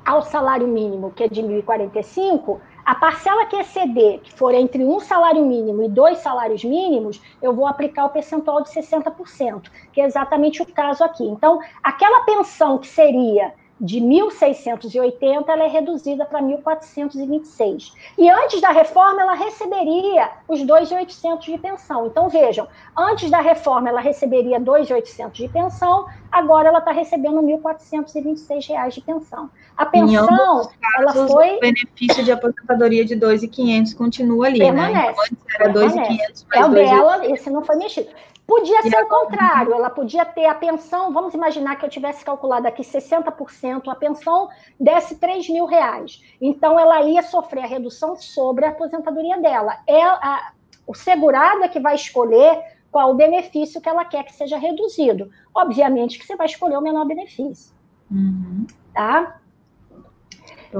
ao 0.05 0.21
salário 0.21 0.67
mínimo, 0.67 1.11
que 1.11 1.23
é 1.23 1.29
de 1.29 1.41
1.045, 1.41 2.59
a 2.85 2.95
parcela 2.95 3.45
que 3.45 3.55
exceder, 3.55 4.19
que 4.19 4.33
for 4.33 4.53
entre 4.53 4.83
um 4.83 4.99
salário 4.99 5.45
mínimo 5.45 5.83
e 5.83 5.87
dois 5.87 6.17
salários 6.17 6.65
mínimos, 6.65 7.21
eu 7.41 7.53
vou 7.53 7.65
aplicar 7.65 8.05
o 8.05 8.09
percentual 8.09 8.61
de 8.61 8.69
60%, 8.71 9.69
que 9.93 10.01
é 10.01 10.05
exatamente 10.05 10.61
o 10.61 10.65
caso 10.65 11.01
aqui. 11.01 11.23
Então, 11.23 11.61
aquela 11.81 12.25
pensão 12.25 12.77
que 12.77 12.87
seria 12.87 13.53
de 13.81 13.99
1.680, 13.99 15.43
ela 15.47 15.63
é 15.63 15.67
reduzida 15.67 16.25
para 16.25 16.41
1.426. 16.41 17.91
E 18.17 18.29
antes 18.29 18.61
da 18.61 18.69
reforma, 18.69 19.21
ela 19.21 19.33
receberia 19.33 20.29
os 20.47 20.61
2.800 20.61 21.39
de 21.39 21.57
pensão. 21.57 22.07
Então, 22.07 22.29
vejam, 22.29 22.67
antes 22.97 23.29
da 23.29 23.41
reforma, 23.41 23.89
ela 23.89 23.99
receberia 23.99 24.59
2.800 24.59 25.31
de 25.31 25.49
pensão, 25.49 26.05
agora 26.31 26.69
ela 26.69 26.79
está 26.79 26.91
recebendo 26.91 27.41
1.426 27.41 28.69
reais 28.69 28.93
de 28.93 29.01
pensão. 29.01 29.49
A 29.75 29.85
pensão, 29.85 30.27
casos, 30.27 30.69
ela 30.97 31.27
foi... 31.27 31.57
O 31.57 31.59
benefício 31.59 32.23
de 32.23 32.31
aposentadoria 32.31 33.03
de 33.03 33.15
2.500 33.15 33.95
continua 33.95 34.47
ali, 34.47 34.59
permanece, 34.59 34.93
né? 34.93 35.15
Então, 35.59 35.83
antes 35.83 35.95
era 35.95 36.07
2.500 36.07 36.45
É 36.53 36.65
o 36.65 36.69
dela, 36.69 37.27
esse 37.27 37.49
não 37.49 37.63
foi 37.63 37.75
mexido. 37.75 38.09
Podia 38.45 38.81
ser 38.81 39.01
o 39.03 39.07
contrário, 39.07 39.73
ela 39.73 39.89
podia 39.89 40.25
ter 40.25 40.45
a 40.45 40.53
pensão, 40.53 41.13
vamos 41.13 41.33
imaginar 41.33 41.77
que 41.77 41.85
eu 41.85 41.89
tivesse 41.89 42.25
calculado 42.25 42.67
aqui 42.67 42.81
60%, 42.83 43.87
a 43.87 43.95
pensão 43.95 44.49
desse 44.77 45.15
3 45.15 45.47
mil 45.49 45.65
reais. 45.65 46.21
Então, 46.41 46.77
ela 46.77 47.01
ia 47.03 47.23
sofrer 47.23 47.63
a 47.63 47.67
redução 47.67 48.17
sobre 48.17 48.65
a 48.65 48.69
aposentadoria 48.69 49.39
dela. 49.39 49.77
É 49.87 50.03
a, 50.03 50.51
o 50.85 50.93
segurado 50.93 51.63
é 51.63 51.69
que 51.69 51.79
vai 51.79 51.95
escolher 51.95 52.61
qual 52.91 53.11
o 53.11 53.15
benefício 53.15 53.81
que 53.81 53.89
ela 53.89 54.05
quer 54.05 54.23
que 54.23 54.33
seja 54.33 54.57
reduzido. 54.57 55.31
Obviamente 55.55 56.19
que 56.19 56.25
você 56.25 56.35
vai 56.35 56.45
escolher 56.45 56.77
o 56.77 56.81
menor 56.81 57.05
benefício. 57.05 57.73
Uhum. 58.11 58.67
Tá? 58.93 59.39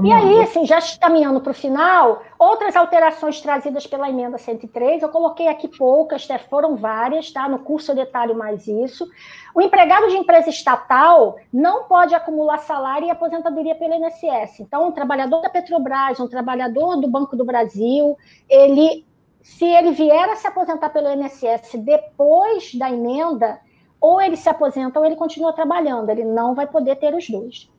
E 0.02 0.12
aí, 0.12 0.42
assim, 0.42 0.66
já 0.66 0.80
caminhando 1.00 1.40
para 1.42 1.52
o 1.52 1.54
final, 1.54 2.24
outras 2.40 2.76
alterações 2.76 3.40
trazidas 3.42 3.86
pela 3.86 4.10
emenda 4.10 4.38
103, 4.38 5.04
eu 5.04 5.10
coloquei 5.10 5.48
aqui 5.48 5.68
poucas, 5.68 6.28
né, 6.28 6.40
foram 6.40 6.76
várias, 6.76 7.32
tá? 7.32 7.48
No 7.48 7.60
curso 7.60 7.92
eu 7.92 7.96
detalho 7.96 8.36
mais 8.36 8.68
isso. 8.68 9.08
O 9.54 9.62
empregado 9.62 10.08
de 10.08 10.18
empresa 10.18 10.50
estatal 10.50 11.38
não 11.52 11.84
pode 11.84 12.16
acumular 12.16 12.58
salário 12.60 13.08
e 13.08 13.12
aposentadoria 13.12 13.76
pelo 13.76 13.94
INSS. 13.94 14.62
Então, 14.62 14.88
um 14.88 14.92
trabalhador 14.92 15.42
da 15.42 15.50
Petrobras, 15.50 16.20
um 16.20 16.28
trabalhador 16.28 17.00
do 17.00 17.08
Banco 17.08 17.36
do 17.36 17.46
Brasil, 17.46 18.18
ele, 18.50 19.06
se 19.42 19.66
ele 19.66 19.92
vier 19.92 20.30
a 20.30 20.36
se 20.36 20.48
aposentar 20.48 20.90
pelo 20.90 21.12
INSS 21.12 21.76
depois 21.76 22.74
da 22.74 22.90
emenda, 22.90 23.60
ou 24.02 24.20
ele 24.20 24.36
se 24.36 24.50
aposenta 24.50 25.00
ou 25.00 25.06
ele 25.06 25.16
continua 25.16 25.54
trabalhando, 25.54 26.10
ele 26.10 26.26
não 26.26 26.54
vai 26.54 26.68
poder 26.68 26.98
ter 26.98 27.14
os 27.16 27.30
dois. 27.30 27.72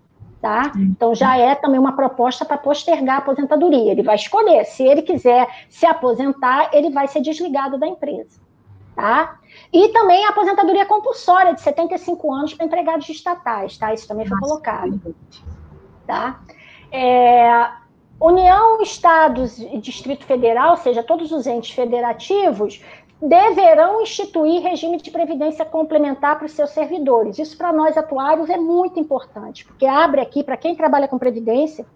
Tá? 0.44 0.72
Então 0.76 1.14
já 1.14 1.38
é 1.38 1.54
também 1.54 1.80
uma 1.80 1.96
proposta 1.96 2.44
para 2.44 2.58
postergar 2.58 3.14
a 3.14 3.18
aposentadoria. 3.20 3.92
Ele 3.92 4.02
vai 4.02 4.14
escolher. 4.14 4.66
Se 4.66 4.82
ele 4.82 5.00
quiser 5.00 5.48
se 5.70 5.86
aposentar, 5.86 6.68
ele 6.70 6.90
vai 6.90 7.08
ser 7.08 7.22
desligado 7.22 7.78
da 7.78 7.86
empresa. 7.86 8.38
Tá? 8.94 9.38
E 9.72 9.88
também 9.88 10.22
a 10.26 10.28
aposentadoria 10.28 10.84
compulsória 10.84 11.54
de 11.54 11.62
75 11.62 12.30
anos 12.30 12.52
para 12.52 12.66
empregados 12.66 13.08
estatais, 13.08 13.78
tá? 13.78 13.94
Isso 13.94 14.06
também 14.06 14.26
foi 14.26 14.38
colocado. 14.38 15.16
Tá? 16.06 16.38
É, 16.92 17.70
União, 18.20 18.82
Estados 18.82 19.58
e 19.58 19.78
Distrito 19.78 20.26
Federal, 20.26 20.72
ou 20.72 20.76
seja, 20.76 21.02
todos 21.02 21.32
os 21.32 21.46
entes 21.46 21.70
federativos, 21.74 22.82
deverão 23.28 24.02
instituir 24.02 24.62
regime 24.62 24.98
de 24.98 25.10
previdência 25.10 25.64
complementar 25.64 26.36
para 26.36 26.46
os 26.46 26.52
seus 26.52 26.70
servidores. 26.70 27.38
Isso 27.38 27.56
para 27.56 27.72
nós 27.72 27.96
atuários 27.96 28.50
é 28.50 28.56
muito 28.56 29.00
importante, 29.00 29.64
porque 29.64 29.86
abre 29.86 30.20
aqui 30.20 30.44
para 30.44 30.56
quem 30.56 30.74
trabalha 30.74 31.08
com 31.08 31.18
previdência, 31.18 31.86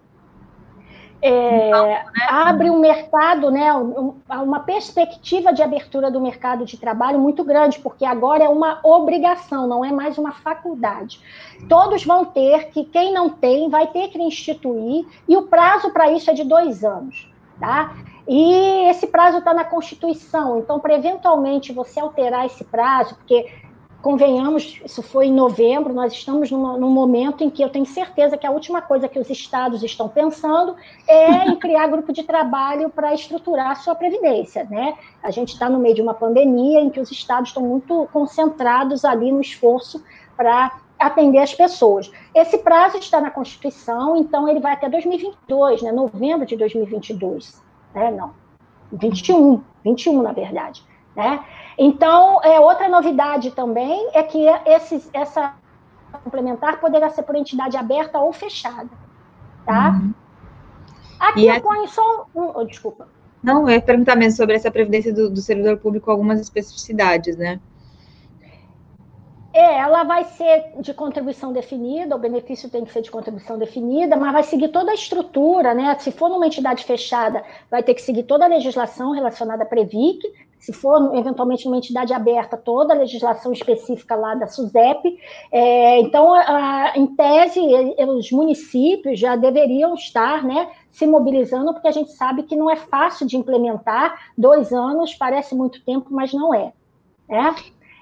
é, 1.21 1.69
né? 1.69 2.05
abre 2.29 2.69
um 2.69 2.79
mercado, 2.79 3.51
né, 3.51 3.73
uma 3.73 4.61
perspectiva 4.61 5.51
de 5.51 5.61
abertura 5.61 6.09
do 6.09 6.21
mercado 6.21 6.65
de 6.65 6.77
trabalho 6.77 7.19
muito 7.19 7.43
grande, 7.43 7.77
porque 7.79 8.05
agora 8.05 8.45
é 8.45 8.49
uma 8.49 8.79
obrigação, 8.83 9.67
não 9.67 9.83
é 9.83 9.91
mais 9.91 10.17
uma 10.17 10.31
faculdade. 10.31 11.19
Todos 11.67 12.05
vão 12.05 12.23
ter 12.23 12.69
que, 12.69 12.85
quem 12.85 13.13
não 13.13 13.29
tem, 13.29 13.69
vai 13.69 13.87
ter 13.87 14.07
que 14.07 14.17
instituir, 14.17 15.05
e 15.27 15.35
o 15.35 15.43
prazo 15.43 15.91
para 15.91 16.09
isso 16.09 16.31
é 16.31 16.33
de 16.33 16.45
dois 16.45 16.83
anos. 16.83 17.29
Tá? 17.59 17.93
E 18.31 18.87
esse 18.87 19.07
prazo 19.07 19.39
está 19.39 19.55
na 19.55 19.63
Constituição, 19.63 20.59
então, 20.59 20.79
para 20.79 20.93
eventualmente 20.93 21.73
você 21.73 21.99
alterar 21.99 22.45
esse 22.45 22.63
prazo, 22.63 23.15
porque, 23.15 23.51
convenhamos, 24.03 24.79
isso 24.85 25.01
foi 25.01 25.25
em 25.25 25.33
novembro, 25.33 25.95
nós 25.95 26.13
estamos 26.13 26.51
numa, 26.51 26.77
num 26.77 26.91
momento 26.91 27.43
em 27.43 27.49
que 27.49 27.63
eu 27.63 27.69
tenho 27.69 27.87
certeza 27.87 28.37
que 28.37 28.45
a 28.45 28.51
última 28.51 28.83
coisa 28.83 29.07
que 29.07 29.17
os 29.17 29.31
estados 29.31 29.81
estão 29.81 30.07
pensando 30.07 30.75
é 31.07 31.47
em 31.47 31.55
criar 31.57 31.87
grupo 31.87 32.13
de 32.13 32.21
trabalho 32.21 32.91
para 32.91 33.15
estruturar 33.15 33.71
a 33.71 33.75
sua 33.75 33.95
previdência, 33.95 34.63
né? 34.65 34.95
A 35.23 35.31
gente 35.31 35.53
está 35.53 35.67
no 35.67 35.79
meio 35.79 35.95
de 35.95 36.01
uma 36.03 36.13
pandemia 36.13 36.81
em 36.81 36.91
que 36.91 36.99
os 36.99 37.09
estados 37.09 37.49
estão 37.49 37.63
muito 37.63 38.07
concentrados 38.13 39.03
ali 39.05 39.31
no 39.31 39.41
esforço 39.41 40.03
para 40.37 40.77
atender 40.99 41.39
as 41.39 41.55
pessoas. 41.55 42.11
Esse 42.35 42.59
prazo 42.59 42.99
está 42.99 43.19
na 43.19 43.31
Constituição, 43.31 44.15
então 44.15 44.47
ele 44.47 44.59
vai 44.59 44.73
até 44.73 44.87
2022, 44.87 45.81
né? 45.81 45.91
Novembro 45.91 46.45
de 46.45 46.55
2022 46.55 47.67
né? 47.93 48.11
Não, 48.11 48.33
21, 48.91 49.61
21 49.83 50.21
na 50.21 50.31
verdade, 50.31 50.83
né? 51.15 51.43
Então, 51.77 52.41
é, 52.43 52.59
outra 52.59 52.89
novidade 52.89 53.51
também 53.51 54.09
é 54.13 54.21
que 54.23 54.45
esses, 54.65 55.09
essa 55.13 55.53
complementar 56.23 56.79
poderá 56.79 57.09
ser 57.09 57.23
por 57.23 57.35
entidade 57.35 57.77
aberta 57.77 58.19
ou 58.19 58.33
fechada, 58.33 58.89
tá? 59.65 59.91
Uhum. 59.91 60.13
Aqui 61.19 61.41
e 61.41 61.47
eu 61.47 61.61
ponho 61.61 61.87
só 61.87 62.27
um, 62.35 62.51
oh, 62.55 62.63
desculpa. 62.63 63.07
Não, 63.41 63.61
eu 63.63 63.75
ia 63.75 63.81
perguntar 63.81 64.15
mesmo 64.15 64.37
sobre 64.37 64.55
essa 64.55 64.71
previdência 64.71 65.13
do, 65.13 65.29
do 65.29 65.41
servidor 65.41 65.77
público, 65.77 66.09
algumas 66.11 66.39
especificidades, 66.39 67.37
né? 67.37 67.59
É, 69.51 69.79
ela 69.79 70.03
vai 70.03 70.25
ser 70.25 70.73
de 70.79 70.93
contribuição 70.93 71.51
definida, 71.51 72.15
o 72.15 72.19
benefício 72.19 72.69
tem 72.69 72.85
que 72.85 72.91
ser 72.91 73.01
de 73.01 73.09
contribuição 73.09 73.57
definida, 73.57 74.15
mas 74.15 74.31
vai 74.31 74.43
seguir 74.43 74.69
toda 74.69 74.91
a 74.91 74.93
estrutura, 74.93 75.73
né? 75.73 75.97
Se 75.99 76.11
for 76.11 76.29
numa 76.29 76.45
entidade 76.45 76.83
fechada, 76.83 77.43
vai 77.69 77.81
ter 77.81 77.95
que 77.95 78.01
seguir 78.01 78.23
toda 78.23 78.45
a 78.45 78.47
legislação 78.47 79.11
relacionada 79.11 79.63
à 79.63 79.65
Previc, 79.65 80.19
se 80.59 80.73
for 80.73 81.15
eventualmente 81.15 81.65
numa 81.65 81.77
entidade 81.77 82.13
aberta, 82.13 82.57
toda 82.57 82.93
a 82.93 82.97
legislação 82.97 83.51
específica 83.51 84.13
lá 84.15 84.35
da 84.35 84.45
SUSEP. 84.45 85.17
É, 85.51 85.99
então, 85.99 86.33
a, 86.33 86.93
em 86.95 87.07
tese, 87.07 87.59
os 88.07 88.31
municípios 88.31 89.17
já 89.19 89.35
deveriam 89.35 89.95
estar 89.95 90.43
né, 90.43 90.69
se 90.91 91.07
mobilizando, 91.07 91.73
porque 91.73 91.87
a 91.87 91.93
gente 91.93 92.11
sabe 92.11 92.43
que 92.43 92.57
não 92.57 92.69
é 92.69 92.75
fácil 92.75 93.25
de 93.25 93.37
implementar. 93.37 94.31
Dois 94.37 94.73
anos 94.73 95.15
parece 95.15 95.55
muito 95.55 95.83
tempo, 95.83 96.07
mas 96.11 96.33
não 96.33 96.53
é. 96.53 96.73
Né? 97.27 97.55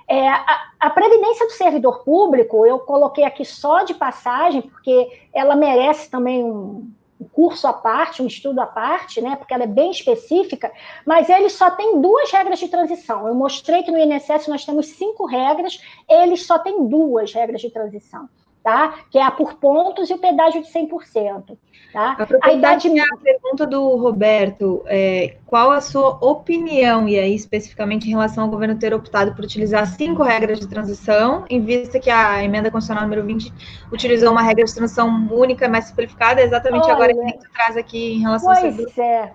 É, 0.10 0.30
a, 0.30 0.72
a, 0.80 0.90
previdência 0.90 1.46
do 1.46 1.52
servidor 1.52 2.04
público, 2.04 2.66
eu 2.66 2.80
coloquei 2.80 3.26
aqui 3.26 3.44
só 3.44 3.84
de 3.84 3.94
passagem, 3.94 4.62
porque 4.62 5.22
ela 5.34 5.54
merece 5.54 6.10
também 6.10 6.42
um, 6.46 6.90
um, 7.20 7.26
curso 7.34 7.68
à 7.68 7.74
parte, 7.74 8.22
um 8.22 8.28
estudo 8.28 8.62
à 8.62 8.66
parte, 8.66 9.20
né? 9.20 9.36
Porque 9.36 9.54
ela 9.54 9.64
é 9.64 9.68
bem 9.68 9.92
específica, 9.92 10.72
mas 11.06 11.30
ele 11.30 11.50
só 11.50 11.72
tem 11.72 12.00
duas 12.00 12.32
regras 12.32 12.58
de 12.58 12.70
transição. 12.70 13.28
Eu 13.28 13.36
mostrei 13.36 13.84
que 13.84 13.92
no 13.92 13.98
INSS 13.98 14.48
nós 14.48 14.64
temos 14.64 14.88
cinco 14.88 15.26
regras, 15.26 15.82
eles 16.08 16.46
só 16.46 16.58
têm 16.58 16.88
duas 16.88 17.34
regras 17.34 17.60
de 17.60 17.70
transição. 17.70 18.30
Tá? 18.68 18.96
Que 19.10 19.18
é 19.18 19.24
a 19.24 19.32
por 19.32 19.54
pontos 19.54 20.10
e 20.10 20.14
o 20.14 20.18
pedágio 20.18 20.62
de 20.62 20.68
100%. 20.68 21.58
Tá? 21.94 22.18
A 22.42 22.52
idade... 22.52 22.90
a 23.00 23.18
pergunta 23.24 23.66
do 23.66 23.96
Roberto, 23.96 24.84
é, 24.88 25.38
qual 25.46 25.72
a 25.72 25.80
sua 25.80 26.18
opinião, 26.20 27.08
e 27.08 27.18
aí 27.18 27.34
especificamente 27.34 28.08
em 28.08 28.10
relação 28.10 28.44
ao 28.44 28.50
governo 28.50 28.78
ter 28.78 28.94
optado 28.94 29.34
por 29.34 29.46
utilizar 29.46 29.88
cinco 29.88 30.22
regras 30.22 30.60
de 30.60 30.68
transição, 30.68 31.46
em 31.50 31.62
vista 31.62 31.98
que 31.98 32.10
a 32.10 32.44
emenda 32.44 32.70
constitucional 32.70 33.06
número 33.06 33.26
20 33.26 33.54
utilizou 33.90 34.34
uma 34.34 34.42
regra 34.42 34.66
de 34.66 34.76
transição 34.76 35.30
única, 35.32 35.70
mais 35.70 35.86
simplificada, 35.86 36.42
exatamente 36.42 36.84
Olha, 36.84 36.94
agora 36.94 37.14
que 37.14 37.22
a 37.22 37.28
gente 37.28 37.50
traz 37.54 37.78
aqui 37.78 38.16
em 38.16 38.20
relação 38.20 38.54
pois 38.54 38.98
é, 38.98 39.34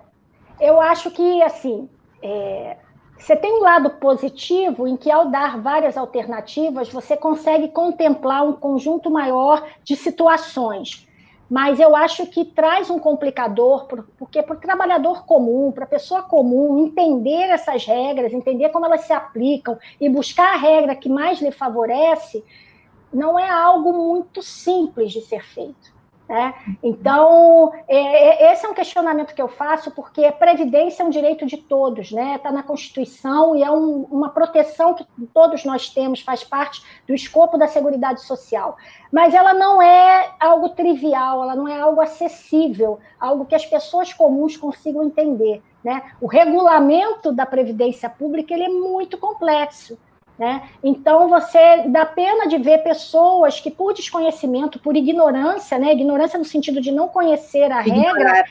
eu 0.61 0.79
acho 0.79 1.09
que, 1.09 1.41
assim, 1.41 1.89
é, 2.21 2.77
você 3.23 3.37
tem 3.37 3.53
um 3.53 3.61
lado 3.61 3.89
positivo 3.89 4.85
em 4.85 4.97
que, 4.97 5.09
ao 5.09 5.29
dar 5.29 5.57
várias 5.57 5.95
alternativas, 5.95 6.89
você 6.89 7.15
consegue 7.15 7.69
contemplar 7.69 8.45
um 8.45 8.51
conjunto 8.51 9.09
maior 9.09 9.65
de 9.81 9.95
situações. 9.95 11.07
Mas 11.49 11.79
eu 11.79 11.95
acho 11.95 12.25
que 12.25 12.43
traz 12.43 12.89
um 12.89 12.99
complicador, 12.99 13.87
porque 14.17 14.43
para 14.43 14.57
o 14.57 14.59
trabalhador 14.59 15.25
comum, 15.25 15.71
para 15.71 15.85
a 15.85 15.87
pessoa 15.87 16.21
comum, 16.21 16.85
entender 16.85 17.49
essas 17.49 17.85
regras, 17.85 18.33
entender 18.33 18.67
como 18.69 18.85
elas 18.85 19.05
se 19.05 19.13
aplicam 19.13 19.79
e 20.01 20.09
buscar 20.09 20.55
a 20.55 20.57
regra 20.57 20.93
que 20.93 21.07
mais 21.07 21.39
lhe 21.41 21.51
favorece, 21.51 22.43
não 23.13 23.39
é 23.39 23.49
algo 23.49 23.93
muito 23.93 24.41
simples 24.41 25.13
de 25.13 25.21
ser 25.21 25.45
feito. 25.45 25.92
Né? 26.27 26.53
Então, 26.81 27.73
é, 27.87 27.97
é, 27.97 28.53
esse 28.53 28.65
é 28.65 28.69
um 28.69 28.73
questionamento 28.73 29.35
que 29.35 29.41
eu 29.41 29.49
faço, 29.49 29.91
porque 29.91 30.31
previdência 30.31 31.03
é 31.03 31.05
um 31.05 31.09
direito 31.09 31.45
de 31.45 31.57
todos, 31.57 32.11
né? 32.11 32.35
Está 32.35 32.49
na 32.49 32.63
Constituição 32.63 33.55
e 33.55 33.61
é 33.61 33.69
um, 33.69 34.03
uma 34.09 34.29
proteção 34.29 34.93
que 34.93 35.05
todos 35.33 35.65
nós 35.65 35.89
temos, 35.89 36.21
faz 36.21 36.43
parte 36.43 36.81
do 37.05 37.13
escopo 37.13 37.57
da 37.57 37.67
Seguridade 37.67 38.21
Social. 38.21 38.77
Mas 39.11 39.33
ela 39.33 39.53
não 39.53 39.81
é 39.81 40.31
algo 40.39 40.69
trivial, 40.69 41.43
ela 41.43 41.55
não 41.55 41.67
é 41.67 41.79
algo 41.79 41.99
acessível, 41.99 42.99
algo 43.19 43.45
que 43.45 43.55
as 43.55 43.65
pessoas 43.65 44.13
comuns 44.13 44.55
consigam 44.55 45.03
entender. 45.03 45.61
Né? 45.83 46.01
O 46.21 46.27
regulamento 46.27 47.33
da 47.33 47.45
Previdência 47.45 48.09
Pública 48.09 48.53
ele 48.53 48.63
é 48.63 48.69
muito 48.69 49.17
complexo. 49.17 49.97
Né? 50.37 50.63
Então, 50.83 51.29
você 51.29 51.83
dá 51.87 52.05
pena 52.05 52.47
de 52.47 52.57
ver 52.57 52.79
pessoas 52.79 53.59
que, 53.59 53.69
por 53.69 53.93
desconhecimento, 53.93 54.79
por 54.79 54.95
ignorância, 54.95 55.77
né? 55.77 55.93
ignorância 55.93 56.39
no 56.39 56.45
sentido 56.45 56.81
de 56.81 56.91
não 56.91 57.07
conhecer 57.07 57.71
a 57.71 57.81
Ignorar. 57.81 58.13
regra, 58.13 58.45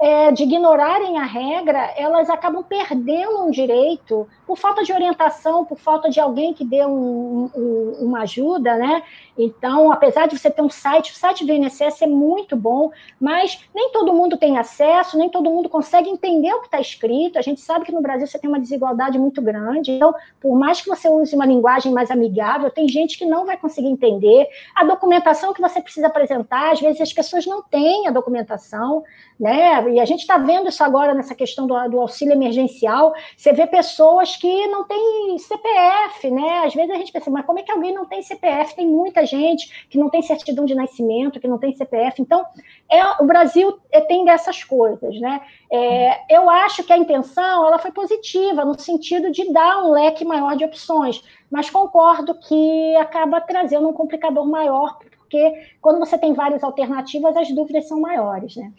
é, 0.00 0.30
de 0.30 0.44
ignorarem 0.44 1.18
a 1.18 1.24
regra, 1.24 1.92
elas 1.96 2.30
acabam 2.30 2.62
perdendo 2.62 3.44
um 3.44 3.50
direito 3.50 4.28
por 4.46 4.56
falta 4.56 4.82
de 4.84 4.92
orientação, 4.92 5.64
por 5.64 5.78
falta 5.78 6.08
de 6.08 6.20
alguém 6.20 6.54
que 6.54 6.64
dê 6.64 6.84
um, 6.86 7.50
um, 7.54 7.96
uma 8.00 8.22
ajuda, 8.22 8.76
né? 8.76 9.02
Então, 9.36 9.92
apesar 9.92 10.26
de 10.26 10.38
você 10.38 10.50
ter 10.50 10.62
um 10.62 10.70
site, 10.70 11.12
o 11.12 11.14
site 11.14 11.44
do 11.44 11.52
INSS 11.52 12.02
é 12.02 12.06
muito 12.06 12.56
bom, 12.56 12.90
mas 13.20 13.60
nem 13.74 13.90
todo 13.90 14.12
mundo 14.12 14.36
tem 14.36 14.56
acesso, 14.56 15.18
nem 15.18 15.28
todo 15.28 15.50
mundo 15.50 15.68
consegue 15.68 16.08
entender 16.08 16.52
o 16.54 16.60
que 16.60 16.66
está 16.66 16.80
escrito. 16.80 17.38
A 17.38 17.42
gente 17.42 17.60
sabe 17.60 17.84
que 17.84 17.92
no 17.92 18.00
Brasil 18.00 18.26
você 18.26 18.38
tem 18.38 18.48
uma 18.48 18.60
desigualdade 18.60 19.18
muito 19.18 19.42
grande. 19.42 19.92
Então, 19.92 20.14
por 20.40 20.56
mais 20.56 20.80
que 20.80 20.88
você 20.88 21.08
use 21.08 21.34
uma 21.34 21.46
linguagem 21.46 21.92
mais 21.92 22.10
amigável, 22.10 22.70
tem 22.70 22.88
gente 22.88 23.18
que 23.18 23.26
não 23.26 23.46
vai 23.46 23.56
conseguir 23.56 23.88
entender. 23.88 24.46
A 24.74 24.84
documentação 24.84 25.52
que 25.52 25.60
você 25.60 25.80
precisa 25.80 26.06
apresentar, 26.06 26.72
às 26.72 26.80
vezes 26.80 27.00
as 27.00 27.12
pessoas 27.12 27.46
não 27.46 27.62
têm 27.62 28.06
a 28.06 28.10
documentação 28.10 29.04
né? 29.38 29.74
E 29.92 30.00
a 30.00 30.04
gente 30.04 30.20
está 30.20 30.38
vendo 30.38 30.68
isso 30.68 30.82
agora 30.82 31.14
nessa 31.14 31.34
questão 31.34 31.66
do, 31.66 31.88
do, 31.88 32.00
auxílio 32.00 32.32
emergencial. 32.32 33.12
Você 33.36 33.52
vê 33.52 33.66
pessoas 33.66 34.36
que 34.36 34.66
não 34.68 34.84
têm 34.84 35.38
CPF, 35.38 36.30
né? 36.30 36.64
Às 36.64 36.74
vezes 36.74 36.90
a 36.90 36.96
gente 36.96 37.12
pensa, 37.12 37.30
mas 37.30 37.44
como 37.44 37.58
é 37.58 37.62
que 37.62 37.72
alguém 37.72 37.94
não 37.94 38.06
tem 38.06 38.22
CPF? 38.22 38.74
Tem 38.74 38.86
muita 38.86 39.24
gente 39.24 39.86
que 39.88 39.98
não 39.98 40.08
tem 40.08 40.22
certidão 40.22 40.64
de 40.64 40.74
nascimento, 40.74 41.40
que 41.40 41.48
não 41.48 41.58
tem 41.58 41.74
CPF. 41.74 42.20
Então, 42.20 42.44
é, 42.90 43.22
o 43.22 43.26
Brasil 43.26 43.78
é, 43.90 44.00
tem 44.00 44.24
dessas 44.24 44.62
coisas, 44.64 45.20
né? 45.20 45.40
É, 45.70 46.34
eu 46.34 46.48
acho 46.48 46.82
que 46.84 46.92
a 46.92 46.98
intenção 46.98 47.66
ela 47.66 47.78
foi 47.78 47.92
positiva 47.92 48.64
no 48.64 48.78
sentido 48.78 49.30
de 49.30 49.52
dar 49.52 49.84
um 49.84 49.90
leque 49.90 50.24
maior 50.24 50.56
de 50.56 50.64
opções, 50.64 51.22
mas 51.50 51.70
concordo 51.70 52.34
que 52.34 52.96
acaba 52.96 53.40
trazendo 53.40 53.88
um 53.88 53.92
complicador 53.92 54.46
maior, 54.46 54.98
porque 55.18 55.52
quando 55.80 55.98
você 55.98 56.16
tem 56.16 56.32
várias 56.32 56.64
alternativas, 56.64 57.36
as 57.36 57.50
dúvidas 57.50 57.86
são 57.86 58.00
maiores, 58.00 58.56
né? 58.56 58.72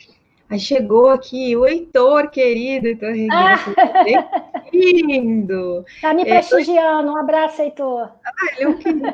Aí 0.50 0.60
chegou 0.60 1.10
aqui 1.10 1.56
o 1.56 1.66
Heitor, 1.66 2.30
querido, 2.32 2.88
Heitor 2.88 3.14
ah. 3.32 3.58
lindo. 4.74 5.86
Está 5.88 6.14
me 6.14 6.26
prestigiando, 6.26 7.12
um 7.12 7.18
abraço, 7.18 7.62
Heitor. 7.62 8.10
Ah, 8.26 8.32
ele 8.56 8.64
é 8.64 8.68
um 8.68 8.78
querido. 8.78 9.14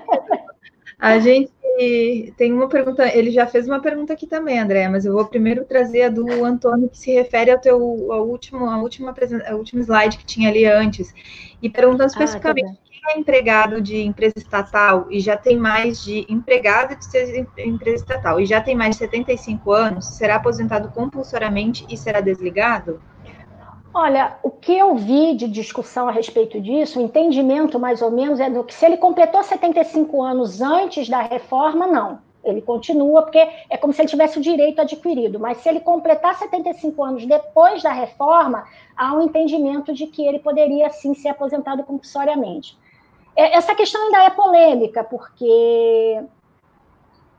A 0.98 1.20
gente 1.20 1.52
tem 2.38 2.54
uma 2.54 2.70
pergunta, 2.70 3.06
ele 3.06 3.30
já 3.30 3.46
fez 3.46 3.68
uma 3.68 3.82
pergunta 3.82 4.14
aqui 4.14 4.26
também, 4.26 4.58
André, 4.58 4.88
mas 4.88 5.06
eu 5.06 5.12
vou 5.12 5.26
primeiro 5.26 5.66
trazer 5.66 6.04
a 6.04 6.10
do 6.10 6.46
Antônio, 6.46 6.90
que 6.90 6.98
se 6.98 7.14
refere 7.14 7.52
ao 7.52 7.60
teu 7.60 8.12
ao 8.14 8.26
último, 8.26 8.66
a 8.70 8.78
última, 8.78 9.14
a 9.46 9.56
última 9.56 9.82
slide 9.82 10.18
que 10.18 10.26
tinha 10.26 10.50
ali 10.50 10.66
antes, 10.66 11.14
e 11.62 11.70
perguntando 11.70 12.04
ah, 12.04 12.18
tá 12.18 12.24
especificamente 12.24 12.80
ah, 12.82 12.85
é 13.10 13.18
empregado 13.18 13.82
de 13.82 14.01
empresa 14.01 14.36
estatal 14.38 15.08
e 15.10 15.20
já 15.20 15.38
tem 15.38 15.58
mais 15.58 16.03
de 16.03 16.26
empregado 16.30 16.95
de 16.95 17.47
empresa 17.66 18.03
estatal 18.03 18.39
e 18.39 18.45
já 18.45 18.62
tem 18.62 18.76
mais 18.76 18.91
de 18.91 18.99
75 18.99 19.72
anos, 19.72 20.06
será 20.06 20.36
aposentado 20.36 20.89
compulsoriamente 20.89 21.86
e 21.89 21.97
será 21.97 22.22
desligado? 22.22 23.01
Olha, 23.93 24.36
o 24.43 24.51
que 24.51 24.78
eu 24.78 24.93
vi 24.95 25.36
de 25.36 25.47
discussão 25.47 26.10
a 26.10 26.12
respeito 26.12 26.60
disso, 26.60 26.99
o 26.99 27.01
entendimento 27.01 27.80
mais 27.80 28.01
ou 28.01 28.12
menos 28.12 28.41
é 28.41 28.49
do 28.49 28.62
que 28.62 28.74
se 28.74 28.86
ele 28.86 28.97
completou 28.97 29.41
75 29.41 30.22
anos 30.22 30.62
antes 30.62 31.08
da 31.08 31.22
reforma, 31.22 31.88
não. 31.88 32.20
Ele 32.43 32.62
continua, 32.62 33.24
porque 33.24 33.39
é 33.70 33.78
como 33.78 33.93
se 33.93 34.01
ele 34.01 34.10
tivesse 34.10 34.38
o 34.38 34.41
direito 34.41 34.80
adquirido. 34.82 35.39
Mas 35.39 35.58
se 35.58 35.70
ele 35.70 35.80
completar 35.80 36.38
75 36.38 37.03
anos 37.03 37.26
depois 37.26 37.82
da 37.82 37.91
reforma, 37.91 38.66
há 38.97 39.16
um 39.16 39.22
entendimento 39.24 39.93
de 39.93 40.08
que 40.08 40.28
ele 40.28 40.39
poderia 40.39 40.89
sim 40.89 41.14
ser 41.14 41.30
aposentado 41.30 41.84
compulsoriamente. 41.84 42.78
É, 43.36 43.56
essa 43.56 43.76
questão 43.76 44.02
ainda 44.04 44.24
é 44.24 44.30
polêmica, 44.30 45.04
porque 45.04 46.24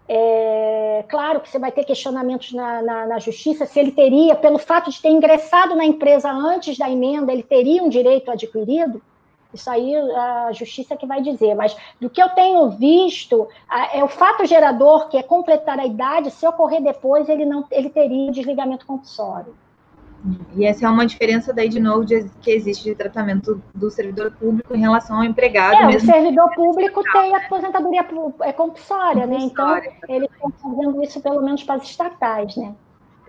é 0.09 1.05
claro 1.09 1.41
que 1.41 1.49
você 1.49 1.59
vai 1.59 1.73
ter 1.73 1.85
questionamentos 1.85 2.53
na, 2.53 2.83
na, 2.83 3.07
na, 3.07 3.19
justiça 3.19 3.67
se 3.67 3.81
ele 3.81 3.91
teria, 3.91 4.37
pelo 4.37 4.59
fato 4.59 4.91
de 4.91 5.01
ter 5.01 5.09
ingressado 5.09 5.75
na 5.75 5.85
empresa 5.85 6.31
antes 6.31 6.79
da 6.79 6.89
emenda, 6.89 7.33
ele 7.33 7.43
teria 7.43 7.83
um 7.83 7.89
direito 7.89 8.31
adquirido. 8.31 9.03
Isso 9.53 9.71
aí 9.71 9.97
a 9.97 10.53
justiça 10.53 10.97
que 10.97 11.07
vai 11.07 11.23
dizer, 11.23 11.55
mas 11.55 11.75
do 12.01 12.11
que 12.11 12.23
eu 12.23 12.29
tenho 12.31 12.69
visto, 12.71 13.49
é 13.93 14.05
o 14.05 14.09
fato 14.09 14.45
gerador, 14.45 15.09
que 15.09 15.17
é 15.17 15.23
completar 15.23 15.79
a 15.81 15.87
idade, 15.87 16.31
se 16.31 16.47
ocorrer 16.47 16.83
depois, 16.83 17.29
ele 17.29 17.45
não 17.45 17.65
ele 17.71 17.89
teria 17.89 18.31
desligamento 18.31 18.85
compulsório. 18.85 19.57
E 20.55 20.65
essa 20.65 20.87
é 20.87 20.89
uma 20.89 21.07
diferença 21.07 21.53
daí, 21.53 21.69
de 21.69 21.81
novo, 21.81 22.05
de, 22.05 22.29
que 22.41 22.51
existe 22.51 22.85
de 22.85 22.95
tratamento 22.95 23.63
do 23.75 23.91
servidor 23.91 24.33
público 24.33 24.75
em 24.75 24.81
relação 24.81 25.19
ao 25.19 25.25
empregado. 25.25 25.93
É, 25.93 25.97
o 25.97 26.01
servidor 26.01 26.51
público 26.55 27.03
tem 27.13 27.35
a 27.35 27.39
aposentadoria 27.39 28.07
é 28.41 28.53
compulsória, 28.53 29.27
né? 29.27 29.39
Então, 29.41 29.77
eles 30.09 30.29
estão 30.33 30.51
fazendo 30.51 31.03
isso 31.03 31.21
pelo 31.21 31.43
menos 31.43 31.63
para 31.63 31.77
as 31.77 31.85
estatais, 31.85 32.57
né? 32.57 32.75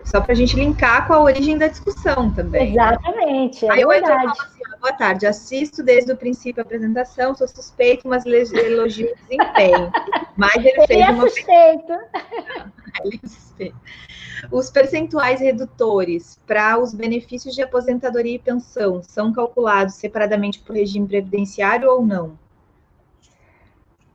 Só 0.04 0.20
para 0.20 0.32
a 0.32 0.34
gente 0.34 0.56
linkar 0.56 1.06
com 1.06 1.12
a 1.12 1.20
origem 1.20 1.58
da 1.58 1.68
discussão 1.68 2.30
também. 2.30 2.72
Exatamente. 2.72 3.66
É 3.66 3.72
Aí 3.72 3.82
assim: 3.82 4.62
boa 4.80 4.92
tarde, 4.92 5.26
assisto 5.26 5.82
desde 5.82 6.12
o 6.12 6.16
princípio 6.16 6.62
a 6.62 6.64
apresentação, 6.64 7.34
sou 7.34 7.48
suspeito, 7.48 8.08
mas 8.08 8.24
elogio 8.24 9.10
o 9.12 9.16
desempenho. 9.28 9.90
Mas 10.38 10.54
ele, 10.54 10.68
ele 10.68 10.86
fez 10.86 11.00
é 11.00 11.10
uma. 11.10 11.28
Suspeito. 11.28 11.92
suspeito 13.24 13.76
os 14.52 14.70
percentuais 14.70 15.40
redutores 15.40 16.38
para 16.46 16.78
os 16.78 16.94
benefícios 16.94 17.54
de 17.54 17.62
aposentadoria 17.62 18.36
e 18.36 18.38
pensão 18.38 19.02
são 19.02 19.32
calculados 19.32 19.94
separadamente 19.94 20.60
por 20.60 20.74
regime 20.74 21.06
previdenciário 21.06 21.90
ou 21.90 22.04
não? 22.04 22.38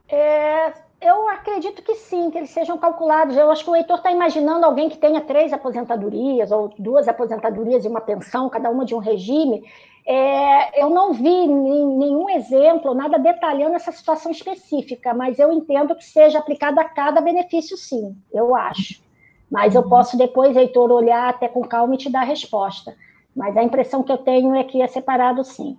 É, 0.08 0.74
eu 1.02 1.28
acredito 1.30 1.82
que 1.82 1.96
sim, 1.96 2.30
que 2.30 2.38
eles 2.38 2.52
sejam 2.52 2.78
calculados. 2.78 3.36
Eu 3.36 3.52
acho 3.52 3.64
que 3.64 3.70
o 3.70 3.76
Heitor 3.76 3.98
está 3.98 4.12
imaginando 4.12 4.66
alguém 4.66 4.90
que 4.90 4.98
tenha 4.98 5.22
três 5.22 5.52
aposentadorias, 5.52 6.52
ou 6.52 6.74
duas 6.78 7.08
aposentadorias 7.08 7.84
e 7.84 7.88
uma 7.88 8.02
pensão, 8.02 8.50
cada 8.50 8.70
uma 8.70 8.86
de 8.86 8.96
um 8.96 9.00
regime. 9.00 9.64
É, 10.06 10.82
eu 10.82 10.90
não 10.90 11.14
vi 11.14 11.48
nenhum 11.48 12.30
exemplo, 12.30 12.94
nada 12.94 13.18
detalhando 13.18 13.76
essa 13.76 13.92
situação 13.92 14.32
específica, 14.32 15.14
mas 15.14 15.40
eu 15.40 15.52
entendo 15.52 15.96
que 15.96 16.04
seja 16.04 16.40
aplicado 16.40 16.80
a 16.80 16.84
cada 16.84 17.22
benefício, 17.22 17.78
sim, 17.78 18.16
eu 18.34 18.54
acho. 18.54 19.02
Mas 19.50 19.76
eu 19.76 19.88
posso 19.88 20.18
depois, 20.18 20.58
Heitor, 20.58 20.92
olhar 20.92 21.30
até 21.30 21.48
com 21.48 21.62
calma 21.62 21.96
e 21.96 21.98
te 21.98 22.10
dar 22.10 22.22
a 22.22 22.26
resposta. 22.26 22.96
Mas 23.36 23.56
a 23.56 23.64
impressão 23.64 24.04
que 24.04 24.12
eu 24.12 24.18
tenho 24.18 24.54
é 24.56 24.64
que 24.64 24.82
é 24.82 24.88
separado 24.88 25.44
sim. 25.44 25.78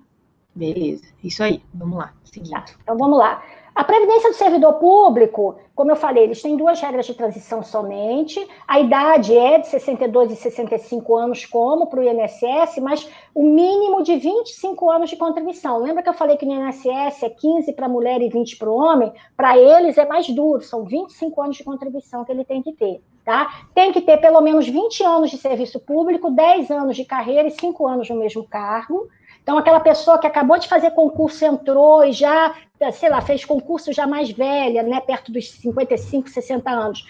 Beleza, 0.55 1.05
isso 1.23 1.43
aí, 1.43 1.63
vamos 1.75 1.99
lá, 1.99 2.15
seguindo. 2.25 2.53
Tá, 2.53 2.65
então 2.83 2.97
vamos 2.97 3.19
lá. 3.19 3.43
A 3.75 3.83
previdência 3.83 4.31
do 4.31 4.37
servidor 4.37 4.75
público, 4.75 5.57
como 5.75 5.91
eu 5.91 5.97
falei, 5.97 6.23
eles 6.23 6.41
têm 6.41 6.57
duas 6.57 6.81
regras 6.81 7.07
de 7.07 7.15
transição 7.15 7.61
somente. 7.61 8.47
A 8.69 8.79
idade 8.79 9.37
é 9.37 9.59
de 9.59 9.67
62 9.67 10.31
e 10.31 10.37
65 10.37 11.17
anos, 11.17 11.45
como 11.45 11.89
para 11.89 11.99
o 11.99 12.05
INSS, 12.05 12.79
mas 12.81 13.11
o 13.35 13.43
mínimo 13.43 14.05
de 14.05 14.15
25 14.15 14.89
anos 14.89 15.11
de 15.11 15.17
contribuição. 15.17 15.79
Lembra 15.79 16.05
que 16.05 16.09
eu 16.09 16.15
falei 16.15 16.37
que 16.37 16.47
no 16.47 16.53
INSS 16.53 17.25
é 17.25 17.31
15 17.31 17.73
para 17.73 17.89
mulher 17.89 18.23
e 18.23 18.29
20 18.29 18.57
para 18.59 18.71
o 18.71 18.77
homem? 18.77 19.13
Para 19.37 19.59
eles 19.59 19.99
é 19.99 20.07
mais 20.07 20.29
duro, 20.29 20.63
são 20.63 20.85
25 20.85 21.43
anos 21.43 21.57
de 21.57 21.65
contribuição 21.65 22.25
que 22.25 22.31
ele 22.31 22.45
tem 22.45 22.63
que 22.63 22.73
ter. 22.75 23.03
Tá? 23.25 23.65
Tem 23.75 23.91
que 23.91 24.03
ter 24.03 24.19
pelo 24.19 24.41
menos 24.41 24.69
20 24.69 25.03
anos 25.03 25.31
de 25.31 25.39
serviço 25.39 25.81
público, 25.81 26.31
10 26.31 26.71
anos 26.71 26.95
de 26.95 27.05
carreira 27.05 27.49
e 27.49 27.51
5 27.51 27.87
anos 27.89 28.09
no 28.09 28.17
mesmo 28.17 28.45
cargo. 28.45 29.09
Então, 29.45 29.59
aquela 29.59 29.79
pessoa 29.79 30.19
que 30.19 30.27
acabou 30.27 30.59
de 30.59 30.67
fazer 30.67 30.93
concurso 30.93 31.45
entrou 31.45 32.03
e 32.03 32.13
já, 32.13 32.55
sei 32.95 33.11
lá, 33.11 33.21
fez 33.21 33.45
concurso 33.45 33.93
já 33.93 34.07
mais 34.07 34.31
velha, 34.31 34.83
né, 34.83 35.01
perto 35.03 35.31
dos 35.31 35.51
55, 35.51 36.31
60 36.31 36.71
anos, 36.71 37.07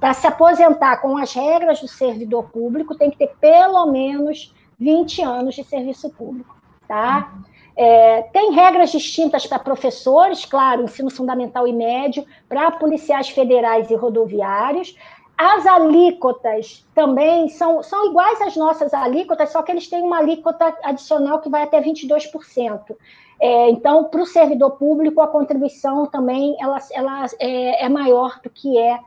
para 0.00 0.14
se 0.14 0.26
aposentar 0.26 0.96
com 1.02 1.18
as 1.18 1.34
regras 1.34 1.80
do 1.82 1.86
servidor 1.86 2.44
público, 2.48 2.96
tem 2.96 3.10
que 3.10 3.18
ter 3.18 3.34
pelo 3.38 3.86
menos 3.92 4.54
20 4.78 5.22
anos 5.22 5.54
de 5.54 5.64
serviço 5.64 6.08
público, 6.08 6.56
tá? 6.88 7.30
É, 7.76 8.22
tem 8.32 8.52
regras 8.52 8.90
distintas 8.90 9.46
para 9.46 9.58
professores, 9.58 10.46
claro, 10.46 10.82
ensino 10.82 11.10
fundamental 11.10 11.68
e 11.68 11.74
médio, 11.74 12.24
para 12.48 12.70
policiais 12.70 13.28
federais 13.28 13.90
e 13.90 13.94
rodoviários. 13.94 14.96
As 15.36 15.66
alíquotas 15.66 16.86
também 16.94 17.48
são, 17.50 17.82
são 17.82 18.10
iguais 18.10 18.40
às 18.40 18.56
nossas 18.56 18.94
alíquotas, 18.94 19.50
só 19.52 19.62
que 19.62 19.70
eles 19.70 19.86
têm 19.86 20.02
uma 20.02 20.18
alíquota 20.18 20.74
adicional 20.82 21.40
que 21.40 21.50
vai 21.50 21.62
até 21.62 21.80
22%. 21.80 22.96
É, 23.38 23.68
então, 23.68 24.04
para 24.04 24.22
o 24.22 24.26
servidor 24.26 24.72
público, 24.72 25.20
a 25.20 25.28
contribuição 25.28 26.06
também 26.06 26.56
ela, 26.58 26.78
ela 26.90 27.26
é, 27.38 27.84
é 27.84 27.88
maior 27.88 28.40
do 28.42 28.48
que 28.48 28.78
é, 28.78 28.98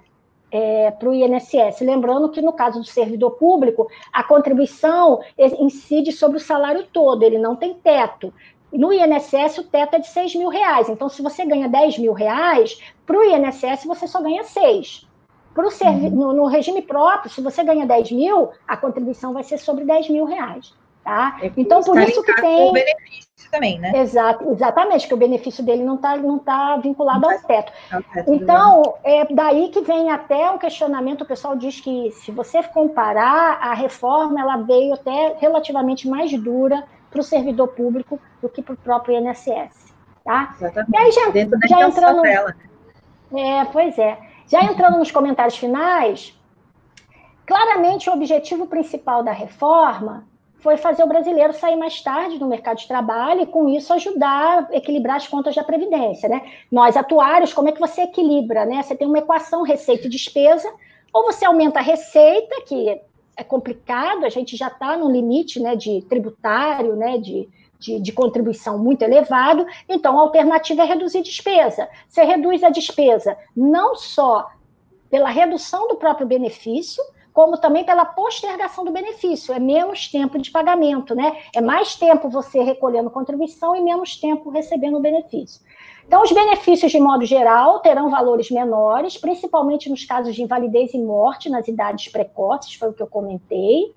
é 0.52 0.92
para 0.92 1.10
o 1.10 1.14
INSS. 1.16 1.82
Lembrando 1.82 2.30
que, 2.30 2.44
no 2.44 2.54
caso 2.54 2.80
do 2.80 2.86
servidor 2.86 3.32
público, 3.32 3.90
a 4.14 4.24
contribuição 4.24 5.20
incide 5.38 6.12
sobre 6.12 6.38
o 6.38 6.42
salário 6.42 6.86
todo, 6.94 7.24
ele 7.24 7.40
não 7.40 7.56
tem 7.56 7.74
teto. 7.74 8.32
No 8.72 8.94
INSS, 8.94 9.58
o 9.58 9.64
teto 9.64 9.96
é 9.96 10.00
de 10.00 10.08
6 10.08 10.36
mil 10.36 10.50
reais. 10.50 10.90
Então, 10.90 11.10
se 11.10 11.24
você 11.24 11.44
ganha 11.44 11.68
10 11.68 11.98
mil 11.98 12.14
reais, 12.14 12.80
para 13.04 13.18
o 13.18 13.24
INSS 13.24 13.86
você 13.86 14.08
só 14.08 14.22
ganha 14.22 14.44
6. 14.44 15.09
Pro 15.54 15.72
servi 15.72 16.08
uhum. 16.08 16.16
no, 16.16 16.34
no, 16.34 16.46
regime 16.46 16.82
próprio, 16.82 17.32
se 17.32 17.42
você 17.42 17.64
ganha 17.64 17.86
10 17.86 18.12
mil, 18.12 18.50
a 18.68 18.78
contribuição 18.78 19.34
vai 19.34 19.44
ser 19.44 19.58
sobre 19.58 19.84
10 19.84 20.10
mil 20.10 20.26
reais. 20.26 20.74
Tá? 21.04 21.38
É 21.42 21.52
então, 21.58 21.82
por 21.82 22.00
isso 22.02 22.22
que 22.24 22.34
tem. 22.36 22.70
O 22.70 22.74
benefício 22.74 23.30
também, 23.52 23.80
né? 23.80 23.92
Exato, 23.96 24.52
exatamente, 24.52 25.08
que 25.08 25.14
o 25.14 25.18
benefício 25.18 25.64
dele 25.64 25.84
não 25.84 25.96
está 25.96 26.16
não 26.18 26.38
tá 26.38 26.78
vinculado 26.78 27.22
não 27.22 27.32
ao 27.32 27.40
teto. 27.40 27.72
teto 27.90 28.34
então, 28.34 28.96
é 29.04 29.26
daí 29.26 29.70
que 29.70 29.82
vem 29.82 30.12
até 30.12 30.52
um 30.52 30.58
questionamento, 30.58 31.22
o 31.22 31.26
pessoal 31.26 31.56
diz 31.56 31.82
que 31.82 32.12
se 32.12 32.32
você 32.32 32.62
comparar, 32.62 33.58
a 33.62 33.74
reforma 33.74 34.40
ela 34.40 34.58
veio 34.58 34.94
até 34.94 35.36
relativamente 35.40 36.08
mais 36.08 36.32
dura 36.40 36.84
para 37.10 37.22
o 37.22 37.24
servidor 37.24 37.70
público 37.70 38.20
do 38.42 38.48
que 38.48 38.62
para 38.62 38.74
o 38.74 38.78
próprio 38.78 39.18
INSS. 39.18 39.96
Tá? 40.24 40.56
Exatamente. 40.56 40.92
E 40.92 40.98
aí 40.98 41.12
já, 41.12 41.30
Dentro 41.32 41.60
já 41.68 41.88
entrando. 41.88 42.22
É, 42.26 43.66
pois 43.72 43.98
é. 43.98 44.29
Já 44.50 44.64
entrando 44.64 44.98
nos 44.98 45.12
comentários 45.12 45.58
finais, 45.58 46.36
claramente 47.46 48.10
o 48.10 48.14
objetivo 48.14 48.66
principal 48.66 49.24
da 49.24 49.32
reforma 49.32 50.28
foi 50.60 50.76
fazer 50.76 51.04
o 51.04 51.08
brasileiro 51.08 51.54
sair 51.54 51.76
mais 51.76 52.02
tarde 52.02 52.40
no 52.40 52.48
mercado 52.48 52.78
de 52.78 52.88
trabalho 52.88 53.42
e, 53.42 53.46
com 53.46 53.70
isso, 53.70 53.94
ajudar 53.94 54.68
a 54.72 54.76
equilibrar 54.76 55.18
as 55.18 55.28
contas 55.28 55.54
da 55.54 55.64
Previdência. 55.64 56.28
Né? 56.28 56.42
Nós, 56.72 56.98
atuários, 56.98 57.54
como 57.54 57.70
é 57.70 57.72
que 57.72 57.80
você 57.80 58.02
equilibra? 58.02 58.66
Né? 58.66 58.82
Você 58.82 58.96
tem 58.96 59.08
uma 59.08 59.20
equação 59.20 59.62
receita 59.62 60.08
e 60.08 60.10
despesa, 60.10 60.68
ou 61.14 61.32
você 61.32 61.46
aumenta 61.46 61.80
a 61.80 61.84
receita, 61.84 62.64
que 62.66 63.00
é 63.38 63.44
complicado, 63.44 64.26
a 64.26 64.30
gente 64.30 64.58
já 64.58 64.68
está 64.68 64.98
no 64.98 65.10
limite 65.10 65.62
né, 65.62 65.76
de 65.76 66.02
tributário, 66.10 66.96
né, 66.96 67.20
de, 67.20 67.48
de, 67.80 68.00
de, 68.00 68.12
contribuição 68.12 68.78
muito 68.78 69.02
elevado, 69.02 69.66
então 69.88 70.20
a 70.20 70.22
alternativa 70.22 70.84
é 70.84 70.86
reduzir 70.86 71.22
despesa. 71.22 71.88
Você 72.08 72.24
reduz 72.24 72.64
a 72.64 72.70
despesa 72.70 73.38
não 73.56 73.96
só 73.96 74.50
pela 75.10 75.30
redução 75.30 75.88
do 75.88 75.96
próprio 75.96 76.28
benefício, 76.28 77.04
como 77.34 77.58
também 77.58 77.86
pela 77.86 78.06
postergação 78.06 78.84
do 78.84 78.92
benefício. 78.92 79.54
É 79.54 79.60
menos 79.60 80.08
tempo 80.08 80.38
de 80.38 80.52
pagamento, 80.52 81.16
né? 81.16 81.38
É 81.56 81.62
mais 81.62 81.96
tempo 81.96 82.30
você 82.30 82.62
recolhendo 82.62 83.10
contribuição 83.10 83.76
e 83.76 83.82
menos 83.82 84.18
tempo 84.18 84.50
recebendo 84.50 84.98
o 84.98 85.02
benefício. 85.02 85.62
Então, 86.06 86.24
os 86.24 86.32
benefícios, 86.32 86.92
de 86.92 87.00
modo 87.00 87.24
geral, 87.24 87.82
terão 87.82 88.10
valores 88.10 88.50
menores, 88.50 89.16
principalmente 89.16 89.90
nos 89.90 90.04
casos 90.04 90.36
de 90.36 90.42
invalidez 90.42 90.92
e 90.94 90.98
morte 90.98 91.50
nas 91.50 91.68
idades 91.68 92.12
precoces, 92.12 92.74
foi 92.74 92.90
o 92.90 92.94
que 92.94 93.04
eu 93.04 93.08
comentei. 93.08 93.94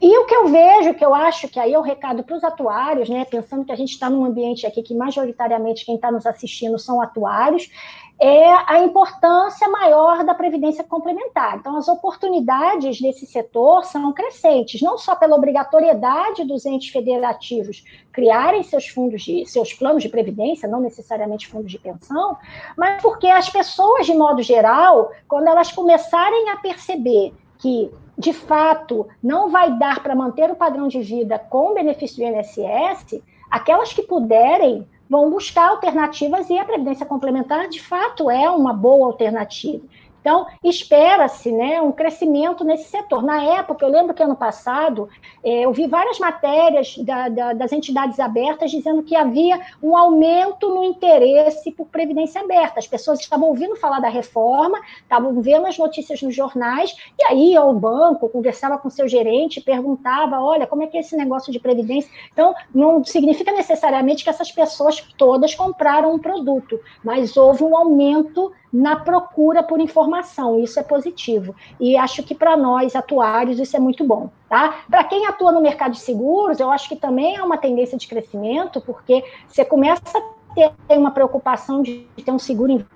E 0.00 0.16
o 0.18 0.24
que 0.24 0.34
eu 0.34 0.48
vejo, 0.48 0.94
que 0.94 1.04
eu 1.04 1.14
acho 1.14 1.46
que 1.46 1.60
aí 1.60 1.74
é 1.74 1.78
o 1.78 1.82
recado 1.82 2.22
para 2.22 2.36
os 2.36 2.42
atuários, 2.42 3.08
né? 3.08 3.26
Pensando 3.26 3.66
que 3.66 3.72
a 3.72 3.76
gente 3.76 3.90
está 3.90 4.08
num 4.08 4.24
ambiente 4.24 4.66
aqui 4.66 4.82
que 4.82 4.94
majoritariamente 4.94 5.84
quem 5.84 5.96
está 5.96 6.10
nos 6.10 6.24
assistindo 6.26 6.78
são 6.78 7.02
atuários, 7.02 7.70
é 8.18 8.50
a 8.66 8.78
importância 8.84 9.66
maior 9.68 10.24
da 10.24 10.34
previdência 10.34 10.84
complementar. 10.84 11.56
Então, 11.56 11.76
as 11.76 11.88
oportunidades 11.88 13.00
nesse 13.00 13.26
setor 13.26 13.84
são 13.84 14.12
crescentes, 14.12 14.82
não 14.82 14.98
só 14.98 15.16
pela 15.16 15.36
obrigatoriedade 15.36 16.44
dos 16.44 16.64
entes 16.66 16.90
federativos 16.90 17.82
criarem 18.12 18.62
seus 18.62 18.88
fundos 18.88 19.22
de 19.22 19.44
seus 19.46 19.72
planos 19.72 20.02
de 20.02 20.08
previdência, 20.10 20.68
não 20.68 20.80
necessariamente 20.80 21.46
fundos 21.46 21.70
de 21.70 21.78
pensão, 21.78 22.36
mas 22.76 23.02
porque 23.02 23.26
as 23.26 23.48
pessoas, 23.48 24.04
de 24.04 24.14
modo 24.14 24.42
geral, 24.42 25.10
quando 25.26 25.48
elas 25.48 25.72
começarem 25.72 26.50
a 26.50 26.56
perceber 26.56 27.32
que 27.58 27.90
de 28.20 28.34
fato 28.34 29.08
não 29.22 29.50
vai 29.50 29.76
dar 29.78 30.02
para 30.02 30.14
manter 30.14 30.50
o 30.50 30.54
padrão 30.54 30.86
de 30.88 31.00
vida 31.00 31.38
com 31.38 31.70
o 31.70 31.74
benefício 31.74 32.18
do 32.18 32.22
INSS, 32.24 33.22
aquelas 33.50 33.94
que 33.94 34.02
puderem 34.02 34.86
vão 35.08 35.30
buscar 35.30 35.70
alternativas 35.70 36.48
e 36.50 36.58
a 36.58 36.64
previdência 36.64 37.06
complementar 37.06 37.68
de 37.68 37.80
fato 37.80 38.30
é 38.30 38.48
uma 38.50 38.74
boa 38.74 39.06
alternativa. 39.06 39.82
Então, 40.20 40.46
espera-se 40.62 41.50
né, 41.50 41.80
um 41.80 41.92
crescimento 41.92 42.64
nesse 42.64 42.90
setor. 42.90 43.22
Na 43.22 43.42
época, 43.42 43.84
eu 43.84 43.90
lembro 43.90 44.14
que 44.14 44.22
ano 44.22 44.36
passado, 44.36 45.08
é, 45.42 45.64
eu 45.64 45.72
vi 45.72 45.86
várias 45.86 46.18
matérias 46.18 46.96
da, 46.98 47.28
da, 47.28 47.52
das 47.54 47.72
entidades 47.72 48.20
abertas 48.20 48.70
dizendo 48.70 49.02
que 49.02 49.16
havia 49.16 49.60
um 49.82 49.96
aumento 49.96 50.68
no 50.68 50.84
interesse 50.84 51.72
por 51.72 51.86
previdência 51.86 52.40
aberta. 52.40 52.78
As 52.78 52.86
pessoas 52.86 53.20
estavam 53.20 53.48
ouvindo 53.48 53.76
falar 53.76 54.00
da 54.00 54.08
reforma, 54.08 54.78
estavam 55.02 55.40
vendo 55.40 55.66
as 55.66 55.78
notícias 55.78 56.20
nos 56.20 56.34
jornais, 56.34 56.94
e 57.18 57.24
aí 57.24 57.56
ao 57.56 57.72
banco, 57.72 58.28
conversava 58.28 58.78
com 58.78 58.90
seu 58.90 59.08
gerente, 59.08 59.60
perguntava: 59.60 60.40
olha, 60.40 60.66
como 60.66 60.82
é 60.82 60.86
que 60.86 60.96
é 60.96 61.00
esse 61.00 61.16
negócio 61.16 61.52
de 61.52 61.58
previdência? 61.58 62.10
Então, 62.32 62.54
não 62.74 63.02
significa 63.04 63.52
necessariamente 63.52 64.22
que 64.22 64.30
essas 64.30 64.52
pessoas 64.52 65.00
todas 65.16 65.54
compraram 65.54 66.14
um 66.14 66.18
produto, 66.18 66.78
mas 67.02 67.36
houve 67.36 67.64
um 67.64 67.76
aumento 67.76 68.52
na 68.72 68.96
procura 68.96 69.62
por 69.62 69.80
informação, 69.80 70.60
isso 70.60 70.78
é 70.78 70.82
positivo. 70.82 71.54
E 71.78 71.96
acho 71.96 72.22
que 72.22 72.34
para 72.34 72.56
nós, 72.56 72.94
atuários, 72.94 73.58
isso 73.58 73.76
é 73.76 73.80
muito 73.80 74.04
bom. 74.04 74.30
Tá? 74.48 74.82
Para 74.88 75.04
quem 75.04 75.26
atua 75.26 75.52
no 75.52 75.60
mercado 75.60 75.92
de 75.92 76.00
seguros, 76.00 76.60
eu 76.60 76.70
acho 76.70 76.88
que 76.88 76.96
também 76.96 77.36
é 77.36 77.42
uma 77.42 77.58
tendência 77.58 77.98
de 77.98 78.06
crescimento, 78.06 78.80
porque 78.80 79.24
você 79.48 79.64
começa 79.64 80.02
a 80.18 80.22
ter 80.54 80.98
uma 80.98 81.10
preocupação 81.10 81.82
de 81.82 82.06
ter 82.24 82.30
um 82.30 82.38
seguro 82.38 82.86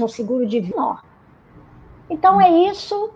um 0.00 0.08
seguro 0.08 0.46
de. 0.46 0.72
Então 2.08 2.40
é 2.40 2.50
isso. 2.50 3.12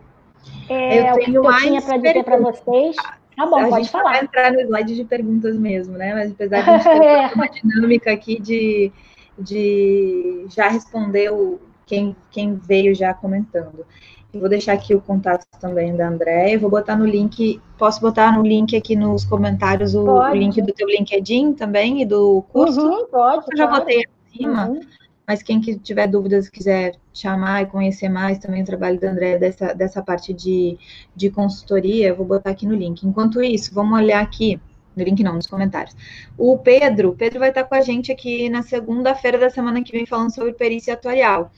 É, 0.68 1.12
o 1.12 1.18
que 1.18 1.34
eu 1.34 1.56
tinha 1.58 1.82
para 1.82 1.96
dizer 1.96 2.24
para 2.24 2.38
vocês. 2.38 2.96
Tá 3.36 3.46
bom, 3.46 3.58
a 3.58 3.68
pode 3.68 3.90
falar. 3.90 4.12
vai 4.12 4.24
entrar 4.24 4.52
no 4.52 4.60
slide 4.60 4.96
de 4.96 5.04
perguntas 5.04 5.56
mesmo, 5.56 5.96
né? 5.96 6.14
Mas 6.14 6.32
apesar 6.32 6.62
de 6.62 6.70
a 6.70 6.78
gente 6.78 6.88
ter 6.88 7.34
uma 7.36 7.48
dinâmica 7.48 8.12
aqui 8.12 8.40
de, 8.40 8.90
de 9.38 10.46
já 10.48 10.68
responder 10.68 11.30
o, 11.30 11.60
quem, 11.84 12.16
quem 12.30 12.54
veio 12.54 12.94
já 12.94 13.12
comentando. 13.12 13.86
Eu 14.32 14.40
vou 14.40 14.48
deixar 14.48 14.72
aqui 14.72 14.94
o 14.94 15.00
contato 15.00 15.46
também 15.60 15.94
da 15.94 16.08
Andréia. 16.08 16.58
Vou 16.58 16.70
botar 16.70 16.96
no 16.96 17.06
link. 17.06 17.60
Posso 17.78 18.00
botar 18.00 18.36
no 18.36 18.42
link 18.42 18.76
aqui 18.76 18.96
nos 18.96 19.24
comentários 19.24 19.94
o, 19.94 20.04
o 20.04 20.34
link 20.34 20.60
do 20.60 20.72
teu 20.72 20.88
LinkedIn 20.88 21.52
também 21.52 22.02
e 22.02 22.06
do 22.06 22.42
curso? 22.52 22.80
Uhum, 22.80 23.06
pode. 23.06 23.46
Eu 23.52 23.56
já 23.56 23.66
botei 23.66 24.04
acima. 24.30 24.68
Uhum 24.68 24.80
mas 25.26 25.42
quem 25.42 25.60
que 25.60 25.76
tiver 25.78 26.06
dúvidas, 26.06 26.48
quiser 26.48 26.96
chamar 27.12 27.62
e 27.62 27.66
conhecer 27.66 28.08
mais 28.08 28.38
também 28.38 28.62
o 28.62 28.66
trabalho 28.66 29.00
da 29.00 29.10
André 29.10 29.38
dessa, 29.38 29.74
dessa 29.74 30.02
parte 30.02 30.32
de, 30.32 30.78
de 31.14 31.30
consultoria, 31.30 32.08
eu 32.08 32.16
vou 32.16 32.26
botar 32.26 32.50
aqui 32.50 32.66
no 32.66 32.74
link. 32.74 33.02
Enquanto 33.04 33.42
isso, 33.42 33.74
vamos 33.74 33.98
olhar 33.98 34.22
aqui, 34.22 34.60
no 34.94 35.02
link 35.02 35.22
não, 35.22 35.34
nos 35.34 35.46
comentários. 35.46 35.96
O 36.38 36.56
Pedro, 36.58 37.14
Pedro 37.18 37.40
vai 37.40 37.48
estar 37.48 37.64
com 37.64 37.74
a 37.74 37.80
gente 37.80 38.12
aqui 38.12 38.48
na 38.48 38.62
segunda-feira 38.62 39.36
da 39.36 39.50
semana 39.50 39.82
que 39.82 39.92
vem 39.92 40.06
falando 40.06 40.32
sobre 40.32 40.52
perícia 40.52 40.94
atuarial. 40.94 41.50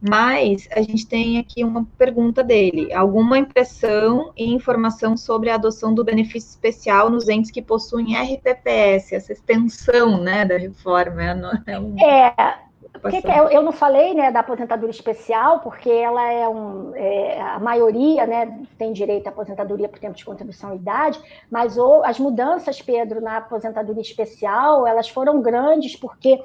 Mas 0.00 0.68
a 0.70 0.80
gente 0.80 1.06
tem 1.06 1.38
aqui 1.38 1.64
uma 1.64 1.84
pergunta 1.98 2.44
dele: 2.44 2.92
alguma 2.92 3.36
impressão 3.36 4.32
e 4.36 4.44
informação 4.44 5.16
sobre 5.16 5.50
a 5.50 5.56
adoção 5.56 5.92
do 5.92 6.04
benefício 6.04 6.50
especial 6.50 7.10
nos 7.10 7.28
entes 7.28 7.50
que 7.50 7.60
possuem 7.60 8.14
RPPS, 8.16 9.12
essa 9.12 9.32
extensão 9.32 10.22
né, 10.22 10.44
da 10.44 10.56
reforma? 10.56 11.64
É, 12.00 12.67
que 13.10 13.22
que 13.22 13.28
eu, 13.28 13.62
não 13.62 13.72
falei 13.72 14.14
né, 14.14 14.30
da 14.30 14.40
aposentadoria 14.40 14.90
especial, 14.90 15.60
porque 15.60 15.90
ela 15.90 16.30
é 16.32 16.48
um. 16.48 16.92
É, 16.94 17.40
a 17.40 17.58
maioria 17.58 18.26
né, 18.26 18.60
tem 18.76 18.92
direito 18.92 19.26
à 19.26 19.30
aposentadoria 19.30 19.88
por 19.88 19.98
tempo 19.98 20.16
de 20.16 20.24
contribuição 20.24 20.72
e 20.72 20.76
idade, 20.76 21.20
mas 21.50 21.76
ou, 21.76 22.04
as 22.04 22.18
mudanças, 22.18 22.80
Pedro, 22.82 23.20
na 23.20 23.38
aposentadoria 23.38 24.02
especial, 24.02 24.86
elas 24.86 25.08
foram 25.08 25.40
grandes, 25.40 25.94
porque 25.96 26.42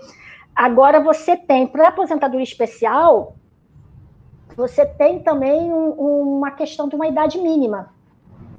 agora 0.56 1.00
você 1.00 1.36
tem, 1.36 1.66
para 1.66 1.88
aposentadoria 1.88 2.44
especial, 2.44 3.36
você 4.56 4.86
tem 4.86 5.20
também 5.20 5.74
um, 5.74 6.38
uma 6.38 6.52
questão 6.52 6.88
de 6.88 6.96
uma 6.96 7.08
idade 7.08 7.40
mínima. 7.40 7.93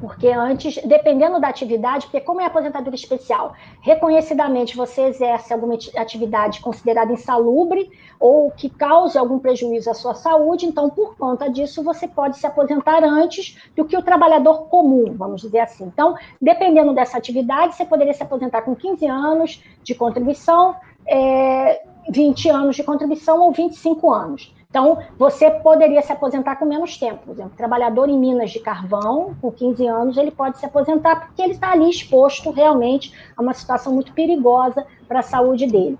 Porque 0.05 0.28
antes, 0.28 0.76
dependendo 0.85 1.40
da 1.40 1.48
atividade, 1.48 2.06
porque 2.06 2.20
como 2.20 2.40
é 2.40 2.44
aposentadoria 2.44 2.94
especial, 2.94 3.55
reconhecidamente 3.81 4.76
você 4.76 5.06
exerce 5.06 5.52
alguma 5.52 5.74
atividade 5.97 6.60
considerada 6.60 7.12
insalubre 7.12 7.90
ou 8.20 8.51
que 8.51 8.68
cause 8.68 9.16
algum 9.16 9.39
prejuízo 9.39 9.90
à 9.90 9.94
sua 9.94 10.14
saúde, 10.14 10.66
então, 10.66 10.90
por 10.90 11.16
conta 11.16 11.48
disso, 11.48 11.82
você 11.82 12.06
pode 12.06 12.36
se 12.36 12.47
aposentar 12.47 13.02
antes 13.02 13.59
do 13.74 13.85
que 13.85 13.97
o 13.97 14.02
trabalhador 14.02 14.68
comum, 14.68 15.14
vamos 15.16 15.40
dizer 15.40 15.60
assim. 15.60 15.85
Então, 15.85 16.14
dependendo 16.40 16.94
dessa 16.94 17.16
atividade, 17.16 17.74
você 17.74 17.85
poderia 17.85 18.12
se 18.12 18.22
aposentar 18.22 18.62
com 18.62 18.74
15 18.74 19.06
anos 19.06 19.62
de 19.82 19.94
contribuição, 19.94 20.76
é, 21.06 21.82
20 22.10 22.51
anos 22.51 22.76
de 22.76 22.85
contribuição 22.85 23.40
ou 23.40 23.52
25 23.52 24.12
anos. 24.12 24.55
Então, 24.75 24.99
você 25.17 25.49
poderia 25.53 26.03
se 26.03 26.11
aposentar 26.11 26.57
com 26.57 26.65
menos 26.65 26.99
tempo. 26.99 27.21
Por 27.27 27.31
exemplo, 27.31 27.53
trabalhador 27.57 28.09
em 28.09 28.19
minas 28.19 28.51
de 28.51 28.59
carvão, 28.59 29.37
com 29.41 29.49
15 29.49 29.87
anos, 29.87 30.17
ele 30.17 30.33
pode 30.33 30.59
se 30.59 30.67
aposentar 30.67 31.15
porque 31.15 31.41
ele 31.41 31.53
está 31.53 31.71
ali 31.71 31.89
exposto 31.89 32.51
realmente 32.51 33.15
a 33.37 33.41
uma 33.41 33.55
situação 33.55 33.95
muito 33.95 34.13
perigosa 34.13 34.85
para 35.07 35.21
a 35.21 35.23
saúde 35.23 35.69
dele. 35.69 35.97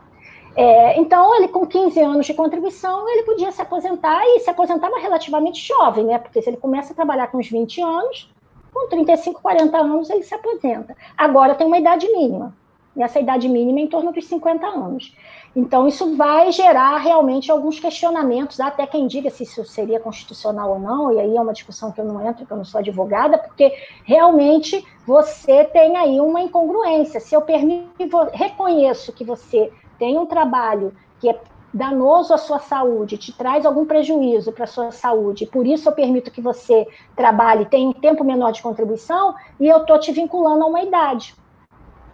É, 0.57 0.99
então, 0.99 1.37
ele 1.37 1.47
com 1.47 1.65
15 1.65 2.01
anos 2.01 2.27
de 2.27 2.35
contribuição, 2.35 3.09
ele 3.09 3.23
podia 3.23 3.53
se 3.53 3.63
aposentar 3.63 4.21
e 4.25 4.41
se 4.41 4.51
aposentava 4.51 4.99
relativamente 4.99 5.65
jovem, 5.65 6.07
né? 6.07 6.19
Porque 6.19 6.43
se 6.43 6.51
ele 6.51 6.57
começa 6.57 6.93
a 6.93 6.97
trabalhar 6.97 7.29
com 7.29 7.39
uns 7.39 7.49
20 7.49 7.81
anos, 7.81 8.29
com 8.73 8.89
35, 8.89 9.41
40 9.41 9.79
anos, 9.79 10.11
ele 10.11 10.25
se 10.25 10.35
aposenta. 10.35 10.97
Agora 11.17 11.55
tem 11.55 11.65
uma 11.65 11.79
idade 11.79 12.09
mínima. 12.11 12.53
E 12.97 13.03
essa 13.05 13.21
idade 13.21 13.49
mínima 13.49 13.79
é 13.79 13.83
em 13.83 13.89
torno 13.89 14.13
dos 14.13 14.27
50 14.27 14.67
anos. 14.67 15.15
Então, 15.57 15.87
isso 15.87 16.17
vai 16.17 16.51
gerar 16.51 16.99
realmente 16.99 17.51
alguns 17.51 17.79
questionamentos, 17.79 18.59
até 18.59 18.87
quem 18.87 19.07
diga 19.07 19.31
se 19.31 19.45
isso 19.45 19.65
seria 19.65 20.01
constitucional 20.01 20.73
ou 20.73 20.79
não, 20.81 21.13
e 21.13 21.21
aí 21.21 21.37
é 21.37 21.41
uma 21.41 21.53
discussão 21.53 21.93
que 21.93 22.01
eu 22.01 22.05
não 22.05 22.21
entro, 22.21 22.39
porque 22.39 22.53
eu 22.53 22.57
não 22.57 22.65
sou 22.65 22.81
advogada, 22.81 23.39
porque 23.39 23.73
realmente 24.05 24.85
você 25.07 25.65
tem 25.65 25.97
aí 25.97 26.19
uma 26.21 26.41
incongruência. 26.41 27.21
Se 27.21 27.37
eu 27.37 27.43
permito, 27.43 28.17
reconheço 28.33 29.13
que 29.13 29.25
você 29.25 29.73
tem 29.97 30.19
um 30.19 30.27
trabalho 30.27 30.93
que 31.21 31.31
é 31.31 31.41
danoso 31.73 32.35
à 32.35 32.39
sua 32.39 32.59
saúde, 32.59 33.17
te 33.17 33.33
traz 33.33 33.65
algum 33.65 33.85
prejuízo 33.85 34.53
para 34.53 34.65
a 34.65 34.69
sua 34.69 34.91
saúde, 34.91 35.47
por 35.47 35.67
isso 35.67 35.89
eu 35.89 35.93
permito 35.93 36.31
que 36.31 36.41
você 36.41 36.87
trabalhe, 37.17 37.67
tenha 37.67 37.89
um 37.89 37.93
tempo 37.93 38.23
menor 38.23 38.53
de 38.53 38.63
contribuição, 38.63 39.35
e 39.59 39.69
eu 39.69 39.79
estou 39.79 39.99
te 39.99 40.13
vinculando 40.13 40.65
a 40.65 40.67
uma 40.67 40.83
idade. 40.83 41.35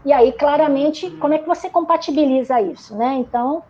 E 0.05 0.12
aí, 0.12 0.32
claramente, 0.32 1.10
como 1.12 1.35
é 1.35 1.39
que 1.39 1.47
você 1.47 1.68
compatibiliza 1.68 2.60
isso, 2.60 2.97
né? 2.97 3.16
Então, 3.16 3.62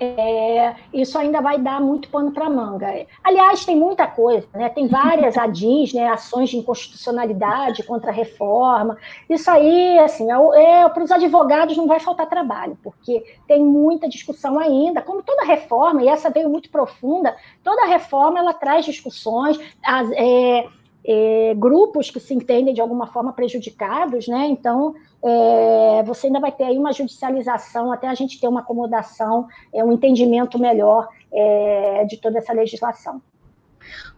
é, 0.00 0.74
isso 0.92 1.16
ainda 1.16 1.40
vai 1.40 1.58
dar 1.58 1.80
muito 1.80 2.08
pano 2.08 2.32
para 2.32 2.50
manga. 2.50 2.88
Aliás, 3.22 3.64
tem 3.64 3.76
muita 3.76 4.06
coisa, 4.06 4.46
né? 4.54 4.68
Tem 4.68 4.88
várias 4.88 5.36
ADIs, 5.38 5.92
né? 5.92 6.08
Ações 6.08 6.50
de 6.50 6.56
inconstitucionalidade 6.56 7.82
contra 7.84 8.10
a 8.10 8.14
reforma. 8.14 8.96
Isso 9.28 9.50
aí, 9.50 9.98
assim, 10.00 10.26
é, 10.30 10.82
é, 10.82 10.88
para 10.88 11.04
os 11.04 11.10
advogados 11.10 11.76
não 11.76 11.86
vai 11.86 12.00
faltar 12.00 12.28
trabalho, 12.28 12.76
porque 12.82 13.24
tem 13.46 13.62
muita 13.62 14.08
discussão 14.08 14.58
ainda. 14.58 15.02
Como 15.02 15.22
toda 15.22 15.44
reforma, 15.44 16.02
e 16.02 16.08
essa 16.08 16.30
veio 16.30 16.48
muito 16.48 16.70
profunda, 16.70 17.36
toda 17.62 17.86
reforma 17.86 18.38
ela 18.38 18.54
traz 18.54 18.84
discussões. 18.84 19.58
As, 19.84 20.10
é, 20.12 20.66
é, 21.04 21.54
grupos 21.56 22.10
que 22.10 22.20
se 22.20 22.32
entendem 22.32 22.72
de 22.72 22.80
alguma 22.80 23.06
forma 23.06 23.32
prejudicados, 23.32 24.28
né? 24.28 24.46
Então, 24.46 24.94
é, 25.24 26.02
você 26.02 26.26
ainda 26.26 26.40
vai 26.40 26.50
ter 26.50 26.64
aí 26.64 26.76
uma 26.76 26.92
judicialização 26.92 27.92
até 27.92 28.08
a 28.08 28.14
gente 28.14 28.40
ter 28.40 28.48
uma 28.48 28.60
acomodação, 28.60 29.46
é, 29.72 29.84
um 29.84 29.92
entendimento 29.92 30.58
melhor 30.58 31.08
é, 31.32 32.04
de 32.04 32.16
toda 32.16 32.38
essa 32.38 32.52
legislação. 32.52 33.22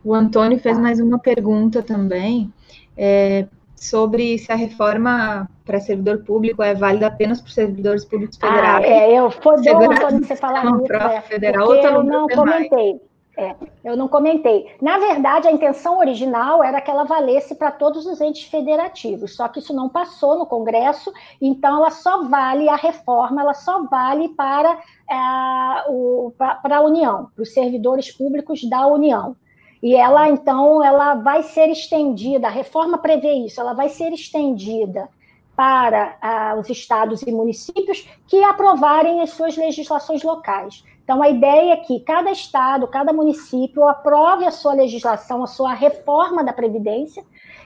O 0.05 0.15
Antônio 0.15 0.59
fez 0.59 0.79
mais 0.79 1.01
uma 1.01 1.19
pergunta 1.19 1.83
também 1.83 2.53
é, 2.97 3.47
sobre 3.75 4.39
se 4.39 4.51
a 4.53 4.55
reforma 4.55 5.49
para 5.65 5.81
servidor 5.81 6.25
público 6.25 6.63
é 6.63 6.75
válida 6.75 7.07
apenas 7.07 7.41
para 7.41 7.51
servidores 7.51 8.05
públicos 8.05 8.39
ah, 8.43 8.47
federais. 8.47 8.85
Ah, 8.85 8.89
é, 8.89 9.19
eu 9.19 9.31
foi 9.31 9.63
bom, 9.63 9.93
Antônio, 9.93 10.25
você 10.25 10.37
falar 10.37 10.65
isso, 10.65 10.93
é, 10.93 11.21
federal, 11.23 11.75
eu 11.75 12.03
não 12.03 12.27
comentei. 12.29 12.93
Mais. 12.93 13.14
É, 13.37 13.57
eu 13.83 13.97
não 13.97 14.07
comentei. 14.07 14.77
Na 14.81 14.97
verdade, 14.99 15.49
a 15.49 15.53
intenção 15.53 15.99
original 15.99 16.63
era 16.63 16.81
que 16.81 16.89
ela 16.89 17.03
valesse 17.03 17.57
para 17.57 17.73
todos 17.73 18.07
os 18.07 18.21
entes 18.21 18.45
federativos, 18.45 19.35
só 19.35 19.49
que 19.49 19.59
isso 19.59 19.75
não 19.75 19.89
passou 19.89 20.39
no 20.39 20.47
Congresso, 20.47 21.13
então 21.41 21.79
ela 21.79 21.91
só 21.91 22.23
vale, 22.23 22.69
a 22.69 22.77
reforma, 22.77 23.41
ela 23.41 23.55
só 23.55 23.85
vale 23.85 24.29
para, 24.31 24.79
é, 25.11 25.91
o, 25.91 26.33
a 26.39 26.81
União, 26.81 27.29
para 27.35 27.43
os 27.43 27.53
servidores 27.53 28.13
públicos 28.13 28.63
da 28.69 28.87
União. 28.87 29.37
E 29.83 29.97
ela, 29.97 30.29
então, 30.29 30.83
ela 30.83 31.15
vai 31.15 31.43
ser 31.43 31.69
estendida, 31.69 32.47
a 32.47 32.51
reforma 32.51 32.99
prevê 32.99 33.33
isso, 33.33 33.61
ela 33.61 33.75
vai 33.75 33.89
ser 33.89 34.13
estendida 34.13 35.09
para 35.57 36.17
ah, 36.21 36.57
os 36.59 36.69
estados 36.69 37.23
e 37.23 37.31
municípios 37.31 38.09
que 38.27 38.43
aprovarem 38.43 39.21
as 39.21 39.31
suas 39.31 39.57
legislações 39.57 40.23
locais. 40.23 40.85
Então, 41.05 41.23
a 41.23 41.29
ideia 41.29 41.75
é 41.75 41.77
que 41.77 42.01
cada 42.01 42.31
estado, 42.33 42.89
cada 42.89 43.13
município 43.13 43.87
aprove 43.87 44.47
a 44.47 44.51
sua 44.51 44.73
legislação, 44.73 45.45
a 45.45 45.47
sua 45.47 45.75
reforma 45.75 46.43
da 46.43 46.53
Previdência, 46.53 47.23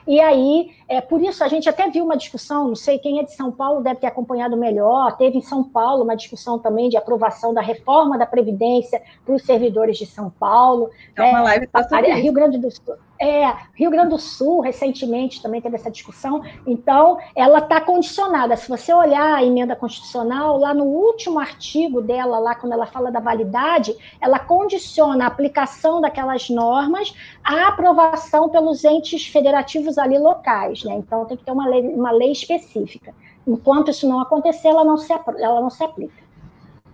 e 0.09 0.19
aí, 0.19 0.71
é, 0.87 0.99
por 1.01 1.21
isso, 1.21 1.43
a 1.43 1.47
gente 1.47 1.69
até 1.69 1.87
viu 1.89 2.03
uma 2.03 2.17
discussão, 2.17 2.67
não 2.67 2.75
sei 2.75 2.97
quem 2.97 3.19
é 3.19 3.23
de 3.23 3.31
São 3.33 3.51
Paulo 3.51 3.81
deve 3.81 3.99
ter 3.99 4.07
acompanhado 4.07 4.57
melhor, 4.57 5.15
teve 5.17 5.37
em 5.37 5.41
São 5.41 5.63
Paulo 5.63 6.03
uma 6.03 6.15
discussão 6.15 6.57
também 6.57 6.89
de 6.89 6.97
aprovação 6.97 7.53
da 7.53 7.61
reforma 7.61 8.17
da 8.17 8.25
Previdência 8.25 9.01
para 9.23 9.35
os 9.35 9.43
servidores 9.43 9.97
de 9.97 10.07
São 10.07 10.29
Paulo. 10.31 10.89
É 11.15 11.21
né? 11.21 11.29
uma 11.29 11.41
live 11.43 11.67
tá 11.67 11.81
Rio 12.15 12.33
Grande 12.33 12.57
do 12.57 12.71
Sul. 12.71 12.95
É, 13.21 13.53
Rio 13.75 13.91
Grande 13.91 14.11
do 14.11 14.17
Sul, 14.17 14.61
recentemente, 14.61 15.41
também 15.41 15.59
teve 15.59 15.75
essa 15.75 15.91
discussão. 15.91 16.41
Então, 16.65 17.17
ela 17.35 17.59
está 17.59 17.81
condicionada. 17.81 18.55
Se 18.55 18.69
você 18.69 18.93
olhar 18.93 19.35
a 19.35 19.43
emenda 19.43 19.75
constitucional, 19.75 20.57
lá 20.57 20.73
no 20.73 20.85
último 20.85 21.37
artigo 21.37 22.01
dela, 22.01 22.39
lá 22.39 22.55
quando 22.55 22.71
ela 22.71 22.85
fala 22.85 23.11
da 23.11 23.19
validade, 23.19 23.93
ela 24.21 24.39
condiciona 24.39 25.25
a 25.25 25.27
aplicação 25.27 25.99
daquelas 25.99 26.49
normas 26.49 27.13
à 27.43 27.67
aprovação 27.67 28.47
pelos 28.47 28.85
entes 28.85 29.27
federativos 29.27 29.97
ali 29.97 30.17
locais. 30.17 30.85
Né? 30.85 30.93
Então, 30.95 31.25
tem 31.25 31.35
que 31.35 31.43
ter 31.43 31.51
uma 31.51 31.67
lei, 31.67 31.81
uma 31.89 32.11
lei 32.11 32.31
específica. 32.31 33.13
Enquanto 33.45 33.91
isso 33.91 34.07
não 34.07 34.21
acontecer, 34.21 34.69
ela 34.69 34.85
não 34.85 34.95
se, 34.95 35.11
ela 35.11 35.59
não 35.59 35.69
se 35.69 35.83
aplica 35.83 36.28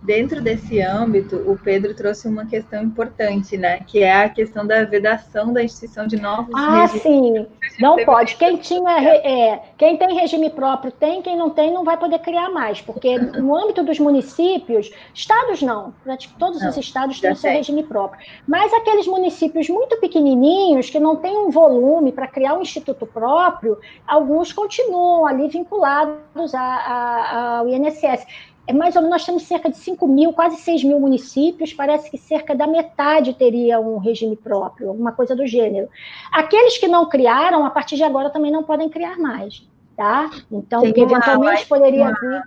dentro 0.06 0.41
desse 0.41 0.80
âmbito, 0.82 1.36
o 1.36 1.57
Pedro 1.57 1.94
trouxe 1.94 2.27
uma 2.27 2.45
questão 2.45 2.84
importante, 2.84 3.57
né? 3.57 3.80
Que 3.88 4.03
é 4.03 4.23
a 4.23 4.30
questão 4.30 4.65
da 4.65 4.84
vedação 4.84 5.52
da 5.52 5.64
instituição 5.64 6.07
de 6.07 6.18
novos 6.18 6.53
Ah, 6.56 6.88
sim. 6.88 7.45
Não 7.80 8.03
pode. 8.06 8.36
Quem 8.36 8.57
tinha, 8.57 9.02
é, 9.02 9.61
quem 9.77 9.98
tem 9.98 10.15
regime 10.15 10.49
próprio 10.49 10.91
tem, 10.91 11.22
quem 11.22 11.36
não 11.36 11.49
tem 11.49 11.73
não 11.73 11.84
vai 11.84 11.98
poder 11.98 12.19
criar 12.19 12.49
mais, 12.49 12.80
porque 12.80 13.18
no 13.18 13.56
âmbito 13.56 13.84
dos 13.84 13.99
municípios, 13.99 14.91
estados 15.14 15.61
não, 15.61 15.94
todos 16.38 16.61
não, 16.61 16.69
os 16.69 16.77
estados 16.77 17.19
têm 17.19 17.36
seu 17.36 17.52
regime 17.52 17.84
próprio. 17.84 18.23
Mas 18.48 18.72
aqueles 18.73 19.07
municípios 19.07 19.68
muito 19.68 19.98
pequenininhos 19.98 20.90
que 20.90 20.99
não 20.99 21.15
têm 21.15 21.36
um 21.38 21.49
volume 21.49 22.11
para 22.11 22.27
criar 22.27 22.53
um 22.53 22.61
instituto 22.61 23.06
próprio, 23.06 23.77
alguns 24.07 24.53
continuam 24.53 25.26
ali 25.26 25.48
vinculados 25.48 26.53
ao 26.53 27.68
INSS 27.68 28.26
é 28.67 28.73
mais 28.73 28.95
ou 28.95 29.01
menos, 29.01 29.17
nós 29.17 29.25
temos 29.25 29.43
cerca 29.43 29.69
de 29.69 29.77
5 29.77 30.07
mil, 30.07 30.33
quase 30.33 30.57
6 30.57 30.83
mil 30.83 30.99
municípios, 30.99 31.73
parece 31.73 32.09
que 32.09 32.17
cerca 32.17 32.55
da 32.55 32.65
metade 32.65 33.33
teria 33.33 33.79
um 33.79 33.97
regime 33.97 34.35
próprio, 34.35 34.89
alguma 34.89 35.11
coisa 35.11 35.35
do 35.35 35.45
gênero. 35.45 35.87
Aqueles 36.31 36.77
que 36.77 36.87
não 36.87 37.07
criaram, 37.07 37.65
a 37.65 37.69
partir 37.69 37.95
de 37.95 38.03
agora 38.03 38.29
também 38.29 38.51
não 38.51 38.63
podem 38.63 38.89
criar 38.89 39.17
mais, 39.17 39.67
tá? 39.95 40.29
Então, 40.51 40.81
porque 40.81 41.01
eventualmente 41.01 41.67
poderia 41.67 42.05
uma, 42.05 42.19
vir... 42.19 42.43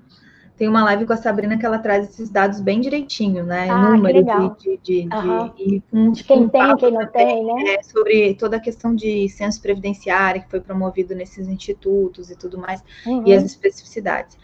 Tem 0.56 0.66
uma 0.66 0.82
live 0.82 1.06
com 1.06 1.12
a 1.12 1.16
Sabrina 1.16 1.56
que 1.56 1.64
ela 1.64 1.78
traz 1.78 2.08
esses 2.08 2.28
dados 2.28 2.60
bem 2.60 2.80
direitinho, 2.80 3.44
né? 3.44 3.68
Ah, 3.70 3.90
Número 3.90 4.24
de, 4.24 4.58
de, 4.58 4.76
de, 4.78 5.08
uhum. 5.14 5.48
de, 5.54 5.82
um, 5.92 6.10
de 6.10 6.24
quem 6.24 6.42
um 6.42 6.48
tem, 6.48 6.76
quem 6.76 6.90
não 6.90 7.06
tem, 7.06 7.44
né? 7.44 7.74
É, 7.74 7.82
sobre 7.84 8.34
toda 8.34 8.56
a 8.56 8.60
questão 8.60 8.92
de 8.92 9.28
censo 9.28 9.62
previdenciário 9.62 10.42
que 10.42 10.50
foi 10.50 10.60
promovido 10.60 11.14
nesses 11.14 11.46
institutos 11.46 12.28
e 12.28 12.36
tudo 12.36 12.58
mais, 12.58 12.82
uhum. 13.06 13.22
e 13.24 13.32
as 13.32 13.44
especificidades. 13.44 14.36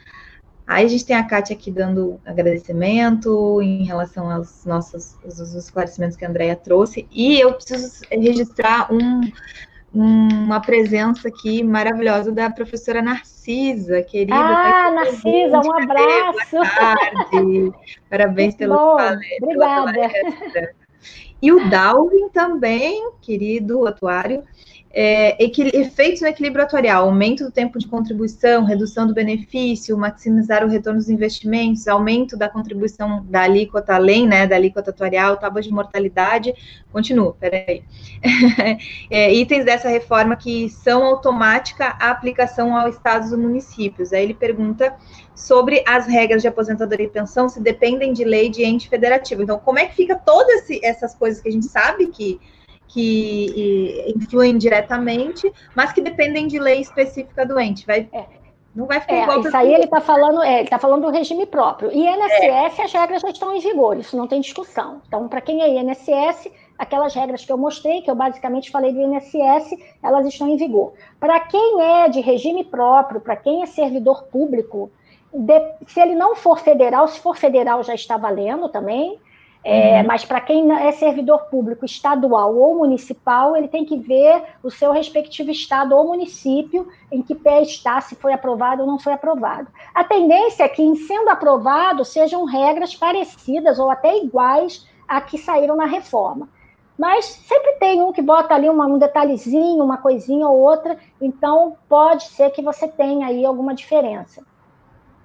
Aí 0.67 0.87
a 0.87 0.89
gente 0.89 1.05
tem 1.05 1.15
a 1.15 1.25
Kátia 1.25 1.55
aqui 1.55 1.71
dando 1.71 2.19
agradecimento 2.25 3.61
em 3.61 3.85
relação 3.85 4.31
aos 4.31 4.65
nossos 4.65 5.17
os 5.23 5.55
esclarecimentos 5.55 6.17
que 6.17 6.25
a 6.25 6.29
Andrea 6.29 6.57
trouxe. 6.57 7.07
E 7.13 7.39
eu 7.39 7.53
preciso 7.53 8.03
registrar 8.11 8.91
um, 8.91 9.21
uma 9.93 10.61
presença 10.61 11.29
aqui 11.29 11.63
maravilhosa 11.63 12.33
da 12.33 12.49
professora 12.49 13.03
Narcisa, 13.03 14.03
querida. 14.03 14.35
Ah, 14.35 14.91
Narcisa, 14.91 15.61
um 15.61 15.73
abraço. 15.75 16.51
Boa 16.51 16.71
tarde. 16.71 17.73
Parabéns 18.09 18.55
pelo 18.55 18.75
Bom, 18.75 18.97
Obrigada. 19.43 20.75
E 21.43 21.53
o 21.53 21.69
Dalvin 21.69 22.31
também, 22.31 23.11
querido 23.21 23.87
atuário, 23.87 24.43
é, 24.97 25.37
efeitos 25.43 26.23
no 26.23 26.29
equilíbrio 26.29 26.65
atuarial, 26.65 27.07
aumento 27.07 27.45
do 27.45 27.51
tempo 27.51 27.81
de 27.81 27.89
contribuição, 27.89 28.65
redução 28.65 29.09
do 29.09 29.13
benefício, 29.13 29.99
maximizar 29.99 30.65
o 30.65 30.69
retorno 30.69 31.01
dos 31.01 31.11
investimentos, 31.11 31.89
aumento 31.89 32.37
da 32.37 32.49
contribuição 32.49 33.25
da 33.29 33.43
alíquota 33.43 33.97
além, 33.97 34.25
né, 34.25 34.47
da 34.47 34.55
alíquota 34.55 34.91
atuarial, 34.91 35.37
tábuas 35.37 35.65
de 35.65 35.73
mortalidade, 35.73 36.55
continua, 36.93 37.35
peraí. 37.35 37.83
é, 39.11 39.35
itens 39.35 39.65
dessa 39.65 39.89
reforma 39.89 40.37
que 40.37 40.69
são 40.69 41.03
automática 41.03 41.97
a 42.01 42.11
aplicação 42.11 42.77
ao 42.77 42.89
estados 42.89 43.33
e 43.33 43.37
municípios. 43.37 44.13
Aí 44.13 44.23
ele 44.23 44.35
pergunta 44.35 44.95
sobre 45.35 45.83
as 45.89 46.07
regras 46.07 46.41
de 46.41 46.47
aposentadoria 46.47 47.07
e 47.07 47.11
pensão 47.11 47.49
se 47.49 47.61
dependem 47.61 48.13
de 48.13 48.23
lei 48.23 48.49
de 48.49 48.63
ente 48.63 48.89
federativo. 48.89 49.43
Então, 49.43 49.59
como 49.59 49.81
é 49.81 49.87
que 49.87 49.97
fica 49.97 50.15
todas 50.15 50.65
essas 50.85 51.17
coisas 51.17 51.43
que 51.43 51.49
a 51.49 51.53
gente 51.53 51.67
sabe 51.67 52.07
que 52.07 52.39
que 52.95 54.15
influem 54.15 54.57
diretamente, 54.57 55.53
mas 55.75 55.93
que 55.93 56.01
dependem 56.01 56.47
de 56.47 56.61
lei 56.61 56.81
específica 56.81 57.45
do 57.45 57.59
ente. 57.59 57.85
Vai, 57.85 58.09
é. 58.13 58.25
Não 58.73 58.87
vai 58.87 59.01
ficar 59.01 59.15
é, 59.15 59.23
igual. 59.23 59.41
Isso 59.41 59.57
aí 59.57 59.75
ele 59.75 59.85
está 59.85 60.01
falando, 60.01 60.43
é, 60.43 60.61
ele 60.61 60.69
tá 60.69 60.79
falando 60.79 61.03
do 61.03 61.11
regime 61.11 61.45
próprio. 61.45 61.91
E 61.93 62.07
INSS, 62.07 62.79
é. 62.79 62.83
as 62.83 62.93
regras 62.93 63.23
já 63.23 63.31
estão 63.31 63.55
em 63.55 63.59
vigor, 63.59 63.99
isso 63.99 64.17
não 64.17 64.29
tem 64.29 64.41
discussão. 64.41 65.03
Então, 65.09 65.27
para 65.27 65.41
quem 65.41 65.61
é 65.61 65.69
INSS, 65.69 66.53
aquelas 66.79 67.13
regras 67.15 67.45
que 67.45 67.53
eu 67.53 67.59
mostrei, 67.59 68.01
que 68.01 68.11
eu 68.11 68.15
basicamente 68.15 68.71
falei 68.71 68.93
do 68.93 69.01
INSS, 69.01 69.77
elas 70.01 70.25
estão 70.27 70.49
em 70.49 70.57
vigor. 70.57 70.93
Para 71.19 71.41
quem 71.41 71.83
é 71.83 72.09
de 72.09 72.21
regime 72.21 72.65
próprio, 72.65 73.21
para 73.21 73.35
quem 73.35 73.63
é 73.63 73.67
servidor 73.67 74.23
público, 74.25 74.89
de, 75.33 75.61
se 75.89 76.01
ele 76.01 76.15
não 76.15 76.37
for 76.37 76.61
federal, 76.61 77.09
se 77.09 77.19
for 77.19 77.37
federal 77.37 77.83
já 77.83 77.95
está 77.95 78.17
valendo 78.17 78.69
também, 78.69 79.19
é, 79.65 80.01
uhum. 80.01 80.07
Mas 80.07 80.27
para 80.27 80.43
quem 80.43 80.71
é 80.71 80.93
servidor 80.93 81.47
público 81.47 81.87
estadual 81.87 82.55
ou 82.55 82.77
municipal, 82.77 83.57
ele 83.57 83.67
tem 83.67 83.83
que 83.83 83.97
ver 83.97 84.43
o 84.63 84.71
seu 84.71 84.93
respectivo 84.93 85.51
estado 85.51 85.97
ou 85.97 86.07
município 86.07 86.87
em 87.11 87.23
que 87.23 87.35
pé 87.35 87.63
está, 87.63 87.99
se 88.03 88.15
foi 88.15 88.35
aprovado 88.35 88.83
ou 88.83 88.87
não 88.87 88.99
foi 88.99 89.15
aprovado. 89.15 89.69
A 89.95 90.05
tendência 90.05 90.65
é 90.65 90.69
que, 90.69 90.83
em 90.83 90.95
sendo 90.95 91.31
aprovado, 91.31 92.05
sejam 92.05 92.45
regras 92.45 92.95
parecidas 92.95 93.79
ou 93.79 93.91
até 93.91 94.19
iguais 94.19 94.87
a 95.09 95.19
que 95.23 95.39
saíram 95.39 95.77
na 95.77 95.87
reforma. 95.87 96.47
Mas 96.99 97.25
sempre 97.25 97.73
tem 97.81 98.03
um 98.03 98.13
que 98.13 98.21
bota 98.21 98.55
ali 98.55 98.69
uma, 98.69 98.87
um 98.87 98.99
detalhezinho, 98.99 99.83
uma 99.83 99.97
coisinha 99.97 100.47
ou 100.47 100.61
outra, 100.61 100.99
então 101.19 101.75
pode 101.89 102.25
ser 102.25 102.51
que 102.51 102.61
você 102.61 102.87
tenha 102.87 103.29
aí 103.29 103.47
alguma 103.47 103.75
diferença. 103.75 104.45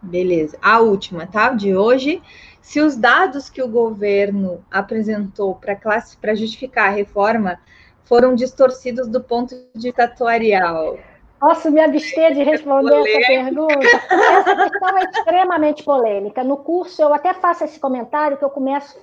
Beleza. 0.01 0.57
A 0.61 0.79
última, 0.79 1.27
tá? 1.27 1.49
De 1.49 1.75
hoje 1.75 2.21
se 2.61 2.81
os 2.81 2.95
dados 2.95 3.49
que 3.49 3.61
o 3.61 3.67
governo 3.67 4.63
apresentou 4.69 5.55
para 5.55 6.35
justificar 6.35 6.87
a 6.87 6.91
reforma 6.91 7.59
foram 8.03 8.35
distorcidos 8.35 9.07
do 9.07 9.21
ponto 9.21 9.55
de 9.55 9.81
vista 9.81 10.03
atuarial. 10.03 10.97
Posso 11.39 11.71
me 11.71 11.79
abster 11.79 12.33
de 12.33 12.43
responder 12.43 12.95
essa 12.95 13.27
pergunta? 13.27 13.87
Essa 14.11 14.55
questão 14.55 14.97
é 14.97 15.03
extremamente 15.03 15.83
polêmica. 15.83 16.43
No 16.43 16.57
curso, 16.57 17.01
eu 17.01 17.13
até 17.13 17.33
faço 17.33 17.63
esse 17.63 17.79
comentário, 17.79 18.37
que 18.37 18.43
eu 18.43 18.49
começo 18.49 18.99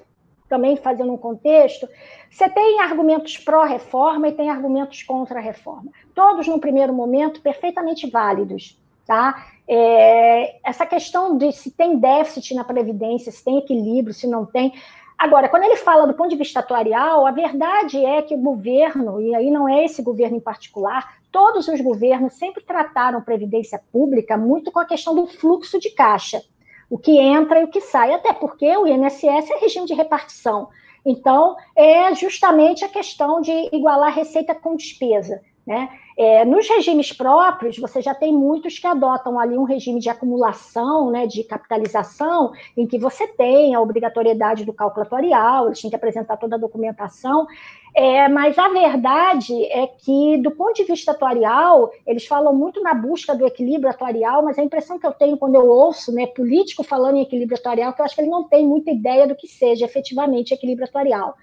também 0.48 0.76
fazendo 0.76 1.12
um 1.12 1.16
contexto. 1.16 1.88
Você 2.30 2.48
tem 2.48 2.80
argumentos 2.80 3.38
pró-reforma 3.38 4.28
e 4.28 4.32
tem 4.32 4.50
argumentos 4.50 5.02
contra 5.02 5.38
a 5.38 5.42
reforma. 5.42 5.90
Todos, 6.14 6.46
no 6.46 6.60
primeiro 6.60 6.92
momento, 6.92 7.40
perfeitamente 7.40 8.08
válidos. 8.10 8.78
Tá? 9.06 9.46
É, 9.68 10.56
essa 10.68 10.84
questão 10.84 11.38
de 11.38 11.52
se 11.52 11.70
tem 11.70 11.98
déficit 11.98 12.54
na 12.54 12.64
Previdência, 12.64 13.30
se 13.30 13.44
tem 13.44 13.58
equilíbrio, 13.58 14.14
se 14.14 14.26
não 14.26 14.44
tem. 14.44 14.72
Agora, 15.18 15.48
quando 15.48 15.62
ele 15.62 15.76
fala 15.76 16.06
do 16.06 16.14
ponto 16.14 16.28
de 16.28 16.36
vista 16.36 16.60
atuarial, 16.60 17.26
a 17.26 17.30
verdade 17.30 18.04
é 18.04 18.20
que 18.20 18.34
o 18.34 18.38
governo, 18.38 19.20
e 19.20 19.34
aí 19.34 19.50
não 19.50 19.68
é 19.68 19.84
esse 19.84 20.02
governo 20.02 20.36
em 20.36 20.40
particular, 20.40 21.16
todos 21.32 21.68
os 21.68 21.80
governos 21.80 22.34
sempre 22.34 22.62
trataram 22.62 23.22
Previdência 23.22 23.80
Pública 23.90 24.36
muito 24.36 24.70
com 24.70 24.78
a 24.78 24.84
questão 24.84 25.14
do 25.14 25.26
fluxo 25.26 25.78
de 25.78 25.90
caixa, 25.90 26.42
o 26.90 26.98
que 26.98 27.18
entra 27.18 27.60
e 27.60 27.64
o 27.64 27.68
que 27.68 27.80
sai, 27.80 28.12
até 28.12 28.32
porque 28.32 28.76
o 28.76 28.86
INSS 28.86 29.50
é 29.50 29.58
regime 29.58 29.86
de 29.86 29.94
repartição. 29.94 30.68
Então, 31.04 31.56
é 31.74 32.14
justamente 32.14 32.84
a 32.84 32.88
questão 32.88 33.40
de 33.40 33.52
igualar 33.72 34.12
receita 34.12 34.54
com 34.54 34.76
despesa. 34.76 35.40
Né? 35.66 35.88
É, 36.18 36.46
nos 36.46 36.66
regimes 36.66 37.12
próprios, 37.12 37.76
você 37.78 38.00
já 38.00 38.14
tem 38.14 38.32
muitos 38.32 38.78
que 38.78 38.86
adotam 38.86 39.38
ali 39.38 39.58
um 39.58 39.64
regime 39.64 40.00
de 40.00 40.08
acumulação, 40.08 41.10
né, 41.10 41.26
de 41.26 41.44
capitalização, 41.44 42.52
em 42.74 42.86
que 42.86 42.98
você 42.98 43.28
tem 43.28 43.74
a 43.74 43.80
obrigatoriedade 43.82 44.64
do 44.64 44.72
cálculo 44.72 45.04
atuarial, 45.04 45.66
eles 45.66 45.80
têm 45.80 45.90
que 45.90 45.96
apresentar 45.96 46.38
toda 46.38 46.56
a 46.56 46.58
documentação, 46.58 47.46
é, 47.94 48.28
mas 48.28 48.58
a 48.58 48.68
verdade 48.68 49.64
é 49.64 49.86
que, 49.86 50.38
do 50.38 50.50
ponto 50.50 50.74
de 50.74 50.84
vista 50.84 51.12
atuarial, 51.12 51.90
eles 52.06 52.26
falam 52.26 52.54
muito 52.54 52.82
na 52.82 52.94
busca 52.94 53.34
do 53.34 53.46
equilíbrio 53.46 53.90
atuarial, 53.90 54.42
mas 54.42 54.58
a 54.58 54.62
impressão 54.62 54.98
que 54.98 55.06
eu 55.06 55.12
tenho 55.12 55.36
quando 55.36 55.56
eu 55.56 55.66
ouço 55.66 56.12
né, 56.12 56.26
político 56.26 56.82
falando 56.82 57.16
em 57.16 57.22
equilíbrio 57.22 57.58
atuarial, 57.58 57.92
que 57.92 58.00
eu 58.00 58.04
acho 58.06 58.14
que 58.14 58.22
ele 58.22 58.30
não 58.30 58.44
tem 58.44 58.66
muita 58.66 58.90
ideia 58.90 59.26
do 59.26 59.36
que 59.36 59.46
seja 59.46 59.84
efetivamente 59.84 60.54
equilíbrio 60.54 60.86
atuarial 60.86 61.36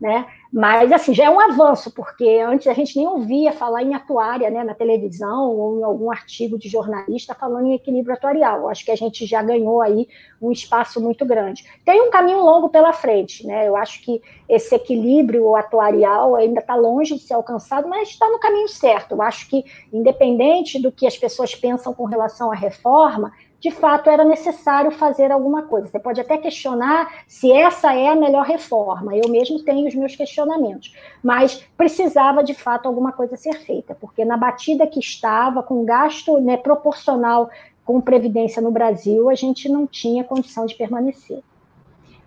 né? 0.00 0.26
Mas, 0.52 0.92
assim, 0.92 1.14
já 1.14 1.24
é 1.24 1.30
um 1.30 1.40
avanço, 1.40 1.90
porque 1.90 2.42
antes 2.46 2.66
a 2.66 2.72
gente 2.72 2.96
nem 2.96 3.06
ouvia 3.06 3.52
falar 3.52 3.82
em 3.82 3.94
atuária, 3.94 4.48
né, 4.50 4.62
na 4.62 4.74
televisão 4.74 5.50
ou 5.50 5.80
em 5.80 5.82
algum 5.82 6.10
artigo 6.10 6.58
de 6.58 6.68
jornalista 6.68 7.34
falando 7.34 7.66
em 7.66 7.74
equilíbrio 7.74 8.14
atuarial. 8.14 8.68
Acho 8.68 8.84
que 8.84 8.90
a 8.90 8.96
gente 8.96 9.26
já 9.26 9.42
ganhou 9.42 9.80
aí 9.80 10.06
um 10.40 10.52
espaço 10.52 11.00
muito 11.00 11.24
grande. 11.24 11.64
Tem 11.84 12.00
um 12.00 12.10
caminho 12.10 12.40
longo 12.40 12.68
pela 12.68 12.92
frente, 12.92 13.46
né? 13.46 13.66
Eu 13.66 13.76
acho 13.76 14.02
que 14.02 14.22
esse 14.48 14.74
equilíbrio 14.74 15.56
atuarial 15.56 16.36
ainda 16.36 16.60
está 16.60 16.74
longe 16.74 17.14
de 17.14 17.20
ser 17.20 17.34
alcançado, 17.34 17.88
mas 17.88 18.10
está 18.10 18.28
no 18.30 18.38
caminho 18.38 18.68
certo. 18.68 19.12
Eu 19.12 19.22
acho 19.22 19.48
que, 19.48 19.64
independente 19.92 20.80
do 20.80 20.92
que 20.92 21.06
as 21.06 21.16
pessoas 21.16 21.54
pensam 21.54 21.92
com 21.92 22.04
relação 22.04 22.52
à 22.52 22.54
reforma, 22.54 23.32
de 23.66 23.72
fato 23.72 24.08
era 24.08 24.24
necessário 24.24 24.92
fazer 24.92 25.32
alguma 25.32 25.62
coisa. 25.62 25.88
Você 25.88 25.98
pode 25.98 26.20
até 26.20 26.38
questionar 26.38 27.24
se 27.26 27.50
essa 27.50 27.92
é 27.92 28.06
a 28.06 28.14
melhor 28.14 28.44
reforma. 28.46 29.16
Eu 29.16 29.28
mesmo 29.28 29.60
tenho 29.64 29.88
os 29.88 29.94
meus 29.96 30.14
questionamentos, 30.14 30.94
mas 31.20 31.66
precisava 31.76 32.44
de 32.44 32.54
fato 32.54 32.86
alguma 32.86 33.10
coisa 33.10 33.36
ser 33.36 33.54
feita, 33.54 33.92
porque 34.00 34.24
na 34.24 34.36
batida 34.36 34.86
que 34.86 35.00
estava, 35.00 35.64
com 35.64 35.84
gasto 35.84 36.40
né, 36.40 36.56
proporcional 36.56 37.50
com 37.84 38.00
previdência 38.00 38.62
no 38.62 38.70
Brasil, 38.70 39.28
a 39.28 39.34
gente 39.34 39.68
não 39.68 39.84
tinha 39.84 40.22
condição 40.22 40.64
de 40.64 40.76
permanecer. 40.76 41.42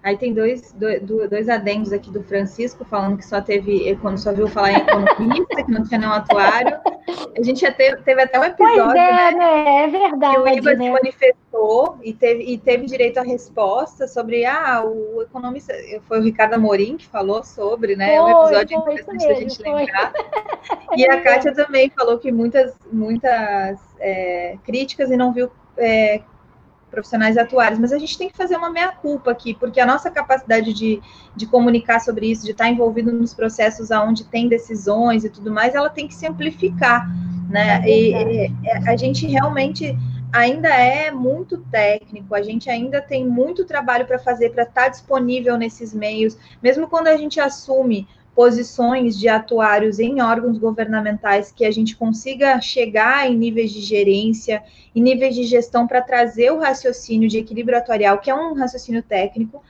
Aí 0.01 0.17
tem 0.17 0.33
dois, 0.33 0.71
dois, 0.73 1.01
dois 1.03 1.49
adendos 1.49 1.91
aqui 1.91 2.09
do 2.09 2.23
Francisco, 2.23 2.85
falando 2.85 3.17
que 3.17 3.25
só 3.25 3.41
teve, 3.41 3.97
quando 4.01 4.17
só 4.17 4.31
viu 4.31 4.47
falar 4.47 4.71
em 4.71 4.77
economista, 4.77 5.63
que 5.63 5.71
não 5.71 5.83
tinha 5.83 5.99
nenhum 5.99 6.13
atuário. 6.13 6.79
A 7.37 7.43
gente 7.43 7.59
já 7.59 7.71
teve, 7.71 7.97
teve 7.97 8.21
até 8.21 8.39
um 8.39 8.45
episódio, 8.45 8.85
pois 8.85 8.95
é, 8.95 9.31
né? 9.31 9.31
né? 9.31 9.83
É 9.83 9.87
verdade. 9.87 10.35
Que 10.35 10.39
o 10.39 10.47
IBA 10.47 10.73
né? 10.75 10.85
se 10.85 10.89
manifestou 10.89 11.97
e 12.01 12.13
teve, 12.13 12.43
e 12.43 12.57
teve 12.57 12.85
direito 12.85 13.17
à 13.17 13.23
resposta 13.23 14.07
sobre, 14.07 14.45
ah, 14.45 14.83
o 14.85 15.21
economista, 15.21 15.73
foi 16.07 16.19
o 16.19 16.23
Ricardo 16.23 16.53
Amorim 16.53 16.95
que 16.95 17.05
falou 17.05 17.43
sobre, 17.43 17.97
né? 17.97 18.13
É 18.13 18.19
foi, 18.19 18.33
um 18.33 18.43
episódio 18.45 18.81
foi, 18.81 18.93
interessante 18.93 19.27
da 19.27 19.33
gente 19.33 19.57
foi. 19.57 19.73
lembrar. 19.73 20.13
E 20.95 21.07
a 21.07 21.21
Kátia 21.21 21.53
também 21.53 21.91
falou 21.91 22.17
que 22.17 22.31
muitas, 22.31 22.75
muitas 22.91 23.79
é, 23.99 24.57
críticas 24.63 25.11
e 25.11 25.17
não 25.17 25.31
viu 25.31 25.49
é, 25.77 26.21
profissionais 26.89 27.37
atuais, 27.37 27.79
mas 27.79 27.91
a 27.91 27.97
gente 27.97 28.17
tem 28.17 28.29
que 28.29 28.35
fazer 28.35 28.57
uma 28.57 28.69
meia-culpa 28.69 29.31
aqui, 29.31 29.53
porque 29.53 29.79
a 29.79 29.85
nossa 29.85 30.09
capacidade 30.09 30.73
de, 30.73 31.01
de 31.35 31.45
comunicar 31.45 31.99
sobre 31.99 32.27
isso, 32.27 32.45
de 32.45 32.51
estar 32.51 32.69
envolvido 32.69 33.11
nos 33.11 33.33
processos 33.33 33.91
onde 33.91 34.25
tem 34.25 34.47
decisões 34.47 35.23
e 35.23 35.29
tudo 35.29 35.51
mais, 35.51 35.75
ela 35.75 35.89
tem 35.89 36.07
que 36.07 36.13
se 36.13 36.27
amplificar, 36.27 37.07
né? 37.49 37.81
É 37.83 37.89
e, 37.89 38.45
e, 38.45 38.51
a 38.87 38.95
gente 38.95 39.25
realmente 39.27 39.97
ainda 40.31 40.69
é 40.69 41.11
muito 41.11 41.57
técnico, 41.71 42.35
a 42.35 42.41
gente 42.41 42.69
ainda 42.69 43.01
tem 43.01 43.25
muito 43.25 43.65
trabalho 43.65 44.05
para 44.05 44.19
fazer 44.19 44.51
para 44.51 44.63
estar 44.63 44.89
disponível 44.89 45.57
nesses 45.57 45.93
meios, 45.93 46.37
mesmo 46.61 46.87
quando 46.87 47.07
a 47.07 47.17
gente 47.17 47.39
assume 47.39 48.07
posições 48.39 49.19
de 49.19 49.27
atuários 49.27 49.99
em 49.99 50.21
órgãos 50.21 50.57
governamentais 50.57 51.51
que 51.51 51.65
a 51.65 51.71
gente 51.71 51.97
consiga 51.97 52.61
chegar 52.61 53.29
em 53.29 53.35
níveis 53.35 53.69
de 53.69 53.81
gerência, 53.81 54.63
em 54.95 55.01
níveis 55.01 55.35
de 55.35 55.43
gestão 55.43 55.85
para 55.85 56.01
trazer 56.01 56.49
o 56.49 56.57
raciocínio 56.57 57.27
de 57.27 57.37
equilíbrio 57.37 57.77
atuarial, 57.77 58.17
que 58.19 58.31
é 58.31 58.33
um 58.33 58.53
raciocínio 58.53 59.03
técnico 59.03 59.61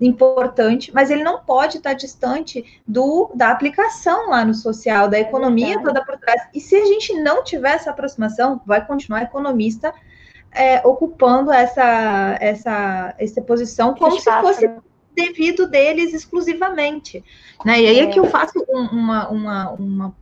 importante, 0.00 0.92
mas 0.92 1.08
ele 1.08 1.22
não 1.22 1.38
pode 1.38 1.76
estar 1.76 1.92
distante 1.92 2.80
do 2.84 3.30
da 3.32 3.52
aplicação 3.52 4.30
lá 4.30 4.44
no 4.44 4.54
social, 4.54 5.08
da 5.08 5.20
economia 5.20 5.76
é 5.76 5.80
toda 5.80 6.04
por 6.04 6.18
trás. 6.18 6.48
E 6.52 6.60
se 6.60 6.74
a 6.74 6.84
gente 6.84 7.14
não 7.20 7.44
tiver 7.44 7.76
essa 7.76 7.90
aproximação, 7.90 8.60
vai 8.66 8.84
continuar 8.84 9.22
economista 9.22 9.94
é, 10.50 10.84
ocupando 10.84 11.52
essa, 11.52 12.36
essa, 12.40 13.14
essa 13.20 13.40
posição 13.40 13.94
como 13.94 14.18
se 14.18 14.28
fosse 14.40 14.68
devido 15.16 15.66
deles 15.66 16.12
exclusivamente. 16.12 17.24
Né? 17.64 17.80
E 17.80 17.86
aí 17.86 17.98
é, 18.00 18.02
é 18.02 18.06
que 18.06 18.20
eu 18.20 18.26
faço 18.26 18.64
uma, 18.68 19.28
uma, 19.28 19.70
uma 19.70 20.16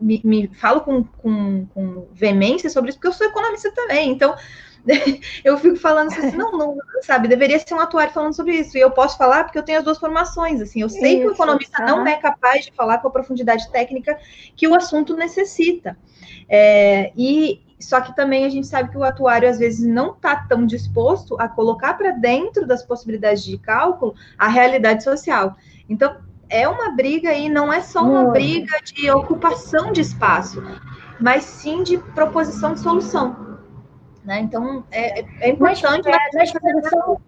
me, 0.00 0.20
me, 0.22 0.48
falo 0.48 0.82
com, 0.82 1.02
com, 1.04 1.66
com 1.66 2.06
veemência 2.12 2.68
sobre 2.68 2.90
isso, 2.90 2.98
porque 2.98 3.08
eu 3.08 3.12
sou 3.12 3.26
economista 3.26 3.72
também. 3.72 4.10
Então, 4.10 4.36
eu 5.42 5.56
fico 5.56 5.76
falando 5.76 6.08
assim, 6.08 6.36
não, 6.36 6.52
não, 6.52 6.76
sabe, 7.02 7.26
deveria 7.26 7.58
ser 7.58 7.74
um 7.74 7.80
atuário 7.80 8.12
falando 8.12 8.34
sobre 8.34 8.56
isso. 8.56 8.76
E 8.76 8.80
eu 8.80 8.90
posso 8.90 9.16
falar 9.16 9.44
porque 9.44 9.58
eu 9.58 9.62
tenho 9.62 9.78
as 9.78 9.84
duas 9.84 9.98
formações, 9.98 10.60
assim, 10.60 10.82
eu 10.82 10.88
sei 10.88 11.14
isso, 11.14 11.20
que 11.22 11.28
o 11.28 11.32
economista 11.32 11.78
tá. 11.78 11.86
não 11.86 12.06
é 12.06 12.16
capaz 12.16 12.66
de 12.66 12.72
falar 12.72 12.98
com 12.98 13.08
a 13.08 13.10
profundidade 13.10 13.70
técnica 13.70 14.18
que 14.54 14.68
o 14.68 14.74
assunto 14.74 15.16
necessita. 15.16 15.96
É, 16.48 17.10
e 17.16 17.63
só 17.84 18.00
que 18.00 18.14
também 18.14 18.44
a 18.44 18.48
gente 18.48 18.66
sabe 18.66 18.90
que 18.90 18.98
o 18.98 19.04
atuário 19.04 19.48
às 19.48 19.58
vezes 19.58 19.86
não 19.86 20.12
está 20.12 20.36
tão 20.36 20.64
disposto 20.66 21.40
a 21.40 21.48
colocar 21.48 21.94
para 21.94 22.10
dentro 22.10 22.66
das 22.66 22.82
possibilidades 22.82 23.44
de 23.44 23.58
cálculo 23.58 24.14
a 24.38 24.48
realidade 24.48 25.04
social. 25.04 25.56
Então, 25.88 26.16
é 26.48 26.68
uma 26.68 26.90
briga 26.90 27.32
e 27.32 27.48
não 27.48 27.72
é 27.72 27.80
só 27.80 28.02
uma 28.02 28.30
briga 28.30 28.76
de 28.84 29.10
ocupação 29.10 29.92
de 29.92 30.00
espaço, 30.00 30.62
mas 31.20 31.44
sim 31.44 31.82
de 31.82 31.98
proposição 31.98 32.74
de 32.74 32.80
solução. 32.80 33.58
Né? 34.24 34.40
Então, 34.40 34.84
é, 34.90 35.24
é 35.40 35.50
importante. 35.50 36.08
Mas, 36.08 36.34
é, 36.34 36.36
na, 36.38 36.44
exposição, 36.44 37.20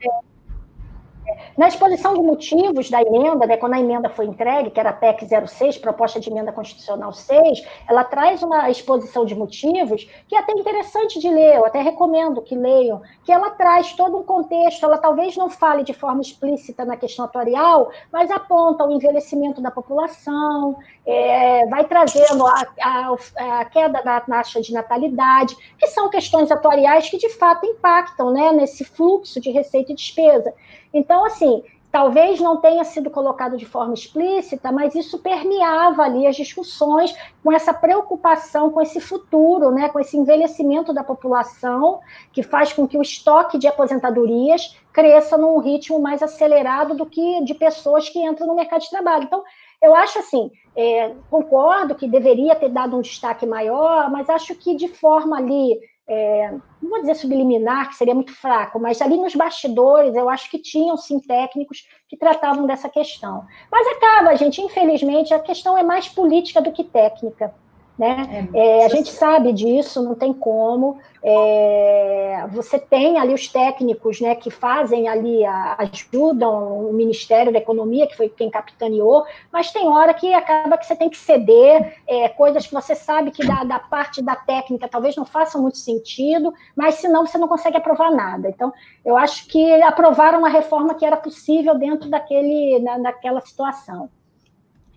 na 1.57 1.69
exposição 1.69 2.15
de 2.15 2.21
motivos 2.21 2.91
da 2.91 3.01
emenda, 3.01 3.47
né, 3.47 3.57
quando 3.57 3.75
a 3.75 3.81
emenda 3.81 4.09
foi 4.09 4.27
entregue, 4.27 4.71
que 4.71 4.81
era 4.81 4.91
a 4.91 4.93
PEC 4.93 5.27
06, 5.47 5.79
Proposta 5.79 6.21
de 6.21 6.31
Emenda 6.31 6.53
Constitucional 6.53 7.13
6, 7.13 7.67
ela 7.89 8.05
traz 8.05 8.43
uma 8.43 8.71
exposição 8.71 9.25
de 9.25 9.35
motivos 9.35 10.05
que 10.29 10.35
é 10.35 10.39
até 10.39 10.53
interessante 10.53 11.19
de 11.19 11.29
ler, 11.29 11.57
eu 11.57 11.67
até 11.67 11.81
recomendo 11.81 12.43
que 12.43 12.55
leiam, 12.55 13.03
que 13.25 13.33
ela 13.33 13.51
traz 13.51 13.93
todo 13.93 14.19
um 14.19 14.23
contexto, 14.23 14.85
ela 14.85 14.99
talvez 14.99 15.37
não 15.37 15.49
fale 15.49 15.83
de 15.83 15.93
forma 15.93 16.21
explícita 16.21 16.85
na 16.85 16.97
questão 16.97 17.25
atuarial, 17.25 17.91
mas 18.13 18.31
aponta 18.31 18.85
o 18.85 18.93
envelhecimento 18.93 19.61
da 19.61 19.71
população, 19.71 20.77
é, 21.07 21.67
vai 21.67 21.85
trazendo 21.85 22.47
a, 22.47 22.67
a, 22.81 23.17
a, 23.61 23.65
queda 23.67 24.03
da 24.03 24.21
taxa 24.21 24.61
de 24.61 24.73
natalidade, 24.73 25.57
que 25.79 25.87
são 25.89 26.11
questões 26.11 26.51
atuariais 26.51 27.09
que 27.09 27.17
de 27.17 27.29
fato 27.31 27.65
impactam 27.65 28.31
né, 28.33 28.53
nesse 28.53 28.85
fluxo 28.85 29.41
de 29.41 29.51
receita 29.51 29.93
e 29.93 29.95
despesa. 29.95 30.53
Então, 30.97 31.27
assim, 31.27 31.63
talvez 31.93 32.41
não 32.41 32.57
tenha 32.57 32.83
sido 32.85 33.11
colocado 33.11 33.59
de 33.59 33.67
forma 33.67 33.93
explícita, 33.93 34.73
mas 34.73 34.95
isso 34.95 35.19
permeava 35.19 36.03
ali 36.03 36.27
as 36.27 36.35
discussões 36.35 37.15
com 37.45 37.53
essa 37.53 37.75
preocupação 37.75 38.71
com 38.71 38.81
esse 38.81 38.99
futuro, 38.99 39.71
né, 39.71 39.91
com 39.91 40.01
esse 40.01 40.17
envelhecimento 40.17 40.95
da 40.95 41.05
população, 41.05 42.01
que 42.33 42.43
faz 42.43 42.73
com 42.73 42.89
que 42.89 42.97
o 42.97 43.03
estoque 43.03 43.59
de 43.59 43.69
aposentadorias 43.69 44.75
cresça 44.91 45.37
num 45.37 45.59
ritmo 45.59 46.01
mais 46.01 46.23
acelerado 46.23 46.95
do 46.95 47.05
que 47.05 47.45
de 47.45 47.53
pessoas 47.53 48.09
que 48.09 48.19
entram 48.19 48.47
no 48.47 48.55
mercado 48.55 48.81
de 48.81 48.89
trabalho. 48.89 49.25
Então, 49.25 49.45
eu 49.83 49.95
acho 49.95 50.19
assim, 50.19 50.51
é, 50.75 51.15
concordo 51.31 51.95
que 51.95 52.09
deveria 52.09 52.57
ter 52.57 52.71
dado 52.71 52.97
um 52.97 53.03
destaque 53.03 53.45
maior, 53.45 54.11
mas 54.11 54.31
acho 54.31 54.55
que 54.55 54.75
de 54.75 54.89
forma 54.89 55.37
ali 55.37 55.79
é, 56.09 56.51
não 56.81 56.91
vou 56.91 57.01
dizer 57.01 57.17
subliminar, 57.17 57.89
que 57.89 57.97
seria 57.97 58.15
muito 58.15 58.33
fraco, 58.33 58.79
mas 58.79 59.03
ali 59.03 59.17
nos 59.17 59.35
bastidores 59.35 60.15
eu 60.15 60.29
acho 60.29 60.49
que 60.51 60.59
tinham 60.59 60.97
sim 60.97 61.19
técnicos 61.19 61.87
que 62.09 62.17
tratavam 62.17 62.67
dessa 62.67 62.89
questão. 62.89 63.45
Mas 63.71 63.87
acaba, 63.89 64.37
gente, 64.37 64.61
infelizmente, 64.61 65.35
a 65.35 65.41
questão 65.41 65.77
é 65.77 65.83
mais 65.83 66.09
política 66.09 66.63
do 66.63 66.73
que 66.73 66.85
técnica. 66.85 67.53
Né? 67.99 68.49
É, 68.53 68.83
é, 68.83 68.85
a 68.85 68.89
gente 68.89 69.11
sabe 69.11 69.53
disso, 69.53 70.03
não 70.03 70.15
tem 70.15 70.33
como. 70.33 70.99
É, 71.23 72.47
você 72.53 72.79
tem 72.79 73.19
ali 73.19 73.33
os 73.33 73.49
técnicos 73.49 74.21
né, 74.21 74.35
que 74.35 74.51
fazem 74.51 75.09
ali, 75.09 75.45
a, 75.47 75.77
ajudam 75.79 76.89
o 76.89 76.93
Ministério 76.93 77.51
da 77.51 77.59
Economia, 77.59 78.07
que 78.07 78.17
foi 78.17 78.29
quem 78.29 78.51
capitaneou, 78.51 79.25
mas 79.51 79.73
tem 79.73 79.89
hora 79.89 80.13
que 80.13 80.33
acaba 80.35 80.77
que 80.77 80.85
você 80.85 80.95
tem 80.95 81.09
que 81.09 81.17
ceder, 81.17 81.97
é, 82.07 82.29
coisas 82.29 82.67
que 82.67 82.75
você 82.75 82.95
sabe 82.95 83.31
que 83.31 83.47
da, 83.47 83.65
da, 83.65 83.79
parte 83.79 84.23
da 84.23 84.37
técnica 84.37 84.89
talvez 84.89 85.17
não 85.17 85.25
façam 85.25 85.63
muito 85.63 85.79
sentido, 85.79 86.53
mas 86.77 86.97
senão 86.97 87.27
você 87.27 87.39
não 87.39 87.49
consegue 87.49 87.79
aprovar 87.79 88.11
nada. 88.11 88.51
Então, 88.51 88.73
eu 89.05 89.17
acho 89.17 89.49
que 89.49 89.73
aprovaram 89.83 90.41
uma 90.41 90.51
reforma 90.51 90.95
que 90.95 91.05
era 91.05 91.17
possível 91.17 91.75
dentro 91.79 92.11
daquele, 92.11 92.79
na, 92.81 92.99
daquela 92.99 93.41
situação. 93.41 94.11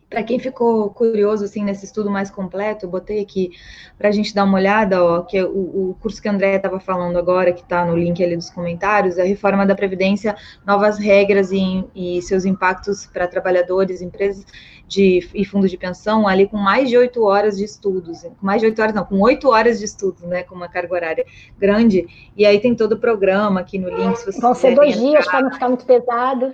Para 0.10 0.24
quem 0.24 0.40
ficou 0.40 0.90
curioso 0.90 1.46
assim 1.46 1.64
nesse 1.64 1.86
estudo 1.86 2.10
mais 2.10 2.32
completo, 2.32 2.86
eu 2.86 2.90
botei 2.90 3.22
aqui 3.22 3.52
para 3.96 4.10
a 4.10 4.12
gente 4.12 4.34
dar 4.34 4.44
uma 4.44 4.58
olhada, 4.58 5.04
ó, 5.04 5.22
que 5.22 5.38
é 5.38 5.44
o, 5.44 5.92
o 5.92 5.98
curso 6.02 6.20
que 6.20 6.28
a 6.28 6.32
André 6.32 6.56
estava 6.56 6.80
falando 6.80 7.18
agora, 7.20 7.54
que 7.54 7.62
está 7.62 7.86
no 7.86 7.96
link 7.96 8.24
ali 8.24 8.36
dos 8.36 8.50
comentários, 8.50 9.20
é 9.20 9.22
a 9.22 9.26
reforma 9.26 9.68
da 9.68 9.76
Previdência, 9.76 10.36
novas 10.66 10.98
regras 10.98 11.52
e, 11.52 11.86
e 11.94 12.22
seus 12.24 12.44
impactos 12.44 13.06
para 13.06 13.28
trabalhadores, 13.28 14.02
empresas 14.02 14.46
de, 14.88 15.30
e 15.34 15.46
fundos 15.46 15.70
de 15.70 15.78
pensão, 15.78 16.28
ali 16.28 16.48
com 16.48 16.58
mais 16.58 16.90
de 16.90 16.98
oito 16.98 17.24
horas 17.24 17.56
de 17.58 17.64
estudos, 17.64 18.24
com 18.24 18.46
mais 18.46 18.62
de 18.62 18.66
oito 18.66 18.82
horas, 18.82 18.96
não, 18.96 19.06
com 19.06 19.20
oito 19.20 19.50
horas 19.50 19.78
de 19.78 19.86
estudos, 19.86 20.24
né, 20.24 20.42
com 20.42 20.56
uma 20.56 20.68
carga 20.68 20.94
horária 20.94 21.26
grande, 21.58 22.08
e 22.36 22.48
aí 22.48 22.60
tem 22.60 22.76
todo 22.76 22.94
o 22.94 23.00
programa 23.00 23.60
aqui 23.60 23.78
no 23.78 23.90
link. 23.90 24.16
Se 24.18 24.42
Vão 24.42 24.56
ser 24.56 24.74
dois 24.74 25.00
dias 25.00 25.28
para 25.28 25.42
não 25.42 25.52
ficar 25.52 25.68
muito 25.68 25.86
pesado. 25.86 26.52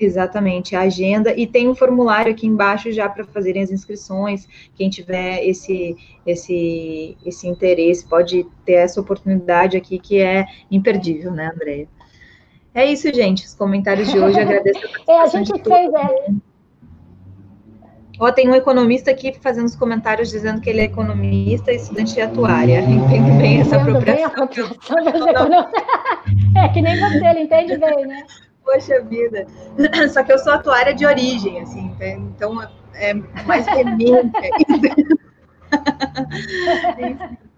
Exatamente, 0.00 0.74
a 0.74 0.80
agenda 0.80 1.38
e 1.38 1.46
tem 1.46 1.68
um 1.68 1.74
formulário 1.74 2.32
aqui 2.32 2.46
embaixo 2.46 2.90
já 2.90 3.06
para 3.06 3.22
fazerem 3.22 3.62
as 3.62 3.70
inscrições. 3.70 4.48
Quem 4.74 4.88
tiver 4.88 5.44
esse 5.44 5.94
esse 6.26 7.18
esse 7.26 7.46
interesse 7.46 8.08
pode 8.08 8.46
ter 8.64 8.72
essa 8.72 8.98
oportunidade 8.98 9.76
aqui 9.76 9.98
que 9.98 10.18
é 10.18 10.46
imperdível, 10.70 11.32
né, 11.32 11.50
Andréia? 11.54 11.86
É 12.74 12.90
isso, 12.90 13.12
gente. 13.12 13.44
Os 13.44 13.54
comentários 13.54 14.10
de 14.10 14.18
hoje 14.18 14.40
agradeço. 14.40 14.80
A 15.06 15.12
é, 15.12 15.20
a 15.20 15.26
gente 15.26 15.52
fez. 15.52 15.92
É... 15.92 16.32
Ó, 18.18 18.32
tem 18.32 18.48
um 18.48 18.54
economista 18.54 19.10
aqui 19.10 19.34
fazendo 19.38 19.66
os 19.66 19.76
comentários 19.76 20.30
dizendo 20.30 20.62
que 20.62 20.70
ele 20.70 20.80
é 20.80 20.84
economista 20.84 21.72
e 21.72 21.76
estudante 21.76 22.14
de 22.14 22.22
atuária. 22.22 22.80
Entende 22.88 23.32
bem 23.32 23.60
essa 23.60 23.76
apropriação. 23.76 24.14
Bem 24.14 24.24
apropriação 24.24 24.78
é 26.56 26.68
que 26.68 26.80
nem 26.80 26.98
você, 26.98 27.26
ele 27.26 27.40
entende 27.40 27.76
bem, 27.76 28.06
né? 28.06 28.24
Poxa 28.64 29.00
vida. 29.02 29.46
Só 30.12 30.22
que 30.22 30.32
eu 30.32 30.38
sou 30.38 30.52
atuária 30.52 30.94
de 30.94 31.06
origem, 31.06 31.60
assim, 31.60 31.94
né? 31.98 32.12
então 32.12 32.60
é 32.94 33.14
mais 33.46 33.66
veemente. 33.72 34.30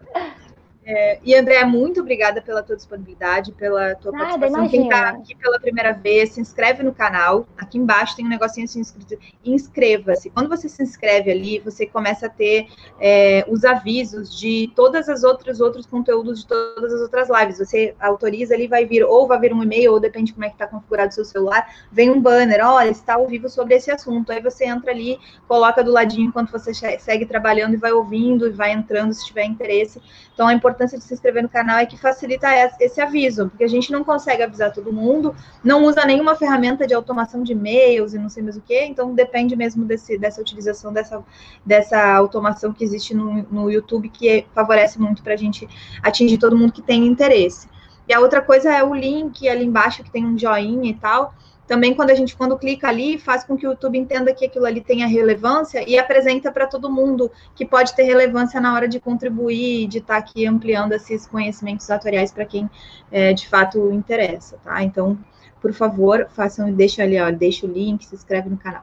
É, 0.84 1.20
e 1.22 1.34
André, 1.34 1.64
muito 1.64 2.00
obrigada 2.00 2.42
pela 2.42 2.62
tua 2.62 2.74
disponibilidade, 2.74 3.52
pela 3.52 3.94
tua 3.94 4.10
Nada, 4.10 4.24
participação. 4.24 4.58
Imagina. 4.58 4.70
Quem 4.70 4.82
está 4.82 5.08
aqui 5.10 5.34
pela 5.36 5.60
primeira 5.60 5.92
vez, 5.92 6.32
se 6.32 6.40
inscreve 6.40 6.82
no 6.82 6.92
canal. 6.92 7.46
Aqui 7.56 7.78
embaixo 7.78 8.16
tem 8.16 8.26
um 8.26 8.28
negocinho 8.28 8.64
assim 8.64 8.80
inscrito. 8.80 9.16
Inscreva-se. 9.44 10.30
Quando 10.30 10.48
você 10.48 10.68
se 10.68 10.82
inscreve 10.82 11.30
ali, 11.30 11.60
você 11.60 11.86
começa 11.86 12.26
a 12.26 12.28
ter 12.28 12.66
é, 13.00 13.44
os 13.48 13.64
avisos 13.64 14.36
de 14.36 14.72
todas 14.74 15.08
as 15.08 15.22
outras 15.22 15.60
outros 15.60 15.86
conteúdos 15.86 16.40
de 16.40 16.48
todas 16.48 16.92
as 16.92 17.00
outras 17.00 17.28
lives. 17.28 17.58
Você 17.58 17.94
autoriza 18.00 18.54
ali, 18.54 18.66
vai 18.66 18.84
vir, 18.84 19.04
ou 19.04 19.26
vai 19.28 19.38
vir 19.38 19.52
um 19.52 19.62
e-mail, 19.62 19.92
ou 19.92 20.00
depende 20.00 20.32
como 20.32 20.44
é 20.44 20.48
que 20.48 20.56
está 20.56 20.66
configurado 20.66 21.10
o 21.10 21.14
seu 21.14 21.24
celular, 21.24 21.72
vem 21.92 22.10
um 22.10 22.20
banner, 22.20 22.64
olha, 22.66 22.90
está 22.90 23.14
ao 23.14 23.28
vivo 23.28 23.48
sobre 23.48 23.76
esse 23.76 23.90
assunto. 23.90 24.32
Aí 24.32 24.42
você 24.42 24.64
entra 24.64 24.90
ali, 24.90 25.18
coloca 25.46 25.84
do 25.84 25.92
ladinho 25.92 26.28
enquanto 26.28 26.50
você 26.50 26.72
segue 26.98 27.24
trabalhando 27.24 27.74
e 27.74 27.76
vai 27.76 27.92
ouvindo 27.92 28.48
e 28.48 28.50
vai 28.50 28.72
entrando 28.72 29.12
se 29.12 29.24
tiver 29.26 29.44
interesse. 29.44 30.02
Então, 30.34 30.48
a 30.48 30.54
importância 30.72 30.98
de 30.98 31.04
se 31.04 31.12
inscrever 31.12 31.42
no 31.42 31.48
canal 31.48 31.78
é 31.78 31.86
que 31.86 31.98
facilita 31.98 32.48
esse 32.80 33.00
aviso, 33.00 33.48
porque 33.48 33.64
a 33.64 33.68
gente 33.68 33.92
não 33.92 34.02
consegue 34.02 34.42
avisar 34.42 34.72
todo 34.72 34.92
mundo, 34.92 35.34
não 35.62 35.84
usa 35.84 36.04
nenhuma 36.04 36.34
ferramenta 36.34 36.86
de 36.86 36.94
automação 36.94 37.42
de 37.42 37.52
e-mails 37.52 38.14
e 38.14 38.18
não 38.18 38.28
sei 38.28 38.42
mais 38.42 38.56
o 38.56 38.60
que, 38.60 38.84
então 38.84 39.14
depende 39.14 39.54
mesmo 39.54 39.84
desse, 39.84 40.18
dessa 40.18 40.40
utilização 40.40 40.92
dessa, 40.92 41.22
dessa 41.64 42.14
automação 42.14 42.72
que 42.72 42.82
existe 42.82 43.14
no, 43.14 43.46
no 43.50 43.70
YouTube, 43.70 44.08
que 44.08 44.46
favorece 44.54 44.98
muito 44.98 45.22
para 45.22 45.34
a 45.34 45.36
gente 45.36 45.68
atingir 46.02 46.38
todo 46.38 46.56
mundo 46.56 46.72
que 46.72 46.82
tem 46.82 47.06
interesse. 47.06 47.68
E 48.08 48.14
a 48.14 48.20
outra 48.20 48.40
coisa 48.40 48.74
é 48.74 48.82
o 48.82 48.94
link 48.94 49.48
ali 49.48 49.64
embaixo, 49.64 50.02
que 50.02 50.10
tem 50.10 50.26
um 50.26 50.36
joinha 50.36 50.90
e 50.90 50.94
tal 50.94 51.34
também 51.66 51.94
quando 51.94 52.10
a 52.10 52.14
gente 52.14 52.36
quando 52.36 52.58
clica 52.58 52.88
ali 52.88 53.18
faz 53.18 53.44
com 53.44 53.56
que 53.56 53.66
o 53.66 53.70
YouTube 53.70 53.98
entenda 53.98 54.34
que 54.34 54.44
aquilo 54.44 54.66
ali 54.66 54.80
tenha 54.80 55.06
relevância 55.06 55.88
e 55.88 55.98
apresenta 55.98 56.50
para 56.50 56.66
todo 56.66 56.90
mundo 56.90 57.30
que 57.54 57.64
pode 57.64 57.94
ter 57.94 58.02
relevância 58.02 58.60
na 58.60 58.74
hora 58.74 58.88
de 58.88 58.98
contribuir 59.00 59.86
de 59.86 59.98
estar 59.98 60.14
tá 60.14 60.18
aqui 60.20 60.46
ampliando 60.46 60.92
esses 60.92 61.26
conhecimentos 61.26 61.88
atuariais 61.90 62.32
para 62.32 62.44
quem 62.44 62.68
é, 63.10 63.32
de 63.32 63.48
fato 63.48 63.92
interessa, 63.92 64.58
tá? 64.62 64.82
Então, 64.82 65.18
por 65.60 65.72
favor, 65.72 66.28
façam, 66.34 66.72
deixa 66.72 67.04
ali, 67.04 67.20
ó, 67.20 67.30
deixa 67.30 67.64
o 67.64 67.70
link, 67.70 68.04
se 68.04 68.14
inscreve 68.16 68.50
no 68.50 68.56
canal. 68.56 68.82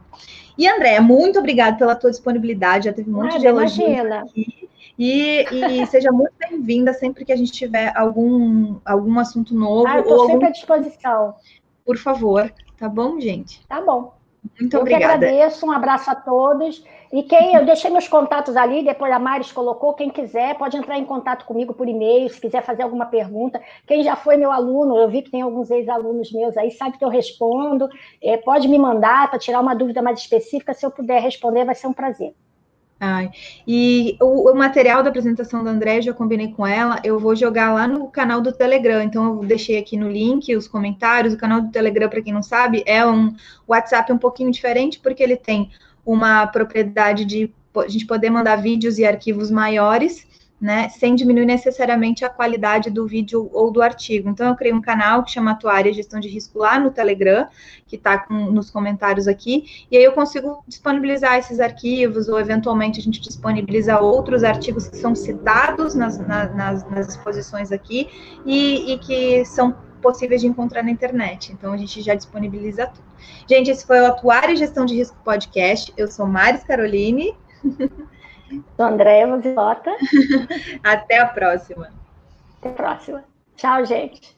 E 0.57 0.67
André, 0.67 0.99
muito 1.01 1.37
obrigada 1.37 1.77
pela 1.77 1.93
tua 1.93 2.09
disponibilidade, 2.09 2.85
já 2.85 2.93
teve 2.93 3.09
um 3.09 3.13
monte 3.13 3.35
ah, 3.35 3.39
de 3.39 3.47
elogios 3.47 4.11
aqui. 4.11 4.69
E, 4.97 5.45
e 5.51 5.85
seja 5.87 6.11
muito 6.11 6.33
bem-vinda 6.37 6.93
sempre 6.93 7.23
que 7.23 7.31
a 7.31 7.35
gente 7.35 7.51
tiver 7.51 7.93
algum, 7.95 8.77
algum 8.85 9.19
assunto 9.19 9.53
novo. 9.53 9.87
Ah, 9.87 9.99
estou 9.99 10.19
sempre 10.19 10.33
algum... 10.33 10.45
à 10.45 10.49
disposição. 10.49 11.35
Por 11.85 11.97
favor, 11.97 12.51
Tá 12.79 12.87
bom, 12.87 13.19
gente? 13.19 13.65
Tá 13.67 13.81
bom. 13.81 14.13
Muito 14.59 14.73
Eu 14.73 14.81
obrigada. 14.81 15.25
Eu 15.25 15.29
agradeço, 15.29 15.65
um 15.65 15.71
abraço 15.71 16.09
a 16.09 16.15
todos 16.15 16.81
E 17.11 17.23
quem 17.23 17.55
eu 17.55 17.65
deixei 17.65 17.91
meus 17.91 18.07
contatos 18.07 18.55
ali, 18.55 18.83
depois 18.83 19.11
a 19.11 19.19
Maris 19.19 19.51
colocou, 19.51 19.93
quem 19.93 20.09
quiser 20.09 20.57
pode 20.57 20.77
entrar 20.77 20.97
em 20.97 21.03
contato 21.03 21.43
comigo 21.43 21.73
por 21.73 21.89
e-mail, 21.89 22.29
se 22.29 22.39
quiser 22.39 22.63
fazer 22.63 22.83
alguma 22.83 23.07
pergunta. 23.07 23.61
Quem 23.85 24.01
já 24.01 24.15
foi 24.15 24.37
meu 24.37 24.51
aluno, 24.51 24.95
eu 24.95 25.09
vi 25.09 25.21
que 25.21 25.31
tem 25.31 25.41
alguns 25.41 25.69
ex-alunos 25.69 26.31
meus 26.31 26.55
aí, 26.55 26.71
sabe 26.71 26.97
que 26.97 27.03
eu 27.03 27.09
respondo, 27.09 27.89
é, 28.23 28.37
pode 28.37 28.67
me 28.67 28.79
mandar 28.79 29.29
para 29.29 29.39
tirar 29.39 29.59
uma 29.59 29.75
dúvida 29.75 30.01
mais 30.01 30.19
específica, 30.19 30.73
se 30.73 30.85
eu 30.85 30.91
puder 30.91 31.21
responder, 31.21 31.65
vai 31.65 31.75
ser 31.75 31.87
um 31.87 31.93
prazer. 31.93 32.33
Ai, 33.01 33.31
e 33.65 34.17
o, 34.19 34.51
o, 34.51 34.55
material 34.55 35.01
da 35.01 35.09
apresentação 35.09 35.63
da 35.63 35.71
André, 35.71 36.01
já 36.01 36.13
combinei 36.13 36.51
com 36.51 36.67
ela, 36.67 36.99
eu 37.01 37.17
vou 37.17 37.33
jogar 37.33 37.73
lá 37.73 37.87
no 37.87 38.09
canal 38.09 38.41
do 38.41 38.51
Telegram. 38.51 39.01
Então, 39.01 39.41
eu 39.41 39.47
deixei 39.47 39.77
aqui 39.77 39.95
no 39.95 40.11
link 40.11 40.53
os 40.53 40.67
comentários. 40.67 41.33
O 41.33 41.37
canal 41.37 41.61
do 41.61 41.71
Telegram, 41.71 42.09
para 42.09 42.21
quem 42.21 42.33
não 42.33 42.43
sabe, 42.43 42.83
é 42.85 43.05
um 43.05 43.33
WhatsApp 43.65 44.11
um 44.11 44.17
pouquinho 44.17 44.51
diferente, 44.51 44.99
porque 44.99 45.23
ele 45.23 45.37
tem 45.37 45.69
uma 46.05 46.45
propriedade 46.47 47.23
de 47.23 47.53
a 47.77 47.87
gente 47.87 48.05
poder 48.05 48.29
mandar 48.29 48.57
vídeos 48.57 48.97
e 48.97 49.05
arquivos 49.05 49.49
maiores 49.49 50.27
né, 50.59 50.89
sem 50.89 51.15
diminuir 51.15 51.45
necessariamente 51.45 52.25
a 52.25 52.29
qualidade 52.29 52.89
do 52.89 53.07
vídeo 53.07 53.49
ou 53.53 53.71
do 53.71 53.81
artigo. 53.81 54.29
Então, 54.29 54.47
eu 54.47 54.55
criei 54.55 54.73
um 54.73 54.81
canal 54.81 55.23
que 55.23 55.31
chama 55.31 55.51
Atuária 55.51 55.93
Gestão 55.93 56.19
de 56.19 56.27
Risco 56.27 56.59
lá 56.59 56.77
no 56.77 56.91
Telegram, 56.91 57.47
que 57.87 57.95
está 57.95 58.25
nos 58.29 58.69
comentários 58.69 59.27
aqui, 59.27 59.87
e 59.89 59.97
aí 59.97 60.03
eu 60.03 60.11
consigo 60.11 60.63
disponibilizar 60.67 61.37
esses 61.37 61.59
arquivos, 61.59 62.27
ou 62.27 62.39
eventualmente 62.39 62.99
a 62.99 63.03
gente 63.03 63.21
disponibiliza 63.21 63.99
outros 63.99 64.43
artigos 64.43 64.87
que 64.87 64.97
são 64.97 65.15
citados 65.15 65.95
nas, 65.95 66.17
nas, 66.19 66.89
nas 66.89 67.07
exposições 67.07 67.71
aqui 67.71 68.09
e, 68.45 68.93
e 68.93 68.99
que 68.99 69.45
são 69.45 69.75
possíveis 70.01 70.41
de 70.41 70.47
encontrar 70.47 70.83
na 70.83 70.91
internet. 70.91 71.53
Então, 71.53 71.71
a 71.71 71.77
gente 71.77 72.01
já 72.01 72.15
disponibiliza 72.15 72.87
tudo. 72.87 73.09
Gente, 73.47 73.69
esse 73.69 73.85
foi 73.85 73.99
o 73.99 74.05
Atuária 74.07 74.55
Gestão 74.55 74.85
de 74.85 74.95
Risco 74.95 75.17
Podcast. 75.23 75.93
Eu 75.97 76.09
sou 76.09 76.25
Maris 76.25 76.63
Caroline. 76.63 77.33
Sou 78.75 78.85
Andréia 78.85 79.27
Mozilota. 79.27 79.91
Até 80.83 81.19
a 81.19 81.27
próxima. 81.27 81.91
Até 82.59 82.69
a 82.69 82.73
próxima. 82.73 83.23
Tchau, 83.55 83.85
gente. 83.85 84.37